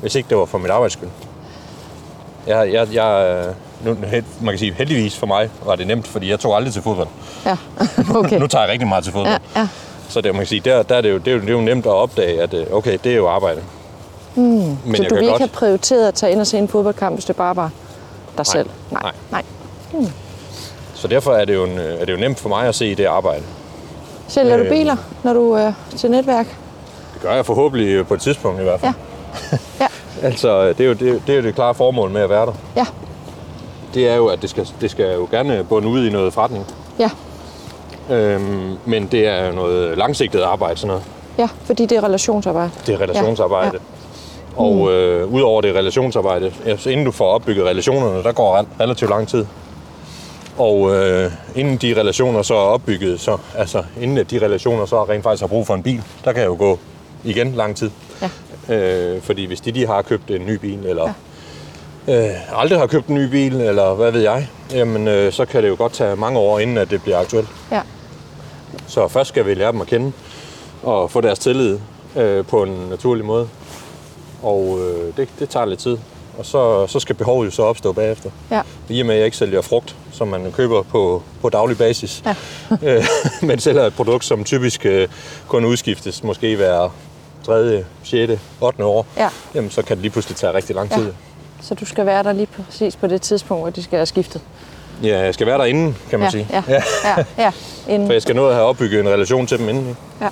hvis 0.00 0.14
ikke 0.14 0.28
det 0.28 0.36
var 0.38 0.44
for 0.44 0.58
mit 0.58 0.70
arbejds 0.70 0.92
skyld. 0.92 1.08
Jeg, 2.46 2.72
jeg, 2.72 2.88
jeg, 2.92 3.44
nu, 3.84 3.96
held- 4.06 4.24
man 4.40 4.52
kan 4.52 4.58
sige, 4.58 4.74
heldigvis 4.78 5.18
for 5.18 5.26
mig 5.26 5.50
var 5.64 5.76
det 5.76 5.86
nemt, 5.86 6.06
fordi 6.08 6.30
jeg 6.30 6.40
tog 6.40 6.56
aldrig 6.56 6.72
til 6.72 6.82
fodbold. 6.82 7.08
Ja, 7.46 7.56
okay. 8.20 8.38
Nu 8.38 8.46
tager 8.46 8.62
jeg 8.64 8.72
rigtig 8.72 8.88
meget 8.88 9.04
til 9.04 9.12
fodbold. 9.12 9.38
Ja, 9.56 9.60
ja. 9.60 9.68
Så 10.08 10.20
det, 10.20 10.32
man 10.32 10.40
kan 10.40 10.46
sige, 10.46 10.60
der, 10.60 10.82
der 10.82 10.94
er 10.96 11.00
det, 11.00 11.10
jo, 11.10 11.18
det, 11.18 11.28
er 11.28 11.32
jo, 11.32 11.40
det 11.40 11.48
er 11.48 11.52
jo 11.52 11.60
nemt 11.60 11.86
at 11.86 11.92
opdage, 11.92 12.42
at 12.42 12.54
øh, 12.54 12.66
okay, 12.72 12.98
det 13.04 13.12
er 13.12 13.16
jo 13.16 13.28
arbejde. 13.28 13.60
Mm. 14.34 14.42
Men 14.42 14.76
Så 14.96 15.02
jeg 15.02 15.10
du 15.10 15.14
ville 15.14 15.20
ikke 15.20 15.30
godt, 15.30 15.40
have 15.40 15.48
prioriteret 15.48 16.08
at 16.08 16.14
tage 16.14 16.32
ind 16.32 16.40
og 16.40 16.46
se 16.46 16.58
en 16.58 16.68
fodboldkamp, 16.68 17.16
hvis 17.16 17.24
det 17.24 17.36
bare 17.36 17.56
var 17.56 17.70
dig 18.38 18.46
selv? 18.46 18.70
nej. 18.90 19.12
nej. 19.30 19.42
så 20.94 21.08
derfor 21.08 21.32
er 21.32 21.44
det, 21.44 21.54
jo 21.54 21.64
en, 21.64 21.78
øh, 21.78 22.00
er 22.00 22.04
det 22.04 22.12
jo 22.12 22.18
nemt 22.18 22.40
for 22.40 22.48
mig 22.48 22.68
at 22.68 22.74
se 22.74 22.94
det 22.94 23.04
arbejde. 23.04 23.42
Sælger 24.28 24.56
du 24.56 24.62
Øh. 24.62 24.68
biler, 24.70 24.96
når 25.22 25.32
du 25.32 25.52
er 25.52 25.72
til 25.96 26.10
netværk? 26.10 26.46
Det 27.14 27.22
gør 27.22 27.32
jeg 27.34 27.46
forhåbentlig 27.46 27.88
øh, 27.88 28.06
på 28.06 28.14
et 28.14 28.20
tidspunkt 28.20 28.60
i 28.60 28.62
hvert 28.64 28.80
fald. 28.80 28.92
Ja. 29.52 29.56
Ja, 29.80 29.86
Altså, 30.22 30.68
det 30.68 30.80
er, 30.80 30.84
jo, 30.84 30.92
det, 30.92 31.22
det 31.26 31.32
er 31.32 31.36
jo 31.36 31.42
det 31.42 31.54
klare 31.54 31.74
formål 31.74 32.10
med 32.10 32.20
at 32.20 32.30
være 32.30 32.46
der. 32.46 32.52
ja, 32.76 32.86
det 33.94 34.08
er 34.08 34.14
jo, 34.16 34.26
at 34.26 34.42
det 34.42 34.50
skal, 34.50 34.68
det 34.80 34.90
skal 34.90 35.14
jo 35.14 35.28
gerne 35.30 35.64
bunde 35.64 35.88
ud 35.88 36.06
i 36.06 36.10
noget 36.10 36.32
forretning. 36.32 36.66
ja. 36.98 37.10
Øhm, 38.10 38.76
men 38.84 39.06
det 39.06 39.26
er 39.28 39.46
jo 39.46 39.52
noget 39.52 39.98
langsigtet 39.98 40.40
arbejde, 40.42 40.76
sådan 40.76 40.88
noget. 40.88 41.02
Ja, 41.38 41.48
fordi 41.64 41.86
det 41.86 41.98
er 41.98 42.04
relationsarbejde. 42.04 42.70
Det 42.86 42.94
er 42.94 43.00
relationsarbejde. 43.00 43.70
Ja, 43.72 43.78
Ja. 44.56 44.62
Og 44.62 44.92
øh, 44.92 45.32
udover 45.34 45.60
det 45.60 45.74
relationsarbejde, 45.74 46.52
altså 46.66 46.90
inden 46.90 47.06
du 47.06 47.12
får 47.12 47.24
opbygget 47.26 47.66
relationerne, 47.66 48.22
der 48.22 48.32
går 48.32 48.58
re- 48.60 48.66
relativt 48.80 49.10
lang 49.10 49.28
tid. 49.28 49.46
Og 50.58 50.94
øh, 50.94 51.30
inden 51.54 51.76
de 51.76 51.94
relationer 52.00 52.42
så 52.42 52.54
er 52.54 52.58
opbygget, 52.58 53.20
så, 53.20 53.36
altså 53.56 53.82
inden 54.00 54.24
de 54.24 54.38
relationer 54.46 54.86
så 54.86 55.04
rent 55.04 55.22
faktisk 55.22 55.40
har 55.42 55.48
brug 55.48 55.66
for 55.66 55.74
en 55.74 55.82
bil, 55.82 56.02
der 56.24 56.32
kan 56.32 56.44
jo 56.44 56.56
gå 56.58 56.78
igen 57.24 57.52
lang 57.52 57.76
tid. 57.76 57.90
Ja. 58.22 58.28
Øh, 58.68 59.22
fordi 59.22 59.44
hvis 59.44 59.60
de, 59.60 59.72
de 59.72 59.86
har 59.86 60.02
købt 60.02 60.30
en 60.30 60.46
ny 60.46 60.54
bil, 60.54 60.86
eller 60.86 61.14
ja. 62.06 62.28
øh, 62.30 62.60
aldrig 62.60 62.78
har 62.78 62.86
købt 62.86 63.06
en 63.06 63.14
ny 63.14 63.24
bil, 63.24 63.60
eller 63.60 63.94
hvad 63.94 64.10
ved 64.10 64.20
jeg, 64.20 64.48
jamen 64.72 65.08
øh, 65.08 65.32
så 65.32 65.44
kan 65.44 65.62
det 65.62 65.68
jo 65.68 65.74
godt 65.78 65.92
tage 65.92 66.16
mange 66.16 66.38
år, 66.38 66.58
inden 66.58 66.78
at 66.78 66.90
det 66.90 67.02
bliver 67.02 67.18
aktuelt. 67.18 67.48
Ja, 67.72 67.80
Så 68.86 69.08
først 69.08 69.28
skal 69.28 69.46
vi 69.46 69.54
lære 69.54 69.72
dem 69.72 69.80
at 69.80 69.86
kende 69.86 70.12
og 70.82 71.10
få 71.10 71.20
deres 71.20 71.38
tillid 71.38 71.78
øh, 72.16 72.44
på 72.46 72.62
en 72.62 72.86
naturlig 72.90 73.24
måde. 73.24 73.48
Og 74.42 74.78
øh, 74.80 75.16
det, 75.16 75.28
det 75.38 75.48
tager 75.48 75.66
lidt 75.66 75.80
tid. 75.80 75.98
Og 76.38 76.46
så, 76.46 76.86
så 76.86 77.00
skal 77.00 77.14
behovet 77.14 77.46
jo 77.46 77.50
så 77.50 77.62
opstå 77.62 77.92
bagefter. 77.92 78.30
ja, 78.50 78.62
I 78.88 79.00
og 79.00 79.06
med, 79.06 79.14
at 79.14 79.18
jeg 79.18 79.24
ikke 79.24 79.36
sælger 79.36 79.60
frugt, 79.60 79.96
som 80.12 80.28
man 80.28 80.52
køber 80.52 80.82
på, 80.82 81.22
på 81.42 81.48
daglig 81.48 81.78
basis, 81.78 82.22
Ja. 82.26 82.34
øh, 82.96 83.04
men 83.42 83.58
sælger 83.58 83.82
et 83.86 83.94
produkt, 83.94 84.24
som 84.24 84.44
typisk 84.44 84.86
øh, 84.86 85.08
kun 85.48 85.64
udskiftes 85.64 86.22
måske 86.24 86.56
hver 86.56 86.88
3., 87.46 87.84
6., 88.04 88.32
8. 88.60 88.84
år, 88.84 89.06
Ja. 89.16 89.28
jamen 89.54 89.70
så 89.70 89.82
kan 89.82 89.96
det 89.96 90.02
lige 90.02 90.12
pludselig 90.12 90.36
tage 90.36 90.54
rigtig 90.54 90.76
lang 90.76 90.90
Ja. 90.90 90.96
tid. 90.96 91.12
Så 91.62 91.74
du 91.74 91.84
skal 91.84 92.06
være 92.06 92.22
der 92.22 92.32
lige 92.32 92.46
præcis 92.46 92.96
på 92.96 93.06
det 93.06 93.22
tidspunkt, 93.22 93.62
hvor 93.62 93.70
de 93.70 93.82
skal 93.82 93.96
have 93.98 94.06
skiftet. 94.06 94.40
Ja, 95.02 95.18
jeg 95.24 95.34
skal 95.34 95.46
være 95.46 95.58
derinde, 95.58 95.94
kan 96.10 96.18
man 96.18 96.26
ja, 96.26 96.30
sige. 96.30 96.46
Ja, 96.52 96.62
ja, 96.68 96.82
ja. 97.04 97.24
ja. 97.38 97.52
Inden, 97.88 98.08
For 98.08 98.12
jeg 98.12 98.22
skal 98.22 98.36
nå 98.36 98.46
at 98.48 98.54
have 98.54 98.66
opbygget 98.66 99.00
en 99.00 99.08
relation 99.08 99.46
til 99.46 99.58
dem 99.58 99.68
inden. 99.68 99.88
ikke? 99.88 100.00
ja. 100.20 100.28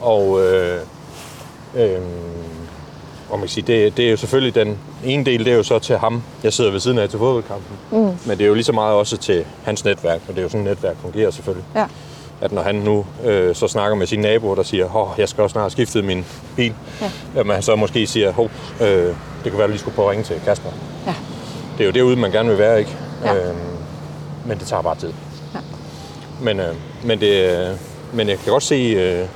Og, 0.00 0.42
øh, 0.44 0.80
øh, 1.76 1.98
og 3.30 3.38
man 3.38 3.40
kan 3.40 3.48
sige, 3.48 3.64
det, 3.66 3.96
det 3.96 4.06
er 4.06 4.10
jo 4.10 4.16
selvfølgelig 4.16 4.54
den 4.54 4.78
ene 5.04 5.24
del, 5.24 5.44
det 5.44 5.52
er 5.52 5.56
jo 5.56 5.62
så 5.62 5.78
til 5.78 5.98
ham, 5.98 6.22
jeg 6.42 6.52
sidder 6.52 6.70
ved 6.70 6.80
siden 6.80 6.98
af 6.98 7.08
til 7.08 7.18
fodboldkampen. 7.18 7.76
Mm. 7.90 7.98
Men 7.98 8.38
det 8.38 8.40
er 8.40 8.46
jo 8.48 8.54
lige 8.54 8.64
så 8.64 8.72
meget 8.72 8.94
også 8.94 9.16
til 9.16 9.44
hans 9.64 9.84
netværk, 9.84 10.20
og 10.28 10.34
det 10.34 10.38
er 10.38 10.42
jo 10.42 10.48
sådan, 10.48 10.66
et 10.66 10.70
netværk 10.72 10.96
fungerer 11.02 11.30
selvfølgelig. 11.30 11.64
ja. 11.76 11.86
At 12.40 12.52
når 12.52 12.62
han 12.62 12.74
nu 12.74 13.04
øh, 13.24 13.54
så 13.54 13.68
snakker 13.68 13.96
med 13.96 14.06
sine 14.06 14.22
naboer, 14.22 14.54
der 14.54 14.62
siger, 14.62 14.96
åh, 14.96 15.08
jeg 15.18 15.28
skal 15.28 15.42
også 15.42 15.52
snart 15.52 15.62
have 15.62 15.70
skiftet 15.70 16.04
min 16.04 16.24
bil, 16.56 16.74
Ja. 17.00 17.10
jamen 17.36 17.54
han 17.54 17.62
så 17.62 17.76
måske 17.76 18.06
siger, 18.06 18.32
hov, 18.32 18.50
øh, 18.80 18.86
det 18.86 19.14
kan 19.44 19.52
være, 19.52 19.62
at 19.62 19.68
du 19.68 19.72
lige 19.72 19.78
skulle 19.80 19.94
prøve 19.94 20.06
at 20.06 20.10
ringe 20.10 20.24
til 20.24 20.36
Kasper. 20.44 20.70
ja. 21.06 21.14
Det 21.78 21.82
er 21.84 21.86
jo 21.86 21.92
derude, 21.92 22.16
man 22.16 22.30
gerne 22.30 22.48
vil 22.48 22.58
være, 22.58 22.78
ikke? 22.78 22.96
Ja. 23.24 23.34
Øhm, 23.34 23.56
men 24.46 24.58
det 24.58 24.66
tager 24.66 24.82
bare 24.82 24.94
tid. 24.96 25.12
Ja. 25.54 25.58
Men, 26.40 26.60
øh, 26.60 26.74
men, 27.04 27.20
det, 27.20 27.58
øh, 27.58 27.76
men 28.12 28.28
jeg 28.28 28.38
kan 28.38 28.52
godt 28.52 28.62
se 28.62 28.74
øh, 28.74 29.26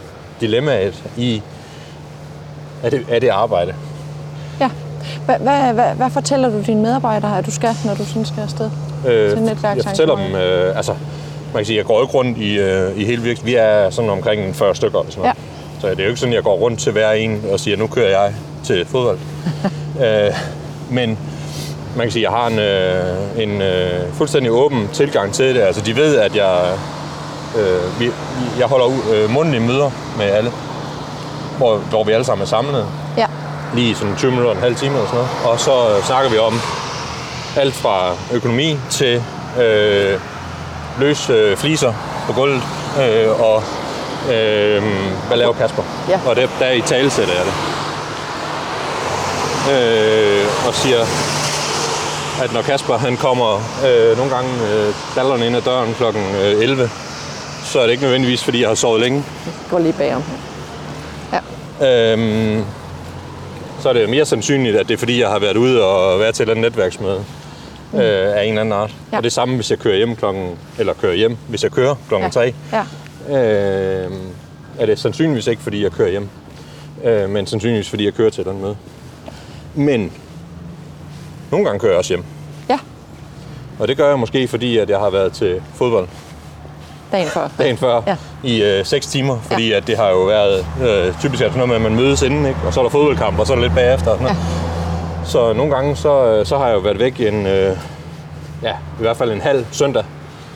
dilemmaet 0.40 1.04
i, 1.16 1.42
er 2.82 2.90
det, 2.90 3.06
er 3.08 3.18
det 3.18 3.28
arbejde? 3.28 3.74
ja. 4.60 4.70
Hvad, 5.24 5.38
hvad, 5.38 5.72
hvad, 5.72 5.94
hvad 5.94 6.10
fortæller 6.10 6.48
du 6.48 6.62
dine 6.66 6.82
medarbejdere, 6.82 7.38
at 7.38 7.46
du 7.46 7.50
skal, 7.50 7.74
når 7.84 7.94
du 7.94 8.04
sådan 8.04 8.24
skal 8.24 8.42
afsted? 8.42 8.70
Øh, 9.06 9.30
jeg 9.62 9.84
fortæller 9.86 10.16
dem, 10.16 10.34
øh, 10.34 10.76
altså, 10.76 10.94
man 11.52 11.60
kan 11.60 11.66
sige, 11.66 11.76
jeg 11.76 11.84
går 11.84 12.02
ikke 12.02 12.14
rundt 12.14 12.38
i, 12.38 12.58
øh, 12.58 12.98
i 13.00 13.04
hele 13.04 13.22
virksomheden. 13.22 13.46
Vi 13.46 13.54
er 13.54 13.90
sådan 13.90 14.10
omkring 14.10 14.56
40 14.56 14.74
stykker 14.74 15.04
sådan 15.08 15.22
noget. 15.22 15.36
Så 15.80 15.90
det 15.90 16.00
er 16.00 16.04
jo 16.04 16.08
ikke 16.08 16.20
sådan, 16.20 16.32
at 16.32 16.36
jeg 16.36 16.44
går 16.44 16.56
rundt 16.56 16.80
til 16.80 16.92
hver 16.92 17.12
en 17.12 17.44
og 17.52 17.60
siger, 17.60 17.76
nu 17.76 17.86
kører 17.86 18.20
jeg 18.20 18.34
til 18.64 18.86
fodbold. 18.86 19.18
øh, 20.04 20.34
men 20.90 21.18
man 21.96 22.06
kan 22.06 22.12
sige, 22.12 22.26
at 22.26 22.32
jeg 22.32 22.38
har 22.38 22.46
en, 22.46 22.58
øh, 22.58 23.42
en 23.42 23.62
øh, 23.62 24.12
fuldstændig 24.12 24.52
åben 24.52 24.88
tilgang 24.92 25.32
til 25.32 25.54
det. 25.54 25.60
Altså, 25.60 25.82
de 25.82 25.96
ved, 25.96 26.16
at 26.16 26.36
jeg, 26.36 26.72
øh, 27.58 28.00
vi, 28.00 28.10
jeg 28.58 28.66
holder 28.66 28.86
øh, 29.14 29.30
mundtlige 29.30 29.62
møder 29.66 29.90
med 30.18 30.26
alle, 30.26 30.52
hvor, 31.56 31.76
hvor 31.76 32.04
vi 32.04 32.12
alle 32.12 32.24
sammen 32.24 32.42
er 32.42 32.48
samlet. 32.48 32.86
Ja. 33.16 33.26
Lige 33.74 33.94
sådan 33.94 34.16
20 34.16 34.30
minutter, 34.30 34.52
en 34.52 34.60
halv 34.60 34.76
time 34.76 34.94
eller 34.94 35.06
sådan 35.06 35.18
noget. 35.18 35.52
Og 35.52 35.60
så 35.60 35.96
øh, 35.96 36.04
snakker 36.04 36.30
vi 36.30 36.38
om 36.38 36.54
alt 37.56 37.74
fra 37.74 38.12
økonomi 38.32 38.76
til 38.90 39.22
øh, 39.60 40.20
løs 41.00 41.30
øh, 41.30 41.56
fliser 41.56 41.92
på 42.26 42.32
gulvet, 42.32 42.62
øh, 43.02 43.40
og 43.40 43.62
øh, 44.34 44.82
hvad 45.28 45.36
laver 45.36 45.52
Kasper? 45.52 45.82
Ja. 46.08 46.20
Og 46.26 46.36
der, 46.36 46.48
der 46.58 46.70
i 46.70 46.80
talesætter 46.80 47.34
jeg 47.34 47.44
det. 47.44 47.54
Øh, 49.72 50.46
og 50.68 50.74
siger, 50.74 51.00
at 52.42 52.52
når 52.52 52.62
Kasper 52.62 52.98
han 52.98 53.16
kommer 53.16 53.54
øh, 53.86 54.16
nogle 54.16 54.34
gange 54.34 54.50
øh, 54.72 54.94
dallerne 55.16 55.46
ind 55.46 55.56
ad 55.56 55.62
døren 55.62 55.94
kl. 55.94 56.04
11, 56.62 56.90
så 57.64 57.78
er 57.80 57.82
det 57.84 57.90
ikke 57.90 58.02
nødvendigvis, 58.02 58.44
fordi 58.44 58.60
jeg 58.60 58.68
har 58.68 58.74
sovet 58.74 59.00
længe. 59.00 59.24
Gå 59.70 59.78
lige 59.78 59.92
bagom. 59.92 60.22
Øhm, 61.82 62.64
så 63.82 63.88
er 63.88 63.92
det 63.92 64.08
mere 64.08 64.26
sandsynligt, 64.26 64.76
at 64.76 64.88
det 64.88 64.94
er 64.94 64.98
fordi, 64.98 65.20
jeg 65.20 65.28
har 65.28 65.38
været 65.38 65.56
ude 65.56 65.84
og 65.84 66.20
været 66.20 66.34
til 66.34 66.42
et 66.42 66.46
eller 66.50 66.54
andet 66.54 66.72
netværksmøde 66.72 67.24
øh, 67.94 68.00
af 68.36 68.42
en 68.42 68.48
eller 68.48 68.60
anden 68.60 68.72
art. 68.72 68.94
Ja. 69.12 69.16
Og 69.16 69.22
det 69.22 69.32
samme, 69.32 69.54
hvis 69.54 69.70
jeg 69.70 69.78
kører 69.78 69.96
hjem 69.96 70.16
klokken, 70.16 70.50
eller 70.78 70.92
kører 70.94 71.14
hjem, 71.14 71.36
hvis 71.48 71.62
jeg 71.62 71.70
kører 71.70 71.94
klokken 72.08 72.26
Ja. 72.26 72.30
3. 72.30 72.54
Ja. 72.72 74.04
Øh, 74.04 74.10
er 74.78 74.86
det 74.86 74.98
sandsynligvis 74.98 75.46
ikke, 75.46 75.62
fordi 75.62 75.82
jeg 75.82 75.92
kører 75.92 76.10
hjem, 76.10 76.28
øh, 77.04 77.30
men 77.30 77.46
sandsynligvis, 77.46 77.90
fordi 77.90 78.04
jeg 78.04 78.14
kører 78.14 78.30
til 78.30 78.40
et 78.40 78.46
eller 78.46 78.58
andet 78.58 78.76
møde. 79.76 79.86
Men 79.88 80.12
nogle 81.50 81.66
gange 81.66 81.80
kører 81.80 81.92
jeg 81.92 81.98
også 81.98 82.10
hjem. 82.14 82.24
Ja. 82.70 82.78
Og 83.78 83.88
det 83.88 83.96
gør 83.96 84.08
jeg 84.08 84.18
måske, 84.18 84.48
fordi 84.48 84.78
at 84.78 84.90
jeg 84.90 84.98
har 84.98 85.10
været 85.10 85.32
til 85.32 85.62
fodbold 85.74 86.08
Dagen 87.12 87.28
før. 87.28 87.48
dagen 87.58 87.76
før 87.76 88.02
Ja. 88.06 88.16
i 88.44 88.62
øh, 88.62 88.84
6 88.84 89.06
timer, 89.06 89.38
fordi 89.40 89.72
at 89.72 89.86
det 89.86 89.96
har 89.96 90.08
jo 90.10 90.22
været 90.24 90.66
øh, 90.82 91.18
typisk 91.20 91.38
sådan 91.42 91.52
noget 91.52 91.68
med, 91.68 91.76
at 91.76 91.82
man 91.82 91.94
mødes 91.94 92.22
inden, 92.22 92.46
ikke? 92.46 92.58
og 92.66 92.74
så 92.74 92.80
er 92.80 92.84
der 92.84 92.90
fodboldkamp, 92.90 93.38
og 93.38 93.46
så 93.46 93.52
er 93.52 93.56
der 93.56 93.62
lidt 93.62 93.74
bagefter. 93.74 94.10
Og 94.10 94.18
sådan 94.18 94.34
noget. 94.36 94.69
Så 95.30 95.52
nogle 95.52 95.74
gange, 95.74 95.96
så, 95.96 96.24
øh, 96.26 96.46
så 96.46 96.58
har 96.58 96.66
jeg 96.66 96.74
jo 96.74 96.80
været 96.80 96.98
væk 96.98 97.20
en, 97.20 97.46
øh, 97.46 97.76
ja, 98.62 98.72
i 98.72 99.00
hvert 99.00 99.16
fald 99.16 99.32
en 99.32 99.40
halv 99.40 99.66
søndag, 99.72 100.04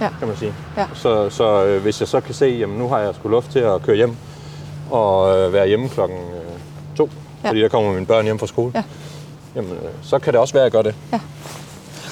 Ja. 0.01 0.09
kan 0.19 0.29
man 0.29 0.37
sige. 0.37 0.53
Ja. 0.77 0.87
Så, 0.95 1.31
så 1.31 1.65
øh, 1.65 1.83
hvis 1.83 2.01
jeg 2.01 2.09
så 2.09 2.21
kan 2.21 2.35
se, 2.35 2.47
jamen 2.47 2.79
nu 2.79 2.89
har 2.89 2.99
jeg 2.99 3.15
sgu 3.15 3.29
luft 3.29 3.51
til 3.51 3.59
at 3.59 3.83
køre 3.83 3.97
hjem, 3.97 4.17
og 4.91 5.37
øh, 5.39 5.53
være 5.53 5.67
hjemme 5.67 5.89
klokken 5.89 6.19
øh, 6.19 6.97
to, 6.97 7.09
Ja. 7.45 7.49
fordi 7.49 7.61
der 7.61 7.69
kommer 7.69 7.93
mine 7.93 8.07
børn 8.07 8.25
hjem 8.25 8.39
fra 8.39 8.47
skole, 8.47 8.73
Ja. 8.75 8.83
jamen 9.57 9.71
øh, 9.71 9.79
så 10.03 10.19
kan 10.19 10.33
det 10.33 10.41
også 10.41 10.55
være, 10.55 10.63
at 10.67 10.73
jeg 10.75 10.85
gør 10.85 10.91
det. 10.91 10.95
Ja. 11.13 11.21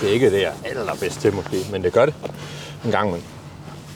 Det 0.01 0.09
er 0.09 0.13
ikke 0.13 0.31
det, 0.31 0.41
jeg 0.43 0.53
er 0.65 0.81
allerbedst 0.81 1.21
til 1.21 1.35
måske, 1.35 1.57
men 1.73 1.83
det 1.85 1.93
gør 1.93 2.05
det 2.07 2.15
en 2.85 2.91
gang 2.91 3.07
imellem. 3.09 3.27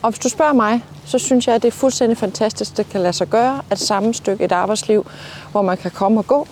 Og 0.02 0.10
hvis 0.10 0.18
du 0.18 0.28
spørger 0.28 0.52
mig, 0.52 0.84
så 1.04 1.18
synes 1.18 1.46
jeg, 1.46 1.54
at 1.54 1.62
det 1.62 1.68
er 1.68 1.72
fuldstændig 1.72 2.18
fantastisk, 2.18 2.76
det 2.76 2.88
kan 2.90 3.00
lade 3.00 3.12
sig 3.12 3.26
gøre 3.28 3.60
at 3.70 3.78
sammenstykke 3.78 4.44
et 4.44 4.52
arbejdsliv, 4.52 5.06
hvor 5.52 5.62
man 5.62 5.76
kan 5.76 5.90
komme 5.90 6.20
og 6.20 6.26
gå, 6.26 6.48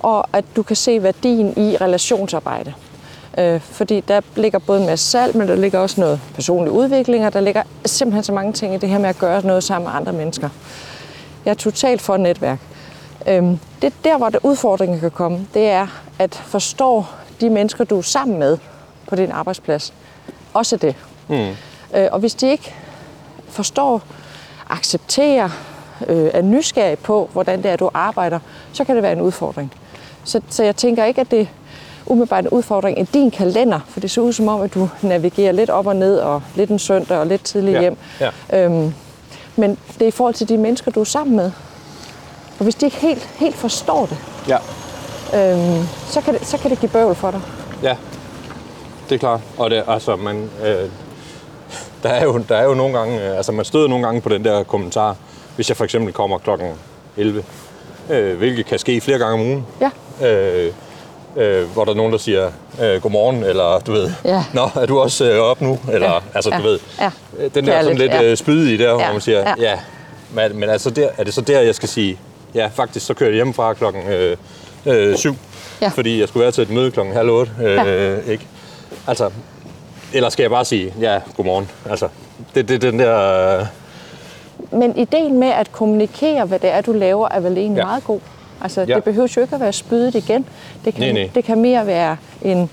og 0.00 0.26
at 0.32 0.44
du 0.56 0.62
kan 0.62 0.76
se 0.76 1.02
værdien 1.02 1.54
i 1.56 1.76
relationsarbejde. 1.76 2.74
Øh, 3.38 3.60
fordi 3.60 4.00
der 4.00 4.20
ligger 4.36 4.58
både 4.58 4.80
en 4.80 4.86
masse 4.86 5.10
salg, 5.10 5.36
men 5.36 5.48
der 5.48 5.54
ligger 5.54 5.78
også 5.78 6.00
noget 6.00 6.20
personlig 6.34 6.72
udvikling, 6.72 7.26
og 7.26 7.32
der 7.32 7.40
ligger 7.40 7.62
simpelthen 7.86 8.24
så 8.24 8.32
mange 8.32 8.52
ting 8.52 8.74
i 8.74 8.78
det 8.78 8.88
her 8.88 8.98
med 8.98 9.08
at 9.08 9.18
gøre 9.18 9.46
noget 9.46 9.64
sammen 9.64 9.88
med 9.88 9.96
andre 9.96 10.12
mennesker. 10.12 10.48
Jeg 11.44 11.50
er 11.50 11.54
totalt 11.54 12.02
for 12.02 12.14
et 12.14 12.20
netværk. 12.20 12.58
Øhm, 13.26 13.58
det 13.82 13.92
der, 14.04 14.18
hvor 14.18 14.28
der 14.28 14.38
udfordringer 14.42 15.00
kan 15.00 15.10
komme, 15.10 15.46
det 15.54 15.68
er 15.68 15.86
at 16.18 16.34
forstå 16.34 17.04
de 17.40 17.50
mennesker, 17.50 17.84
du 17.84 17.98
er 17.98 18.02
sammen 18.02 18.38
med 18.38 18.58
på 19.08 19.16
din 19.16 19.30
arbejdsplads. 19.30 19.92
Også 20.54 20.76
det. 20.76 20.94
Mm. 21.28 21.48
Øh, 21.94 22.08
og 22.12 22.18
hvis 22.18 22.34
de 22.34 22.50
ikke 22.50 22.74
forstår, 23.48 24.02
accepterer, 24.70 25.48
øh, 26.06 26.30
er 26.34 26.42
nysgerrig 26.42 26.98
på, 26.98 27.30
hvordan 27.32 27.62
det 27.62 27.70
er, 27.70 27.76
du 27.76 27.90
arbejder, 27.94 28.38
så 28.72 28.84
kan 28.84 28.94
det 28.94 29.02
være 29.02 29.12
en 29.12 29.20
udfordring. 29.20 29.72
Så, 30.28 30.40
så 30.48 30.64
jeg 30.64 30.76
tænker 30.76 31.04
ikke, 31.04 31.20
at 31.20 31.30
det 31.30 31.40
er 31.40 31.46
umiddelbart 32.06 32.44
en 32.44 32.50
udfordring 32.50 32.98
i 33.00 33.02
din 33.02 33.30
kalender, 33.30 33.80
for 33.88 34.00
det 34.00 34.10
ser 34.10 34.22
ud 34.22 34.32
som 34.32 34.48
om, 34.48 34.60
at 34.60 34.74
du 34.74 34.88
navigerer 35.02 35.52
lidt 35.52 35.70
op 35.70 35.86
og 35.86 35.96
ned, 35.96 36.18
og 36.18 36.42
lidt 36.54 36.70
en 36.70 36.78
søndag 36.78 37.18
og 37.18 37.26
lidt 37.26 37.44
tidligt 37.44 37.74
Ja, 37.74 37.80
hjem. 37.80 37.96
ja. 38.20 38.30
Øhm, 38.64 38.94
men 39.56 39.78
det 39.94 40.02
er 40.02 40.06
i 40.08 40.10
forhold 40.10 40.34
til 40.34 40.48
de 40.48 40.56
mennesker, 40.56 40.90
du 40.90 41.00
er 41.00 41.04
sammen 41.04 41.36
med. 41.36 41.50
Og 42.58 42.62
hvis 42.64 42.74
de 42.74 42.86
ikke 42.86 42.96
helt, 42.96 43.28
helt 43.36 43.54
forstår 43.56 44.06
det, 44.06 44.18
Ja. 44.48 44.56
øhm, 45.52 45.82
så, 46.08 46.20
kan 46.20 46.34
det, 46.34 46.46
så 46.46 46.58
kan 46.58 46.70
det 46.70 46.80
give 46.80 46.90
bøvl 46.90 47.14
for 47.14 47.30
dig. 47.30 47.40
Ja, 47.82 47.96
det 49.08 49.14
er 49.14 49.18
klart. 49.18 49.40
Og 49.58 49.70
det, 49.70 49.84
altså, 49.88 50.16
man, 50.16 50.50
øh, 50.64 50.90
der, 52.02 52.08
er 52.08 52.24
jo, 52.24 52.38
der 52.48 52.56
er 52.56 52.64
jo 52.64 52.74
nogle 52.74 52.98
gange, 52.98 53.30
øh, 53.30 53.36
altså 53.36 53.52
man 53.52 53.64
støder 53.64 53.88
nogle 53.88 54.04
gange 54.06 54.20
på 54.20 54.28
den 54.28 54.44
der 54.44 54.62
kommentar, 54.62 55.16
hvis 55.56 55.68
jeg 55.68 55.76
for 55.76 55.84
eksempel 55.84 56.12
kommer 56.12 56.38
klokken 56.38 56.68
11, 57.16 57.44
øh, 58.10 58.38
hvilket 58.38 58.66
kan 58.66 58.78
ske 58.78 59.00
flere 59.00 59.18
gange 59.18 59.34
om 59.34 59.40
ugen, 59.40 59.66
Ja, 59.80 59.90
øh, 60.28 60.72
øh, 61.36 61.64
hvor 61.70 61.84
der 61.84 61.92
er 61.92 61.96
nogen, 61.96 62.12
der 62.12 62.18
siger 62.18 62.50
øh, 62.82 63.02
godmorgen, 63.02 63.44
eller 63.44 63.78
du 63.86 63.92
ved, 63.92 64.10
Ja. 64.24 64.44
nå, 64.54 64.68
er 64.80 64.86
du 64.86 64.98
også 64.98 65.30
øh, 65.30 65.40
op 65.40 65.60
nu? 65.60 65.78
Eller, 65.92 66.08
Ja, 66.12 66.18
altså, 66.34 66.50
ja, 66.52 66.58
du 66.58 66.62
ved, 66.62 66.78
ja. 67.00 67.10
øh, 67.38 67.50
den 67.54 67.66
der 67.66 67.72
sådan 67.82 67.84
Kærligt, 67.84 67.98
lidt 67.98 68.12
ja. 68.12 68.22
øh, 68.30 68.36
spydige 68.36 68.78
der, 68.84 68.92
hvor 68.92 69.02
Ja, 69.02 69.12
man 69.12 69.20
siger, 69.20 69.38
ja. 69.40 69.54
ja, 69.58 69.78
men, 70.32 70.60
men 70.60 70.70
altså, 70.70 70.90
der, 70.90 71.08
er 71.18 71.24
det 71.24 71.34
så 71.34 71.40
der, 71.40 71.60
jeg 71.60 71.74
skal 71.74 71.88
sige, 71.88 72.18
ja, 72.54 72.66
faktisk, 72.74 73.06
så 73.06 73.14
kører 73.14 73.30
jeg 73.30 73.34
hjemmefra 73.34 73.74
klokken 73.74 74.02
øh, 74.08 74.36
øh, 74.86 75.16
syv, 75.16 75.36
Ja. 75.82 75.88
fordi 75.88 76.20
jeg 76.20 76.28
skulle 76.28 76.42
være 76.42 76.52
til 76.52 76.62
et 76.62 76.70
møde 76.70 76.90
klokken 76.90 77.14
halv 77.14 77.30
otte, 77.30 77.52
øh, 77.62 78.18
ikke? 78.28 78.46
Altså, 79.06 79.30
eller 80.12 80.28
skal 80.28 80.42
jeg 80.42 80.50
bare 80.50 80.64
sige, 80.64 80.94
ja, 81.00 81.20
godmorgen. 81.36 81.70
Altså, 81.90 82.08
det 82.54 82.70
er 82.70 82.78
den 82.78 82.98
der... 82.98 83.58
Øh, 83.60 83.66
men 84.70 84.96
ideen 84.96 85.38
med 85.38 85.48
at 85.48 85.72
kommunikere, 85.72 86.44
hvad 86.44 86.58
det 86.58 86.70
er, 86.70 86.80
du 86.80 86.92
laver, 86.92 87.28
er 87.28 87.40
vel 87.40 87.58
egentlig 87.58 87.80
Ja. 87.80 87.86
meget 87.86 88.04
god. 88.04 88.20
Altså, 88.62 88.84
Ja. 88.88 88.94
det 88.94 89.04
behøver 89.04 89.28
jo 89.36 89.40
ikke 89.42 89.54
at 89.54 89.60
være 89.60 89.72
spydet 89.72 90.14
igen. 90.14 90.44
Det 90.84 90.94
kan, 90.94 91.02
Nej, 91.02 91.12
nej. 91.12 91.30
det 91.34 91.44
kan 91.44 91.58
mere 91.60 91.86
være 91.86 92.16
en... 92.42 92.70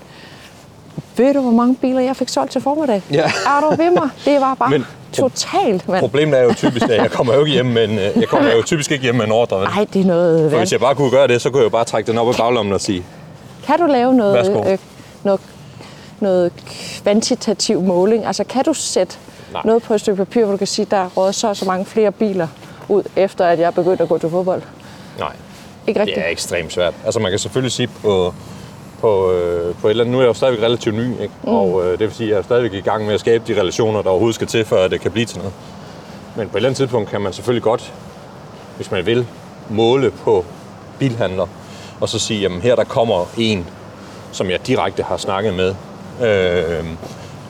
Ved 1.16 1.34
du, 1.34 1.40
hvor 1.40 1.50
mange 1.50 1.74
biler 1.74 2.00
jeg 2.00 2.16
fik 2.16 2.28
solgt 2.28 2.52
til 2.52 2.60
formiddag? 2.60 3.02
Ja. 3.12 3.22
Er 3.56 3.60
du 3.70 3.76
ved 3.82 3.90
mig? 3.90 4.08
Det 4.24 4.40
var 4.40 4.54
bare 4.54 4.70
Men- 4.70 4.86
totalt, 5.12 5.88
mand. 5.88 6.00
problemet 6.00 6.38
er 6.38 6.42
jo 6.42 6.54
typisk, 6.54 6.84
at 6.84 6.96
jeg 7.02 7.10
kommer 7.10 7.34
jo 7.34 7.40
ikke 7.40 7.52
hjem 7.52 7.66
med 7.66 7.84
en, 7.84 7.98
øh, 7.98 8.10
jeg 8.16 8.28
kommer 8.28 8.50
jo 8.56 8.62
typisk 8.62 8.90
ikke 8.92 9.02
hjem 9.02 9.14
med 9.14 9.24
en 9.24 9.32
ordre. 9.32 9.58
vel? 9.60 9.66
Ej, 9.76 9.86
det 9.92 10.00
er 10.02 10.06
noget 10.06 10.50
For 10.50 10.58
hvis 10.58 10.72
jeg 10.72 10.80
bare 10.80 10.94
kunne 10.94 11.10
gøre 11.10 11.26
det, 11.28 11.42
så 11.42 11.50
kunne 11.50 11.58
jeg 11.60 11.64
jo 11.64 11.68
bare 11.70 11.84
trække 11.84 12.10
den 12.10 12.18
op 12.18 12.28
i 12.34 12.36
baglommen 12.36 12.74
og 12.74 12.80
sige, 12.80 13.04
Kan 13.66 13.78
du 13.78 13.86
lave 13.86 14.14
noget, 14.14 14.34
Værsgo. 14.34 14.70
øh, 14.70 14.78
noget, 15.24 15.40
noget 16.20 16.52
kvantitativ 17.02 17.80
måling? 17.82 18.26
Altså, 18.26 18.44
kan 18.44 18.64
du 18.64 18.72
sætte 18.74 19.16
Nej. 19.52 19.62
noget 19.64 19.82
på 19.82 19.94
et 19.94 20.00
stykke 20.00 20.16
papir, 20.24 20.42
hvor 20.44 20.52
du 20.52 20.56
kan 20.58 20.66
sige, 20.66 20.86
der 20.90 20.96
er 20.96 21.08
råd 21.16 21.32
så 21.32 21.54
så 21.54 21.64
mange 21.64 21.84
flere 21.84 22.12
biler 22.12 22.48
ud, 22.88 23.02
efter 23.16 23.44
at 23.46 23.58
jeg 23.58 23.66
er 23.66 23.70
begyndt 23.70 24.00
at 24.00 24.08
gå 24.08 24.18
til 24.18 24.30
fodbold? 24.30 24.62
nej, 25.18 25.32
Ikke 25.86 26.00
rigtigt? 26.00 26.16
det 26.16 26.26
er 26.26 26.30
ekstremt 26.30 26.72
svært. 26.72 26.94
Altså 27.04 27.20
man 27.20 27.30
kan 27.32 27.38
selvfølgelig 27.38 27.72
sige 27.72 27.88
på, 28.02 28.34
på, 29.00 29.32
øh, 29.32 29.74
på 29.74 29.86
et 29.86 29.90
eller 29.90 30.04
andet, 30.04 30.12
nu 30.12 30.18
er 30.18 30.22
jeg 30.22 30.28
jo 30.28 30.34
stadigvæk 30.34 30.64
relativt 30.64 30.94
ny, 30.96 31.10
ikke? 31.20 31.34
Mm. 31.42 31.48
og 31.48 31.84
øh, 31.84 31.90
det 31.90 32.00
vil 32.00 32.12
sige, 32.12 32.26
at 32.26 32.30
jeg 32.32 32.38
er 32.38 32.42
stadigvæk 32.42 32.72
i 32.72 32.80
gang 32.80 33.06
med 33.06 33.14
at 33.14 33.20
skabe 33.20 33.52
de 33.54 33.60
relationer, 33.60 34.02
der 34.02 34.10
overhovedet 34.10 34.34
skal 34.34 34.46
til, 34.46 34.64
for 34.64 34.76
at 34.76 34.90
det 34.90 35.00
kan 35.00 35.10
blive 35.12 35.26
til 35.26 35.38
noget. 35.38 35.52
Men 36.36 36.48
på 36.48 36.56
et 36.56 36.58
eller 36.58 36.68
andet 36.68 36.76
tidspunkt 36.76 37.10
kan 37.10 37.20
man 37.20 37.32
selvfølgelig 37.32 37.62
godt, 37.62 37.92
hvis 38.76 38.90
man 38.90 39.06
vil, 39.06 39.26
måle 39.70 40.10
på 40.10 40.44
bilhandler, 40.98 41.46
og 42.00 42.08
så 42.08 42.18
sige, 42.18 42.40
jamen 42.40 42.60
her 42.60 42.74
der 42.76 42.84
kommer 42.84 43.24
en, 43.38 43.66
som 44.32 44.50
jeg 44.50 44.66
direkte 44.66 45.02
har 45.02 45.16
snakket 45.16 45.54
med 45.54 45.74
øh, 46.22 46.84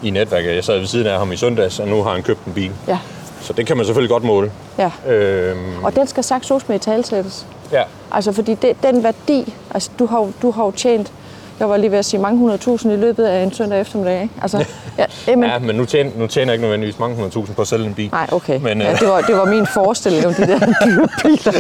i 0.03 0.11
netværket. 0.11 0.55
Jeg 0.55 0.65
sad 0.65 0.79
ved 0.79 0.87
siden 0.87 1.07
af 1.07 1.19
ham 1.19 1.33
i 1.33 1.37
søndags, 1.37 1.79
og 1.81 1.89
nu 1.89 2.03
har 2.03 2.13
han 2.13 2.23
købt 2.23 2.45
en 2.45 2.53
bil. 2.53 2.71
Ja, 2.89 2.99
Så 3.41 3.53
det 3.53 3.67
kan 3.67 3.77
man 3.77 3.87
selvfølgelig 3.87 4.11
godt 4.11 4.25
måle. 4.25 4.51
ja. 4.79 4.91
Øh, 5.13 5.57
Og 5.83 5.97
den 5.97 6.07
skal 6.07 6.25
sagtens 6.25 6.69
med 6.69 6.77
i 6.77 6.79
talsættes. 6.79 7.47
ja. 7.73 7.83
Altså, 8.13 8.33
fordi 8.33 8.55
det, 8.55 8.77
den 8.83 9.03
værdi, 9.03 9.55
altså 9.75 9.91
du 9.99 10.07
har, 10.07 10.29
du 10.43 10.51
har 10.51 10.65
jo 10.65 10.71
tjent, 10.71 11.13
jeg 11.61 11.69
var 11.71 11.77
lige 11.77 11.91
ved 11.91 11.99
at 11.99 12.05
sige 12.05 12.21
mange 12.21 12.39
hundrede 12.39 12.59
tusind 12.59 12.93
i 12.93 12.97
løbet 12.97 13.25
af 13.25 13.43
en 13.43 13.53
søndag 13.53 13.81
eftermiddag, 13.81 14.23
ikke? 14.23 14.35
Altså, 14.43 14.59
ja, 14.99 15.05
jamen, 15.29 15.51
ja, 15.51 15.59
men 15.59 15.77
nu 15.77 15.85
tjener, 15.85 16.11
nu 16.17 16.27
tjener 16.27 16.53
jeg 16.53 16.55
ikke 16.55 16.63
nødvendigvis 16.63 16.99
mange 16.99 17.15
hundrede 17.15 17.35
tusind 17.35 17.57
på 17.57 17.63
at 17.63 17.69
sælge 17.69 17.87
en 17.87 17.95
bil. 17.95 18.09
Nej, 18.13 18.27
okay. 18.33 18.53
Men, 18.55 18.63
Men, 18.63 18.81
øh, 18.81 18.87
ja, 18.87 18.93
det, 18.93 19.09
var, 19.09 19.21
det 19.21 19.37
var 19.37 19.45
min 19.45 19.67
forestilling 19.67 20.27
om 20.27 20.35
de 20.35 20.47
der 20.47 20.59
dyre 20.87 21.09
biler. 21.23 21.53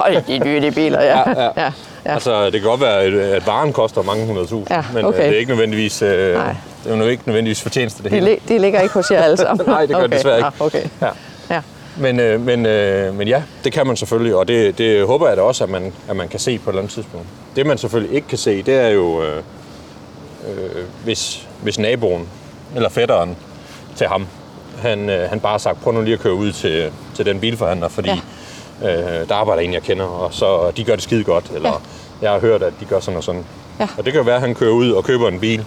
Øj, 0.04 0.22
de 0.26 0.40
dyre, 0.44 0.70
biler, 0.70 1.02
ja. 1.02 1.18
Ja, 1.30 1.40
ja. 1.42 1.48
ja. 1.56 1.72
ja. 2.06 2.12
Altså, 2.14 2.44
det 2.44 2.52
kan 2.52 2.62
godt 2.70 2.80
være, 2.80 3.00
at- 3.02 3.46
varen 3.46 3.72
koster 3.72 4.02
mange 4.02 4.26
hundrede 4.26 4.46
tusind, 4.46 4.70
Ja, 4.70 4.84
men 4.94 5.04
okay. 5.04 5.18
øh, 5.18 5.24
det 5.24 5.34
er 5.34 5.38
ikke 5.38 5.50
nødvendigvis, 5.52 6.02
øh, 6.02 6.34
Nej. 6.34 6.54
Det 6.84 6.92
er 6.92 6.96
jo 6.96 7.04
ikke 7.06 7.22
nødvendigvis 7.26 7.62
fortjeneste 7.62 8.02
det 8.02 8.10
De, 8.10 8.16
hele. 8.16 8.30
lig, 8.30 8.38
de 8.48 8.58
ligger 8.58 8.80
ikke 8.80 8.94
hos 8.94 9.10
jer 9.10 9.22
alle 9.22 9.36
sammen. 9.36 9.66
Nej, 9.66 9.80
det 9.86 9.88
gør 9.88 9.96
det 9.96 10.04
okay. 10.04 10.16
desværre 10.16 10.36
ikke. 10.36 10.50
Ja, 10.60 10.64
okay. 10.64 10.84
Ja. 11.02 11.08
Ja. 11.50 11.62
Men, 11.96 12.20
øh, 12.20 12.40
men, 12.40 12.66
øh, 12.66 13.14
men 13.14 13.28
ja, 13.28 13.42
det 13.64 13.72
kan 13.72 13.86
man 13.86 13.96
selvfølgelig, 13.96 14.34
og 14.36 14.48
det, 14.48 14.78
det 14.78 15.06
håber 15.06 15.28
jeg 15.28 15.36
da 15.36 15.42
også, 15.42 15.64
at 15.64 15.70
man, 15.70 15.92
at 16.08 16.16
man 16.16 16.28
kan 16.28 16.40
se 16.40 16.58
på 16.58 16.70
et 16.70 16.72
eller 16.72 16.82
andet 16.82 16.94
tidspunkt. 16.94 17.26
Det 17.56 17.66
man 17.66 17.78
selvfølgelig 17.78 18.14
ikke 18.16 18.28
kan 18.28 18.38
se, 18.38 18.62
det 18.62 18.74
er 18.74 18.88
jo, 18.88 19.22
øh, 19.22 19.36
øh, 20.48 20.84
hvis, 21.04 21.48
hvis 21.62 21.78
naboen 21.78 22.28
eller 22.76 22.88
fætteren 22.88 23.36
til 23.96 24.06
ham, 24.06 24.26
han, 24.82 25.10
øh, 25.10 25.28
han 25.28 25.40
bare 25.40 25.50
har 25.52 25.58
sagt, 25.58 25.82
prøv 25.82 25.92
nu 25.94 26.02
lige 26.02 26.14
at 26.14 26.20
køre 26.20 26.34
ud 26.34 26.52
til, 26.52 26.92
til 27.16 27.26
den 27.26 27.40
bilforhandler, 27.40 27.88
fordi 27.88 28.10
ja. 28.82 29.20
øh, 29.22 29.28
der 29.28 29.34
arbejder 29.34 29.62
en, 29.62 29.72
jeg 29.72 29.82
kender, 29.82 30.04
og 30.04 30.34
så 30.34 30.70
de 30.76 30.84
gør 30.84 30.94
det 30.94 31.02
skide 31.02 31.24
godt, 31.24 31.44
eller 31.54 31.68
Ja. 31.68 31.76
jeg 32.22 32.30
har 32.32 32.40
hørt, 32.40 32.62
at 32.62 32.72
de 32.80 32.84
gør 32.84 33.00
sådan 33.00 33.16
og 33.18 33.24
sådan. 33.24 33.44
Ja. 33.80 33.88
Og 33.98 34.04
det 34.04 34.12
kan 34.12 34.20
jo 34.20 34.24
være, 34.24 34.34
at 34.34 34.40
han 34.40 34.54
kører 34.54 34.72
ud 34.72 34.90
og 34.90 35.04
køber 35.04 35.28
en 35.28 35.40
bil, 35.40 35.64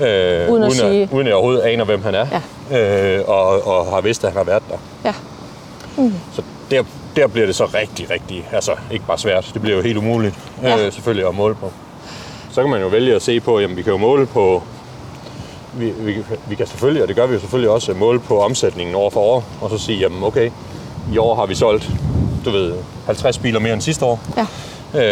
Øh, 0.00 0.50
Uden 0.50 0.62
at 0.62 0.72
sige- 0.72 1.02
At, 1.02 1.08
uden 1.12 1.26
at 1.26 1.26
jeg 1.26 1.34
overhovedet 1.34 1.62
aner, 1.62 1.84
hvem 1.84 2.02
han 2.02 2.14
er. 2.14 2.26
Ja. 2.70 3.16
Øh, 3.18 3.28
og, 3.28 3.66
og 3.66 3.86
har 3.86 4.00
vidst, 4.00 4.24
at 4.24 4.30
han 4.32 4.36
har 4.36 4.44
været 4.44 4.62
der. 4.70 4.76
Ja. 5.04 5.14
Så 6.34 6.42
der, 6.70 6.82
der 7.16 7.26
bliver 7.26 7.46
det 7.46 7.56
så 7.56 7.64
rigtig, 7.64 8.10
rigtig, 8.10 8.48
altså 8.52 8.72
ikke 8.90 9.04
bare 9.06 9.18
svært, 9.18 9.50
det 9.54 9.62
bliver 9.62 9.76
jo 9.76 9.82
helt 9.82 9.96
umuligt 9.98 10.34
Ja. 10.62 10.86
øh, 10.86 10.92
selvfølgelig 10.92 11.28
at 11.28 11.34
måle 11.34 11.54
på. 11.54 11.72
Så 12.52 12.60
kan 12.60 12.70
man 12.70 12.80
jo 12.80 12.86
vælge 12.86 13.14
at 13.14 13.22
se 13.22 13.40
på, 13.40 13.58
jamen 13.60 13.76
vi 13.76 13.82
kan 13.82 13.92
jo 13.92 13.98
måle 13.98 14.26
på, 14.26 14.62
vi, 15.74 15.90
vi, 15.90 16.16
vi 16.48 16.54
kan 16.54 16.66
selvfølgelig, 16.66 17.02
og 17.02 17.08
det 17.08 17.16
gør 17.16 17.26
vi 17.26 17.34
jo 17.34 17.40
selvfølgelig 17.40 17.70
også, 17.70 17.94
måle 17.94 18.20
på 18.20 18.40
omsætningen 18.42 18.94
år 18.94 19.10
for 19.10 19.20
år, 19.20 19.44
og 19.60 19.70
så 19.70 19.78
sige, 19.78 19.98
jamen 19.98 20.22
okay, 20.24 20.50
i 21.12 21.18
år 21.18 21.34
har 21.34 21.46
vi 21.46 21.54
solgt, 21.54 21.90
du 22.44 22.50
ved, 22.50 22.74
50 23.06 23.38
biler 23.38 23.60
mere 23.60 23.72
end 23.72 23.80
sidste 23.82 24.04
år. 24.04 24.20
Ja. 24.36 24.46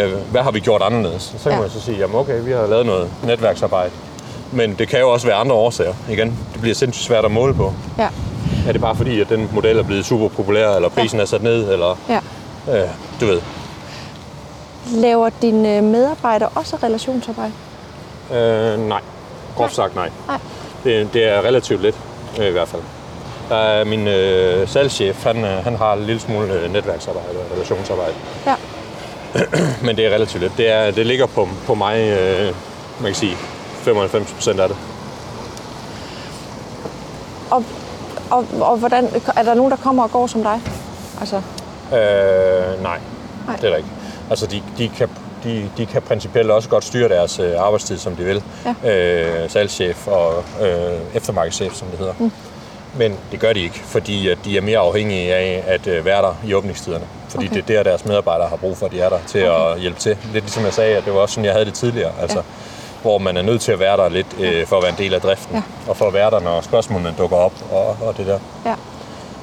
Øh, 0.05 0.13
hvad 0.31 0.41
har 0.41 0.51
vi 0.51 0.59
gjort 0.59 0.81
anderledes? 0.81 1.21
Så 1.37 1.43
kan 1.43 1.51
ja. 1.51 1.59
man 1.59 1.69
så 1.69 1.81
sige, 1.81 1.97
jamen 1.97 2.15
okay, 2.15 2.41
vi 2.43 2.51
har 2.51 2.67
lavet 2.67 2.85
noget 2.85 3.09
netværksarbejde. 3.23 3.91
Men 4.51 4.75
det 4.79 4.87
kan 4.87 4.99
jo 4.99 5.11
også 5.11 5.27
være 5.27 5.35
andre 5.35 5.55
årsager. 5.55 5.93
Igen, 6.09 6.27
det 6.53 6.61
bliver 6.61 6.75
sindssygt 6.75 7.05
svært 7.05 7.25
at 7.25 7.31
måle 7.31 7.53
på. 7.53 7.73
Ja. 7.97 8.07
Er 8.67 8.71
det 8.71 8.81
bare 8.81 8.95
fordi, 8.95 9.21
at 9.21 9.29
den 9.29 9.49
model 9.53 9.77
er 9.77 9.83
blevet 9.83 10.05
super 10.05 10.27
populær, 10.27 10.75
eller 10.75 10.89
prisen 10.89 11.19
er 11.19 11.25
sat 11.25 11.43
ned, 11.43 11.71
eller 11.73 11.99
ja. 12.09 12.19
øh, 12.81 12.89
du 13.21 13.25
ved. 13.25 13.41
Laver 14.91 15.29
dine 15.41 15.81
medarbejdere 15.81 16.49
også 16.55 16.75
relationsarbejde? 16.83 17.51
Øh, 18.33 18.79
nej. 18.79 19.01
Groft 19.55 19.75
sagt 19.75 19.95
nej. 19.95 20.09
Nej. 20.27 20.37
Det, 20.83 21.13
det 21.13 21.23
er 21.23 21.41
relativt 21.41 21.81
let, 21.81 21.95
øh, 22.39 22.47
i 22.47 22.51
hvert 22.51 22.67
fald. 22.67 22.81
Der 23.49 23.55
er 23.55 23.83
min 23.83 24.07
øh, 24.07 24.67
salgschef, 24.67 25.23
han, 25.23 25.45
øh, 25.45 25.63
han 25.63 25.75
har 25.75 25.93
en 25.93 26.03
lille 26.03 26.21
smule 26.21 26.53
øh, 26.53 26.73
netværksarbejde 26.73 27.39
og 27.39 27.45
relationsarbejde. 27.55 28.13
Ja. 28.45 28.55
Men 29.85 29.97
det 29.97 30.05
er 30.05 30.09
relativt 30.09 30.43
let. 30.43 30.51
Det, 30.57 30.69
er, 30.69 30.91
det 30.91 31.05
ligger 31.05 31.25
på, 31.25 31.47
på 31.65 31.75
mig, 31.75 31.99
øh, 31.99 32.45
man 32.99 33.11
kan 33.11 33.15
sige, 33.15 33.37
95 33.77 34.33
procent 34.33 34.59
af 34.59 34.67
det. 34.67 34.77
Og, 37.51 37.63
og, 38.31 38.45
og 38.61 38.77
hvordan, 38.77 39.09
er 39.35 39.43
der 39.43 39.53
nogen, 39.53 39.71
der 39.71 39.77
kommer 39.77 40.03
og 40.03 40.11
går 40.11 40.27
som 40.27 40.43
dig? 40.43 40.61
Altså, 41.19 41.41
Øh, 41.93 42.83
nej, 42.83 42.99
Nej. 43.47 43.55
det 43.55 43.63
er 43.63 43.69
der 43.69 43.75
ikke. 43.77 43.89
Altså, 44.29 44.45
de, 44.45 44.63
de, 44.77 44.89
kan, 44.89 45.09
de, 45.43 45.69
de 45.77 45.85
kan 45.85 46.01
principielt 46.01 46.51
også 46.51 46.69
godt 46.69 46.83
styre 46.83 47.09
deres 47.09 47.39
øh, 47.39 47.53
arbejdstid, 47.59 47.97
som 47.97 48.15
de 48.15 48.23
vil. 48.23 48.43
Ja. 48.83 48.91
Øh, 49.43 49.49
salgschef 49.49 50.07
og 50.07 50.43
øh, 50.61 50.99
eftermarkedschef, 51.13 51.73
som 51.73 51.87
det 51.87 51.99
hedder. 51.99 52.13
Mm. 52.19 52.31
Men 52.97 53.15
det 53.31 53.39
gør 53.39 53.53
de 53.53 53.59
ikke, 53.59 53.79
fordi 53.85 54.27
at 54.29 54.37
de 54.45 54.57
er 54.57 54.61
mere 54.61 54.79
afhængige 54.79 55.35
af 55.35 55.63
at 55.67 55.87
øh, 55.87 56.05
være 56.05 56.21
der 56.21 56.35
i 56.45 56.53
åbningstiderne. 56.53 57.05
Fordi 57.29 57.45
okay. 57.45 57.55
det 57.55 57.69
er 57.75 57.83
der, 57.83 57.89
deres 57.89 58.05
medarbejdere 58.05 58.47
har 58.49 58.55
brug 58.55 58.77
for, 58.77 58.85
at 58.85 58.91
de 58.91 59.01
er 59.01 59.09
der 59.09 59.19
til 59.27 59.49
okay. 59.49 59.73
at 59.75 59.79
hjælpe 59.81 59.99
til. 59.99 60.17
Lidt 60.33 60.43
ligesom 60.43 60.63
jeg 60.65 60.73
sagde, 60.73 60.95
at 60.97 61.05
det 61.05 61.13
var 61.13 61.19
også 61.19 61.33
sådan, 61.33 61.45
jeg 61.45 61.53
havde 61.53 61.65
det 61.65 61.73
tidligere. 61.73 62.11
Altså, 62.21 62.37
Ja. 62.37 62.43
Hvor 63.01 63.17
man 63.17 63.37
er 63.37 63.41
nødt 63.41 63.61
til 63.61 63.71
at 63.71 63.79
være 63.79 63.97
der 63.97 64.09
lidt 64.09 64.27
øh, 64.39 64.67
for 64.67 64.77
at 64.77 64.83
være 64.83 64.91
en 64.91 64.97
del 64.97 65.13
af 65.13 65.21
driften. 65.21 65.55
Ja. 65.55 65.61
Og 65.87 65.97
for 65.97 66.07
at 66.07 66.13
være 66.13 66.31
der, 66.31 66.39
når 66.39 66.61
spørgsmålene 66.61 67.13
dukker 67.17 67.37
op 67.37 67.53
og, 67.71 67.87
og 68.07 68.17
det 68.17 68.27
der. 68.27 68.39
ja. 68.65 68.75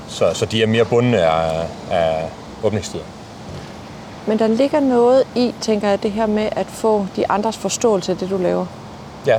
Så, 0.08 0.30
så 0.34 0.46
de 0.46 0.62
er 0.62 0.66
mere 0.66 0.84
bundne 0.84 1.22
af, 1.24 1.66
af 1.90 2.24
åbningstider. 2.62 3.04
Men 4.26 4.38
der 4.38 4.46
ligger 4.46 4.80
noget 4.80 5.24
i, 5.34 5.54
tænker 5.60 5.88
jeg, 5.88 6.02
det 6.02 6.12
her 6.12 6.26
med 6.26 6.48
at 6.52 6.66
få 6.66 7.06
de 7.16 7.30
andres 7.30 7.56
forståelse 7.56 8.12
af 8.12 8.18
det, 8.18 8.30
du 8.30 8.36
laver. 8.36 8.66
Ja. 9.26 9.38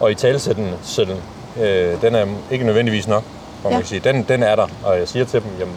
Og 0.00 0.10
i 0.10 0.14
talsætten, 0.14 0.70
sådan, 0.82 1.16
øh, 1.60 2.00
den 2.02 2.14
er 2.14 2.26
ikke 2.50 2.64
nødvendigvis 2.66 3.08
nok. 3.08 3.22
Hvor 3.60 3.70
Ja. 3.70 3.74
man 3.76 3.82
kan 3.82 3.88
sige. 3.88 4.00
Den, 4.00 4.22
den 4.22 4.42
er 4.42 4.56
der, 4.56 4.66
og 4.84 4.98
jeg 4.98 5.08
siger 5.08 5.24
til 5.24 5.42
dem, 5.42 5.50
jamen, 5.58 5.74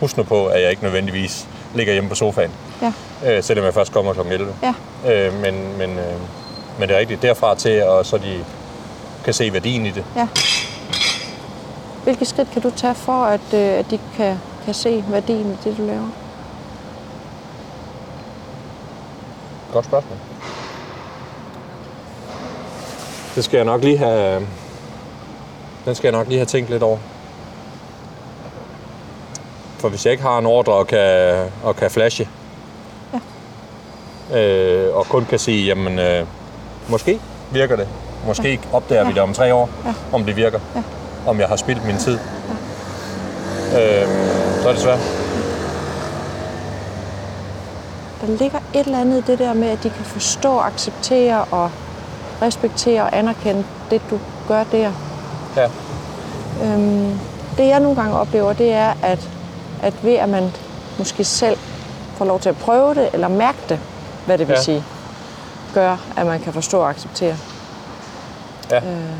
husk 0.00 0.16
nu 0.16 0.22
på, 0.22 0.46
at 0.46 0.62
jeg 0.62 0.70
ikke 0.70 0.82
nødvendigvis 0.82 1.46
ligger 1.74 1.92
hjemme 1.92 2.08
på 2.08 2.14
sofaen, 2.14 2.50
Ja. 2.82 2.92
øh, 3.26 3.42
selvom 3.42 3.64
jeg 3.64 3.74
først 3.74 3.92
kommer 3.92 4.12
kl. 4.12 4.20
11. 4.20 4.54
Ja. 4.62 4.74
Øh, 5.12 5.32
men, 5.40 5.78
men, 5.78 5.90
øh, 5.90 6.14
men 6.78 6.88
det 6.88 6.94
er 6.94 6.98
rigtigt, 6.98 7.22
derfra 7.22 7.54
til, 7.54 7.82
og 7.84 8.06
så 8.06 8.18
de 8.18 8.44
kan 9.24 9.34
se 9.34 9.52
værdien 9.52 9.86
i 9.86 9.90
det. 9.90 10.04
ja. 10.16 10.28
Hvilke 12.04 12.24
skridt 12.24 12.50
kan 12.50 12.62
du 12.62 12.70
tage 12.70 12.94
for, 12.94 13.24
at, 13.24 13.40
øh, 13.54 13.60
at 13.78 13.90
de 13.90 13.98
kan, 14.16 14.36
kan 14.64 14.74
se 14.74 15.04
værdien 15.08 15.46
i 15.52 15.56
det, 15.68 15.76
du 15.76 15.82
laver? 15.82 16.08
Godt 19.72 19.84
spørgsmål. 19.84 20.18
Det 23.34 23.44
skal 23.44 23.56
jeg 23.56 23.64
nok 23.64 23.82
lige 23.84 23.98
have... 23.98 24.46
Den 25.84 25.94
skal 25.94 26.08
jeg 26.08 26.18
nok 26.18 26.28
lige 26.28 26.38
have 26.38 26.46
tænkt 26.46 26.70
lidt 26.70 26.82
over. 26.82 26.98
For 29.84 29.88
hvis 29.88 30.04
jeg 30.06 30.12
ikke 30.12 30.22
har 30.24 30.38
en 30.38 30.46
ordre 30.46 30.72
og 30.72 30.86
kan, 30.86 31.34
og 31.64 31.76
kan 31.76 31.90
flashe, 31.90 32.28
ja. 34.32 34.38
øh, 34.40 34.96
og 34.96 35.06
kun 35.06 35.24
kan 35.24 35.38
sige, 35.38 35.66
jamen, 35.66 35.98
øh, 35.98 36.26
måske 36.88 37.20
virker 37.50 37.76
det. 37.76 37.88
Måske 38.26 38.50
ja. 38.52 38.76
opdager 38.76 39.02
ja. 39.02 39.08
vi 39.08 39.14
det 39.14 39.22
om 39.22 39.34
tre 39.34 39.54
år, 39.54 39.70
Ja. 39.84 39.92
om 40.12 40.24
det 40.24 40.36
virker. 40.36 40.60
Ja. 40.74 40.82
Om 41.26 41.40
jeg 41.40 41.48
har 41.48 41.56
spildt 41.56 41.86
min 41.86 41.96
tid. 41.96 42.18
Ja. 43.72 44.02
Øh, 44.02 44.08
så 44.62 44.68
er 44.68 44.72
det 44.72 44.82
svært. 44.82 44.98
Der 48.20 48.26
ligger 48.38 48.58
et 48.74 48.86
eller 48.86 49.00
andet 49.00 49.28
i 49.28 49.30
det 49.30 49.38
der 49.38 49.54
med, 49.54 49.68
at 49.68 49.82
de 49.82 49.90
kan 49.90 50.04
forstå, 50.04 50.58
acceptere 50.58 51.44
og 51.44 51.70
respektere 52.42 53.02
og 53.02 53.18
anerkende 53.18 53.64
det, 53.90 54.02
du 54.10 54.18
gør 54.48 54.64
der. 54.72 54.92
Ja. 55.56 55.68
Øhm, 56.62 57.18
det 57.58 57.66
jeg 57.66 57.80
nogle 57.80 57.96
gange 57.96 58.18
oplever, 58.18 58.52
det 58.52 58.72
er, 58.72 58.92
at, 59.02 59.33
at 59.84 60.04
ved 60.04 60.14
at 60.14 60.28
man 60.28 60.50
måske 60.98 61.24
selv 61.24 61.58
får 62.16 62.24
lov 62.24 62.40
til 62.40 62.48
at 62.48 62.56
prøve 62.56 62.94
det, 62.94 63.08
eller 63.12 63.28
mærke 63.28 63.58
det, 63.68 63.78
hvad 64.26 64.38
det 64.38 64.48
vil 64.48 64.54
Ja. 64.54 64.62
sige, 64.62 64.84
gør, 65.74 65.96
at 66.16 66.26
man 66.26 66.40
kan 66.40 66.52
forstå 66.52 66.80
og 66.80 66.90
acceptere. 66.90 67.36
Ja. 68.70 68.76
Øh, 68.76 69.10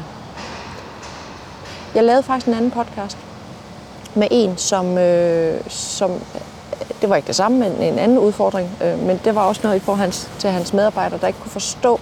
jeg 1.95 2.05
lavede 2.05 2.23
faktisk 2.23 2.47
en 2.47 2.55
anden 2.55 2.71
podcast 2.71 3.19
med 4.15 4.29
en, 4.31 4.57
som, 4.57 4.99
øh, 4.99 5.61
som 5.69 6.11
det 7.01 7.11
var 7.11 7.17
ikke 7.17 7.27
det 7.27 7.37
samme, 7.37 7.59
men 7.59 7.73
en 7.73 7.99
anden 7.99 8.19
udfordring, 8.19 8.71
øh, 8.85 8.99
men 8.99 9.21
det 9.25 9.35
var 9.35 9.43
også 9.43 9.61
noget 9.65 9.77
i 9.77 9.81
forhold 9.81 10.01
hans, 10.01 10.31
til 10.39 10.51
hans 10.51 10.73
medarbejdere, 10.73 11.21
der 11.21 11.27
ikke 11.27 11.39
kunne 11.41 11.51
forstå 11.51 12.01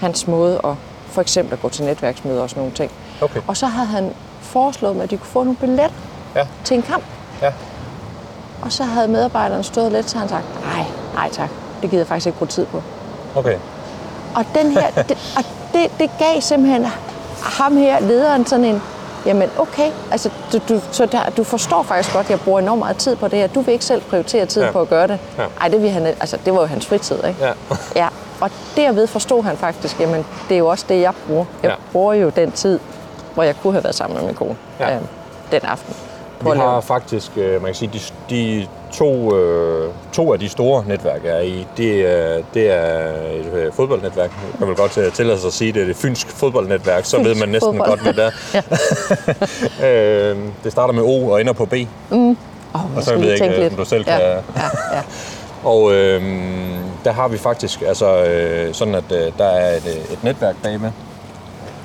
hans 0.00 0.26
måde 0.26 0.60
at 0.64 0.74
for 1.06 1.20
eksempel 1.20 1.52
at 1.52 1.62
gå 1.62 1.68
til 1.68 1.84
netværksmøder 1.84 2.42
og 2.42 2.50
sådan 2.50 2.60
nogle 2.60 2.74
ting. 2.74 2.90
Okay. 3.22 3.40
Og 3.46 3.56
så 3.56 3.66
havde 3.66 3.86
han 3.88 4.12
foreslået 4.40 4.96
mig, 4.96 5.02
at 5.04 5.10
de 5.10 5.16
kunne 5.16 5.26
få 5.26 5.42
nogle 5.42 5.56
billetter 5.56 5.96
Ja. 6.36 6.46
til 6.64 6.76
en 6.76 6.82
kamp. 6.82 7.04
Ja. 7.42 7.52
Og 8.62 8.72
så 8.72 8.84
havde 8.84 9.08
medarbejderen 9.08 9.64
stået 9.64 9.92
lidt, 9.92 10.10
så 10.10 10.18
han 10.18 10.28
sagt, 10.28 10.44
nej, 10.64 10.84
nej 11.14 11.30
tak, 11.30 11.48
det 11.82 11.90
gider 11.90 12.00
jeg 12.02 12.06
faktisk 12.06 12.26
ikke 12.26 12.38
bruge 12.38 12.48
tid 12.48 12.66
på. 12.66 12.82
Okay. 13.34 13.56
Og, 14.34 14.44
den 14.54 14.70
her, 14.72 14.90
det, 15.08 15.18
og 15.36 15.44
det, 15.72 15.90
det 15.98 16.10
gav 16.18 16.40
simpelthen 16.40 16.86
ham 17.42 17.76
her, 17.76 18.00
lederen, 18.00 18.46
sådan 18.46 18.64
en, 18.64 18.82
jamen 19.26 19.48
okay, 19.58 19.90
altså 20.10 20.30
du, 20.52 20.58
du, 20.68 20.80
så 20.92 21.06
der, 21.06 21.30
du 21.36 21.44
forstår 21.44 21.82
faktisk 21.82 22.14
godt, 22.14 22.26
at 22.26 22.30
jeg 22.30 22.40
bruger 22.40 22.60
enormt 22.60 22.78
meget 22.78 22.96
tid 22.96 23.16
på 23.16 23.28
det 23.28 23.38
her. 23.38 23.46
Du 23.46 23.60
vil 23.60 23.72
ikke 23.72 23.84
selv 23.84 24.02
prioritere 24.02 24.46
tid 24.46 24.62
ja. 24.62 24.70
På 24.70 24.80
at 24.80 24.88
gøre 24.88 25.06
det. 25.06 25.18
Ja. 25.38 25.44
Ej, 25.60 25.68
det, 25.68 25.82
vil 25.82 25.90
han, 25.90 26.06
altså, 26.06 26.38
det 26.44 26.54
var 26.54 26.60
jo 26.60 26.66
hans 26.66 26.86
fritid, 26.86 27.16
ikke? 27.28 27.36
Ja. 27.44 27.52
ja. 28.02 28.08
Og 28.40 28.50
derved 28.76 29.06
forstod 29.06 29.42
han 29.42 29.56
faktisk, 29.56 30.00
jamen 30.00 30.24
det 30.48 30.54
er 30.54 30.58
jo 30.58 30.66
også 30.66 30.84
det, 30.88 31.00
jeg 31.00 31.12
bruger. 31.26 31.44
Jeg 31.62 31.70
Ja. 31.70 31.74
bruger 31.92 32.14
jo 32.14 32.28
den 32.28 32.52
tid, 32.52 32.78
hvor 33.34 33.42
jeg 33.42 33.54
kunne 33.62 33.72
have 33.72 33.84
været 33.84 33.94
sammen 33.96 34.18
med 34.18 34.26
min 34.26 34.34
kone 34.34 34.56
Ja. 34.80 34.94
øhm, 34.94 35.06
den 35.52 35.60
aften. 35.64 35.94
Vi 36.44 36.50
at 36.50 36.56
lave- 36.56 36.68
har 36.70 36.80
faktisk, 36.80 37.30
øh, 37.36 37.52
man 37.52 37.64
kan 37.64 37.74
sige, 37.74 37.90
de, 37.92 38.00
de 38.34 38.66
to, 38.92 39.36
øh, 39.36 39.90
to 40.12 40.32
af 40.32 40.38
de 40.38 40.48
store 40.48 40.84
netværk, 40.86 41.20
er 41.24 41.38
i, 41.40 41.66
det 41.76 42.00
er, 42.12 42.42
det 42.54 42.70
er 42.70 43.06
et 43.40 43.52
øh, 43.54 43.72
fodboldnetværk. 43.72 44.30
Jeg 44.60 44.68
vil 44.68 44.76
godt 44.76 44.92
tillade 45.14 45.38
sig 45.40 45.46
at 45.46 45.52
sige, 45.52 45.72
det 45.72 45.82
er 45.82 45.86
det 45.86 45.96
fynsk 45.96 46.28
fodboldnetværk, 46.28 47.04
så 47.04 47.16
Fynsk 47.16 47.28
ved 47.28 47.34
man 47.36 47.48
næsten 47.48 47.70
fodbold. 47.72 47.88
godt, 47.88 48.00
hvad 48.02 48.14
det 48.14 48.24
er. 49.80 50.34
det 50.64 50.72
starter 50.72 50.94
med 50.94 51.02
O 51.02 51.28
og 51.30 51.40
ender 51.40 51.52
på 51.52 51.64
B. 51.66 51.74
Oh, 52.74 52.96
og 52.96 53.02
så 53.02 53.14
ved 53.16 53.24
jeg 53.24 53.44
ikke, 53.54 53.66
om 53.70 53.76
du 53.76 53.84
selv 53.84 54.04
kan... 54.04 54.20
Ja, 54.20 54.28
ja, 54.30 54.38
ja. 54.92 55.02
Og 55.64 55.92
øh, 55.94 56.22
der 57.04 57.12
har 57.12 57.28
vi 57.28 57.38
faktisk 57.38 57.82
altså, 57.82 58.24
øh, 58.24 58.74
sådan, 58.74 58.94
at 58.94 59.04
øh, 59.12 59.32
der 59.38 59.44
er 59.44 59.76
et, 59.76 59.86
et 60.12 60.24
netværk 60.24 60.54
bagmed, 60.62 60.90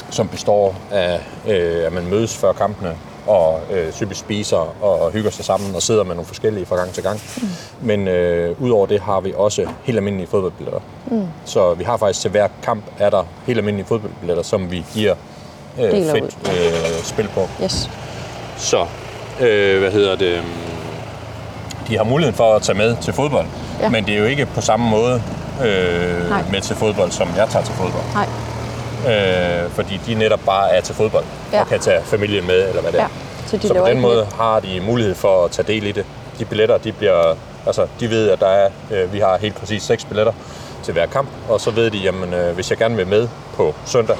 som 0.09 0.27
består 0.27 0.75
af, 0.91 1.19
øh, 1.47 1.85
at 1.85 1.93
man 1.93 2.03
mødes 2.09 2.37
før 2.37 2.51
kampene, 2.53 2.95
og 3.27 3.59
øh, 3.71 3.91
typisk 3.91 4.19
spiser 4.19 4.83
og 4.83 5.11
hygger 5.11 5.31
sig 5.31 5.45
sammen 5.45 5.75
og 5.75 5.81
sidder 5.81 6.03
med 6.03 6.15
nogle 6.15 6.27
forskellige 6.27 6.65
fra 6.65 6.75
gang 6.75 6.91
til 6.93 7.03
gang. 7.03 7.21
Mm. 7.41 7.47
Men 7.81 8.07
øh, 8.07 8.61
udover 8.61 8.85
det 8.85 9.01
har 9.01 9.19
vi 9.19 9.33
også 9.37 9.65
helt 9.83 9.97
almindelige 9.97 10.27
fodboldbilletter. 10.27 10.79
Mm. 11.11 11.27
Så 11.45 11.73
vi 11.73 11.83
har 11.83 11.97
faktisk 11.97 12.21
til 12.21 12.31
hver 12.31 12.47
kamp, 12.63 12.83
er 12.99 13.09
der 13.09 13.23
helt 13.45 13.57
almindelige 13.59 13.87
fodboldbilletter, 13.87 14.43
som 14.43 14.71
vi 14.71 14.85
giver 14.93 15.15
øh, 15.79 15.91
Deler 15.91 16.13
fedt 16.13 16.37
øh, 16.47 17.03
spil 17.03 17.27
på. 17.33 17.47
Yes. 17.63 17.89
Så, 18.57 18.85
øh, 19.39 19.79
hvad 19.79 19.91
hedder 19.91 20.15
det? 20.15 20.31
øhm, 20.37 20.45
De 21.87 21.97
har 21.97 22.03
muligheden 22.03 22.35
for 22.35 22.53
at 22.55 22.61
tage 22.61 22.77
med 22.77 22.95
til 23.01 23.13
fodbold, 23.13 23.45
ja. 23.81 23.89
men 23.89 24.05
det 24.05 24.13
er 24.13 24.19
jo 24.19 24.25
ikke 24.25 24.45
på 24.45 24.61
samme 24.61 24.89
måde 24.89 25.23
øh, 25.65 26.29
Nej. 26.29 26.43
med 26.51 26.61
til 26.61 26.75
fodbold, 26.75 27.11
som 27.11 27.27
jeg 27.37 27.49
tager 27.49 27.65
til 27.65 27.73
fodbold. 27.73 28.03
Nej. 28.13 28.27
Øh, 29.07 29.69
fordi 29.71 29.99
de 30.05 30.13
netop 30.15 30.39
bare 30.45 30.71
er 30.75 30.81
til 30.81 30.95
fodbold 30.95 31.25
Ja. 31.53 31.61
og 31.61 31.67
kan 31.67 31.79
tage 31.79 32.01
familien 32.03 32.47
med, 32.47 32.69
eller 32.69 32.81
hvad 32.81 32.91
det 32.91 32.99
er. 32.99 33.03
Ja, 33.03 33.09
så 33.47 33.57
de 33.57 33.67
så 33.67 33.73
på 33.73 33.85
den 33.87 33.99
måde 33.99 34.15
lidt- 34.17 34.33
har 34.33 34.59
de 34.59 34.81
mulighed 34.81 35.15
for 35.15 35.45
at 35.45 35.51
tage 35.51 35.67
del 35.67 35.87
i 35.87 35.91
det. 35.91 36.05
De 36.39 36.45
billetter, 36.45 36.77
de 36.77 36.91
bliver, 36.91 37.35
altså 37.65 37.87
de 37.99 38.09
ved, 38.09 38.29
at 38.29 38.39
der 38.39 38.47
er, 38.49 38.69
øh, 38.91 39.13
vi 39.13 39.19
har 39.19 39.37
helt 39.37 39.55
præcis 39.55 39.83
seks 39.83 40.05
billetter, 40.05 40.33
til 40.83 40.93
hver 40.93 41.05
kamp, 41.05 41.27
og 41.49 41.61
så 41.61 41.71
ved 41.71 41.91
de, 41.91 41.97
jamen 41.97 42.33
øh, 42.33 42.55
hvis 42.55 42.69
jeg 42.69 42.77
gerne 42.77 42.95
vil 42.95 43.07
med 43.07 43.27
på 43.55 43.75
søndag, 43.85 44.15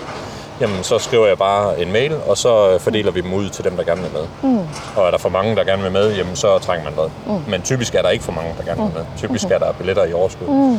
jamen 0.62 0.84
så 0.84 0.99
skriver 0.99 1.28
jeg 1.28 1.38
bare 1.38 1.82
en 1.82 1.91
mail, 1.91 2.16
og 2.28 2.38
så 2.38 2.70
øh, 2.74 2.80
fordeler 2.80 3.12
vi 3.12 3.22
dem 3.22 3.34
ud 3.34 3.49
til 3.49 3.64
dem, 3.64 3.78
der 3.78 3.84
gerne 3.84 4.02
vil 4.02 4.12
med. 4.14 4.52
Mm. 4.52 4.60
Og 4.95 5.08
er 5.08 5.12
der 5.12 5.18
for 5.18 5.30
mange, 5.30 5.56
der 5.56 5.64
gerne 5.64 5.84
vil 5.84 5.91
med, 5.91 6.16
jamen 6.16 6.36
så 6.36 6.60
trænger 6.60 6.84
man 6.84 6.94
med. 6.95 7.36
Mm. 7.36 7.41
Men 7.52 7.62
typisk 7.62 7.95
er 7.95 8.02
der 8.02 8.10
ikke 8.10 8.24
for 8.26 8.32
mange, 8.32 8.56
der 8.58 8.64
gerne 8.64 8.82
vil 8.82 8.91
med. 8.95 9.06
Typisk 9.18 9.45
er 9.52 9.58
der 9.58 9.72
billetter 9.72 10.06
i 10.06 10.14
overskud. 10.14 10.48
Mm. 10.48 10.78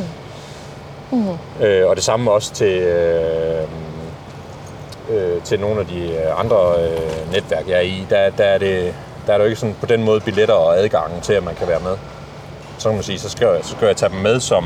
Mm. 1.11 1.37
Øh, 1.65 1.87
og 1.89 1.95
det 1.95 2.03
samme 2.03 2.31
også 2.31 2.53
til, 2.53 2.77
øh, 2.77 3.63
øh, 5.09 5.41
til 5.43 5.59
nogle 5.59 5.79
af 5.79 5.87
de 5.87 6.07
øh, 6.07 6.39
andre 6.39 6.55
øh, 6.79 7.33
netværk, 7.33 7.67
jeg 7.67 7.77
er 7.77 7.81
i. 7.81 8.05
Der, 8.09 8.29
der, 8.29 8.43
er 8.43 8.57
det, 8.57 8.93
der 9.27 9.33
er 9.33 9.37
der 9.37 9.45
jo 9.45 9.49
ikke 9.49 9.59
sådan 9.59 9.75
på 9.79 9.85
den 9.85 10.03
måde 10.03 10.19
billetter 10.19 10.55
og 10.55 10.77
adgang 10.77 11.21
til, 11.21 11.33
at 11.33 11.43
man 11.43 11.55
kan 11.55 11.67
være 11.67 11.79
med. 11.79 11.97
Så 12.77 12.89
kan 12.89 12.95
man 12.95 13.03
sige, 13.03 13.19
så 13.19 13.29
skal, 13.29 13.47
jeg, 13.47 13.59
så 13.63 13.71
skal 13.71 13.85
jeg 13.85 13.97
tage 13.97 14.11
dem 14.11 14.19
med 14.19 14.39
som 14.39 14.65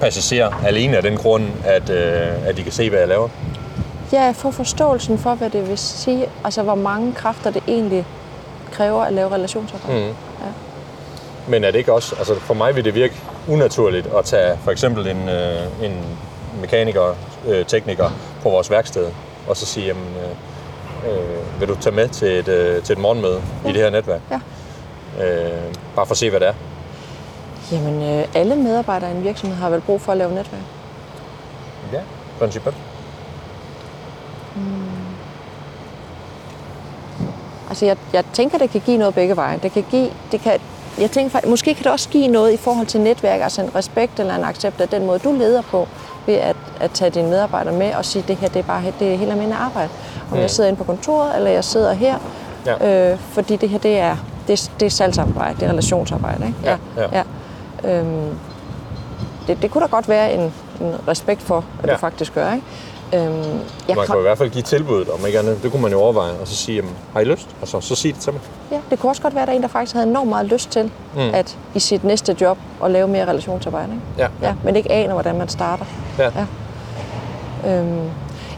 passager, 0.00 0.62
alene 0.66 0.96
af 0.96 1.02
den 1.02 1.16
grund, 1.16 1.44
at, 1.64 1.90
øh, 1.90 2.48
at 2.48 2.56
de 2.56 2.62
kan 2.62 2.72
se, 2.72 2.90
hvad 2.90 2.98
jeg 2.98 3.08
laver. 3.08 3.28
Ja, 4.12 4.30
få 4.30 4.50
forståelsen 4.50 5.18
for, 5.18 5.34
hvad 5.34 5.50
det 5.50 5.68
vil 5.68 5.78
sige, 5.78 6.28
altså 6.44 6.62
hvor 6.62 6.74
mange 6.74 7.12
kræfter 7.12 7.50
det 7.50 7.62
egentlig 7.68 8.06
kræver 8.72 9.02
at 9.02 9.12
lave 9.12 9.34
relationsarbejde. 9.34 9.98
Mm. 9.98 10.06
Ja. 10.06 10.50
Men 11.48 11.64
er 11.64 11.70
det 11.70 11.78
ikke 11.78 11.92
også, 11.92 12.14
altså 12.18 12.34
for 12.34 12.54
mig 12.54 12.76
vil 12.76 12.84
det 12.84 12.94
virke 12.94 13.14
unaturligt 13.48 14.08
at 14.18 14.24
tage 14.24 14.58
for 14.64 14.70
eksempel 14.70 15.06
en, 15.06 15.28
øh, 15.28 15.84
en 15.84 16.00
mekaniker, 16.60 17.16
øh, 17.46 17.66
tekniker 17.66 18.10
på 18.42 18.50
vores 18.50 18.70
værksted, 18.70 19.10
og 19.48 19.56
så 19.56 19.66
sige, 19.66 19.86
jamen, 19.86 20.14
øh, 20.16 21.10
øh, 21.12 21.60
vil 21.60 21.68
du 21.68 21.74
tage 21.74 21.94
med 21.94 22.08
til 22.08 22.28
et, 22.28 22.48
øh, 22.48 22.82
til 22.82 22.92
et 22.92 22.98
morgenmøde 22.98 23.42
ja. 23.64 23.68
i 23.68 23.72
det 23.72 23.82
her 23.82 23.90
netværk? 23.90 24.20
Ja. 24.30 24.40
Øh, 25.24 25.74
bare 25.96 26.06
for 26.06 26.12
at 26.12 26.18
se, 26.18 26.30
hvad 26.30 26.40
det 26.40 26.48
er. 26.48 26.54
Jamen, 27.72 28.02
øh, 28.02 28.24
alle 28.34 28.56
medarbejdere 28.56 29.10
i 29.12 29.16
en 29.16 29.24
virksomhed 29.24 29.56
har 29.56 29.70
vel 29.70 29.80
brug 29.80 30.00
for 30.00 30.12
at 30.12 30.18
lave 30.18 30.34
netværk? 30.34 30.62
Ja, 31.92 32.00
princippet. 32.38 32.74
Altså, 37.68 37.86
jeg, 37.86 37.96
jeg 38.12 38.24
tænker, 38.32 38.58
det 38.58 38.70
kan 38.70 38.80
give 38.80 38.96
noget 38.96 39.14
begge 39.14 39.36
veje. 39.36 39.58
Det 39.62 39.72
kan 39.72 39.84
give, 39.90 40.10
det 40.32 40.40
kan, 40.40 40.60
jeg 40.98 41.10
tænker, 41.10 41.48
måske 41.48 41.74
kan 41.74 41.84
det 41.84 41.92
også 41.92 42.08
give 42.08 42.28
noget 42.28 42.52
i 42.52 42.56
forhold 42.56 42.86
til 42.86 43.00
netværk, 43.00 43.40
altså 43.40 43.62
en 43.62 43.74
respekt 43.74 44.20
eller 44.20 44.34
en 44.34 44.44
accept 44.44 44.80
af 44.80 44.88
den 44.88 45.06
måde, 45.06 45.18
du 45.18 45.32
leder 45.32 45.62
på, 45.62 45.88
ved 46.26 46.34
at, 46.34 46.56
at 46.80 46.90
tage 46.90 47.10
dine 47.10 47.28
medarbejdere 47.28 47.74
med 47.74 47.94
og 47.94 48.04
sige, 48.04 48.24
det 48.28 48.36
her 48.36 48.48
det 48.48 48.58
er 48.58 48.62
bare 48.62 48.82
det 48.98 49.12
er 49.12 49.16
helt 49.16 49.30
almindeligt 49.30 49.60
arbejde. 49.60 49.88
Om 50.30 50.36
mm. 50.36 50.40
jeg 50.40 50.50
sidder 50.50 50.68
inde 50.68 50.78
på 50.78 50.84
kontoret, 50.84 51.36
eller 51.36 51.50
jeg 51.50 51.64
sidder 51.64 51.92
her, 51.92 52.18
ja. 52.66 53.12
øh, 53.12 53.18
fordi 53.18 53.56
det 53.56 53.68
her 53.68 53.78
det 53.78 53.98
er, 53.98 54.16
det, 54.48 54.70
det 54.80 54.86
er 54.86 54.90
salgsarbejde, 54.90 55.54
det 55.54 55.62
er 55.62 55.70
relationsarbejde. 55.70 56.46
Ikke? 56.46 56.58
Ja, 56.64 56.76
ja. 56.96 57.08
ja. 57.12 57.22
Øhm, 57.98 58.38
det, 59.46 59.62
det 59.62 59.70
kunne 59.70 59.82
da 59.82 59.86
godt 59.86 60.08
være 60.08 60.32
en, 60.32 60.52
en 60.80 60.94
respekt 61.08 61.42
for, 61.42 61.64
at 61.82 61.88
ja. 61.88 61.92
du 61.94 61.98
faktisk 61.98 62.34
gør. 62.34 62.52
Ikke? 62.52 62.66
Øhm, 63.14 63.60
jeg 63.88 63.96
man 63.96 64.06
kan 64.06 64.18
i 64.18 64.20
hvert 64.20 64.38
fald 64.38 64.50
give 64.50 64.62
tilbuddet, 64.62 65.08
om 65.08 65.26
ikke 65.26 65.38
andet. 65.38 65.62
Det 65.62 65.70
kunne 65.70 65.82
man 65.82 65.92
jo 65.92 66.00
overveje, 66.00 66.30
og 66.40 66.48
så 66.48 66.56
sige, 66.56 66.76
jamen, 66.76 66.90
har 67.12 67.20
I 67.20 67.24
lyst? 67.24 67.48
Og 67.62 67.68
så, 67.68 67.80
så 67.80 67.94
sig 67.94 68.14
det 68.14 68.20
til 68.20 68.32
mig. 68.32 68.42
Ja, 68.70 68.80
det 68.90 68.98
kunne 68.98 69.10
også 69.10 69.22
godt 69.22 69.34
være, 69.34 69.42
at 69.42 69.46
der 69.46 69.52
er 69.52 69.56
en, 69.56 69.62
der 69.62 69.68
faktisk 69.68 69.94
havde 69.94 70.08
enormt 70.08 70.28
meget 70.28 70.46
lyst 70.46 70.70
til, 70.70 70.90
mm. 71.14 71.20
at 71.34 71.58
i 71.74 71.80
sit 71.80 72.04
næste 72.04 72.36
job, 72.40 72.58
at 72.84 72.90
lave 72.90 73.08
mere 73.08 73.24
relationsarbejde. 73.24 73.92
Ikke? 73.92 74.04
Ja, 74.18 74.28
ja. 74.42 74.48
ja. 74.48 74.54
Men 74.64 74.76
ikke 74.76 74.92
aner, 74.92 75.12
hvordan 75.12 75.38
man 75.38 75.48
starter. 75.48 75.84
Ja. 76.18 76.24
ja. 76.24 76.46
Øhm, 77.70 78.10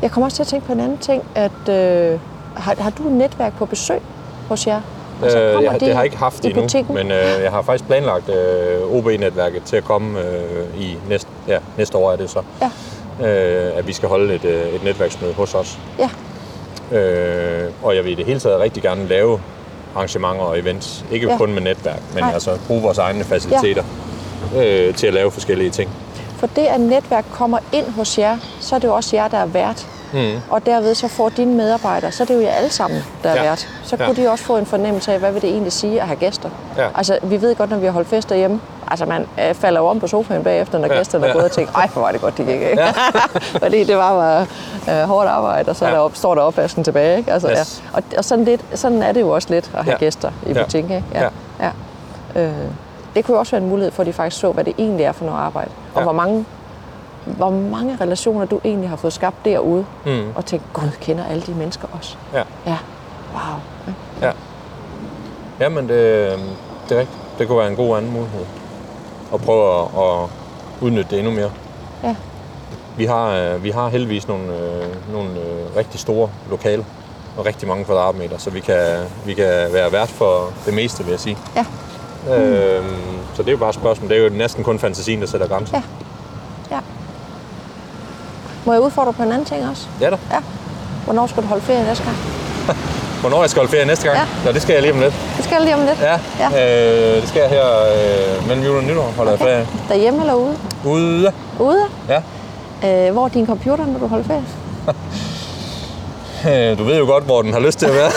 jeg 0.03 0.11
kommer 0.11 0.27
også 0.27 0.37
til 0.37 0.43
at 0.43 0.47
tænke 0.47 0.67
på 0.67 0.73
en 0.73 0.81
anden 0.81 0.99
ting, 0.99 1.23
at 1.35 1.69
øh, 1.69 2.19
har, 2.57 2.75
har 2.79 2.91
du 2.91 3.07
et 3.07 3.13
netværk 3.13 3.57
på 3.59 3.67
besøg 3.67 4.01
hos 4.49 4.67
jer? 4.67 4.81
Altså, 5.23 5.39
øh, 5.39 5.63
jeg, 5.63 5.81
det 5.81 5.89
har 5.89 5.95
jeg 5.95 6.05
ikke 6.05 6.17
haft 6.17 6.45
endnu, 6.45 6.95
men 6.95 7.11
øh, 7.11 7.43
jeg 7.43 7.51
har 7.51 7.63
faktisk 7.63 7.87
planlagt 7.87 8.29
øh, 8.29 8.97
OB-netværket 8.97 9.63
til 9.63 9.77
at 9.77 9.85
komme 9.85 10.21
øh, 10.21 10.81
i 10.81 10.97
næste, 11.09 11.31
ja, 11.49 11.59
næste 11.77 11.99
år 11.99 12.13
er 12.13 12.17
det 12.17 12.31
så. 12.31 12.43
Ja 12.63 12.71
øh, 13.21 13.79
at 13.79 13.87
vi 13.87 13.93
skal 13.93 14.09
holde 14.09 14.35
et, 14.35 14.45
øh, 14.45 14.75
et 14.75 14.85
netværksmøde 14.85 15.33
hos 15.33 15.55
os. 15.55 15.79
Ja. 15.99 16.11
Øh, 16.99 17.71
og 17.83 17.97
jeg 17.97 18.05
vil 18.05 18.13
i 18.13 18.15
det 18.15 18.27
hele 18.27 18.41
taget 18.41 18.61
rigtig 18.61 18.83
gerne 18.83 19.09
lave 19.09 19.41
arrangementer 19.97 20.45
og 20.45 20.59
events. 20.59 21.05
Ikke 21.11 21.31
ja. 21.31 21.37
kun 21.37 21.53
med 21.53 21.63
netværk, 21.63 22.01
men 22.15 22.23
Nej. 22.23 22.33
altså 22.33 22.59
bruge 22.67 22.83
vores 22.83 22.99
egne 22.99 23.25
faciliteter 23.25 23.83
ja. 24.55 24.87
øh, 24.89 24.95
til 24.95 25.07
at 25.07 25.15
lave 25.15 25.31
forskellige 25.31 25.71
ting. 25.71 25.91
For 26.37 26.47
det, 26.47 26.67
at 26.67 26.81
netværk 26.81 27.25
kommer 27.33 27.59
ind 27.73 27.91
hos 27.91 28.19
jer, 28.19 28.39
så 28.61 28.75
er 28.75 28.79
det 28.79 28.89
jo 28.89 28.95
også 28.95 29.17
jer, 29.17 29.29
der 29.29 29.39
er 29.39 29.47
vært. 29.47 29.87
Mm. 30.13 30.41
Og 30.51 30.67
derved 30.67 30.95
så 30.95 31.09
får 31.09 31.29
dine 31.29 31.55
medarbejdere, 31.55 32.13
så 32.13 32.23
er 32.23 32.27
det 32.27 32.35
jo 32.35 32.41
jer 32.41 32.51
alle 32.51 32.71
sammen, 32.71 33.01
der 33.23 33.31
er 33.31 33.37
ja. 33.37 33.43
vært. 33.43 33.69
Så 33.85 33.97
kunne 33.97 34.15
ja. 34.17 34.23
de 34.23 34.31
også 34.31 34.45
få 34.45 34.57
en 34.57 34.67
fornemmelse 34.67 35.13
af, 35.13 35.19
hvad 35.19 35.33
vil 35.33 35.43
det 35.43 35.51
egentlig 35.51 35.73
sige 35.73 36.01
at 36.01 36.07
have 36.07 36.17
gæster. 36.17 36.51
Ja. 36.77 36.89
Altså, 36.95 37.19
vi 37.23 37.41
ved 37.41 37.55
godt, 37.55 37.71
når 37.71 37.79
vi 37.79 37.87
har 37.87 37.93
holdt 37.93 38.09
fester 38.09 38.37
hjemme, 38.37 38.61
Altså, 38.91 39.07
man 39.07 39.27
øh, 39.49 39.55
falder 39.55 39.81
jo 39.81 39.87
om 39.87 40.01
på 40.01 40.07
sofaen 40.07 40.45
bagefter, 40.45 40.79
når 40.79 40.89
ja, 40.89 40.95
gæsterne 40.95 41.25
ja. 41.25 41.31
er 41.31 41.35
gået 41.35 41.45
og 41.45 41.51
tænker, 41.51 41.75
ej, 41.75 41.89
hvor 41.93 42.03
var 42.03 42.13
det 42.13 42.21
godt, 42.21 42.39
de 42.39 42.45
gik, 42.45 42.55
ikke? 42.55 42.81
Ja. 42.81 42.93
Fordi 43.65 43.85
det 43.85 43.97
var 43.97 44.19
bare 44.19 45.03
øh, 45.03 45.09
hårdt 45.09 45.29
arbejde, 45.29 45.71
og 45.71 45.77
så 45.77 45.87
ja. 45.87 45.93
der 45.93 45.99
op, 45.99 46.17
står 46.17 46.35
der 46.35 46.43
opvasken 46.43 46.85
tilbage, 46.85 47.19
ikke? 47.19 47.33
Altså, 47.33 47.51
yes. 47.51 47.83
ja. 47.93 47.97
Og, 47.97 48.03
og 48.19 48.25
sådan, 48.25 48.45
lidt, 48.45 48.65
sådan 48.75 49.03
er 49.03 49.13
det 49.13 49.21
jo 49.21 49.29
også 49.29 49.49
lidt 49.51 49.71
at 49.75 49.85
have 49.85 49.93
ja. 49.93 49.99
gæster 49.99 50.31
i 50.47 50.53
ja. 50.53 50.63
butikken, 50.65 50.93
ikke? 50.93 51.07
Ja. 51.15 51.23
ja. 51.61 51.71
ja. 52.35 52.43
Øh, 52.43 52.53
det 53.15 53.25
kunne 53.25 53.35
jo 53.35 53.39
også 53.39 53.53
være 53.53 53.63
en 53.63 53.69
mulighed 53.69 53.93
for, 53.93 54.03
at 54.03 54.07
de 54.07 54.13
faktisk 54.13 54.41
så, 54.41 54.53
hvad 54.53 54.65
det 54.65 54.75
egentlig 54.79 55.05
er 55.05 55.13
for 55.13 55.25
noget 55.25 55.39
arbejde. 55.39 55.71
Og 55.95 56.01
ja. 56.01 56.03
hvor 56.03 56.13
mange 56.13 56.45
hvor 57.37 57.51
mange 57.51 57.97
relationer 58.01 58.45
du 58.45 58.61
egentlig 58.65 58.89
har 58.89 58.97
fået 58.97 59.13
skabt 59.13 59.45
derude, 59.45 59.85
mm. 60.07 60.23
og 60.35 60.47
tænkt, 60.47 60.65
gud, 60.73 60.91
kender 61.01 61.25
alle 61.25 61.43
de 61.43 61.55
mennesker 61.55 61.89
også. 61.93 62.17
Ja. 62.35 62.43
Ja. 62.67 62.77
Wow. 63.33 63.61
Ja. 64.21 64.27
ja. 64.27 64.33
Jamen, 65.61 65.89
det, 65.89 66.39
det 66.89 66.97
er 66.97 67.01
rigtigt. 67.01 67.19
Det 67.39 67.49
kunne 67.49 67.59
være 67.59 67.69
en 67.69 67.77
god 67.77 67.97
anden 67.97 68.13
mulighed 68.13 68.45
og 69.31 69.41
prøve 69.41 69.81
at, 69.81 69.85
at 69.85 70.29
udnytte 70.81 71.11
det 71.11 71.19
endnu 71.19 71.33
mere. 71.33 71.51
Ja. 72.05 72.15
Vi 72.97 73.05
har, 73.05 73.29
øh, 73.29 73.65
vi 73.65 73.71
har 73.71 73.89
heldigvis 73.89 74.29
nogle, 74.29 74.45
øh, 74.45 75.13
nogle 75.13 75.31
øh, 75.31 75.77
rigtig 75.77 76.01
store 76.01 76.31
lokaler 76.51 76.85
og 77.37 77.47
rigtig 77.47 77.69
mange 77.69 77.85
kvadratmeter, 77.85 78.39
så 78.39 78.51
vi 78.51 78.61
kan, 78.61 78.99
vi 79.27 79.35
kan 79.35 79.73
være 79.73 79.93
vært 79.93 80.09
for 80.09 80.53
det 80.67 80.75
meste, 80.75 81.05
vil 81.05 81.11
jeg 81.11 81.21
sige. 81.21 81.39
Ja. 81.57 81.67
Mm. 82.27 82.33
Øhm, 82.33 82.97
så 83.35 83.43
det 83.43 83.49
er 83.49 83.53
jo 83.53 83.59
bare 83.59 83.69
et 83.69 83.75
spørgsmål. 83.75 84.11
Det 84.11 84.19
er 84.19 84.23
jo 84.23 84.29
næsten 84.29 84.65
kun 84.65 84.79
fantasien, 84.79 85.21
der 85.21 85.27
sætter 85.27 85.49
grænser. 85.49 85.77
Ja. 86.71 86.77
ja. 86.77 86.81
Må 88.67 88.73
jeg 88.73 88.83
udfordre 88.83 89.13
på 89.13 89.23
en 89.23 89.33
anden 89.33 89.45
ting 89.45 89.69
også? 89.69 89.89
Ja 90.01 90.11
da. 90.11 90.19
Ja. 90.31 90.43
Hvornår 91.05 91.27
skal 91.27 91.43
du 91.43 91.49
holde 91.49 91.63
ferie 91.63 91.85
næste 91.85 92.05
gang? 92.05 92.17
Hvornår 93.21 93.41
jeg 93.43 93.51
skal 93.51 93.61
holde 93.61 93.71
ferie 93.71 93.87
næste 93.87 94.09
gang? 94.09 94.19
Ja. 94.19 94.27
Nå, 94.45 94.53
det 94.53 94.63
skal 94.63 94.73
jeg 94.73 94.83
lige 94.83 94.93
om 94.93 95.01
lidt. 95.01 95.15
Det 95.37 95.45
skal 95.45 95.55
jeg 95.55 95.65
lige 95.65 95.75
om 95.75 95.81
lidt? 95.87 96.01
Ja. 96.01 96.19
ja. 96.41 96.49
Øh, 97.17 97.21
det 97.21 97.29
skal 97.29 97.41
jeg 97.41 97.51
her 97.51 97.67
øh, 97.67 98.49
mellem 98.49 98.65
jul 98.67 98.77
og 98.77 98.83
nytår 98.83 99.13
holder 99.17 99.33
okay. 99.33 99.45
jeg 99.45 99.67
ferie. 99.67 99.89
Derhjemme 99.89 100.21
eller 100.21 100.35
ude? 100.35 100.57
Ude. 100.85 101.33
Ude? 101.61 101.85
Ja. 102.09 102.23
Øh, 103.07 103.13
hvor 103.13 103.25
er 103.25 103.29
din 103.29 103.47
computer, 103.47 103.87
når 103.87 103.99
du 103.99 104.07
holder 104.07 104.25
ferie? 104.25 104.45
øh, 106.73 106.79
du 106.79 106.85
ved 106.85 106.99
jo 106.99 107.05
godt, 107.05 107.25
hvor 107.25 107.43
den 107.43 107.53
har 107.53 107.61
lyst 107.61 107.79
til 107.79 107.87
at 107.87 107.95
være. 107.95 108.11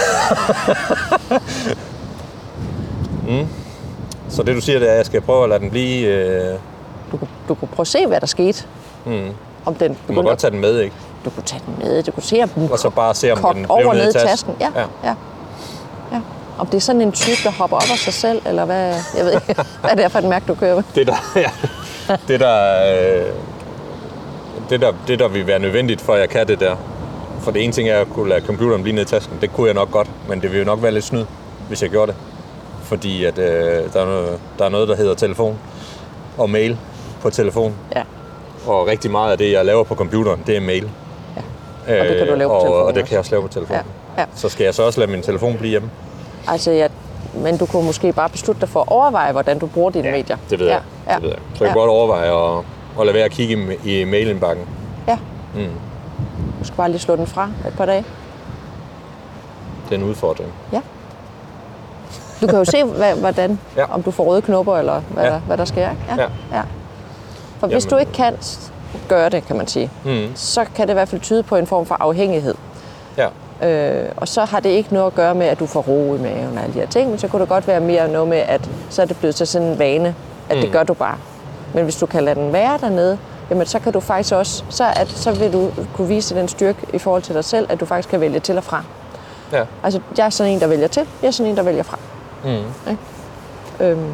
mm. 3.41 3.47
Så 4.29 4.43
det 4.43 4.55
du 4.55 4.61
siger, 4.61 4.79
det 4.79 4.87
er, 4.87 4.91
at 4.91 4.97
jeg 4.97 5.05
skal 5.05 5.21
prøve 5.21 5.43
at 5.43 5.49
lade 5.49 5.59
den 5.59 5.69
blive... 5.69 6.07
Øh... 6.07 6.55
Du, 7.11 7.19
du 7.47 7.53
kunne 7.53 7.67
prøve 7.67 7.83
at 7.83 7.87
se, 7.87 8.07
hvad 8.07 8.19
der 8.19 8.27
skete. 8.27 8.63
Mm. 9.05 9.29
Om 9.65 9.75
den 9.75 9.97
du 10.07 10.13
må 10.13 10.21
godt 10.21 10.39
tage 10.39 10.51
den 10.51 10.59
med, 10.59 10.79
ikke? 10.79 10.95
Du 11.25 11.29
kunne 11.29 11.43
tage 11.43 11.61
den 11.65 11.75
med, 11.79 12.03
du 12.03 12.11
kunne 12.11 12.23
se, 12.23 12.43
om 12.43 12.49
den 12.49 12.71
Og 12.71 12.79
så 12.79 12.89
bare 12.89 13.15
se, 13.15 13.31
om 13.31 13.37
den 13.37 13.53
blev 13.53 13.65
over 13.69 13.93
ned 13.93 14.09
i 14.09 14.13
tasken. 14.13 14.55
Ja, 14.59 14.69
ja. 14.75 14.85
ja. 15.03 15.15
ja. 16.11 16.21
Om 16.57 16.67
det 16.67 16.77
er 16.77 16.81
sådan 16.81 17.01
en 17.01 17.11
type, 17.11 17.37
der 17.43 17.51
hopper 17.51 17.77
op 17.77 17.83
af 17.91 17.97
sig 17.97 18.13
selv, 18.13 18.41
eller 18.45 18.65
hvad, 18.65 18.95
jeg 19.17 19.25
ved 19.25 19.31
ikke, 19.33 19.55
hvad 19.81 19.95
det 19.95 20.05
er 20.05 20.09
for 20.09 20.19
et 20.19 20.25
mærke, 20.25 20.45
du 20.47 20.55
kører 20.55 20.75
med. 20.75 20.83
Det 20.95 21.07
der, 21.07 21.15
ja. 21.35 21.51
det 22.27 22.39
der, 22.39 22.57
øh, 22.93 23.33
det 24.69 24.81
der, 24.81 24.93
det 25.07 25.19
der 25.19 25.27
vil 25.27 25.47
være 25.47 25.59
nødvendigt 25.59 26.01
for, 26.01 26.13
at 26.13 26.19
jeg 26.19 26.29
kan 26.29 26.47
det 26.47 26.59
der. 26.59 26.75
For 27.39 27.51
det 27.51 27.63
ene 27.63 27.73
ting 27.73 27.89
er 27.89 27.99
at 27.99 28.07
kunne 28.09 28.29
lade 28.29 28.45
computeren 28.45 28.83
blive 28.83 28.95
ned 28.95 29.03
i 29.03 29.05
tasken. 29.05 29.37
Det 29.41 29.53
kunne 29.53 29.67
jeg 29.67 29.73
nok 29.73 29.91
godt, 29.91 30.09
men 30.27 30.41
det 30.41 30.51
vil 30.51 30.59
jo 30.59 30.65
nok 30.65 30.83
være 30.83 30.91
lidt 30.91 31.05
snyd, 31.05 31.25
hvis 31.67 31.81
jeg 31.81 31.89
gjorde 31.89 32.11
det. 32.11 32.19
Fordi 32.83 33.25
at, 33.25 33.37
øh, 33.37 33.93
der, 33.93 34.01
er 34.01 34.05
noget, 34.05 34.39
der 34.59 34.65
er 34.65 34.69
noget, 34.69 34.87
der 34.87 34.95
hedder 34.95 35.13
telefon 35.15 35.59
og 36.37 36.49
mail 36.49 36.77
på 37.21 37.29
telefon. 37.29 37.75
Ja. 37.95 38.03
Og 38.67 38.87
rigtig 38.87 39.11
meget 39.11 39.31
af 39.31 39.37
det, 39.37 39.51
jeg 39.51 39.65
laver 39.65 39.83
på 39.83 39.95
computeren, 39.95 40.43
det 40.47 40.57
er 40.57 40.61
mail. 40.61 40.89
Og 41.87 42.07
det 42.07 42.17
kan 42.17 42.27
du 42.27 42.35
lave 42.35 42.49
på 42.49 42.53
og, 42.53 42.61
telefonen 42.61 42.87
Og 42.87 42.95
det 42.95 43.03
kan 43.03 43.11
jeg 43.11 43.19
også 43.19 43.31
lave 43.31 43.41
på 43.41 43.47
telefonen. 43.47 43.83
Ja. 44.17 44.21
Ja. 44.21 44.27
Så 44.35 44.49
skal 44.49 44.63
jeg 44.63 44.73
så 44.73 44.83
også 44.83 44.99
lade 44.99 45.11
min 45.11 45.21
telefon 45.21 45.57
blive 45.57 45.69
hjemme? 45.69 45.89
Altså, 46.47 46.71
jeg, 46.71 46.89
men 47.33 47.57
du 47.57 47.65
kunne 47.65 47.85
måske 47.85 48.13
bare 48.13 48.29
beslutte 48.29 48.61
dig 48.61 48.69
for 48.69 48.79
at 48.79 48.87
overveje, 48.87 49.31
hvordan 49.31 49.59
du 49.59 49.67
bruger 49.67 49.91
dine 49.91 50.07
ja, 50.07 50.11
medier. 50.11 50.37
det 50.49 50.59
ved 50.59 50.67
jeg. 50.67 50.81
Ja. 51.07 51.15
Det 51.15 51.23
ved 51.23 51.29
jeg. 51.29 51.39
Så 51.55 51.63
jeg 51.63 51.69
kan 51.69 51.77
ja. 51.77 51.79
godt 51.79 51.89
overveje 51.89 52.57
at, 52.57 52.63
at 52.99 53.05
lade 53.05 53.13
være 53.15 53.25
at 53.25 53.31
kigge 53.31 53.77
i, 53.83 54.01
i 54.01 54.03
mailindbakken. 54.03 54.65
Ja. 55.07 55.17
Mm. 55.55 55.69
Du 56.59 56.65
skal 56.65 56.77
bare 56.77 56.89
lige 56.89 56.99
slå 56.99 57.15
den 57.15 57.27
fra 57.27 57.49
et 57.67 57.73
par 57.77 57.85
dage. 57.85 58.05
Det 59.89 59.95
er 59.95 59.99
en 59.99 60.09
udfordring. 60.09 60.53
Ja. 60.73 60.81
Du 62.41 62.47
kan 62.47 62.57
jo 62.57 62.65
se, 62.65 62.83
hvad, 62.83 63.15
hvordan, 63.15 63.59
ja. 63.77 63.93
om 63.93 64.03
du 64.03 64.11
får 64.11 64.23
røde 64.23 64.41
knopper, 64.41 64.77
eller 64.77 65.01
hvad, 65.09 65.23
ja. 65.23 65.29
der, 65.29 65.39
hvad 65.39 65.57
der 65.57 65.65
sker. 65.65 65.81
Ja. 65.81 66.15
Ja. 66.17 66.27
ja. 66.53 66.61
For 67.59 67.67
hvis 67.67 67.85
Jamen. 67.85 67.89
du 67.89 67.97
ikke 67.97 68.11
kan 68.11 68.37
gøre 69.07 69.29
det, 69.29 69.47
kan 69.47 69.55
man 69.55 69.67
sige, 69.67 69.89
mm. 70.05 70.27
så 70.35 70.65
kan 70.75 70.87
det 70.87 70.93
i 70.93 70.93
hvert 70.93 71.09
fald 71.09 71.21
tyde 71.21 71.43
på 71.43 71.55
en 71.55 71.67
form 71.67 71.85
for 71.85 71.97
afhængighed. 71.99 72.55
Ja. 73.17 73.27
Øh, 73.67 74.09
og 74.17 74.27
så 74.27 74.45
har 74.45 74.59
det 74.59 74.69
ikke 74.69 74.93
noget 74.93 75.07
at 75.07 75.15
gøre 75.15 75.35
med, 75.35 75.45
at 75.45 75.59
du 75.59 75.65
får 75.65 75.81
ro 75.81 76.15
i 76.15 76.19
maven 76.19 76.57
og 76.57 76.63
alle 76.63 76.73
de 76.73 76.79
her 76.79 76.87
ting, 76.87 77.09
men 77.09 77.19
så 77.19 77.27
kunne 77.27 77.41
det 77.41 77.49
godt 77.49 77.67
være 77.67 77.79
mere 77.79 78.07
noget 78.07 78.27
med, 78.27 78.37
at 78.37 78.69
så 78.89 79.01
er 79.01 79.05
det 79.05 79.17
blevet 79.17 79.35
til 79.35 79.47
sådan 79.47 79.67
en 79.67 79.79
vane, 79.79 80.15
at 80.49 80.55
mm. 80.55 80.61
det 80.61 80.71
gør 80.71 80.83
du 80.83 80.93
bare. 80.93 81.17
Men 81.73 81.83
hvis 81.83 81.95
du 81.95 82.05
kan 82.05 82.23
lade 82.23 82.39
den 82.39 82.53
være 82.53 82.77
dernede, 82.81 83.17
jamen 83.49 83.65
så 83.65 83.79
kan 83.79 83.93
du 83.93 83.99
faktisk 83.99 84.33
også, 84.33 84.63
så, 84.69 84.93
at, 84.95 85.09
så 85.09 85.31
vil 85.31 85.53
du 85.53 85.71
kunne 85.93 86.07
vise 86.07 86.35
den 86.35 86.47
styrke 86.47 86.79
i 86.93 86.97
forhold 86.97 87.21
til 87.21 87.35
dig 87.35 87.45
selv, 87.45 87.67
at 87.69 87.79
du 87.79 87.85
faktisk 87.85 88.09
kan 88.09 88.21
vælge 88.21 88.39
til 88.39 88.57
og 88.57 88.63
fra. 88.63 88.83
Ja. 89.51 89.63
Altså, 89.83 89.99
jeg 90.17 90.25
er 90.25 90.29
sådan 90.29 90.53
en, 90.53 90.59
der 90.59 90.67
vælger 90.67 90.87
til, 90.87 91.03
jeg 91.21 91.27
er 91.27 91.31
sådan 91.31 91.49
en, 91.49 91.57
der 91.57 91.63
vælger 91.63 91.83
fra. 91.83 91.97
Mm. 92.43 92.91
Ikke? 92.91 93.01
Øhm. 93.79 94.13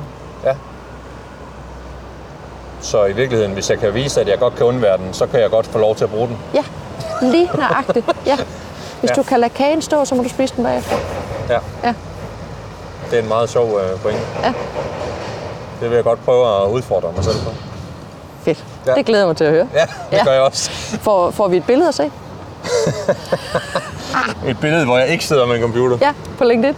Så 2.87 3.05
i 3.05 3.13
virkeligheden, 3.13 3.53
hvis 3.53 3.69
jeg 3.69 3.79
kan 3.79 3.93
vise, 3.93 4.21
at 4.21 4.27
jeg 4.27 4.39
godt 4.39 4.55
kan 4.55 4.65
undvære 4.65 4.97
den, 4.97 5.13
så 5.13 5.25
kan 5.27 5.39
jeg 5.39 5.49
godt 5.49 5.65
få 5.67 5.77
lov 5.77 5.95
til 5.95 6.03
at 6.03 6.09
bruge 6.09 6.27
den. 6.27 6.37
ja, 6.53 6.63
lige 7.21 7.49
nøjagtigt. 7.57 8.05
Ja. 8.25 8.37
Hvis 8.99 9.09
Ja. 9.09 9.15
du 9.15 9.23
kan 9.23 9.39
lade 9.39 9.49
kagen 9.53 9.81
stå, 9.81 10.05
så 10.05 10.15
må 10.15 10.23
du 10.23 10.29
spise 10.29 10.55
den 10.55 10.63
bagefter. 10.63 10.95
Ja. 11.49 11.59
Ja. 11.83 11.93
Det 13.11 13.19
er 13.19 13.23
en 13.23 13.27
meget 13.27 13.49
sjov 13.49 13.79
øh, 13.79 13.99
pointe. 13.99 14.21
Ja. 14.43 14.53
Det 15.81 15.89
vil 15.89 15.95
jeg 15.95 16.03
godt 16.03 16.25
prøve 16.25 16.63
at 16.63 16.69
udfordre 16.69 17.11
mig 17.15 17.23
selv 17.23 17.35
på. 17.35 17.49
Fedt. 18.43 18.63
Ja. 18.87 18.93
Det 18.95 19.05
glæder 19.05 19.21
jeg 19.21 19.27
mig 19.27 19.37
til 19.37 19.43
at 19.43 19.51
høre. 19.51 19.67
Ja, 19.73 19.81
det 19.81 20.17
Ja. 20.17 20.23
gør 20.23 20.31
jeg 20.31 20.41
også. 20.41 20.69
Får, 21.01 21.31
får 21.31 21.47
vi 21.47 21.57
et 21.57 21.63
billede 21.65 21.87
at 21.87 21.95
se? 21.95 22.11
Et 24.47 24.59
billede, 24.59 24.85
hvor 24.85 24.97
jeg 24.97 25.07
ikke 25.07 25.25
sidder 25.25 25.45
med 25.45 25.55
en 25.55 25.61
computer. 25.61 25.97
Ja, 26.01 26.13
på 26.37 26.43
LinkedIn. 26.43 26.75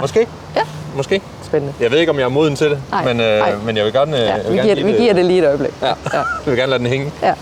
Måske. 0.00 0.26
Ja. 0.56 0.60
Måske. 0.94 1.22
Spændende. 1.52 1.74
Jeg 1.80 1.90
ved 1.90 1.98
ikke, 1.98 2.10
om 2.12 2.18
jeg 2.18 2.24
er 2.24 2.28
moden 2.28 2.56
til 2.56 2.70
det, 2.70 2.78
Nej, 2.90 3.04
men, 3.04 3.20
øh, 3.20 3.38
nej. 3.38 3.54
men 3.66 3.76
jeg 3.76 3.84
vil 3.84 3.92
gerne, 3.92 4.16
øh, 4.16 4.22
Ja, 4.22 4.34
jeg 4.34 4.44
vil 4.44 4.52
vi, 4.52 4.56
gerne 4.56 4.62
giver, 4.62 4.74
give 4.74 4.86
det, 4.86 4.94
vi 4.98 5.02
giver 5.02 5.14
det 5.14 5.24
lige 5.24 5.38
et 5.38 5.46
øjeblik. 5.46 5.70
Ja. 5.82 5.86
Ja. 5.86 5.92
Jeg 6.12 6.24
vil 6.46 6.56
gerne 6.56 6.70
lade 6.70 6.78
den 6.78 6.86
hænge. 6.88 7.10
ja. 7.22 7.32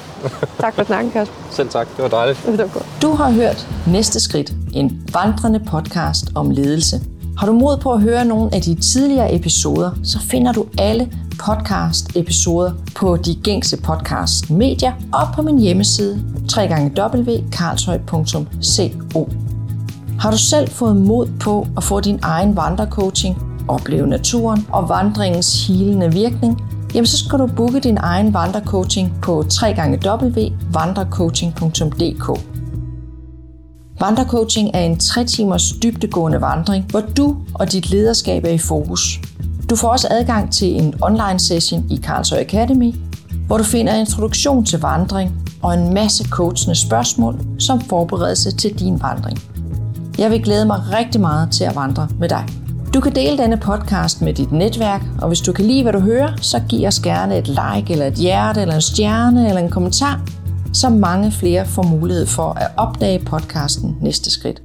Tak 0.60 0.74
for 0.74 0.84
snakken, 0.84 1.12
Kasper. 1.12 1.34
Selv 1.56 1.68
tak. 1.68 1.88
Det 1.96 2.02
var 2.02 2.08
dejligt. 2.08 2.46
Det 2.46 2.58
var 2.58 2.66
godt. 2.66 2.86
Du 3.02 3.12
har 3.14 3.30
hørt 3.30 3.66
Næste 3.86 4.20
Skridt, 4.20 4.52
en 4.74 5.02
vandrende 5.14 5.60
podcast 5.60 6.24
om 6.34 6.50
ledelse. 6.50 7.00
Har 7.38 7.46
du 7.46 7.52
mod 7.52 7.76
på 7.76 7.92
at 7.92 8.00
høre 8.00 8.24
nogle 8.24 8.54
af 8.54 8.60
de 8.62 8.74
tidligere 8.74 9.34
episoder, 9.34 9.90
så 10.04 10.18
finder 10.30 10.52
du 10.52 10.66
alle 10.78 11.08
podcast-episoder 11.42 12.72
på 12.96 13.16
de 13.16 13.34
gængse 13.34 13.76
podcast-medier 13.76 14.92
og 15.12 15.28
på 15.34 15.42
min 15.42 15.58
hjemmeside 15.58 16.22
www.karlshøj.co. 16.58 19.28
Har 20.20 20.30
du 20.30 20.38
selv 20.38 20.68
fået 20.70 20.96
mod 20.96 21.26
på 21.40 21.66
at 21.76 21.84
få 21.84 22.00
din 22.00 22.18
egen 22.22 22.56
vandrecoaching, 22.56 23.42
opleve 23.70 24.06
naturen 24.06 24.66
og 24.72 24.88
vandringens 24.88 25.66
hilende 25.66 26.12
virkning, 26.12 26.62
jamen 26.94 27.06
så 27.06 27.18
skal 27.18 27.38
du 27.38 27.46
booke 27.46 27.80
din 27.80 27.98
egen 28.00 28.34
vandrecoaching 28.34 29.14
på 29.22 29.44
www.vandrecoaching.dk. 29.62 32.40
Vandrecoaching 34.00 34.70
er 34.74 34.80
en 34.80 34.98
3 34.98 35.24
timers 35.24 35.72
dybdegående 35.82 36.40
vandring, 36.40 36.84
hvor 36.90 37.00
du 37.00 37.36
og 37.54 37.72
dit 37.72 37.90
lederskab 37.90 38.44
er 38.44 38.50
i 38.50 38.58
fokus. 38.58 39.20
Du 39.70 39.76
får 39.76 39.88
også 39.88 40.08
adgang 40.10 40.52
til 40.52 40.82
en 40.82 40.94
online 41.02 41.38
session 41.38 41.86
i 41.90 41.96
Karlsøj 41.96 42.38
Academy, 42.38 42.94
hvor 43.46 43.58
du 43.58 43.64
finder 43.64 43.94
introduktion 43.94 44.64
til 44.64 44.80
vandring 44.80 45.32
og 45.62 45.74
en 45.74 45.94
masse 45.94 46.24
coachende 46.24 46.74
spørgsmål 46.74 47.40
som 47.58 47.80
forberedelse 47.80 48.56
til 48.56 48.78
din 48.78 49.02
vandring. 49.02 49.38
Jeg 50.18 50.30
vil 50.30 50.42
glæde 50.42 50.66
mig 50.66 50.82
rigtig 50.92 51.20
meget 51.20 51.50
til 51.50 51.64
at 51.64 51.76
vandre 51.76 52.08
med 52.18 52.28
dig. 52.28 52.44
Du 52.94 53.00
kan 53.00 53.14
dele 53.14 53.38
denne 53.38 53.56
podcast 53.56 54.22
med 54.22 54.34
dit 54.34 54.52
netværk, 54.52 55.02
og 55.22 55.28
hvis 55.28 55.40
du 55.40 55.52
kan 55.52 55.64
lide, 55.64 55.82
hvad 55.82 55.92
du 55.92 56.00
hører, 56.00 56.36
så 56.42 56.62
giv 56.68 56.86
os 56.86 57.00
gerne 57.00 57.38
et 57.38 57.48
like, 57.48 57.92
eller 57.92 58.06
et 58.06 58.14
hjerte, 58.14 58.60
eller 58.60 58.74
en 58.74 58.80
stjerne, 58.80 59.48
eller 59.48 59.62
en 59.62 59.70
kommentar, 59.70 60.20
så 60.72 60.88
mange 60.88 61.32
flere 61.32 61.66
får 61.66 61.82
mulighed 61.82 62.26
for 62.26 62.52
at 62.52 62.70
opdage 62.76 63.18
podcasten 63.18 63.96
Næste 64.00 64.30
Skridt. 64.30 64.62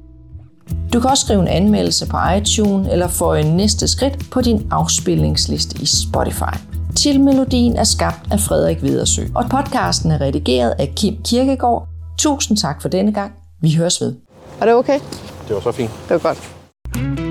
Du 0.92 1.00
kan 1.00 1.10
også 1.10 1.24
skrive 1.24 1.42
en 1.42 1.48
anmeldelse 1.48 2.06
på 2.06 2.16
iTunes, 2.36 2.88
eller 2.92 3.08
få 3.08 3.34
en 3.34 3.56
næste 3.56 3.88
skridt 3.88 4.30
på 4.30 4.40
din 4.40 4.66
afspilningsliste 4.70 5.82
i 5.82 5.86
Spotify. 5.86 6.56
Titelmelodien 6.96 7.76
er 7.76 7.84
skabt 7.84 8.32
af 8.32 8.40
Frederik 8.40 8.82
Vedersø, 8.82 9.22
og 9.34 9.44
podcasten 9.50 10.10
er 10.10 10.20
redigeret 10.20 10.74
af 10.78 10.92
Kim 10.96 11.14
Kirkegaard. 11.24 11.88
Tusind 12.18 12.56
tak 12.58 12.82
for 12.82 12.88
denne 12.88 13.12
gang. 13.12 13.32
Vi 13.62 13.74
høres 13.74 14.00
ved. 14.00 14.14
Er 14.60 14.66
det 14.66 14.74
okay? 14.74 14.98
Det 15.48 15.54
var 15.54 15.60
så 15.60 15.72
fint. 15.72 15.90
Det 16.08 16.10
var 16.10 16.18
godt. 16.18 17.25